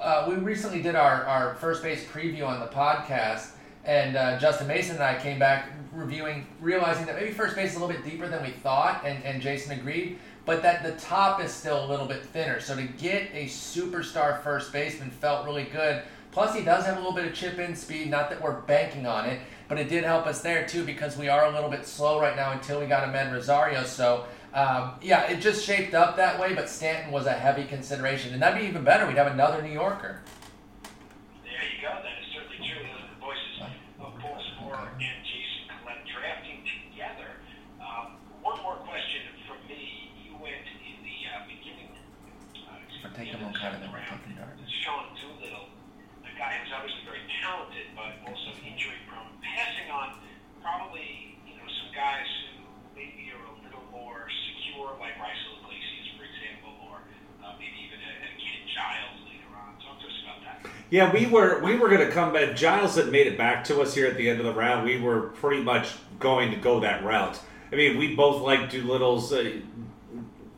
[0.00, 3.50] uh, we recently did our, our first base preview on the podcast,
[3.84, 7.76] and uh, Justin Mason and I came back reviewing, realizing that maybe first base is
[7.76, 11.42] a little bit deeper than we thought, and, and Jason agreed, but that the top
[11.42, 12.60] is still a little bit thinner.
[12.60, 16.02] So to get a superstar first baseman felt really good.
[16.32, 19.04] Plus, he does have a little bit of chip in speed, not that we're banking
[19.06, 21.84] on it, but it did help us there too because we are a little bit
[21.84, 23.82] slow right now until we got Amed Rosario.
[23.82, 28.32] So, um, yeah, it just shaped up that way, but Stanton was a heavy consideration.
[28.32, 29.06] And that'd be even better.
[29.08, 30.20] We'd have another New Yorker.
[31.42, 31.98] There you go.
[31.98, 32.78] That is certainly true.
[32.78, 33.54] Those are the voices
[33.98, 37.42] of Paul Sporer and Jason Collette drafting together.
[37.82, 40.14] Um, one more question from me.
[40.22, 41.90] You went in the uh, beginning.
[42.54, 44.22] Uh, If we're taking end of the Moncada, then second we're round.
[44.22, 44.70] taking Darvish.
[44.82, 45.66] Sean Doolittle,
[46.26, 50.18] a guy who's obviously very talented, but also injury prone, passing on
[50.58, 52.26] probably you know some guys
[52.56, 52.66] who
[52.98, 57.04] maybe are a little more secure, like Raisel Iglesias, for example, or
[57.44, 59.76] uh, maybe even a, a Ken Giles later on.
[59.84, 60.58] Talk to us about that.
[60.90, 62.56] Yeah, we were we were going to come back.
[62.56, 64.84] Giles had made it back to us here at the end of the round.
[64.84, 67.38] We were pretty much going to go that route.
[67.72, 69.32] I mean, we both like Doolittle's.
[69.32, 69.60] Uh,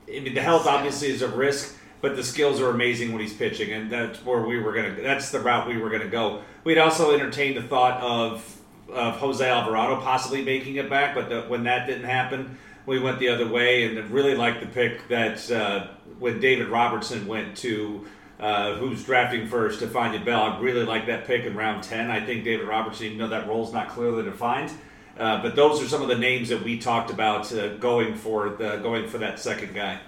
[0.09, 3.34] I mean, the health obviously is a risk, but the skills are amazing when he's
[3.34, 4.96] pitching, and that's where we were gonna.
[5.02, 6.42] That's the route we were gonna go.
[6.64, 8.59] We'd also entertained the thought of
[8.90, 13.18] of Jose Alvarado possibly making it back, but the, when that didn't happen, we went
[13.18, 15.88] the other way, and really liked the pick that uh,
[16.18, 18.06] when David Robertson went to.
[18.43, 19.78] Uh, who's drafting first?
[19.78, 20.43] Stephania Bell.
[20.43, 22.10] I really like that pick in round ten.
[22.10, 24.73] I think David Robertson, even though that role's not clearly defined,
[25.16, 28.51] uh, but those are some of the names that we talked about uh, going for
[28.51, 30.01] the going for that second guy.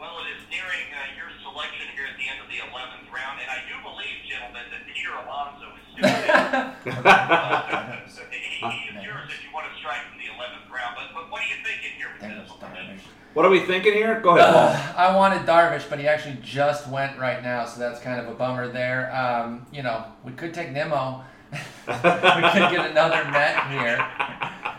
[0.00, 3.36] Well, it is nearing uh, your selection here at the end of the 11th round,
[3.44, 6.08] and I do believe, gentlemen, that Peter Alonso is still
[6.96, 8.08] there.
[8.08, 10.96] so he, he is yours if you want to strike in the 11th round.
[10.96, 13.19] But, but what are you thinking here with this selection?
[13.32, 14.20] What are we thinking here?
[14.20, 14.54] Go ahead.
[14.54, 18.28] Uh, I wanted Darvish, but he actually just went right now, so that's kind of
[18.28, 19.14] a bummer there.
[19.14, 21.22] Um, you know, we could take Nimmo.
[21.52, 21.58] we
[21.94, 24.04] could get another Met here.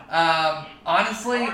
[0.09, 1.47] Um, honestly,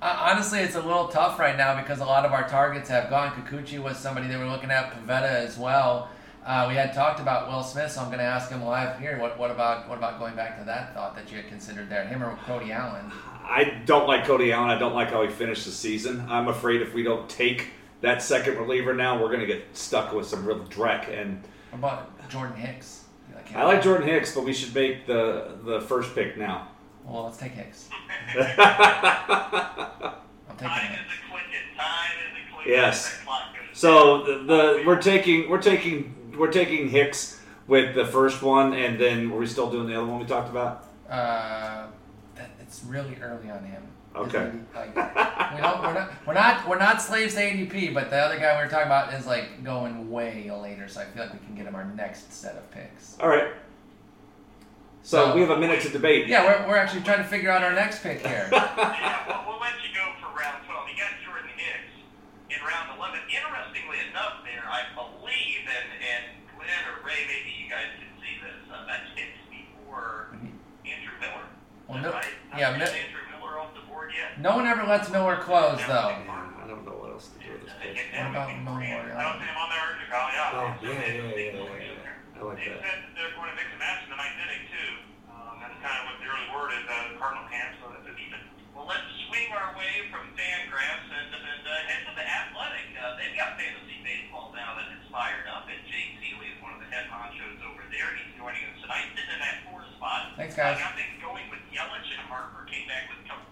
[0.00, 3.10] uh, honestly, it's a little tough right now because a lot of our targets have
[3.10, 3.30] gone.
[3.32, 4.92] Kikuchi was somebody they were looking at.
[4.92, 6.08] Pivetta as well.
[6.44, 9.18] Uh, we had talked about Will Smith, so I'm going to ask him live here.
[9.18, 12.06] What, what about what about going back to that thought that you had considered there,
[12.06, 13.10] him or Cody Allen?
[13.44, 14.70] I don't like Cody Allen.
[14.70, 16.26] I don't like how he finished the season.
[16.28, 17.68] I'm afraid if we don't take
[18.00, 21.08] that second reliever now, we're going to get stuck with some real dreck.
[21.08, 23.04] And What about Jordan Hicks?
[23.28, 26.68] You like I like Jordan Hicks, but we should make the the first pick now.
[27.04, 27.88] Well, let's take Hicks.
[28.36, 28.46] I'm
[30.56, 31.00] taking Time Hicks.
[31.02, 31.20] is
[31.74, 31.76] a.
[31.76, 32.70] Time is a.
[32.70, 33.10] Yes.
[33.18, 38.04] That clock goes So the, the we're taking we're taking we're taking Hicks with the
[38.06, 40.86] first one, and then were we still doing the other one we talked about?
[41.08, 41.88] Uh, that,
[42.74, 43.82] it's really early on him.
[44.16, 44.50] Okay.
[44.74, 48.16] AD Like, we don't, we're not, we're not, we're not slaves to ADP, but the
[48.16, 50.86] other guy we were talking about is like going way later.
[50.88, 53.16] So I feel like we can get him our next set of picks.
[53.20, 53.54] All right.
[55.02, 56.26] So, So- we have a minute to debate.
[56.26, 58.48] Yeah, we're, we're actually trying to figure out our next pick here.
[58.50, 60.88] yeah, we'll, we'll let you go for round 12.
[60.90, 61.94] You got Jordan Hicks
[62.50, 63.18] in round 11.
[63.30, 66.22] Interestingly enough, there, I believe, and, and
[66.54, 70.30] Glenn or Ray, maybe you guys can see this, uh, that's Hicks before
[70.86, 71.50] Andrew Miller.
[71.88, 72.24] Well, no- that
[72.56, 72.80] yeah, Mi-
[73.36, 74.40] Miller off the board yet?
[74.40, 76.16] No one ever lets Miller close though.
[76.16, 78.00] I don't know what else to do with this pick.
[78.16, 79.12] What about Miller?
[79.12, 80.32] I don't see him on there, Chicago.
[80.32, 80.56] Yeah.
[80.56, 82.40] Oh yeah, yeah, yeah, yeah, yeah, yeah.
[82.40, 82.80] I like They that.
[82.82, 84.90] said they're going to mix and match in the ninth inning too.
[85.28, 87.92] Um, that's kind of what the early word is out of the Cardinal camp, so
[87.92, 88.40] that's an even.
[88.72, 92.90] Well, let's swing our way from Fangraphs and, and uh, head to the Athletic.
[92.96, 96.74] Uh, they've got fantasy baseball now that is fired up, and Jake Ciely is one
[96.74, 98.10] of the head honchos over there.
[98.18, 100.32] He's joining us tonight, sitting in that fourth spot.
[100.36, 100.76] Thanks, guys.
[100.76, 102.64] Uh, got things going with Yelich and Harper.
[102.70, 103.44] Came back with a couple.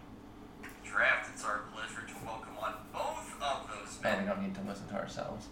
[0.85, 1.31] Draft.
[1.33, 4.03] It's our pleasure to welcome on both of those.
[4.03, 4.13] men.
[4.13, 5.47] Man, we don't need to listen to ourselves.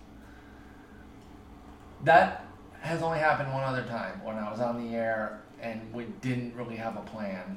[2.05, 2.45] That
[2.83, 6.55] has only happened one other time when I was on the air and we didn't
[6.55, 7.57] really have a plan.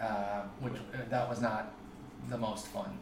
[0.00, 1.72] Uh, which uh, that was not
[2.30, 2.98] the most fun.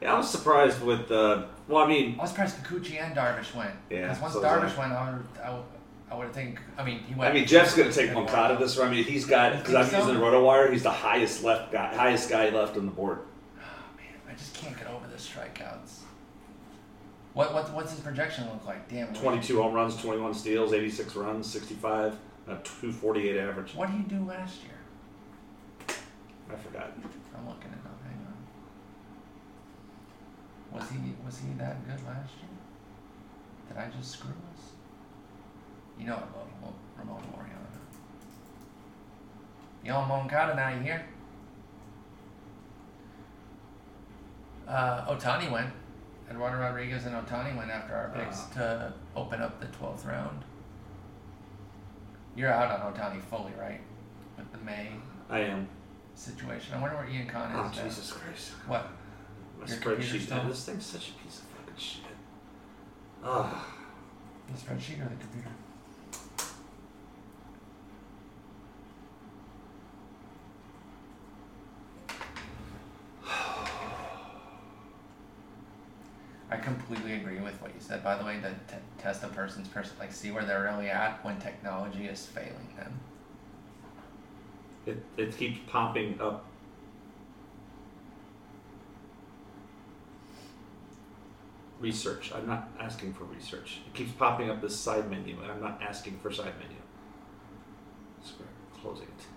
[0.00, 1.46] Yeah, I was surprised with the.
[1.68, 3.74] well, I mean, I was surprised Kikuchi and Darvish went.
[3.90, 4.78] Yeah, Because once so Darvish I.
[4.78, 5.64] went, I would, I would,
[6.10, 6.60] I would think.
[6.76, 7.30] I mean, he went.
[7.30, 8.90] I mean, Jeff's going to take Moncada this round.
[8.90, 9.98] I mean, he's got because I'm so?
[9.98, 10.70] using RotoWire.
[10.70, 13.20] He's the highest left guy, highest guy left on the board.
[13.58, 13.62] Oh
[13.96, 16.00] man, I just can't get over the strikeouts.
[17.32, 18.88] What what what's his projection look like?
[18.88, 19.12] Damn.
[19.12, 22.16] 22 home runs, 21 steals, 86 runs, 65,
[22.46, 23.74] a 248 average.
[23.74, 24.70] What did he do last year?
[26.50, 26.92] I forgot.
[27.36, 27.98] I'm looking it up.
[28.04, 28.26] Hang
[30.72, 30.78] on.
[30.78, 32.50] Was he was he that good last year?
[33.68, 34.74] Did I just screw us?
[35.98, 37.78] You know I love Mo- Ramon Laureano.
[39.84, 40.68] You on Moncada now?
[40.70, 41.04] You hear?
[44.66, 45.70] Uh, Ohtani went.
[46.30, 48.54] Eduardo Rodriguez and Ohtani went after our picks Ah.
[48.54, 50.42] to open up the twelfth round.
[52.34, 53.80] You're out on Ohtani fully, right?
[54.36, 54.90] With the May
[55.30, 55.68] I am.
[56.14, 56.74] situation.
[56.74, 57.56] I wonder where Ian Khan is.
[57.56, 57.68] Oh, now.
[57.84, 58.52] Jesus Christ.
[58.66, 58.88] What?
[59.60, 60.20] My Your spreadsheet.
[60.22, 62.04] still- this thing's such a piece of fucking shit.
[63.22, 63.66] Ah.
[64.50, 65.50] The spreadsheet or the computer?
[76.64, 78.02] Completely agree with what you said.
[78.02, 81.24] By the way, to t- test a person's person, like see where they're really at
[81.24, 82.98] when technology is failing them.
[84.86, 86.46] It, it keeps popping up.
[91.80, 92.32] Research.
[92.34, 93.80] I'm not asking for research.
[93.86, 96.76] It keeps popping up this side menu, and I'm not asking for side menu.
[98.22, 98.48] Square.
[98.80, 99.33] Closing it.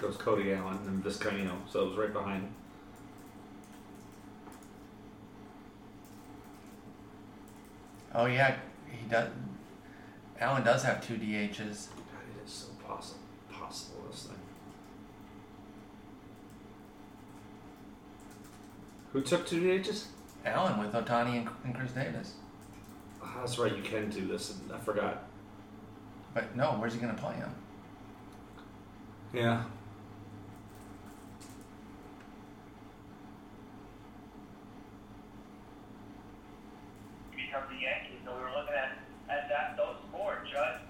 [0.00, 2.50] There goes Cody Allen and Vizcaino, so it was right behind.
[8.14, 8.56] Oh yeah,
[8.90, 9.28] he does.
[10.40, 11.88] Allen does have two DHs.
[11.88, 13.20] God, it is so possible.
[13.52, 14.36] Possible this thing.
[19.12, 20.06] Who took two DHs?
[20.46, 22.34] Allen with Ohtani and, and Chris Davis.
[23.22, 23.76] Ah, that's right.
[23.76, 24.50] You can do this.
[24.50, 25.24] and I forgot.
[26.32, 27.54] But no, where's he gonna play him?
[29.34, 29.64] Yeah.
[37.50, 38.20] become the Yankees.
[38.24, 38.98] So we were looking at,
[39.28, 40.80] at that those four, Judd.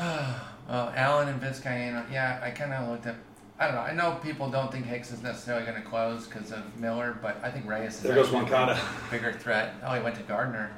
[0.68, 2.10] well, Allen and Vizcaino.
[2.10, 3.16] Yeah, I kind of looked at.
[3.58, 3.80] I don't know.
[3.82, 7.38] I know people don't think Hicks is necessarily going to close because of Miller, but
[7.44, 8.80] I think Reyes is There goes actually a Moncada.
[9.10, 9.74] bigger threat.
[9.84, 10.70] Oh, he went to Gardner.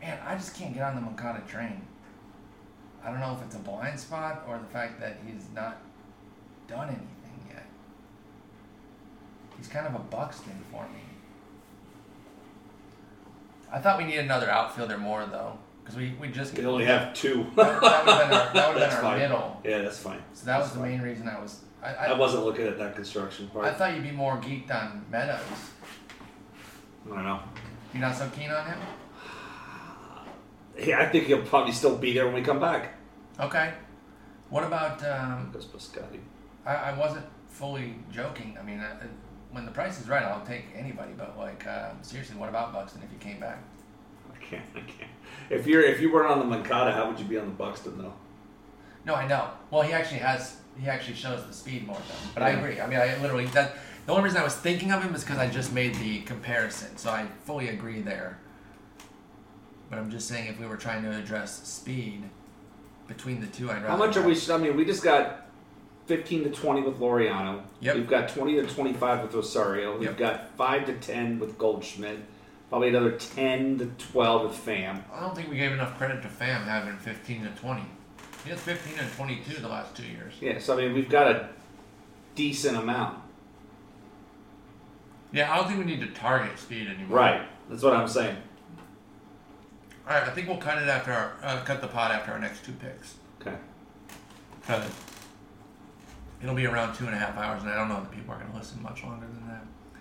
[0.00, 1.82] Man, I just can't get on the Moncada train.
[3.04, 5.78] I don't know if it's a blind spot or the fact that he's not
[6.68, 7.66] done anything yet.
[9.56, 11.00] He's kind of a Buxton for me.
[13.72, 15.58] I thought we needed another outfielder more though,
[15.88, 17.46] because we, we just We only have two.
[17.56, 19.18] That, that would have been our, that would've been our fine.
[19.20, 19.60] middle.
[19.64, 20.20] Yeah, that's fine.
[20.34, 20.90] So that was That's the fine.
[20.90, 21.60] main reason I was.
[21.82, 23.64] I, I, I wasn't looking at that construction part.
[23.64, 25.40] I thought you'd be more geeked on Meadows.
[27.06, 27.40] I don't know.
[27.94, 28.78] You're not so keen on him.
[30.80, 32.94] Yeah, I think he'll probably still be there when we come back.
[33.40, 33.72] Okay.
[34.48, 35.02] What about?
[35.04, 36.20] Um, Because Biscotti.
[36.64, 38.56] I, I wasn't fully joking.
[38.60, 39.08] I mean, I, I-
[39.50, 41.12] when the price is right, I'll take anybody.
[41.16, 43.58] But like, uh, seriously, what about Buxton if he came back?
[44.48, 44.64] I can't.
[44.74, 45.10] I can't.
[45.50, 47.98] If you're if you weren't on the Moncada, how would you be on the Buxton
[47.98, 48.12] though?
[49.04, 49.50] No, I know.
[49.70, 50.56] Well, he actually has.
[50.80, 52.30] He actually shows the speed more though.
[52.34, 52.80] But I agree.
[52.80, 53.76] I mean, I literally that.
[54.06, 56.96] The only reason I was thinking of him is because I just made the comparison,
[56.96, 58.38] so I fully agree there.
[59.90, 62.22] But I'm just saying, if we were trying to address speed
[63.06, 63.88] between the two, I'd rather.
[63.88, 64.38] How much are we?
[64.50, 65.46] I mean, we just got
[66.06, 67.62] fifteen to twenty with Laureano.
[67.80, 67.96] Yep.
[67.96, 69.94] We've got twenty to twenty-five with Rosario.
[69.94, 70.18] We've Yep.
[70.18, 72.18] got five to ten with Goldschmidt.
[72.68, 75.02] Probably another ten to twelve with Pham.
[75.12, 77.82] I don't think we gave enough credit to Pham having 15 to 20.
[78.44, 80.34] He has 15 and 22 the last two years.
[80.40, 80.58] Yeah.
[80.58, 81.48] So I mean, we've got a
[82.34, 83.18] decent amount.
[85.32, 87.18] Yeah, I don't think we need to target speed anymore.
[87.18, 87.42] Right.
[87.68, 88.36] That's what I'm saying.
[90.06, 92.38] All right, I think we'll cut it after our uh, cut the pot after our
[92.38, 93.16] next two picks.
[93.40, 93.56] Okay.
[94.66, 94.92] Cut it.
[96.42, 98.38] It'll be around two and a half hours, and I don't know that people are
[98.38, 99.37] going to listen much longer than.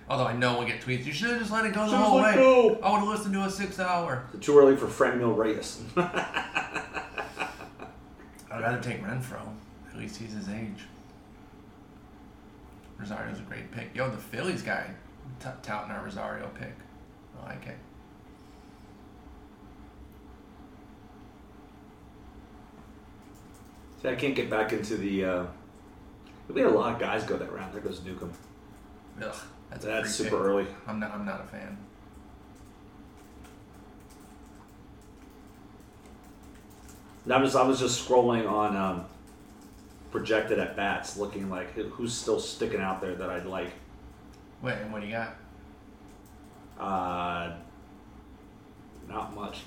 [0.09, 1.05] Although I know we'll get tweets.
[1.05, 2.41] You should have just let it go the Should've whole let way.
[2.41, 2.79] go.
[2.81, 4.23] I would have listened to a six hour.
[4.39, 5.81] Too early for Franmil Reyes?
[5.97, 6.11] I'd
[8.61, 9.49] rather take Renfroe.
[9.91, 10.83] At least he's his age.
[12.97, 13.89] Rosario's a great pick.
[13.93, 14.89] Yo, the Phillies guy
[15.39, 16.73] t- touting our Rosario pick.
[17.43, 17.77] I like it.
[24.01, 25.25] See, I can't get back into the.
[25.25, 25.45] Uh,
[26.49, 27.73] we had a lot of guys go that round.
[27.73, 28.31] There goes Newcomb.
[29.21, 29.35] Ugh,
[29.69, 30.39] that's, That's super pick.
[30.39, 30.67] early.
[30.87, 31.11] I'm not.
[31.13, 31.77] I'm not a fan.
[37.25, 39.05] And I was I was just scrolling on um,
[40.11, 43.71] projected at bats, looking like who's still sticking out there that I'd like.
[44.61, 45.35] Wait, and what do you got?
[46.79, 47.53] Uh,
[49.09, 49.59] not much.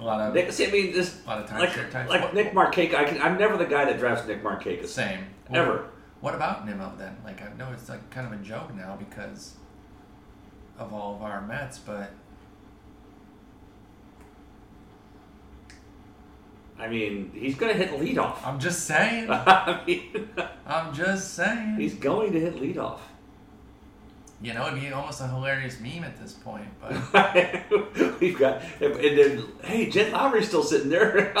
[0.00, 2.52] A lot of Nick, see, I mean, this a lot of like, timeshare like Nick
[2.52, 2.94] Markakis.
[2.94, 4.88] I can, I'm never the guy that drafts Nick Markakis.
[4.88, 5.24] Same.
[5.52, 5.88] Ever.
[6.24, 7.18] What about Nimmo then?
[7.22, 9.56] Like I know it's like kind of a joke now because
[10.78, 12.12] of all of our Mets, but
[16.78, 18.38] I mean, he's going to hit leadoff.
[18.42, 19.26] I'm just saying.
[19.30, 20.30] I mean,
[20.66, 21.76] I'm just saying.
[21.76, 23.00] he's going to hit leadoff.
[24.40, 26.94] You know, it'd be almost a hilarious meme at this point, but
[28.18, 31.34] We've got, and then, hey, Jed Lowrie's still sitting there.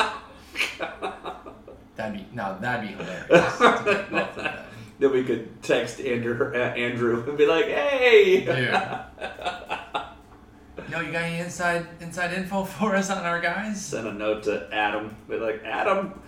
[1.96, 4.73] that'd be no, that'd be hilarious.
[4.94, 4.98] To get both of them.
[4.98, 8.44] then we could text Andrew, uh, Andrew and be like, hey.
[8.44, 8.70] Dude.
[10.90, 13.84] Yo, you got any inside inside info for us on our guys?
[13.84, 15.16] Send a note to Adam.
[15.28, 16.20] Be like, Adam.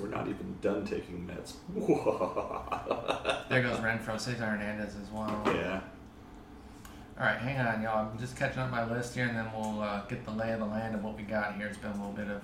[0.00, 0.86] We're not even done
[3.48, 5.42] There goes Renfroe, Cesar Hernandez as well.
[5.46, 5.80] yeah.
[7.18, 8.08] All right, hang on, y'all.
[8.12, 10.60] I'm just catching up my list here, and then we'll uh, get the lay of
[10.60, 11.66] the land of what we got here.
[11.66, 12.40] It's been a little bit of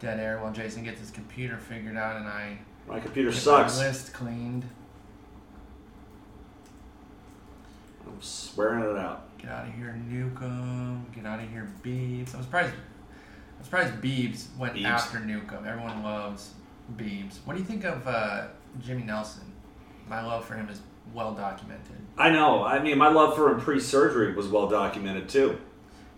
[0.00, 3.78] dead air while Jason gets his computer figured out, and I My computer get sucks.
[3.78, 4.64] my list cleaned.
[8.06, 9.36] I'm swearing it out.
[9.38, 11.06] Get out of here, Newcomb.
[11.14, 12.34] Get out of here, Beebs.
[12.34, 12.74] I'm surprised.
[13.58, 15.66] I'm surprised Beebs went after Newcomb.
[15.66, 16.50] Everyone loves
[16.96, 17.38] Beebs.
[17.44, 18.46] What do you think of uh,
[18.80, 19.42] Jimmy Nelson?
[20.08, 20.80] My love for him is
[21.12, 21.96] well documented.
[22.16, 22.64] I know.
[22.64, 25.58] I mean, my love for him pre-surgery was well documented too.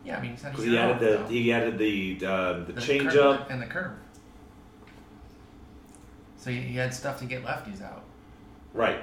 [0.04, 1.26] Yeah, I mean, he's not he added the though.
[1.26, 3.92] he added the uh, the The change up and the curve.
[6.36, 8.04] So he, he had stuff to get lefties out.
[8.72, 9.00] Right.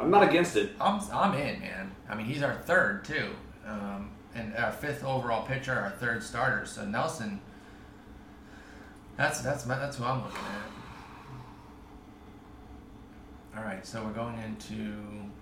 [0.00, 0.72] I'm not against it.
[0.80, 1.92] I'm I'm in, man.
[2.08, 3.30] I mean, he's our third too,
[3.66, 6.64] um, and our fifth overall pitcher, our third starter.
[6.66, 7.40] So Nelson,
[9.16, 10.74] that's that's that's who I'm looking at.
[13.56, 14.96] All right, so we're going into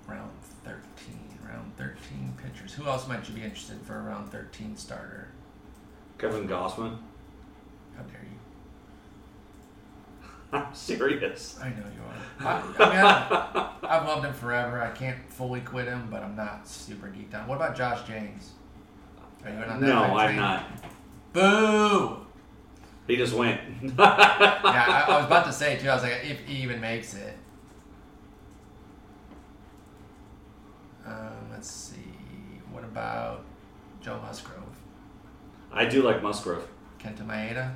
[0.07, 0.31] round
[0.65, 1.19] thirteen.
[1.49, 2.73] Round thirteen pitchers.
[2.75, 5.29] Who else might you be interested for a round thirteen starter?
[6.19, 6.99] Kevin Gausman.
[7.97, 8.39] How dare you?
[10.53, 11.59] I'm serious.
[11.61, 12.03] I know you
[12.47, 12.47] are.
[12.47, 14.81] I, I mean, I've, I've loved him forever.
[14.81, 17.49] I can't fully quit him, but I'm not super geeked on.
[17.49, 18.53] What about Josh James?
[19.45, 19.87] Are you in on that?
[19.87, 20.65] No, I'm not.
[21.33, 22.27] Boo!
[23.07, 23.61] He just went.
[23.83, 25.89] yeah, I, I was about to say too.
[25.89, 27.37] I was like, if he even makes it.
[31.05, 31.97] Um, let's see.
[32.71, 33.45] What about
[34.01, 34.63] Joe Musgrove?
[35.73, 36.69] I do like Musgrove.
[36.99, 37.75] Kenta Maeda?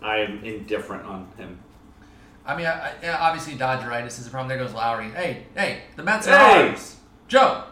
[0.00, 1.58] I am indifferent on him.
[2.46, 4.48] I mean, I, I, obviously Dodgeritis is a problem.
[4.48, 5.12] There goes Lowrie.
[5.12, 6.68] Hey, hey, the Mets are Hey!
[6.70, 6.96] ours.
[7.26, 7.64] Joe,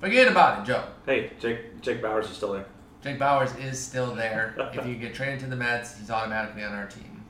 [0.00, 0.84] Forget about it, Joe.
[1.04, 2.66] Hey, Jake Jake Bauers is still there.
[3.02, 4.54] Jake Bauers is still there.
[4.74, 7.24] if you get traded to the Mets, he's automatically on our team.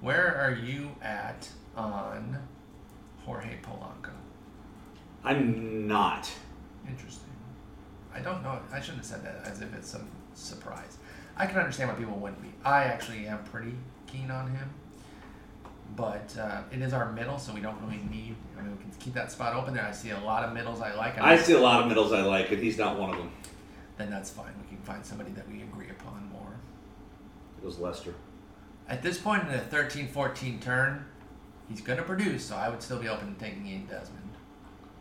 [0.00, 2.38] Where are you at on
[3.24, 4.12] Jorge Polanco?
[5.24, 6.30] I'm not.
[6.88, 7.30] Interesting.
[8.14, 8.60] I don't know.
[8.72, 10.98] I shouldn't have said that as if it's some surprise.
[11.36, 12.52] I can understand why people wouldn't be.
[12.64, 13.74] I actually am pretty
[14.06, 14.70] keen on him.
[15.94, 18.34] But uh, it is our middle, so we don't really need.
[18.58, 19.84] I mean, we can keep that spot open there.
[19.84, 21.18] I see a lot of middles I like.
[21.18, 23.30] I see a lot of middles I like, and he's not one of them.
[23.96, 24.52] Then that's fine.
[24.60, 26.52] We can find somebody that we agree upon more.
[27.58, 28.14] It was Lester.
[28.88, 31.06] At this point in the 13 14 turn,
[31.68, 34.22] he's going to produce, so I would still be open to taking Ian Desmond.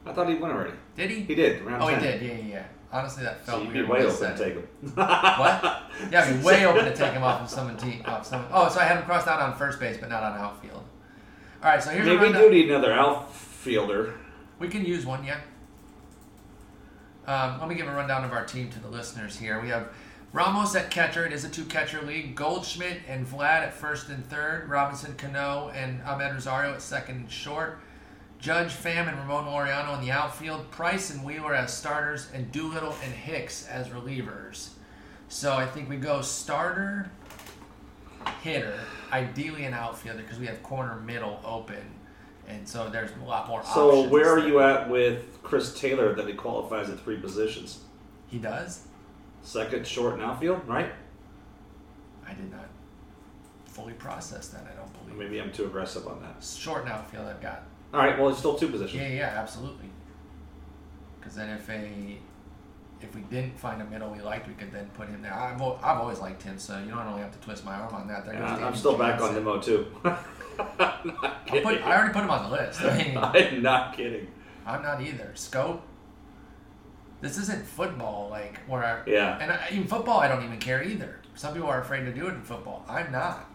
[0.06, 0.74] I thought he went already.
[0.96, 1.22] Did he?
[1.22, 1.62] He did.
[1.64, 2.00] Round oh, 10.
[2.00, 2.22] he did.
[2.22, 2.66] Yeah, yeah, yeah.
[2.96, 3.74] Honestly, that felt So weird.
[3.74, 4.68] be way open to take him.
[4.94, 5.84] what?
[6.10, 8.02] Yeah, I'd be way open to take him off of someone team.
[8.06, 8.50] Off someone.
[8.54, 10.82] Oh, so I had him crossed out on first base, but not on outfield.
[11.62, 14.14] All right, so here's Maybe we do need another outfielder.
[14.60, 15.42] We can use one, yeah.
[17.28, 19.60] Um, let me give a rundown of our team to the listeners here.
[19.60, 19.90] We have
[20.32, 21.26] Ramos at catcher.
[21.26, 22.34] It is a two catcher league.
[22.36, 24.70] Goldschmidt and Vlad at first and third.
[24.70, 27.80] Robinson Cano and Amed Rosario at second and short.
[28.40, 30.70] Judge, Pham, and Ramon Laureano in the outfield.
[30.72, 32.30] Price and Wheeler as starters.
[32.34, 34.70] And Doolittle and Hicks as relievers.
[35.28, 37.10] So I think we go starter,
[38.42, 38.80] hitter,
[39.12, 41.84] ideally an outfielder because we have corner middle open.
[42.48, 46.14] And so there's a lot more options So where are you at with Chris Taylor
[46.14, 47.80] that he qualifies at three positions?
[48.28, 48.86] He does?
[49.42, 50.92] Second, short, and outfield, right?
[52.28, 52.68] I did not
[53.66, 55.18] fully process that, I don't believe.
[55.20, 56.44] Maybe I'm too aggressive on that.
[56.44, 57.64] Short and outfield I've got.
[57.94, 59.02] All right, well, it's still two positions.
[59.02, 59.90] Yeah, yeah, absolutely.
[61.20, 62.18] Because then if a
[63.02, 65.34] if we didn't find a middle we liked, we could then put him there.
[65.34, 68.08] I've, I've always liked him, so you don't really have to twist my arm on
[68.08, 68.26] that.
[68.26, 69.34] There Yeah, uh, goes I'm still back on.
[69.34, 69.88] Nimmo too.
[70.04, 72.82] Put, I already put him on the list.
[72.82, 74.28] I mean, I'm not kidding.
[74.66, 75.32] I'm not either.
[75.36, 75.84] Scope.
[77.22, 78.84] This isn't football, like where.
[78.84, 79.38] I, Yeah.
[79.40, 81.20] And I, in football, I don't even care either.
[81.36, 82.86] Some people are afraid to do it in football.
[82.88, 83.50] I'm not.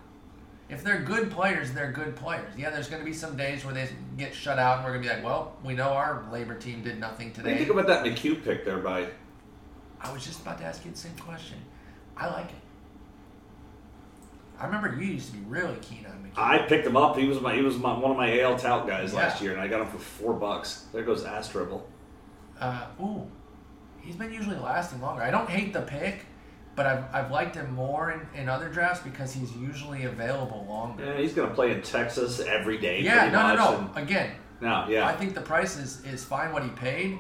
[0.71, 2.53] If they're good players, they're good players.
[2.57, 5.03] Yeah, there's going to be some days where they get shut out, and we're going
[5.03, 7.59] to be like, well, we know our LABR team did nothing What do you today.
[7.65, 9.09] think about that McHugh pick there by?
[10.01, 11.59] I was just about to ask you the same question.
[12.17, 12.55] I like it.
[14.61, 16.39] I remember you used to be really keen on McKee.
[16.39, 17.17] I picked him up.
[17.17, 19.19] He was my he was my, one of my AL tout guys Yeah.
[19.21, 20.85] last year, and I got him for four bucks.
[20.93, 21.51] There goes Ass
[22.61, 23.27] Uh, ooh,
[24.03, 25.23] he's been usually lasting longer.
[25.23, 26.27] I don't hate the pick,
[26.81, 31.05] but I've, I've liked him more in, in other drafts because he's usually available longer.
[31.05, 33.03] Yeah, he's gonna play in Texas every day.
[33.03, 33.79] Yeah, no, no, no.
[33.95, 34.31] and- Again,
[34.63, 35.07] no, yeah.
[35.07, 37.19] I think the price is, is fine what he paid.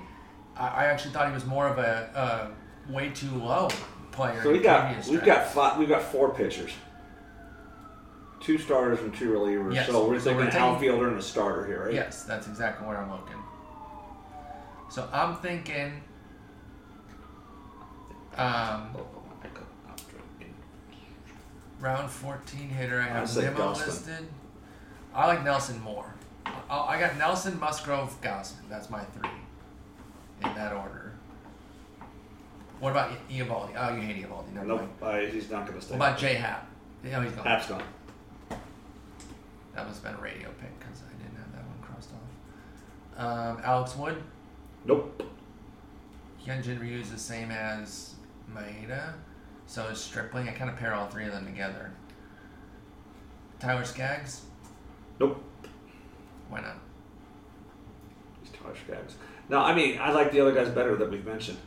[0.56, 2.50] I, I actually thought he was more of a,
[2.88, 3.68] a way too low
[4.12, 4.42] player.
[4.42, 6.72] So we got we've got five, we've got four pitchers,
[8.40, 9.74] two starters and two relievers.
[9.74, 9.88] Yes.
[9.88, 11.92] So we're So thinking we're an outfielder and a starter here, right?
[11.92, 13.36] Yes, that's exactly where I'm looking.
[14.88, 16.02] So I'm thinking.
[18.38, 18.96] Um,
[21.80, 23.00] round 14 hitter.
[23.00, 24.26] I have Nimmo listed.
[25.14, 26.14] I like Nelson more.
[26.46, 28.68] I, I got Nelson, Musgrove, Gausman.
[28.68, 29.30] That's my three.
[30.44, 31.12] In that order.
[32.78, 33.72] What about I- Eovaldi?
[33.76, 34.52] Oh, you hate Eovaldi.
[34.54, 35.02] Never Nope.
[35.02, 35.96] I, he's not gonna stay.
[35.96, 36.66] What about J Happ?
[37.02, 37.44] No, he's gone.
[37.46, 37.82] Happ's gone.
[39.74, 43.56] That must have been a radio pick because I didn't have that one crossed off.
[43.56, 44.22] Um, Alex Wood.
[44.84, 45.22] Nope.
[46.44, 48.14] Hyunjin Ryu is the same as
[48.54, 49.12] Maeda.
[49.70, 50.48] So is Stripling.
[50.48, 51.92] I kind of pair all three of them together.
[53.60, 54.40] Tyler Skaggs.
[55.20, 55.40] Nope.
[56.48, 56.76] Why not?
[58.42, 59.14] He's Tyler Skaggs.
[59.48, 61.58] No, I mean I like the other guys better that we've mentioned.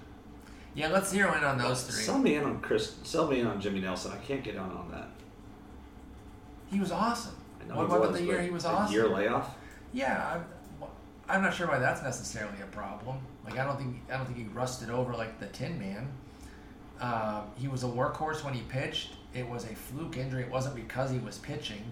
[0.76, 2.04] Yeah, let's zero in on those three.
[2.04, 2.96] Sell me in on Chris.
[3.04, 4.12] Sell me in on Jimmy Nelson.
[4.12, 5.08] I can't get on on that.
[6.70, 7.38] He was awesome.
[7.62, 8.94] I know What about was, the year he was awesome?
[8.94, 9.56] Year layoff.
[9.94, 10.42] Yeah,
[10.82, 10.90] I'm,
[11.30, 13.20] I'm not sure why that's necessarily a problem.
[13.46, 16.10] Like I don't think I don't think he rusted over like the Tin Man.
[17.04, 19.16] Um, he was a workhorse when he pitched.
[19.34, 20.44] It was a fluke injury.
[20.44, 21.84] It wasn't because he was pitching.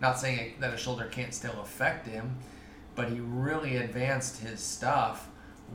[0.00, 2.36] Not saying that a shoulder can't still affect him,
[2.96, 5.28] but he really advanced his stuff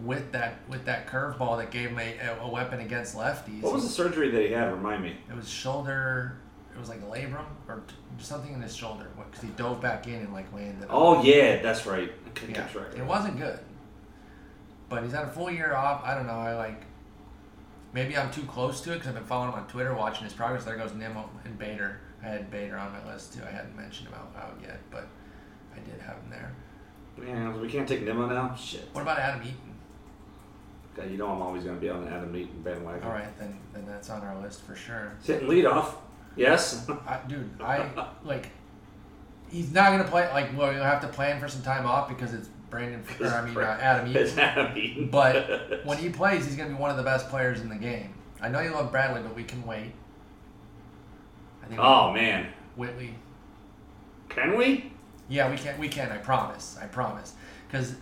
[0.04, 3.62] with that with that curveball that gave him a, a weapon against lefties.
[3.62, 4.74] What was the surgery that he had?
[4.74, 5.16] Remind me.
[5.30, 6.40] It was shoulder.
[6.76, 7.84] It was like a labrum or
[8.18, 10.88] something in his shoulder because he dove back in and like landed.
[10.90, 12.12] Oh yeah, that's right.
[12.42, 12.98] Yeah, get track.
[12.98, 13.60] it wasn't good.
[14.90, 16.04] But he's had a full year off.
[16.04, 16.34] I don't know.
[16.34, 16.82] I like.
[17.94, 20.34] Maybe I'm too close to it because I've been following him on Twitter, watching his
[20.34, 20.66] progress.
[20.66, 22.00] There goes Nimmo and Bader.
[22.24, 23.42] I had Bader on my list too.
[23.48, 25.08] I hadn't mentioned him out, out yet, but
[25.76, 26.54] I did have him there.
[27.18, 28.56] Man, we can't take Nimmo now.
[28.56, 28.90] Shit.
[28.94, 29.76] What about Adam Eaton?
[30.96, 33.04] God, you know I'm always going to be on the Adam Eaton bandwagon.
[33.04, 35.14] All right, then then that's on our list for sure.
[35.20, 35.96] He's hitting leadoff.
[36.36, 36.90] Yes.
[37.08, 37.90] I, dude, I
[38.24, 38.50] like.
[39.50, 40.28] He's not gonna play.
[40.32, 43.04] Like, well, you'll have to plan for some time off because it's Brandon.
[43.22, 44.40] Or, I mean, uh, Adam Eaton.
[44.40, 45.10] Adam Eaton.
[45.10, 47.76] But when he plays, he's going to be one of the best players in the
[47.76, 48.14] game.
[48.42, 49.94] I know you love Bradley, but we can wait.
[51.64, 53.16] I think oh man, Whitley.
[54.28, 54.92] can we?
[55.30, 55.80] Yeah, we can.
[55.80, 56.12] We can.
[56.12, 56.78] I promise.
[56.82, 57.36] I promise.
[57.68, 57.96] Because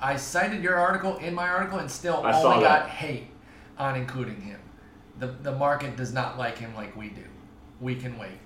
[0.00, 3.26] I cited your article in my article and still I only got hate
[3.76, 4.60] on including him.
[5.18, 7.24] The the market does not like him like we do.
[7.80, 8.38] We can wait.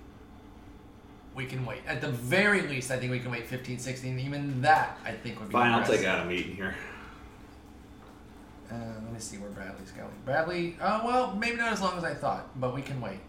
[1.39, 1.83] We can wait.
[1.86, 4.18] At the very least, I think we can wait 15, 16.
[4.18, 6.05] Even that, I think would be Fine, I'll take.
[6.05, 6.75] Adam Eaton here.
[8.68, 10.10] Uh, let me see where Bradley's going.
[10.25, 13.20] Bradley, oh well, maybe not as long as I thought, but we can wait.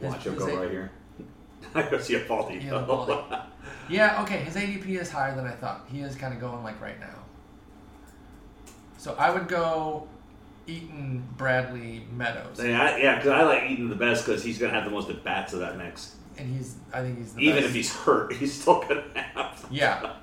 [0.00, 0.90] His- Watch him his go A- right here.
[1.74, 2.56] I go see a faulty.
[2.62, 3.44] Yeah.
[3.88, 5.86] Yeah, okay, his ADP is higher than I thought.
[5.90, 7.24] He is kind of going like right now.
[8.98, 10.06] So I would go
[10.66, 14.74] Eaton, Bradley, Meadows, yeah, I- yeah, because I like Eaton the best because he's gonna
[14.74, 16.16] have the most at bats of that mix.
[16.40, 17.66] And he's I think he's the Even best.
[17.68, 19.66] if he's hurt, he's still gonna have.
[19.70, 20.14] yeah.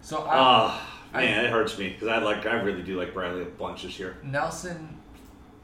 [0.00, 3.12] So I, Ah, I- man, it hurts me because I like I really do like
[3.14, 4.16] Bradley a bunch this year.
[4.22, 4.96] Nelson.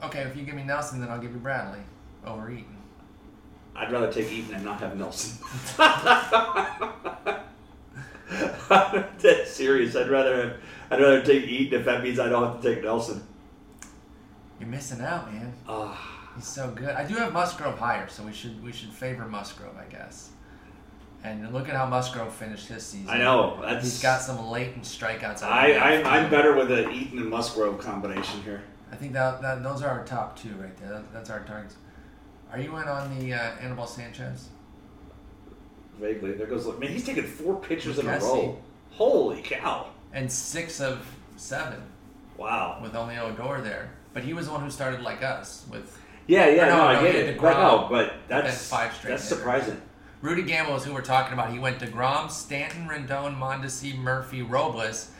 [0.03, 1.79] Okay, if you give me Nelson, then I'll give you Bradley
[2.27, 2.77] over Eaton.
[3.77, 5.39] I'd rather take Eaton and not have Nelson.
[9.21, 9.97] That's serious.
[9.97, 10.59] I'd rather
[10.91, 13.23] I'd rather take Eaton if that means I don't have to take Nelson.
[14.61, 15.53] You're missing out, man.
[15.69, 16.91] Ah, He's so good.
[16.91, 20.31] I do have Musgrove higher, so we should we should favor Musgrove, I guess.
[21.23, 23.09] And look at how Musgrove finished his season.
[23.09, 23.59] I know.
[23.63, 25.43] That's He's got some latent strikeouts.
[25.43, 26.07] I, I'm.
[26.07, 28.63] I'm better with the Eaton and Musgrove combination here.
[28.93, 30.91] I think that, that those are our top two right there.
[30.91, 31.77] That, that's our targets.
[32.53, 34.49] Are you in on the uh, Anibal Sanchez?
[35.99, 36.67] Vaguely, there goes.
[36.67, 38.59] Look man, he's taken four pitchers in a row.
[38.91, 39.87] Holy cow!
[40.13, 41.07] And six of
[41.37, 41.83] seven
[42.37, 42.81] Wow.
[42.83, 43.91] with only Odor there.
[44.13, 47.03] But he was the one who started like us with Yeah, yeah, no, no, I
[47.03, 47.27] get it.
[47.27, 49.81] had But no, but that's five straight that's surprising.
[50.23, 51.53] Rudy Gamble is who we're talking about.
[51.53, 55.11] He went to Grom, Stanton, Rendon, Mondesi, Murphy, Robles,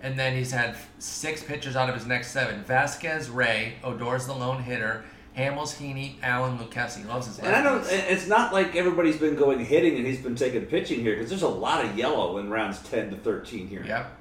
[0.00, 2.64] and then he's had six pitchers out of his next seven.
[2.64, 5.04] Vasquez, Ray, Odor's the lone hitter,
[5.36, 6.98] Hamels, Heaney, Allen, Lucchesi.
[6.98, 7.84] He loves his And I don't.
[7.90, 11.42] It's not like everybody's been going hitting and he's been taking pitching here because there's
[11.42, 13.84] a lot of yellow in rounds ten to thirteen here.
[13.84, 14.18] Yep.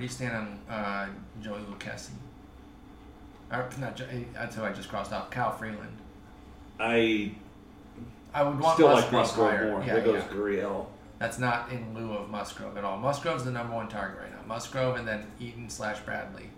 [0.00, 1.08] Where do you stand on uh,
[1.42, 2.08] Joey Lucchesi?
[3.52, 5.30] Or, not Jo- that's who I just crossed off.
[5.30, 5.94] Kyle Freeland.
[6.78, 7.32] I
[8.32, 9.70] I would want still like Musgrove Musgrove higher.
[9.72, 9.80] more.
[9.84, 10.34] Yeah, there goes yeah.
[10.34, 10.86] Gurriel.
[11.18, 12.96] That's not in lieu of Musgrove at all.
[12.96, 14.38] Musgrove's the number one target right now.
[14.48, 16.48] Musgrove and then Eaton slash Bradley.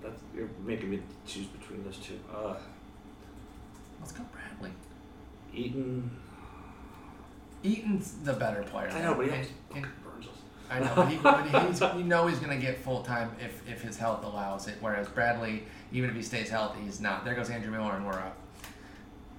[0.00, 2.20] That's, you're making me choose between those two.
[2.32, 2.54] Uh,
[3.98, 4.70] Let's go Bradley.
[5.52, 6.08] Eaton.
[7.64, 8.90] Eaton's the better player.
[8.92, 10.03] I know, but he And- always and- burns us.
[10.70, 13.62] I know, but, he, but he's, you know he's going to get full time if,
[13.68, 14.76] if his health allows it.
[14.80, 17.24] Whereas Bradley, even if he stays healthy, he's not.
[17.24, 18.36] There goes Andrew Miller, and we're up.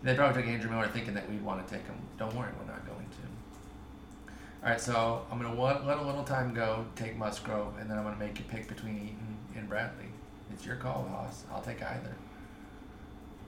[0.04, 1.96] They probably took Andrew Miller thinking that we'd want to take him.
[2.20, 4.36] Don't worry, we're not going to.
[4.64, 7.98] All right, so I'm going to let a little time go, take Musgrove, and then
[7.98, 10.06] I'm going to make you pick between Eaton and Bradley.
[10.54, 11.44] It's your call, Hoss.
[11.52, 12.16] I'll take either.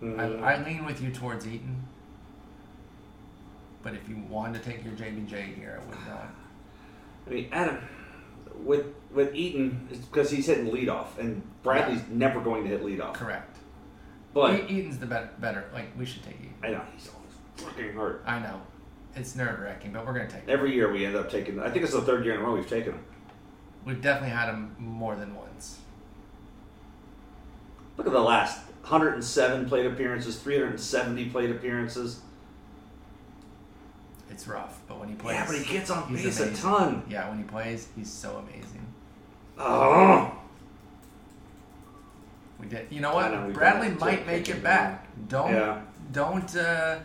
[0.02, 0.44] Mm.
[0.44, 1.84] I, I lean with you towards Eaton.
[3.84, 6.36] But if you wanted to take your JBJ here, I would not.
[7.28, 7.78] I mean, Adam,
[8.64, 13.14] with with Eaton, because he's hitting leadoff, and Bradley's never going to hit leadoff.
[13.14, 13.58] Correct.
[14.34, 15.70] But Eaton's the better, better.
[15.74, 16.54] Like we should take Eaton.
[16.64, 18.24] I know he's always fucking hurt.
[18.26, 18.62] I know,
[19.16, 20.42] it's nerve wracking, but we're gonna take.
[20.44, 20.50] him.
[20.50, 21.60] Every year we end up taking.
[21.60, 23.04] I think it's the third year in a row we've taken him.
[23.86, 25.80] We've definitely had him more than once.
[27.96, 32.22] Look at the last 107 plate appearances, 370 plate appearances.
[34.30, 37.04] It's rough, but when he plays, Yeah, but he gets on he's base a ton.
[37.10, 38.86] Yeah, when he plays, he's so amazing.
[39.58, 40.32] Oh,
[42.60, 42.88] We did.
[42.92, 43.32] You know what?
[43.32, 45.08] know, Bradley might make it back.
[45.28, 45.82] Don't Yeah.
[46.12, 47.00] don't uh,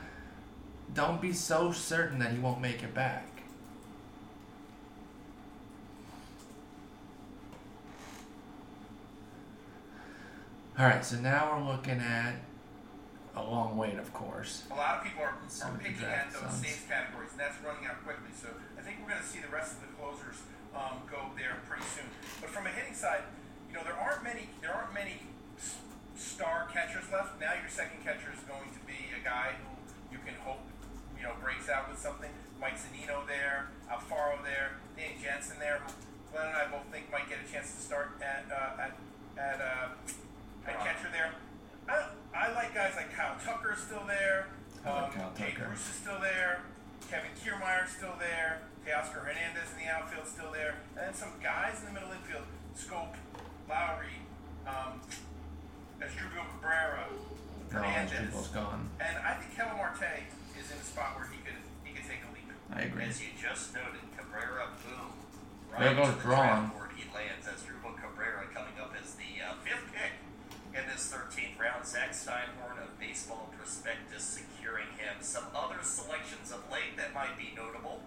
[0.94, 3.26] don't be so certain that he won't make it back.
[10.78, 12.34] All right, so now we're looking at
[13.36, 14.64] a long wait, of course.
[14.70, 17.56] A lot of people are, So are picking at those sounds- safe categories, and that's
[17.64, 18.28] running out quickly.
[18.36, 20.42] So I think we're going to see the rest of the closers
[20.76, 22.08] um, go there pretty soon.
[22.40, 23.22] But from a hitting side,
[23.68, 25.24] you know there aren't many there aren't many
[26.16, 27.40] star catchers left.
[27.40, 29.68] Now your second catcher is going to be a guy who
[30.12, 30.60] you can hope
[31.16, 32.30] you know breaks out with something.
[32.60, 35.80] Mike Zunino there, Alfaro there, Dan Jansen there,
[36.30, 38.92] Glenn and I both think might get a chance to start at uh, at
[39.40, 41.32] at uh, at catcher there.
[41.92, 44.48] I, I like guys like Kyle Tucker is still there.
[44.86, 45.68] Um, Tucker.
[45.68, 46.62] Bruce is still there.
[47.10, 48.62] Kevin Kiermaier is still there.
[48.86, 50.80] Teoscar Hernandez in the outfield still there.
[50.96, 52.48] And then some guys in the middle infield.
[52.74, 53.14] Scope,
[53.68, 54.24] Lowrie,
[54.66, 54.96] um,
[56.00, 57.04] Asdrubal Cabrera,
[57.70, 58.32] No, Hernandez.
[58.32, 58.88] Struvel's gone.
[58.98, 60.24] And I think Ketel Marte
[60.56, 62.48] is in a spot where he could he could take a leap.
[62.72, 63.04] I agree.
[63.04, 65.12] As you just noted, Cabrera, boom.
[65.78, 66.72] There goes Braun.
[66.96, 69.91] he lands as Ruben Cabrera coming up as the uh, fifth
[70.72, 71.84] in this 13th round.
[71.84, 75.20] Zach Steinhorn of Baseball Prospectus securing him.
[75.20, 78.00] Some other selections of late that might be notable.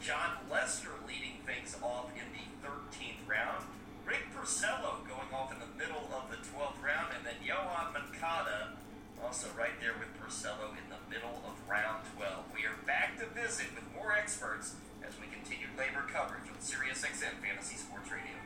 [0.00, 3.64] Jon Lester leading things off in the 13th round.
[4.04, 8.76] Rick Porcello going off in the middle of the 12th round, and then Yoan Moncada
[9.22, 12.52] also right there with Porcello in the middle of round 12.
[12.54, 14.76] We are back to visit with more experts
[15.06, 18.36] as we continue LABR coverage on SiriusXM Fantasy Sports Radio.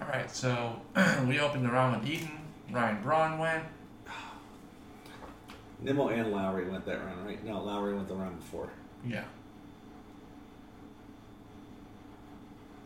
[0.00, 0.80] All right, so
[1.26, 2.30] we opened the round with Eaton.
[2.70, 3.64] Ryan Braun went.
[5.80, 7.42] Nimmo and Lowrie went that round, right?
[7.44, 8.70] No, Lowrie went the round before.
[9.06, 9.24] Yeah.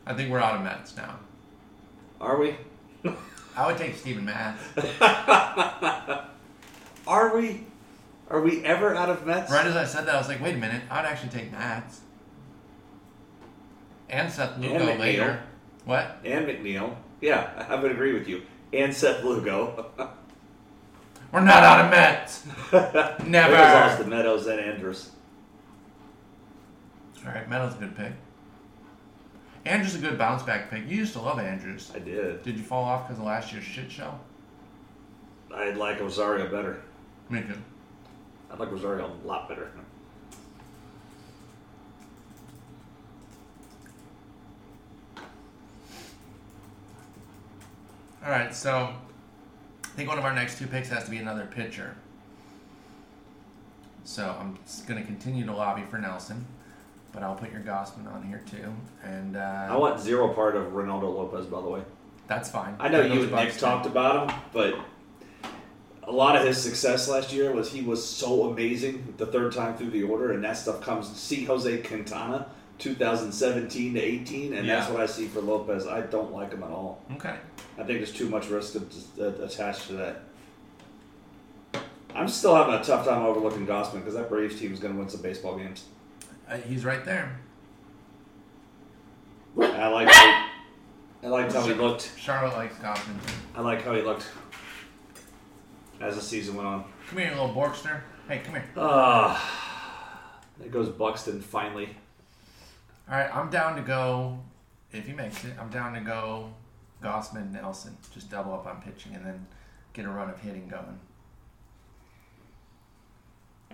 [0.07, 1.19] I think we're out of Mets now.
[2.21, 2.57] Are we?
[3.57, 4.63] I would take Steven Matz.
[7.07, 7.65] Are we?
[8.29, 9.51] Are we ever out of Mets?
[9.51, 12.01] Right as I said that, I was like, wait a minute, I'd actually take Matz.
[14.09, 14.99] And Seth Lugo McNeil.
[14.99, 15.43] later.
[15.91, 16.19] What?
[16.25, 16.95] And McNeil.
[17.21, 18.43] Yeah, I would agree with you.
[18.73, 19.91] And Seth Lugo.
[21.33, 22.47] We're not out of Mets.
[23.27, 23.51] Never.
[23.51, 25.11] There's Austin Meadows and Andrus.
[27.27, 28.13] All right, Meadows a good pick.
[29.65, 30.87] Andrus a good bounce back pick.
[30.87, 31.91] You used to love Andrus.
[31.93, 32.45] I did.
[32.45, 34.17] Did you fall off because of last year's shit show?
[35.53, 36.83] I'd like Rosario better.
[37.31, 37.59] Me too.
[38.49, 39.73] I like Rosario a lot better.
[48.25, 48.93] All right, so
[49.85, 51.97] I think one of our next two picks has to be another pitcher.
[54.05, 56.45] So I'm going to continue to lobby for Nelson,
[57.13, 58.73] but I'll put your Gausman on here too.
[59.05, 61.83] And uh, I want zero part of Reynaldo Lopez, by the way.
[62.27, 62.77] that's fine.
[62.79, 63.61] I know you and Nick too.
[63.61, 64.75] talked about him, but
[66.03, 69.77] a lot of his success last year was he was so amazing the third time
[69.77, 71.09] through the order, and that stuff comes.
[71.17, 72.47] See Jose Quintana,
[72.81, 75.87] 2017 to 18, and that's what I see for Lopez.
[75.87, 77.05] I don't like him at all.
[77.13, 77.37] Okay.
[77.79, 80.23] I think there's too much risk uh, attached to that.
[82.15, 84.99] I'm still having a tough time overlooking Gausman because that Braves team is going to
[84.99, 85.85] win some baseball games.
[86.49, 87.39] Uh, he's right there.
[89.59, 90.09] I like.
[90.09, 90.49] How,
[91.23, 92.13] I liked how he looked.
[92.17, 93.17] Charlotte likes Gausman.
[93.55, 94.27] I like how he looked
[96.01, 96.85] as the season went on.
[97.09, 98.01] Come here, little Borkster.
[98.29, 98.65] Hey, come here.
[98.77, 101.91] Ah, there goes Buxton finally.
[103.11, 104.39] All right, I'm down to go.
[104.93, 106.53] If he makes it, I'm down to go.
[107.03, 109.47] Gausman, Nelson, just double up on pitching and then
[109.95, 110.99] get a run of hitting going.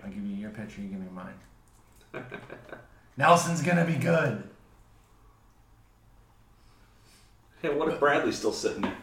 [0.03, 2.23] I'll give you your pitcher, you give me mine.
[3.17, 4.41] Nelson's gonna be good.
[7.61, 8.97] Hey, what if Bradley's still sitting there?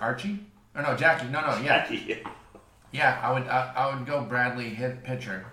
[0.00, 0.40] Archie?
[0.74, 1.28] Or no, Jackie?
[1.28, 2.22] No, no, yeah, Jackie.
[2.92, 3.20] yeah.
[3.22, 5.46] I would, I, I would go Bradley hit pitcher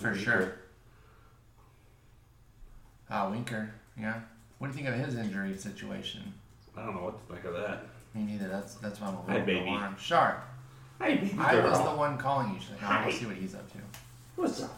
[0.00, 0.61] for sure.
[3.14, 3.70] Ah, Winker.
[4.00, 4.14] Yeah.
[4.58, 6.32] What do you think of his injury situation?
[6.74, 7.84] I don't know what to think of that.
[8.14, 8.48] Me neither.
[8.48, 9.68] That's that's why I'm a Hi, little bit baby.
[9.68, 9.98] alarmed.
[10.00, 10.42] Sharp.
[10.98, 11.90] Baby I was girl.
[11.92, 12.60] the one calling you.
[12.60, 13.06] She's like, oh, Hi.
[13.06, 13.78] we'll see what he's up to.
[14.36, 14.72] What's up?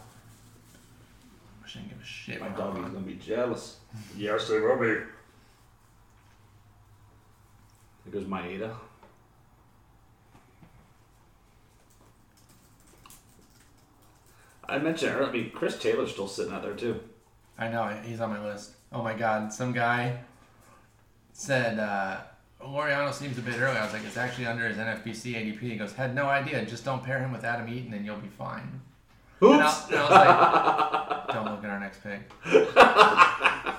[1.64, 2.40] I shouldn't give a shit.
[2.40, 3.76] My what doggy's gonna be jealous.
[4.16, 4.86] yes, they will be.
[4.86, 5.04] There
[8.10, 8.74] goes Maeda.
[14.68, 15.28] I mentioned earlier.
[15.28, 17.00] I mean, Chris Taylor's still sitting out there too.
[17.58, 18.72] I know he's on my list.
[18.92, 20.18] Oh my god, some guy
[21.32, 22.20] said uh,
[22.62, 23.76] Laureano seems a bit early.
[23.76, 25.60] I was like, it's actually under his NFBC ADP.
[25.60, 26.64] He goes, had no idea.
[26.64, 28.80] Just don't pair him with Adam Eaton, and you'll be fine.
[29.40, 29.90] And I, Oops.
[29.90, 32.20] and I was like, don't look at our next pick.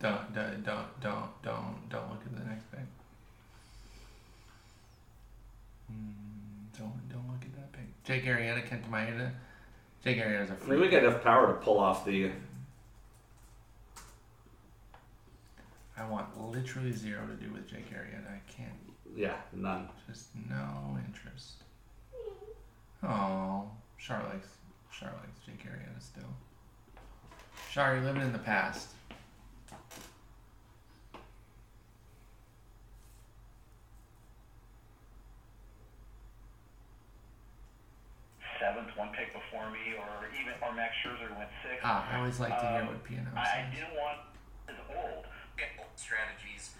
[0.00, 2.80] Don't, don't, don't, don't, don't, don't look at the next pick.
[5.92, 8.02] Mm, don't, don't look at that pick.
[8.04, 9.30] Jake Arrieta, Kent Maeda.
[10.04, 10.80] Jake Arrieta's a I mean, freak.
[10.80, 12.30] we got enough power to pull off the.
[15.96, 18.26] I want literally zero to do with Jake Arrieta.
[18.26, 18.72] I can't.
[19.14, 19.88] Yeah, none.
[20.08, 21.62] Just no interest.
[23.02, 24.48] Oh, Char likes
[24.98, 26.22] Char likes Jake Arrieta still.
[27.70, 28.88] Char, you're living in the past.
[38.60, 39.96] seventh, one pick before me,
[40.62, 41.80] or Max Scherzer went sixth.
[41.84, 43.74] Ah, I always like to hear Um, what Piano I, I says.
[43.74, 44.18] didn't want
[44.68, 45.24] his old.
[45.96, 46.74] Strategies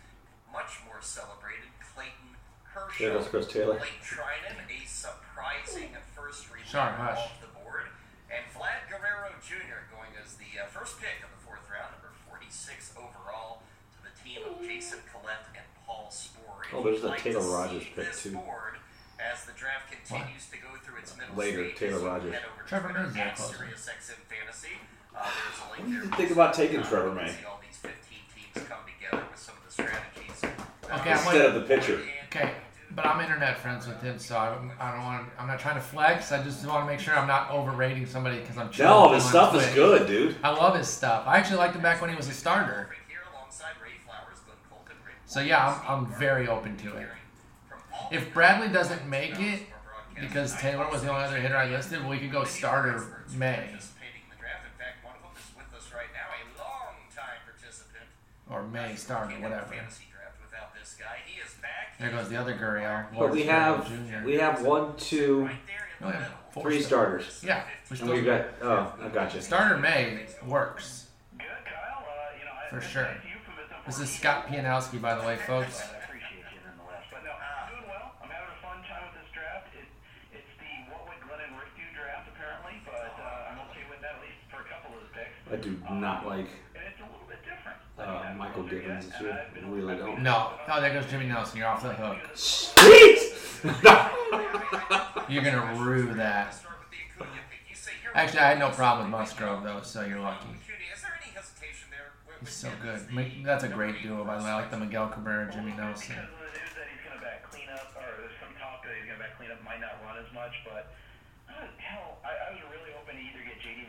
[0.51, 1.69] much more celebrated.
[1.95, 2.35] Clayton
[2.65, 2.99] Kershaw.
[3.05, 3.77] There goes Chris Taylor.
[3.79, 7.93] Blake Treinen, a surprising first reliever Sorry, off the board.
[8.33, 9.87] And Vlad Guerrero Jr.
[9.93, 13.63] going as the uh, first pick of the fourth round, number 46 overall,
[13.95, 16.65] to the team of Jason Collette and Paul Sporer.
[16.73, 18.33] Oh, there's you'd the like Taylor Rogers pick, too.
[18.35, 18.80] board
[19.21, 22.33] as the draft continues to go through its middle Later, stages, Taylor Rogers.
[22.35, 23.37] head over to Trevor Twitter at.
[23.37, 24.69] SiriusXM Fantasy.
[25.17, 26.17] Uh, there's a link What do you there.
[26.17, 27.29] think about taking Trevor May?
[27.31, 27.93] See all these 15
[28.35, 30.41] teams come together with some of the strategies.
[30.85, 32.01] Okay, I'm Instead like, of the pitcher.
[32.27, 32.53] okay,
[32.95, 35.29] but I'm internet friends with him, so I, I don't want.
[35.39, 36.33] I'm not trying to flex.
[36.33, 38.71] I just want to make sure I'm not overrating somebody because I'm.
[38.71, 40.37] chilling No, with his stuff is good, dude.
[40.43, 41.25] I love his stuff.
[41.27, 42.89] I actually liked him back when he was a starter.
[42.91, 46.97] Right here alongside Ray Flowers, Glenn Colton, Rick So yeah, I'm, I'm very open to
[46.97, 47.07] it.
[48.11, 49.63] If Bradley doesn't make it
[50.19, 54.23] because Taylor was the only other hitter I listed, we could go starter May participating
[54.25, 54.65] in the draft.
[54.67, 58.05] In fact, one of them is with us right now, a long-time participant.
[58.51, 59.67] or May starter, whatever.
[59.67, 61.19] fantasy draft without this guy.
[61.27, 61.99] He is back.
[61.99, 63.07] There goes the other Gurriel.
[63.17, 64.27] But we have Gurriel Jr.
[64.27, 65.49] we have one, two,
[66.03, 67.25] Oh, yeah, four three stars.
[67.29, 67.45] starters.
[67.45, 69.41] Yeah, we And still we've got oh, I got you.
[69.43, 71.07] starter May works
[71.37, 72.01] Good, Kyle.
[72.09, 73.05] Uh, you know, for sure.
[73.05, 74.09] a euphemism for This is.
[74.09, 75.85] Scott Pianowski, by the way, folks.
[75.85, 77.05] I appreciate you nonetheless.
[77.13, 78.17] But no, I'm doing well.
[78.25, 79.69] I'm having a fun time with this draft.
[79.77, 79.93] It,
[80.33, 84.01] it's the what would Glenn and Rick do draft apparently, but uh, I'm okay with
[84.01, 85.37] that at least for a couple of the picks.
[85.53, 87.79] I do not like And it's a little bit different.
[87.99, 89.47] uh, Michael Gibbons this year.
[89.55, 90.23] I really don't.
[90.23, 91.59] No, oh, there goes Jimmy Nelson.
[91.59, 92.19] You're off the hook.
[92.35, 93.19] Sweet.
[95.29, 96.55] You're gonna rue that.
[96.55, 97.63] Start with the Acuna pick.
[97.71, 100.51] You say you're Actually, I had no problem with Musgrove though, so you're lucky.
[100.51, 100.59] Acuna.
[100.95, 102.11] Is there any hesitation there?
[102.27, 102.95] With- He's so good.
[102.99, 104.51] as the- Ma- That's a great duo, by the way.
[104.51, 106.19] I like the Miguel Cabrera, Jimmy Nelson.
[106.19, 108.91] Because of the news that he's going to back cleanup, or there's some talk that
[108.99, 110.91] he's going to back cleanup, might not run as much, but
[111.47, 113.87] uh, hell, I, I was really hoping to either get JD Martinez.
[113.87, 113.89] who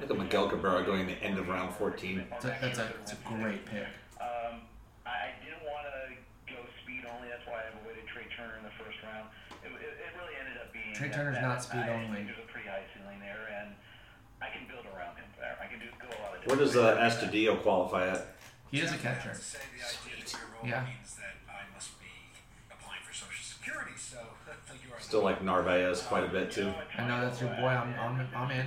[0.00, 2.24] Look at Miguel Cabrera going the end of round 14.
[2.30, 3.86] That's a, that's a, it's a great pick.
[4.20, 4.66] Um,
[5.06, 7.28] I, I didn't want to go speed only.
[7.30, 9.30] That's why I avoided Trea Turner in the first round.
[9.62, 12.26] It, it, it really ended up being Trea Turner's that not speed I only.
[12.26, 13.72] think there's a pretty high ceiling there, and
[14.42, 15.56] I can build around him there.
[15.62, 17.14] I can do go a lot of Where does different uh, ways.
[17.14, 18.34] Astudillo qualify at?
[18.74, 19.30] He is a catcher.
[19.30, 20.82] To say the idea that your role Yeah.
[20.90, 22.10] means that I must be
[22.68, 24.18] applying for Social Security, so
[24.98, 26.72] Still like Narvaez quite a bit too.
[26.98, 27.70] I know that's your boy.
[27.70, 28.66] I'm, I'm, I'm in.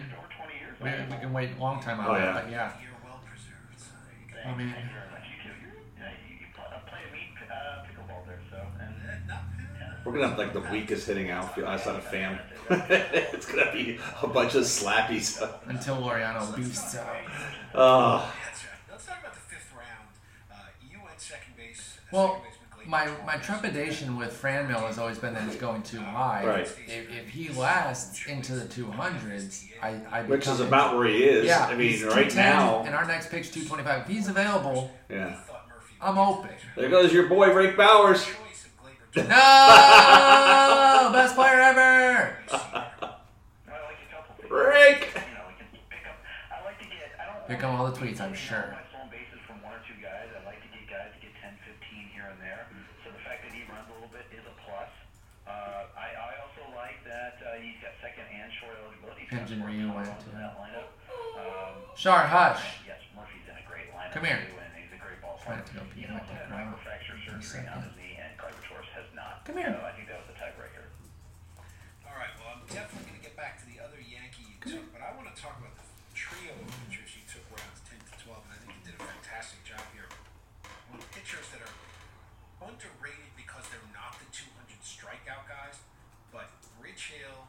[0.79, 1.09] Over 20 years.
[1.09, 2.33] We, we can wait a long time on Oh, that, yeah.
[2.41, 2.71] but yeah.
[2.81, 3.77] you're well preserved.
[3.77, 4.49] So there you go.
[4.49, 4.57] I'm.
[4.57, 5.25] Thank you very much.
[5.27, 5.55] You too.
[5.97, 8.93] Yeah, you, you play, a meat uh, pickleball there, so and
[10.05, 12.39] We're gonna have like the weakest hitting outfield outside of Pham.
[13.33, 15.41] it's gonna be a bunch of slappies.
[15.67, 17.15] Until Laureano beasts out.
[17.73, 18.33] Oh,
[18.89, 20.09] Let's talk about the fifth round.
[20.91, 21.97] You went second base.
[22.11, 22.56] Well, second baseman Clayton
[22.87, 26.43] my my trepidation with Franmil has always been that he's going too high.
[26.45, 26.61] Right.
[26.61, 31.45] If, if he lasts into the 200s, I, I which is about where he is.
[31.45, 34.01] Yeah, I mean, right now, and our next pick's 225.
[34.01, 35.37] If he's available, Yeah.
[35.99, 36.51] I'm open.
[36.75, 38.23] There goes your boy Rick Bowers.
[38.23, 42.37] choice of Gleyber No, best player ever.
[42.53, 44.53] I like a.
[44.53, 45.09] Rick.
[45.09, 46.21] You know, we can pick up.
[46.53, 47.17] I like to get.
[47.17, 47.41] I don't.
[47.49, 48.77] Pick want up all the tweets, I'm sure.
[48.77, 50.29] My stolen bases from one or two guys.
[50.37, 52.69] I like to get guys to get 10, 15 here and there.
[53.01, 54.93] So the fact that he runs a little bit is a plus.
[55.49, 58.85] Uh, I, I also like that uh, he's got second and short eligibility.
[58.85, 59.16] He's got Engine four Ryu top went ones to in that
[60.55, 60.87] lineup.
[61.35, 62.79] Um, Shar, hush.
[62.87, 64.13] yes, Murphy's in a great lineup.
[64.15, 64.39] Come here.
[64.77, 66.75] He's a great ball Trying to go pee know, my background.
[66.79, 67.83] microfracture For a surgery on second.
[67.91, 69.43] his knee, and Gleyber has not.
[69.43, 69.75] Come here.
[69.75, 70.85] So I think that was the tiebreaker.
[72.07, 72.31] All right.
[72.39, 75.11] Well, I'm definitely going to get back to the other Yankee you took, but I
[75.15, 78.51] want to talk about the trio of pitchers you took rounds 10 to 12, and
[78.55, 80.07] I think you did a fantastic job here.
[80.87, 81.75] Well, pitchers that are
[82.63, 85.77] underrated because they're not the 200 strikeout guys,
[86.33, 86.49] but
[86.81, 87.45] Rich Hill,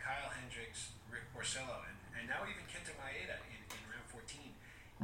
[0.00, 4.24] Kyle Hendricks, Rick Porcello, and, and now even Kenta Maeda in, in round 14.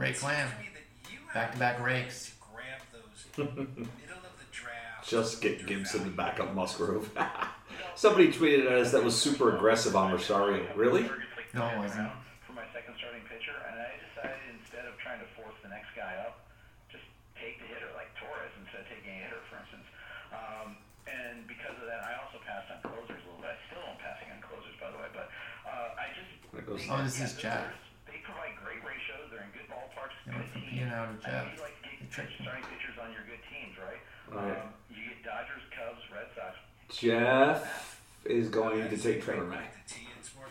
[0.02, 0.50] Rake It Lamb.
[0.50, 2.26] to me that you have Back-to-back rakes.
[2.26, 5.06] to grab those middle of the draft.
[5.08, 7.06] Just get Gibson to back up Musgrove.
[7.94, 10.66] Somebody tweeted at us that was super aggressive on Rosario.
[10.74, 11.06] Really?
[11.54, 12.10] No, it wasn't.
[12.48, 15.94] For my second starting pitcher, and I decided instead of trying to force the next
[15.94, 16.50] guy up,
[16.90, 17.04] just
[17.38, 19.86] take the hitter like Torres instead of taking a hitter, for instance.
[20.34, 20.74] Um,
[21.06, 23.54] and because of that, I also passed on closers a little bit.
[23.54, 25.28] I still don't passing on closers, by the way, but
[25.68, 26.64] uh, I just There.
[26.90, 27.68] Oh, this is Jeff.
[28.08, 29.28] they provide great ratios.
[29.28, 29.68] They're in good
[30.32, 30.48] ballparks.
[30.48, 30.72] Yeah, from teams.
[30.72, 31.32] being out of Jeff.
[31.32, 32.46] know you like to They get tricked me.
[32.46, 34.00] starting pitchers on your good teams, right?
[34.32, 34.56] Right.
[34.62, 36.56] Um, you get Dodgers, Cubs, Red Sox.
[36.90, 39.64] Jeff is going to take Trevor May.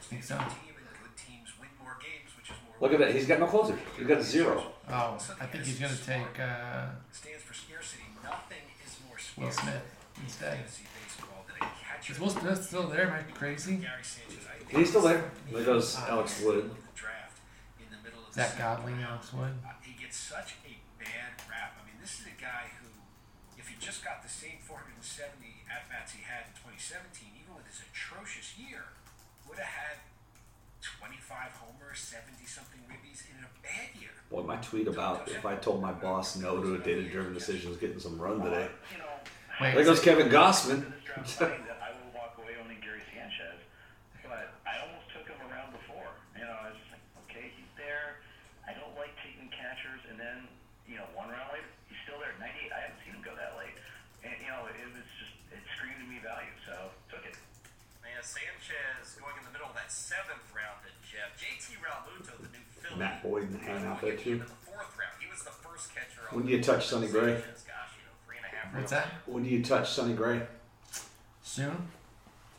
[0.10, 0.38] Think so.
[2.80, 3.14] Look at that.
[3.14, 3.78] He's got no closer.
[3.98, 4.64] He's got a zero.
[4.90, 8.02] Oh, I think he's gonna take uh, stands for scarcity.
[8.24, 10.54] Nothing is more Will scarce Smith instead.
[10.54, 12.14] in fantasy baseball than a catcher.
[12.14, 13.06] Is Will Smith still there?
[13.08, 13.76] Am I crazy?
[13.76, 14.48] Gary Sanchez.
[14.70, 15.30] He's still there.
[15.46, 16.72] he's There goes Alex Wood.
[18.34, 19.08] Draft in the middle of Zach the Godley, season.
[19.12, 19.54] Alex Wood.
[19.66, 21.76] Uh, he gets such a bad rap.
[21.80, 22.88] I mean, this is a guy who,
[23.58, 27.68] if he just got the same 470 at bats he had in 2017, even with
[27.68, 28.96] his atrocious year,
[29.50, 29.98] would have had
[30.82, 34.16] 25 homers, 70 something ribbies in a bad year.
[34.32, 37.78] Boy, my tweet about if I told my boss no to a data-driven decision was
[37.78, 38.70] getting some run today.
[39.60, 40.88] Wait, There goes Kevin Gausman.
[41.38, 43.60] that I will walk away owning Gary Sanchez,
[44.26, 46.08] but I almost took him around before.
[46.34, 48.24] You know, I was just like, okay, he's there.
[48.66, 50.48] I don't like taking catchers, and then
[50.90, 52.34] you know, one round later, he's still there.
[52.42, 52.74] 98.
[52.74, 53.76] I haven't seen him go that late,
[54.26, 57.38] and you know, it was just it screamed to me value, so took it.
[58.22, 61.34] Man, Sanchez going in the middle of that seventh round to Jeff.
[61.42, 63.00] JT Realmuto, the new Philly.
[63.00, 64.34] Matt Boyd hanging out there too.
[64.34, 66.22] In the fourth round, he was the first catcher.
[66.30, 67.34] When do you touch Sonny Gray?
[67.42, 69.06] Sanchez, Gosh, you know, three and a half What's rounds.
[69.06, 69.14] that?
[69.26, 70.42] When do you touch Sonny Gray?
[71.42, 71.76] Soon?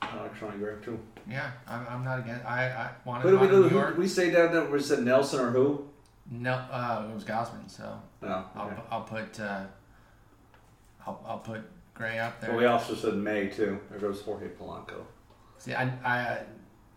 [0.02, 0.98] I like Sonny Gray too.
[1.30, 2.44] Yeah, I'm, I'm not against.
[2.44, 3.62] I I wanted Who did we him out of do?
[3.62, 3.98] New Who York.
[3.98, 4.64] we say down there?
[4.64, 5.84] Was it Nelson or who?
[6.28, 7.70] No, uh, it was Gausman.
[7.70, 8.26] So Oh,
[8.56, 8.84] I'll.
[8.90, 9.62] I'll put uh,
[11.06, 11.60] I'll I'll put
[11.94, 12.50] Gray up there.
[12.50, 13.78] But we also said May too.
[13.90, 15.04] There goes Jorge Polanco.
[15.62, 16.38] See, I, I,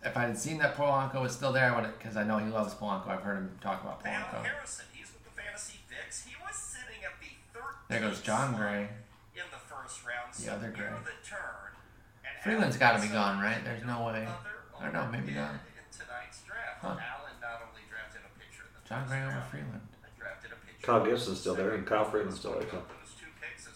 [0.03, 2.50] if I had seen that Polanco was still there, I would because I know he
[2.50, 3.10] loves Polanco.
[3.10, 4.42] I've heard him talk about Alan Polanco.
[4.42, 6.26] Harrison, he's with the Fantasy Fix.
[6.26, 8.90] He was sitting at the 13th There goes Jon Gray.
[9.38, 10.34] in the first round.
[10.34, 10.90] The so other Gray.
[11.06, 11.77] the turn.
[12.26, 13.64] And Freeland's Alan got to be gone, right?
[13.64, 14.26] There's no way.
[14.26, 15.06] I don't know.
[15.14, 15.61] Maybe not.
[15.61, 16.82] in tonight's draft.
[16.82, 16.98] Huh.
[16.98, 19.85] Allen not only drafted a pitcher in the Jon Gray over round, Freeland.
[20.02, 20.82] but drafted a pitcher.
[20.90, 22.66] Kyle Gibson's still there, and Kyle Freeland's still there.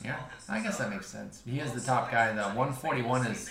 [0.01, 0.18] Yeah,
[0.50, 1.43] I guess that makes sense.
[1.45, 2.34] He is the top guy.
[2.34, 3.50] The 141 is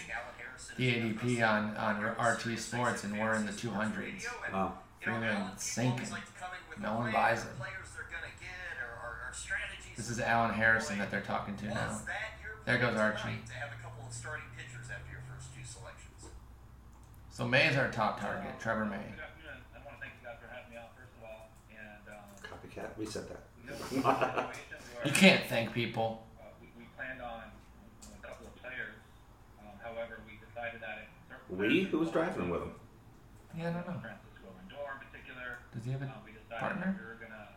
[0.79, 4.25] the ADP on on RT Sports, and we're in the 200s.
[4.53, 4.79] Wow.
[5.01, 6.07] Freeland sinking.
[6.81, 7.51] No one buys him.
[9.97, 12.01] This is Alan Harrison that they're talking to now.
[12.65, 13.43] There goes Archie.
[13.59, 16.31] Have a couple of starting pitchers after your first two selections.
[17.31, 18.55] So May is our top target.
[18.61, 18.97] Trevor May.
[19.11, 19.59] Good afternoon.
[19.75, 22.31] I want to thank you guys for having me out first of all, and um,
[22.47, 22.95] Copycat.
[22.95, 23.43] We said that.
[23.67, 26.23] we have a situation where- You can't thank people.
[26.39, 28.95] Uh, we, we planned on a couple of players.
[29.59, 31.85] Um, however, we decided that in certain we?
[31.85, 32.73] Who was driving with him?
[33.57, 34.01] Yeah, I don't know.
[34.01, 35.59] Francisco Lindor in particular.
[35.75, 36.93] Does he have a um, we decided partner?
[36.93, 37.49] that we were gonna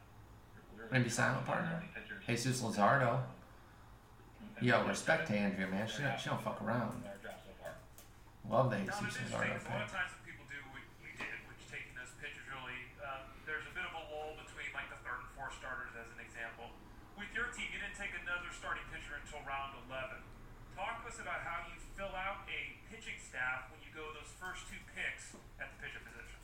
[0.76, 1.78] we Maybe silent partner?
[1.84, 2.24] early pitchers.
[2.26, 3.22] Jesus Luzardo.
[4.62, 5.90] Yo, respect to Andrea, man.
[5.90, 6.94] She don't, she don't fuck around.
[7.02, 7.74] in our draft so far.
[8.46, 9.58] Love the Jesus there's Luzardo interesting.
[9.58, 9.98] 'cause A lot of pick.
[9.98, 13.74] times what people do, what we did, which taking those pitchers really, um, there's a
[13.74, 16.70] bit of a lull between like the third and fourth starters as an example.
[17.18, 20.22] With your team, you didn't take another starting pitcher until round 11.
[20.78, 22.60] Talk to us about how you fill out a
[22.94, 26.38] pitching staff when you go those first two picks at the pitcher position.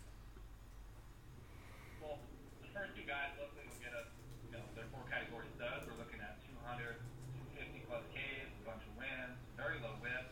[2.01, 2.17] Well,
[2.65, 4.09] the first two guys, luckily, will get us,
[4.45, 5.85] you know, they're four category studs.
[5.89, 6.97] We're looking at 200,
[7.57, 10.25] 250 plus Ks, a bunch of wins, very low whip.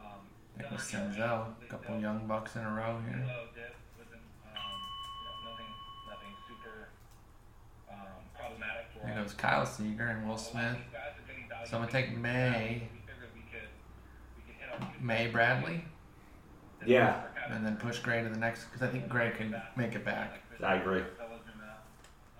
[0.00, 0.26] Um,
[0.58, 3.24] Nicholas another, you know, Senzel, they- couple they'll- young bucks in a row here.
[3.26, 3.46] Low
[3.98, 4.80] wasn't, um,
[5.20, 5.66] you know, nothing,
[6.08, 6.88] nothing super
[7.90, 7.96] um,
[8.36, 10.76] problematic for There goes Kyle Seager and Will A lot of Smith.
[10.78, 13.68] these guys are getting value So I'm gonna take May, We figured we could,
[14.36, 15.84] we could hit our two May Bradley,
[16.84, 17.22] Yeah.
[17.50, 20.40] and then push Gray to the next because I think Gray can make it back.
[20.62, 21.00] I agree.
[21.00, 21.80] Ozuna,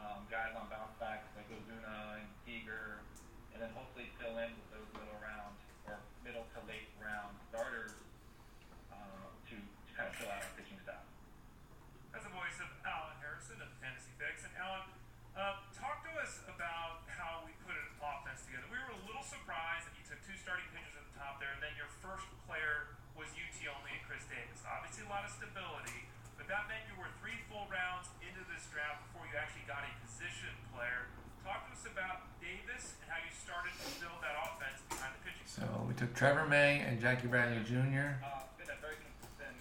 [0.00, 3.00] um, guys on bounce backs like Ozuna and Eager,
[3.54, 5.56] and then hopefully fill in with those middle round
[5.88, 7.96] or middle to late round starters
[8.92, 8.96] uh,
[9.48, 11.00] to, to kind of fill out our pitching staff.
[12.12, 14.44] That's the voice of Alan Harrison of Fantasy Fix.
[14.44, 14.84] And Alan,
[15.32, 18.68] uh, talk to us about how we put an offense together.
[18.68, 21.56] We were a little surprised that you took two starting pitchers at the top there,
[21.56, 24.60] and then your first player was UT only and Chris Davis.
[24.68, 26.04] Obviously, a lot of stability,
[26.36, 29.84] but that meant you were three full rounds into this draft before you actually got
[29.84, 31.08] a position player.
[31.44, 35.22] Talk to us about Davis and how you started to build that offense behind the
[35.24, 35.48] pitching.
[35.48, 37.74] So we took Trevor May and Jackie Bradley Jr.
[37.76, 39.56] Uh, been a very consistent,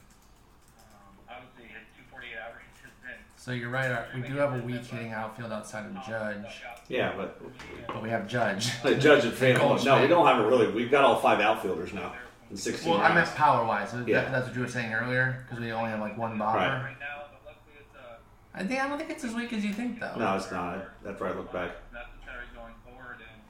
[0.79, 3.91] um, obviously his 248 average has been So you're right.
[3.91, 7.41] Our, we do have a weak hitting outfield outside of Judge, Yeah, but
[7.87, 8.81] but we have Judge.
[8.83, 9.83] the judge and Pham.
[9.83, 10.71] No, we don't have a really.
[10.71, 12.13] We've got all five outfielders now
[12.49, 13.93] in 16 Well, I meant power wise.
[14.07, 14.21] Yeah.
[14.21, 16.57] that, that's what you were saying earlier because we only have like one bobber.
[16.59, 16.83] Right.
[16.83, 18.15] right now, but luckily it's uh,
[18.55, 20.15] I think I don't think it's as weak as you think though.
[20.17, 20.85] No, it's not.
[21.03, 21.71] That's where I look back.
[21.91, 23.41] necessary going forward, and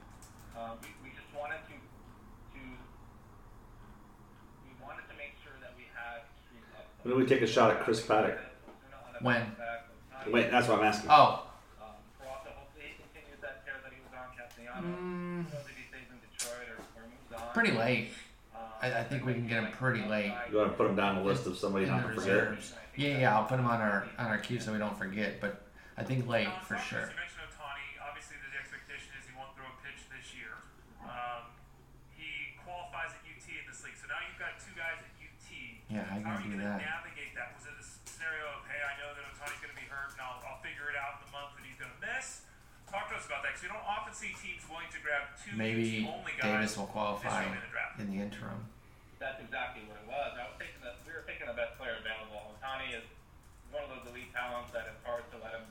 [0.58, 2.60] uh, we, we just wanted to to
[4.68, 6.89] we wanted to make sure that we had extreme upside.
[7.02, 8.38] When do we take a shot at Chris Paddack?
[9.20, 9.42] When?
[10.28, 11.10] Wait, that's what I'm asking.
[11.10, 11.46] Oh,
[11.80, 11.88] Um,
[12.18, 14.84] Peralta, hopefully he continues that tear that he was on Castellanos.
[14.84, 15.48] Mm.
[15.48, 17.52] Who knows if he stays in Detroit or, or moves on.
[17.56, 18.12] pretty late.
[18.80, 20.32] I, I think we can get him pretty late.
[20.52, 22.56] You want to put him down the list of somebody in not the to forget?
[22.96, 25.40] Yeah, yeah, I'll put him on our on our queue so we don't forget.
[25.40, 25.64] But
[25.96, 26.84] I think late for talk to us.
[26.88, 27.04] sure.
[27.12, 27.88] You mentioned Ohtani.
[28.00, 30.52] Obviously, the expectation is he won't throw a pitch this year.
[31.04, 31.48] Um,
[32.16, 35.48] he qualifies at UT in this league, so now you've got two guys at UT.
[35.90, 37.50] Yeah, how How are gonna you going to navigate that?
[37.58, 40.14] Was it a s- scenario of, hey, I know that Ohtani's going to be hurt,
[40.14, 42.46] and I'll, I'll figure it out in the month that he's going to miss?
[42.86, 45.54] Talk to us about that, because you don't often see teams willing to grab two
[45.58, 47.94] Maybe only guys Davis will qualify this early in the draft.
[47.98, 48.60] in the interim.
[49.18, 50.30] That's exactly what it was.
[50.38, 52.54] I was taking the, we were picking the best player available.
[52.54, 53.04] Otani is
[53.74, 55.66] one of those elite talents that it's hard to let him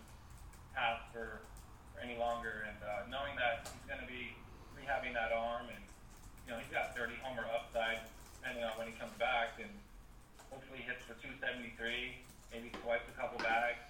[0.75, 1.43] pass for,
[1.95, 2.67] for any longer.
[2.67, 4.35] And uh, knowing that he's going to be
[4.75, 5.81] rehabbing that arm and
[6.47, 8.03] you know, he's got 30 homer upside,
[8.39, 9.69] depending on when he comes back, and
[10.79, 12.15] hopefully he hits for 273,
[12.51, 13.83] maybe swipes a couple bags.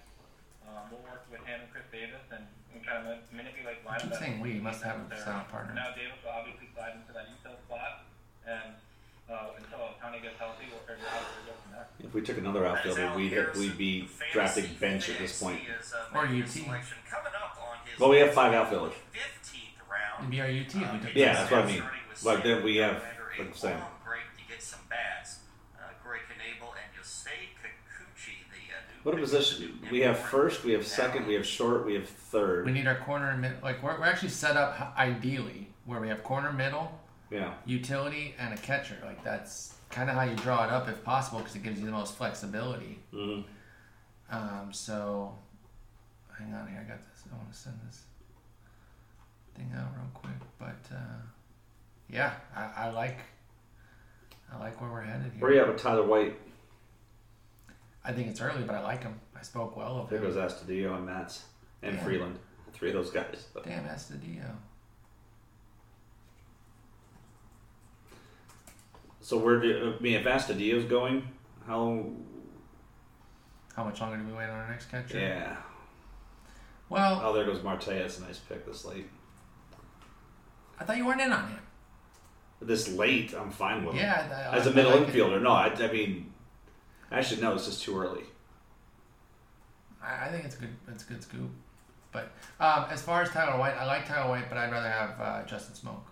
[0.66, 2.44] Um, we'll work with him and Chris Davis and,
[2.74, 4.02] and kind of manipulate lineup.
[4.02, 5.18] keep saying we, must have a there.
[5.18, 5.74] silent partner.
[5.74, 8.06] Now Davis will obviously slide into that util spot,
[8.46, 8.74] and
[9.30, 11.86] uh, until Tony gets healthy, we'll figure out where to go from there.
[11.98, 15.62] If we took another outfielder, we'd we'd be drafting bench at this point.
[16.14, 16.50] Or UT.
[17.98, 18.94] Well, we have five outfielders.
[20.20, 21.82] It'd be our UT if we took Yeah, that's what I mean.
[22.22, 23.02] Like then we have,
[23.38, 25.46] like I'm saying, break to get some bats.
[25.78, 29.78] Uh, Greg Knebel and Yusei Kikuchi, the uh, new what a position.
[29.90, 32.66] We have first, we have second, we have short, we have third.
[32.66, 33.62] We need our corner and mid.
[33.62, 37.54] Like we're, we're actually set up ideally where we have corner, middle, Yeah.
[37.66, 38.96] utility, and a catcher.
[39.04, 41.86] Like that's kind of how you draw it up if possible because it gives you
[41.86, 42.98] the most flexibility.
[43.12, 43.44] Mhm.
[44.30, 45.34] Um, so,
[46.38, 46.80] hang on here.
[46.86, 47.24] I got this.
[47.32, 48.02] I want to send this
[49.56, 50.32] thing out real quick.
[50.58, 51.22] But uh,
[52.08, 53.18] yeah, I, I like.
[54.52, 55.40] I like where we're headed here.
[55.40, 56.36] Where you have a Tyler White?
[58.10, 59.14] I think it's early, but I like him.
[59.38, 60.24] I spoke well of There him.
[60.32, 61.44] goes Astudillo and Mats
[61.80, 62.04] and Damn.
[62.04, 62.38] Freeland.
[62.72, 63.46] Three of those guys.
[63.64, 64.42] Damn, that's the Dio.
[69.20, 71.22] So where do I mean if Astudillo's going?
[71.68, 72.04] How?
[73.76, 75.18] How much longer do we wait on our next catcher?
[75.20, 75.56] Yeah.
[76.88, 77.86] Well, Oh, there goes Marte.
[77.86, 79.08] That's a nice pick this late.
[80.80, 81.58] I thought you weren't in on him.
[82.60, 84.00] This late, I'm fine with him.
[84.00, 85.14] Yeah, I- As a I middle like it.
[85.14, 85.50] infielder, no.
[85.52, 86.32] I, I mean,
[87.10, 87.54] actually, no.
[87.54, 88.22] It's just too early.
[90.02, 90.76] I, I think it's a good.
[90.88, 91.50] It's a good scoop.
[92.12, 95.20] But um, as far as Tyler White, I like Tyler White, but I'd rather have
[95.20, 96.02] uh, Justin Smoak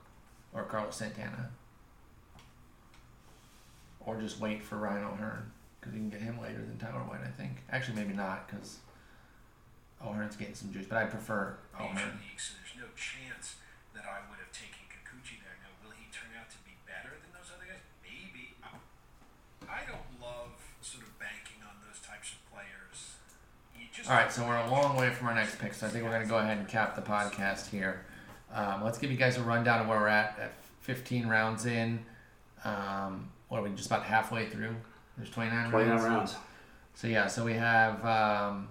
[0.55, 1.51] or Carlos Santana,
[4.01, 7.21] or just wait for Ryan O'Hearn because you can get him later than Tyler White.
[7.25, 7.63] I think.
[7.71, 8.79] Actually, maybe not because
[10.05, 11.95] O'Hearn's getting some juice, but I prefer O'Hearn.
[11.97, 13.57] league, so there's no chance
[13.95, 14.38] that I would
[24.09, 26.09] All right, so we're a long way from our next pick, so I think we're
[26.09, 28.07] going to go ahead and cap the podcast here.
[28.51, 31.99] Um, let's give you guys a rundown of where we're at at 15 rounds in.
[32.65, 34.75] Um, what are we just about halfway through?
[35.19, 36.05] There's 29, 29 rounds.
[36.05, 36.37] rounds.
[36.95, 38.69] So yeah, so we have um,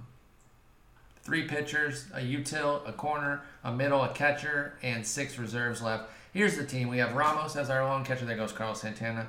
[1.22, 6.10] three pitchers, a util, a corner, a middle, a catcher, and six reserves left.
[6.34, 6.88] Here's the team.
[6.88, 8.26] We have Ramos as our lone catcher.
[8.26, 9.28] There goes Carlos Santana.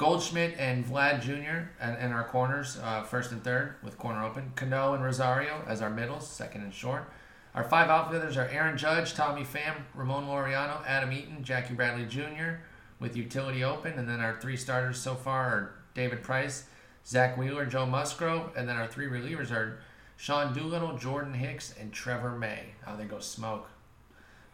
[0.00, 1.68] Goldschmidt and Vlad Jr.
[1.78, 4.50] and, our corners, uh, first and third, with corner open.
[4.56, 7.12] Cano and Rosario as our middles, second and short.
[7.54, 12.62] Our five outfielders are Aaron Judge, Tommy Pham, Ramon Laureano, Adam Eaton, Jackie Bradley Jr.
[12.98, 13.98] with utility open.
[13.98, 16.64] And then our three starters so far are David Price,
[17.06, 18.52] Zack Wheeler, Joe Musgrove.
[18.56, 19.80] And then our three relievers are
[20.16, 22.72] Sean Doolittle, Jordan Hicks, and Trevor May.
[22.86, 23.64] Oh, there goes Smoak.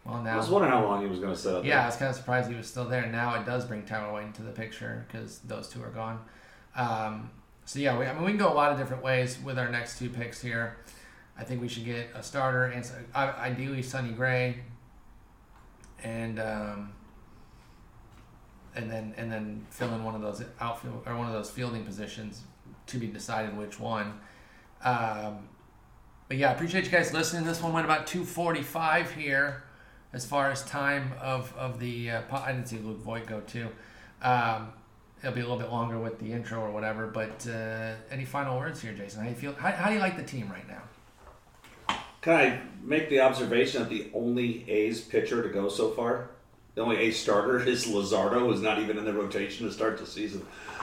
[0.06, 0.34] Well, now.
[0.34, 2.10] I was wondering how long he was going to sit up Yeah, I was kind
[2.10, 3.06] of surprised he was still there.
[3.06, 6.20] Now it does bring Tyler White into the picture because those two are gone.
[6.76, 7.30] Um,
[7.64, 9.68] so yeah, we, I mean we can go a lot of different ways with our
[9.68, 10.76] next two picks here.
[11.36, 14.58] I think we should get a starter and uh, ideally Sonny Gray,
[16.04, 16.92] and um,
[18.76, 21.84] and then and then fill in one of those outfield or one of those fielding
[21.84, 22.42] positions
[22.86, 24.20] to be decided which one.
[24.84, 25.48] Um,
[26.28, 27.44] but yeah, I appreciate you guys listening.
[27.44, 29.64] This one went about 245 here
[30.16, 33.40] as far as time of, of the uh, po- I didn't see Luke Voit go
[33.40, 33.68] too.
[34.22, 34.72] Um,
[35.20, 37.06] it'll be a little bit longer with the intro or whatever.
[37.06, 39.20] But uh, any final words here, Jason?
[39.20, 39.52] How do you feel?
[39.52, 41.96] How, how do you like the team right now?
[42.22, 46.30] Can I make the observation that the only A's pitcher to go so far,
[46.74, 50.06] the only A's starter is Luzardo, who's not even in the rotation to start the
[50.06, 50.40] season.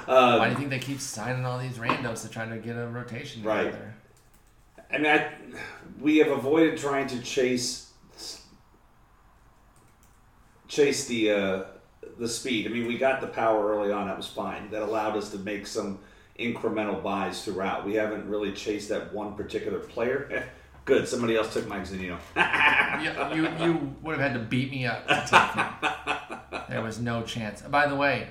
[0.07, 2.77] Um, Why do you think they keep signing all these randos to try to get
[2.77, 3.93] a rotation Together?
[4.77, 4.93] Right.
[4.93, 5.31] I mean, I,
[5.99, 7.82] we have avoided trying to chase
[10.73, 11.63] chase the uh,
[12.17, 12.65] the speed.
[12.65, 14.69] I mean, we got the power early on; that was fine.
[14.71, 15.99] That allowed us to make some
[16.39, 17.85] incremental buys throughout.
[17.85, 20.49] We haven't really chased that one particular player.
[20.85, 22.17] Good, somebody else took Mike Zunino.
[23.33, 25.79] you, you, you would have had to beat me up to
[26.51, 26.67] take.
[26.67, 27.61] There was no chance.
[27.61, 28.27] By the way,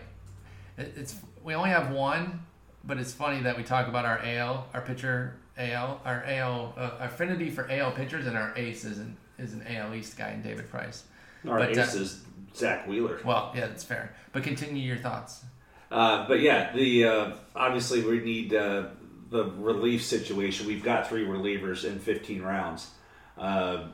[0.77, 2.45] it, it's we only have one,
[2.85, 6.91] but it's funny that we talk about our AL, our pitcher AL, our AL uh,
[7.01, 10.43] affinity for AL pitchers, and our ace is an is an AL East guy in
[10.43, 11.05] David Price.
[11.49, 12.23] Our But, uh, ace is
[12.55, 13.21] Zack Wheeler.
[13.25, 14.15] Well, yeah, that's fair.
[14.33, 15.45] But continue your thoughts.
[15.91, 18.87] Uh, but yeah, the uh, obviously we need uh,
[19.31, 20.67] the relief situation.
[20.67, 22.91] We've got three relievers in 15 rounds.
[23.37, 23.89] Uh,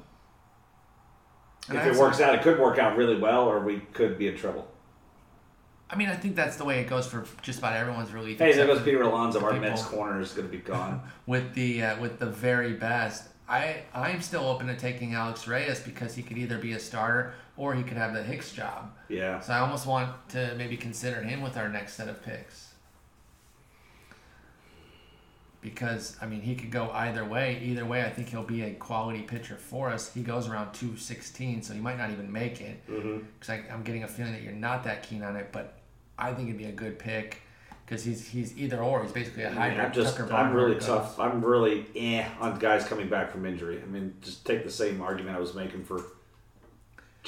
[1.71, 4.37] if it works out, it could work out really well, or we could be in
[4.37, 4.69] trouble.
[5.91, 8.39] I mean, I think that's the way it goes for just about everyone's relief.
[8.39, 9.41] Hey, there goes Peter Alonso.
[9.41, 11.03] Our Mets corner is going to be gone.
[11.27, 13.29] with the uh, with the very best.
[13.49, 17.35] I I'm still open to taking Alex Reyes because he could either be a starter
[17.59, 18.93] or he could have the Hicks job.
[19.09, 19.41] Yeah.
[19.41, 22.69] So I almost want to maybe consider him with our next set of picks.
[25.61, 27.61] Because I mean, he could go either way.
[27.65, 30.15] Either way, I think he'll be a quality pitcher for us.
[30.15, 32.81] He goes around two sixteen, so he might not even make it.
[32.87, 35.81] Because I'm getting a feeling that you're not that keen on it, but
[36.17, 37.43] I think it'd be a good pick
[37.85, 39.03] because he's he's either or.
[39.03, 39.81] He's basically a mean, hybrid.
[39.81, 41.19] I'm just, I'm really tough.
[41.19, 43.83] I'm really eh on guys coming back from injury.
[43.83, 46.05] I mean, just take the same argument I was making for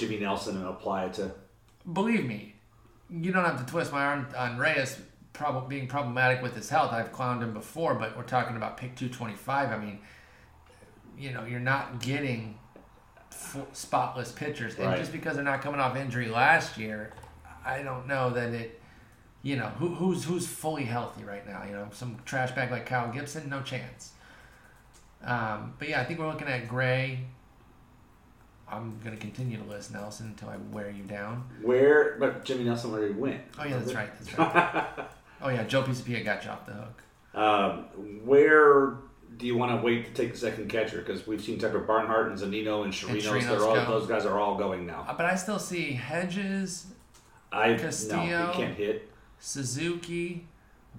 [0.01, 1.31] Jimmy Nelson and apply it to.
[1.93, 2.55] believe me,
[3.11, 4.99] you don't have to twist my arm on Reyes
[5.33, 6.93] prob- being problematic with his health.
[6.93, 9.70] I've clowned him before, but we're talking about pick 225.
[9.70, 9.99] I mean,
[11.19, 12.59] you know, you're not getting
[13.31, 14.77] full, spotless pitchers.
[14.77, 14.99] And Right.
[14.99, 17.12] just because they're not coming off injury last year,
[17.65, 18.81] I don't know that it,
[19.43, 21.65] you know, who, who's who's fully healthy right now?
[21.65, 24.12] You know, some trash bag like Kyle Gibson, no chance.
[25.23, 27.20] Um, but yeah, I think we're looking at Gray.
[28.70, 31.44] I'm going to continue to list Nelson until I wear you down.
[31.62, 33.40] Where, but Jimmy Nelson already went.
[33.58, 34.10] Oh yeah, that's right.
[34.18, 34.86] That's right.
[35.42, 37.02] oh yeah, Joe Pisapia got you off the hook.
[37.34, 37.84] Um,
[38.24, 38.94] where
[39.36, 40.99] do you want to wait to take the second catcher?
[40.99, 43.23] Because we've seen Tucker Barnhart and Zunino and Chirinos.
[43.23, 43.99] Chirinos They're all go.
[43.99, 45.07] those guys are all going now.
[45.08, 46.86] Uh, But I still see Hedges,
[47.52, 49.08] I Castillo, no, can't hit.
[49.39, 50.47] Suzuki,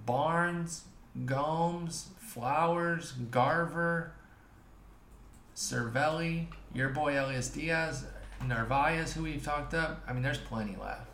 [0.05, 0.85] Barnes,
[1.25, 4.13] Gomes, Flowers, Garver,
[5.55, 8.05] Cervelli, your boy Elias Diaz,
[8.45, 10.03] Narvaez, who we've talked up.
[10.07, 11.07] I mean, there's plenty left.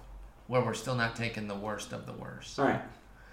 [0.47, 2.57] Where we're still not taking the worst of the worst.
[2.59, 2.81] All right.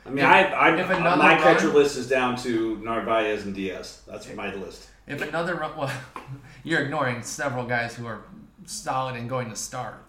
[0.05, 3.45] I mean, If- I, I if another my run- catcher list is down to Narvaez
[3.45, 4.03] and Diaz.
[4.07, 4.89] That's my list.
[5.07, 5.93] If another run, well,
[6.65, 8.23] you're ignoring several guys who are
[8.67, 10.03] solid and going to start.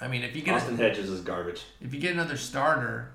[0.00, 1.62] I mean, if you get Austin Hedges is garbage.
[1.80, 3.12] if you get another starter,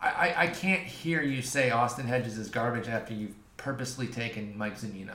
[0.00, 4.56] I, I, I can't hear you say Austin Hedges is garbage after you've purposely taken
[4.56, 5.14] Mike Zunino.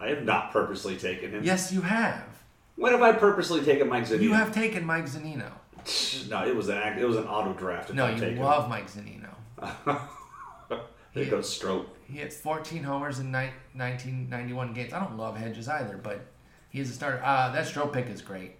[0.00, 1.44] I have not purposely taken him.
[1.44, 2.24] Yes, you have.
[2.76, 4.22] When have I purposely taken Mike Zunino?
[4.22, 5.50] You have taken Mike Zunino.
[6.30, 7.92] No, it was an act, it was an auto draft.
[7.92, 8.38] No, you him.
[8.38, 9.28] love Mike Zunino.
[11.14, 11.88] there goes Stroke.
[12.06, 14.92] He hit 14 homers in ni- 1991 games.
[14.92, 16.26] I don't love Hedges either, but
[16.70, 17.22] he is a starter.
[17.24, 18.52] Uh, that stroke pick is great,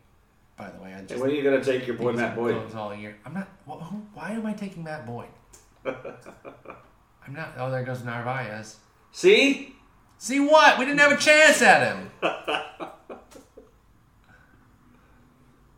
[0.57, 0.95] by the way.
[0.95, 2.75] I just, Hey, when are you gonna take your boy Matt Boyd?
[2.75, 3.17] all year.
[3.25, 3.49] I'm not.
[3.67, 5.29] wh- who, why am I taking Matt Boyd?
[5.87, 7.55] I'm not.
[7.57, 8.77] Oh, there goes Narvaez.
[9.13, 9.75] See?
[10.21, 10.79] See what?
[10.79, 12.11] We didn't have a chance at him.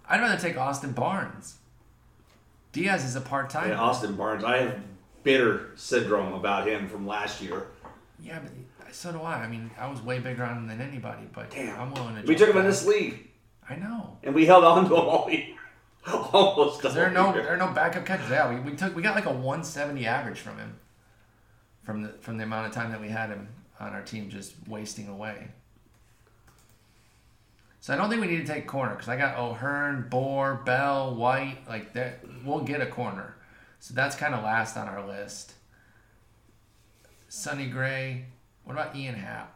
[0.08, 1.58] I'd rather take Austin Barnes.
[2.72, 3.68] Diaz is a part time.
[3.68, 4.42] Yeah, Austin Barnes.
[4.42, 4.80] I have
[5.22, 7.68] bitter syndrome about him from last year.
[8.20, 9.44] Yeah, but so do I.
[9.44, 11.80] I mean, I was way bigger on him than anybody, but Damn.
[11.80, 12.22] I'm willing to.
[12.22, 13.28] We took him in this league,
[13.70, 14.18] I know.
[14.24, 15.54] and we held on to him all year.
[16.12, 16.82] Almost.
[16.82, 17.44] There all no year.
[17.44, 18.28] there are no backup catches?
[18.28, 20.80] Yeah, we, we took we got like a 170 average from him.
[21.84, 23.46] From the from the amount of time that we had him
[23.82, 25.48] on our team just wasting away.
[27.80, 31.16] So I don't think we need to take corner because I got O'Hearn, Bour, Bell,
[31.16, 31.58] White.
[31.68, 33.34] Like that, we'll get a corner.
[33.80, 35.54] So that's kind of last on our list.
[37.28, 38.26] Sonny Gray.
[38.64, 39.52] What about Ian Happ?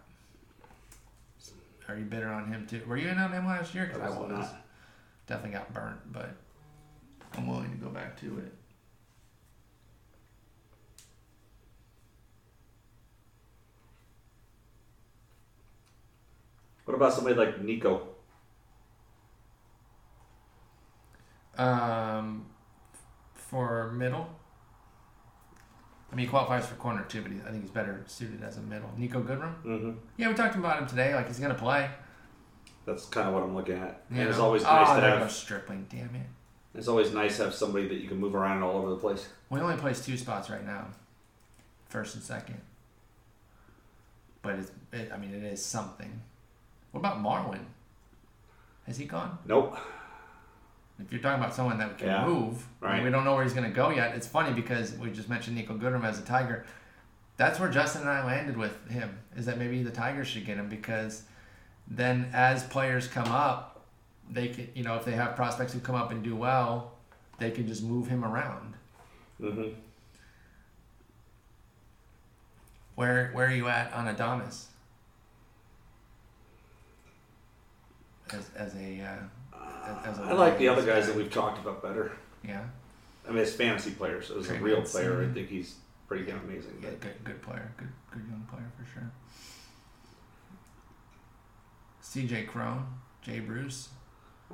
[1.89, 2.83] Are you bitter on him too?
[2.89, 3.87] Were you in on him last year?
[3.87, 4.31] Because I was.
[4.31, 4.63] not.
[5.29, 6.31] Definitely got burnt, but
[7.37, 8.53] I'm willing to go back to it.
[16.87, 18.09] What about somebody like Nico?
[21.59, 22.47] Um,
[23.35, 24.29] for middle,
[26.11, 28.57] I mean, he qualifies for corner too, but he, I think he's better suited as
[28.57, 28.89] a middle.
[28.99, 29.63] Niko Goodrum.
[29.65, 29.91] Mm-hmm.
[30.17, 31.15] Yeah, we talked about him today.
[31.15, 31.91] Like he's gonna play.
[32.85, 34.05] That's kind of what I'm looking at.
[34.11, 34.45] You and it's know?
[34.45, 35.33] always oh, nice to there have.
[35.33, 35.87] Stripling.
[35.91, 36.27] Damn it.
[36.75, 39.27] It's always nice to have somebody that you can move around all over the place.
[39.51, 40.89] We only plays two spots right now,
[41.89, 42.61] first and second.
[44.43, 46.21] But it's, it, I mean, it is something.
[46.97, 47.61] What about Marwin?
[48.87, 49.37] Has he gone?
[49.45, 49.77] Nope.
[50.99, 53.05] If you're talking about someone that can Yeah, move, and right.
[53.05, 54.17] we don't know where he's going to go yet.
[54.17, 56.65] It's funny because we just mentioned Niko Goodrum as a Tiger.
[57.37, 59.19] That's where Justin and I landed with him.
[59.37, 61.25] Is that maybe the Tigers should get him because
[61.87, 63.85] then as players come up,
[64.31, 66.93] they can you know if they have prospects who come up and do well,
[67.39, 68.73] they can just move him around.
[69.39, 69.69] Mm-hmm.
[72.95, 74.69] Where where are you at on Adames?
[78.31, 79.59] As as a uh,
[80.05, 82.13] as, a I like the other guys that we've talked about better.
[82.45, 82.65] Yeah.
[83.27, 86.79] I mean, as fantasy players, as a real player, I think he's pretty damn amazing.
[86.83, 89.11] Yeah, good, good player, good, good young player for sure.
[92.01, 92.45] C.J.
[92.45, 92.87] Cron,
[93.23, 93.89] Jay Bruce.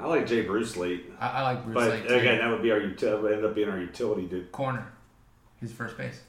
[0.01, 1.12] I like Jay Bruce late.
[1.20, 2.15] I, I like Bruce but late too.
[2.15, 3.34] again, that would be our utility.
[3.34, 4.51] End up being our utility dude.
[4.52, 4.91] Corner,
[5.60, 6.20] he's first base.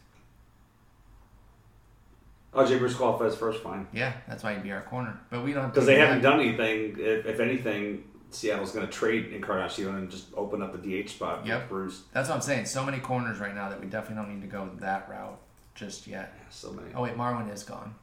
[2.56, 3.88] Oh, Jay Bruce qualifies first, fine.
[3.94, 5.20] Yeah, that's why he'd be our corner.
[5.30, 6.96] But we don't Because they haven't done anything.
[7.00, 11.46] If, if anything, Seattle's going to trade Encarnacion and just open up the DH spot
[11.46, 11.70] Yep.
[11.70, 12.04] Bruce.
[12.14, 12.66] That's what I'm saying.
[12.66, 15.40] So many corners right now that we definitely don't need to go that route
[15.76, 16.34] just yet.
[16.52, 16.90] So many.
[16.94, 17.96] Oh wait, Marwin is gone.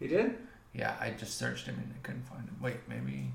[0.00, 0.36] He did?
[0.72, 2.56] Yeah, I just searched him and I couldn't find him.
[2.60, 3.30] Wait, maybe.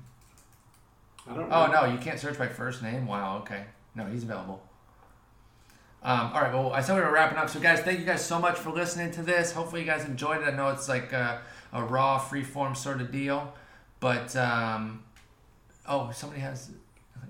[1.30, 1.86] I don't Oh know.
[1.86, 3.06] no, you can't search by first name.
[3.06, 3.38] Wow.
[3.38, 3.64] Okay.
[3.94, 4.62] No, he's available.
[6.06, 6.54] Um, all right.
[6.54, 7.50] Well, I said we were wrapping up.
[7.50, 9.50] So, guys, thank you guys so much for listening to this.
[9.50, 10.44] Hopefully, you guys enjoyed it.
[10.44, 13.52] I know it's like a, a raw, free form sort of deal,
[13.98, 15.02] but um,
[15.86, 16.70] oh, somebody has.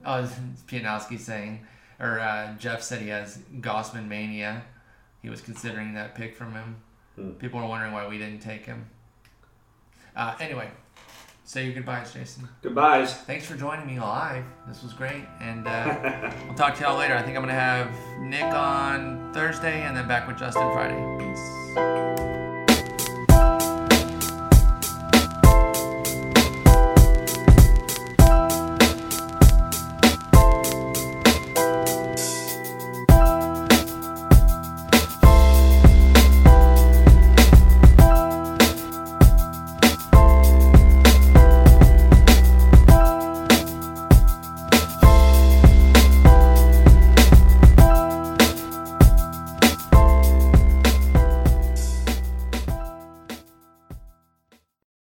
[0.05, 0.35] Oh, it's
[0.69, 1.67] Pianowski saying,
[1.99, 4.63] or uh, Jeff said he has Gausman mania.
[5.21, 6.77] He was considering that pick from him.
[7.17, 7.31] Hmm.
[7.33, 8.89] People are wondering why we didn't take him.
[10.15, 10.71] Uh, anyway,
[11.47, 12.49] say your goodbyes, Jason.
[12.63, 13.15] Goodbyes.
[13.15, 14.45] Thanks for joining me live.
[14.69, 17.15] This was great, and uh, we'll talk to y'all later.
[17.15, 21.17] I think I'm gonna have Nick on Thursday, and then back with Justin Friday.
[21.19, 22.16] Peace.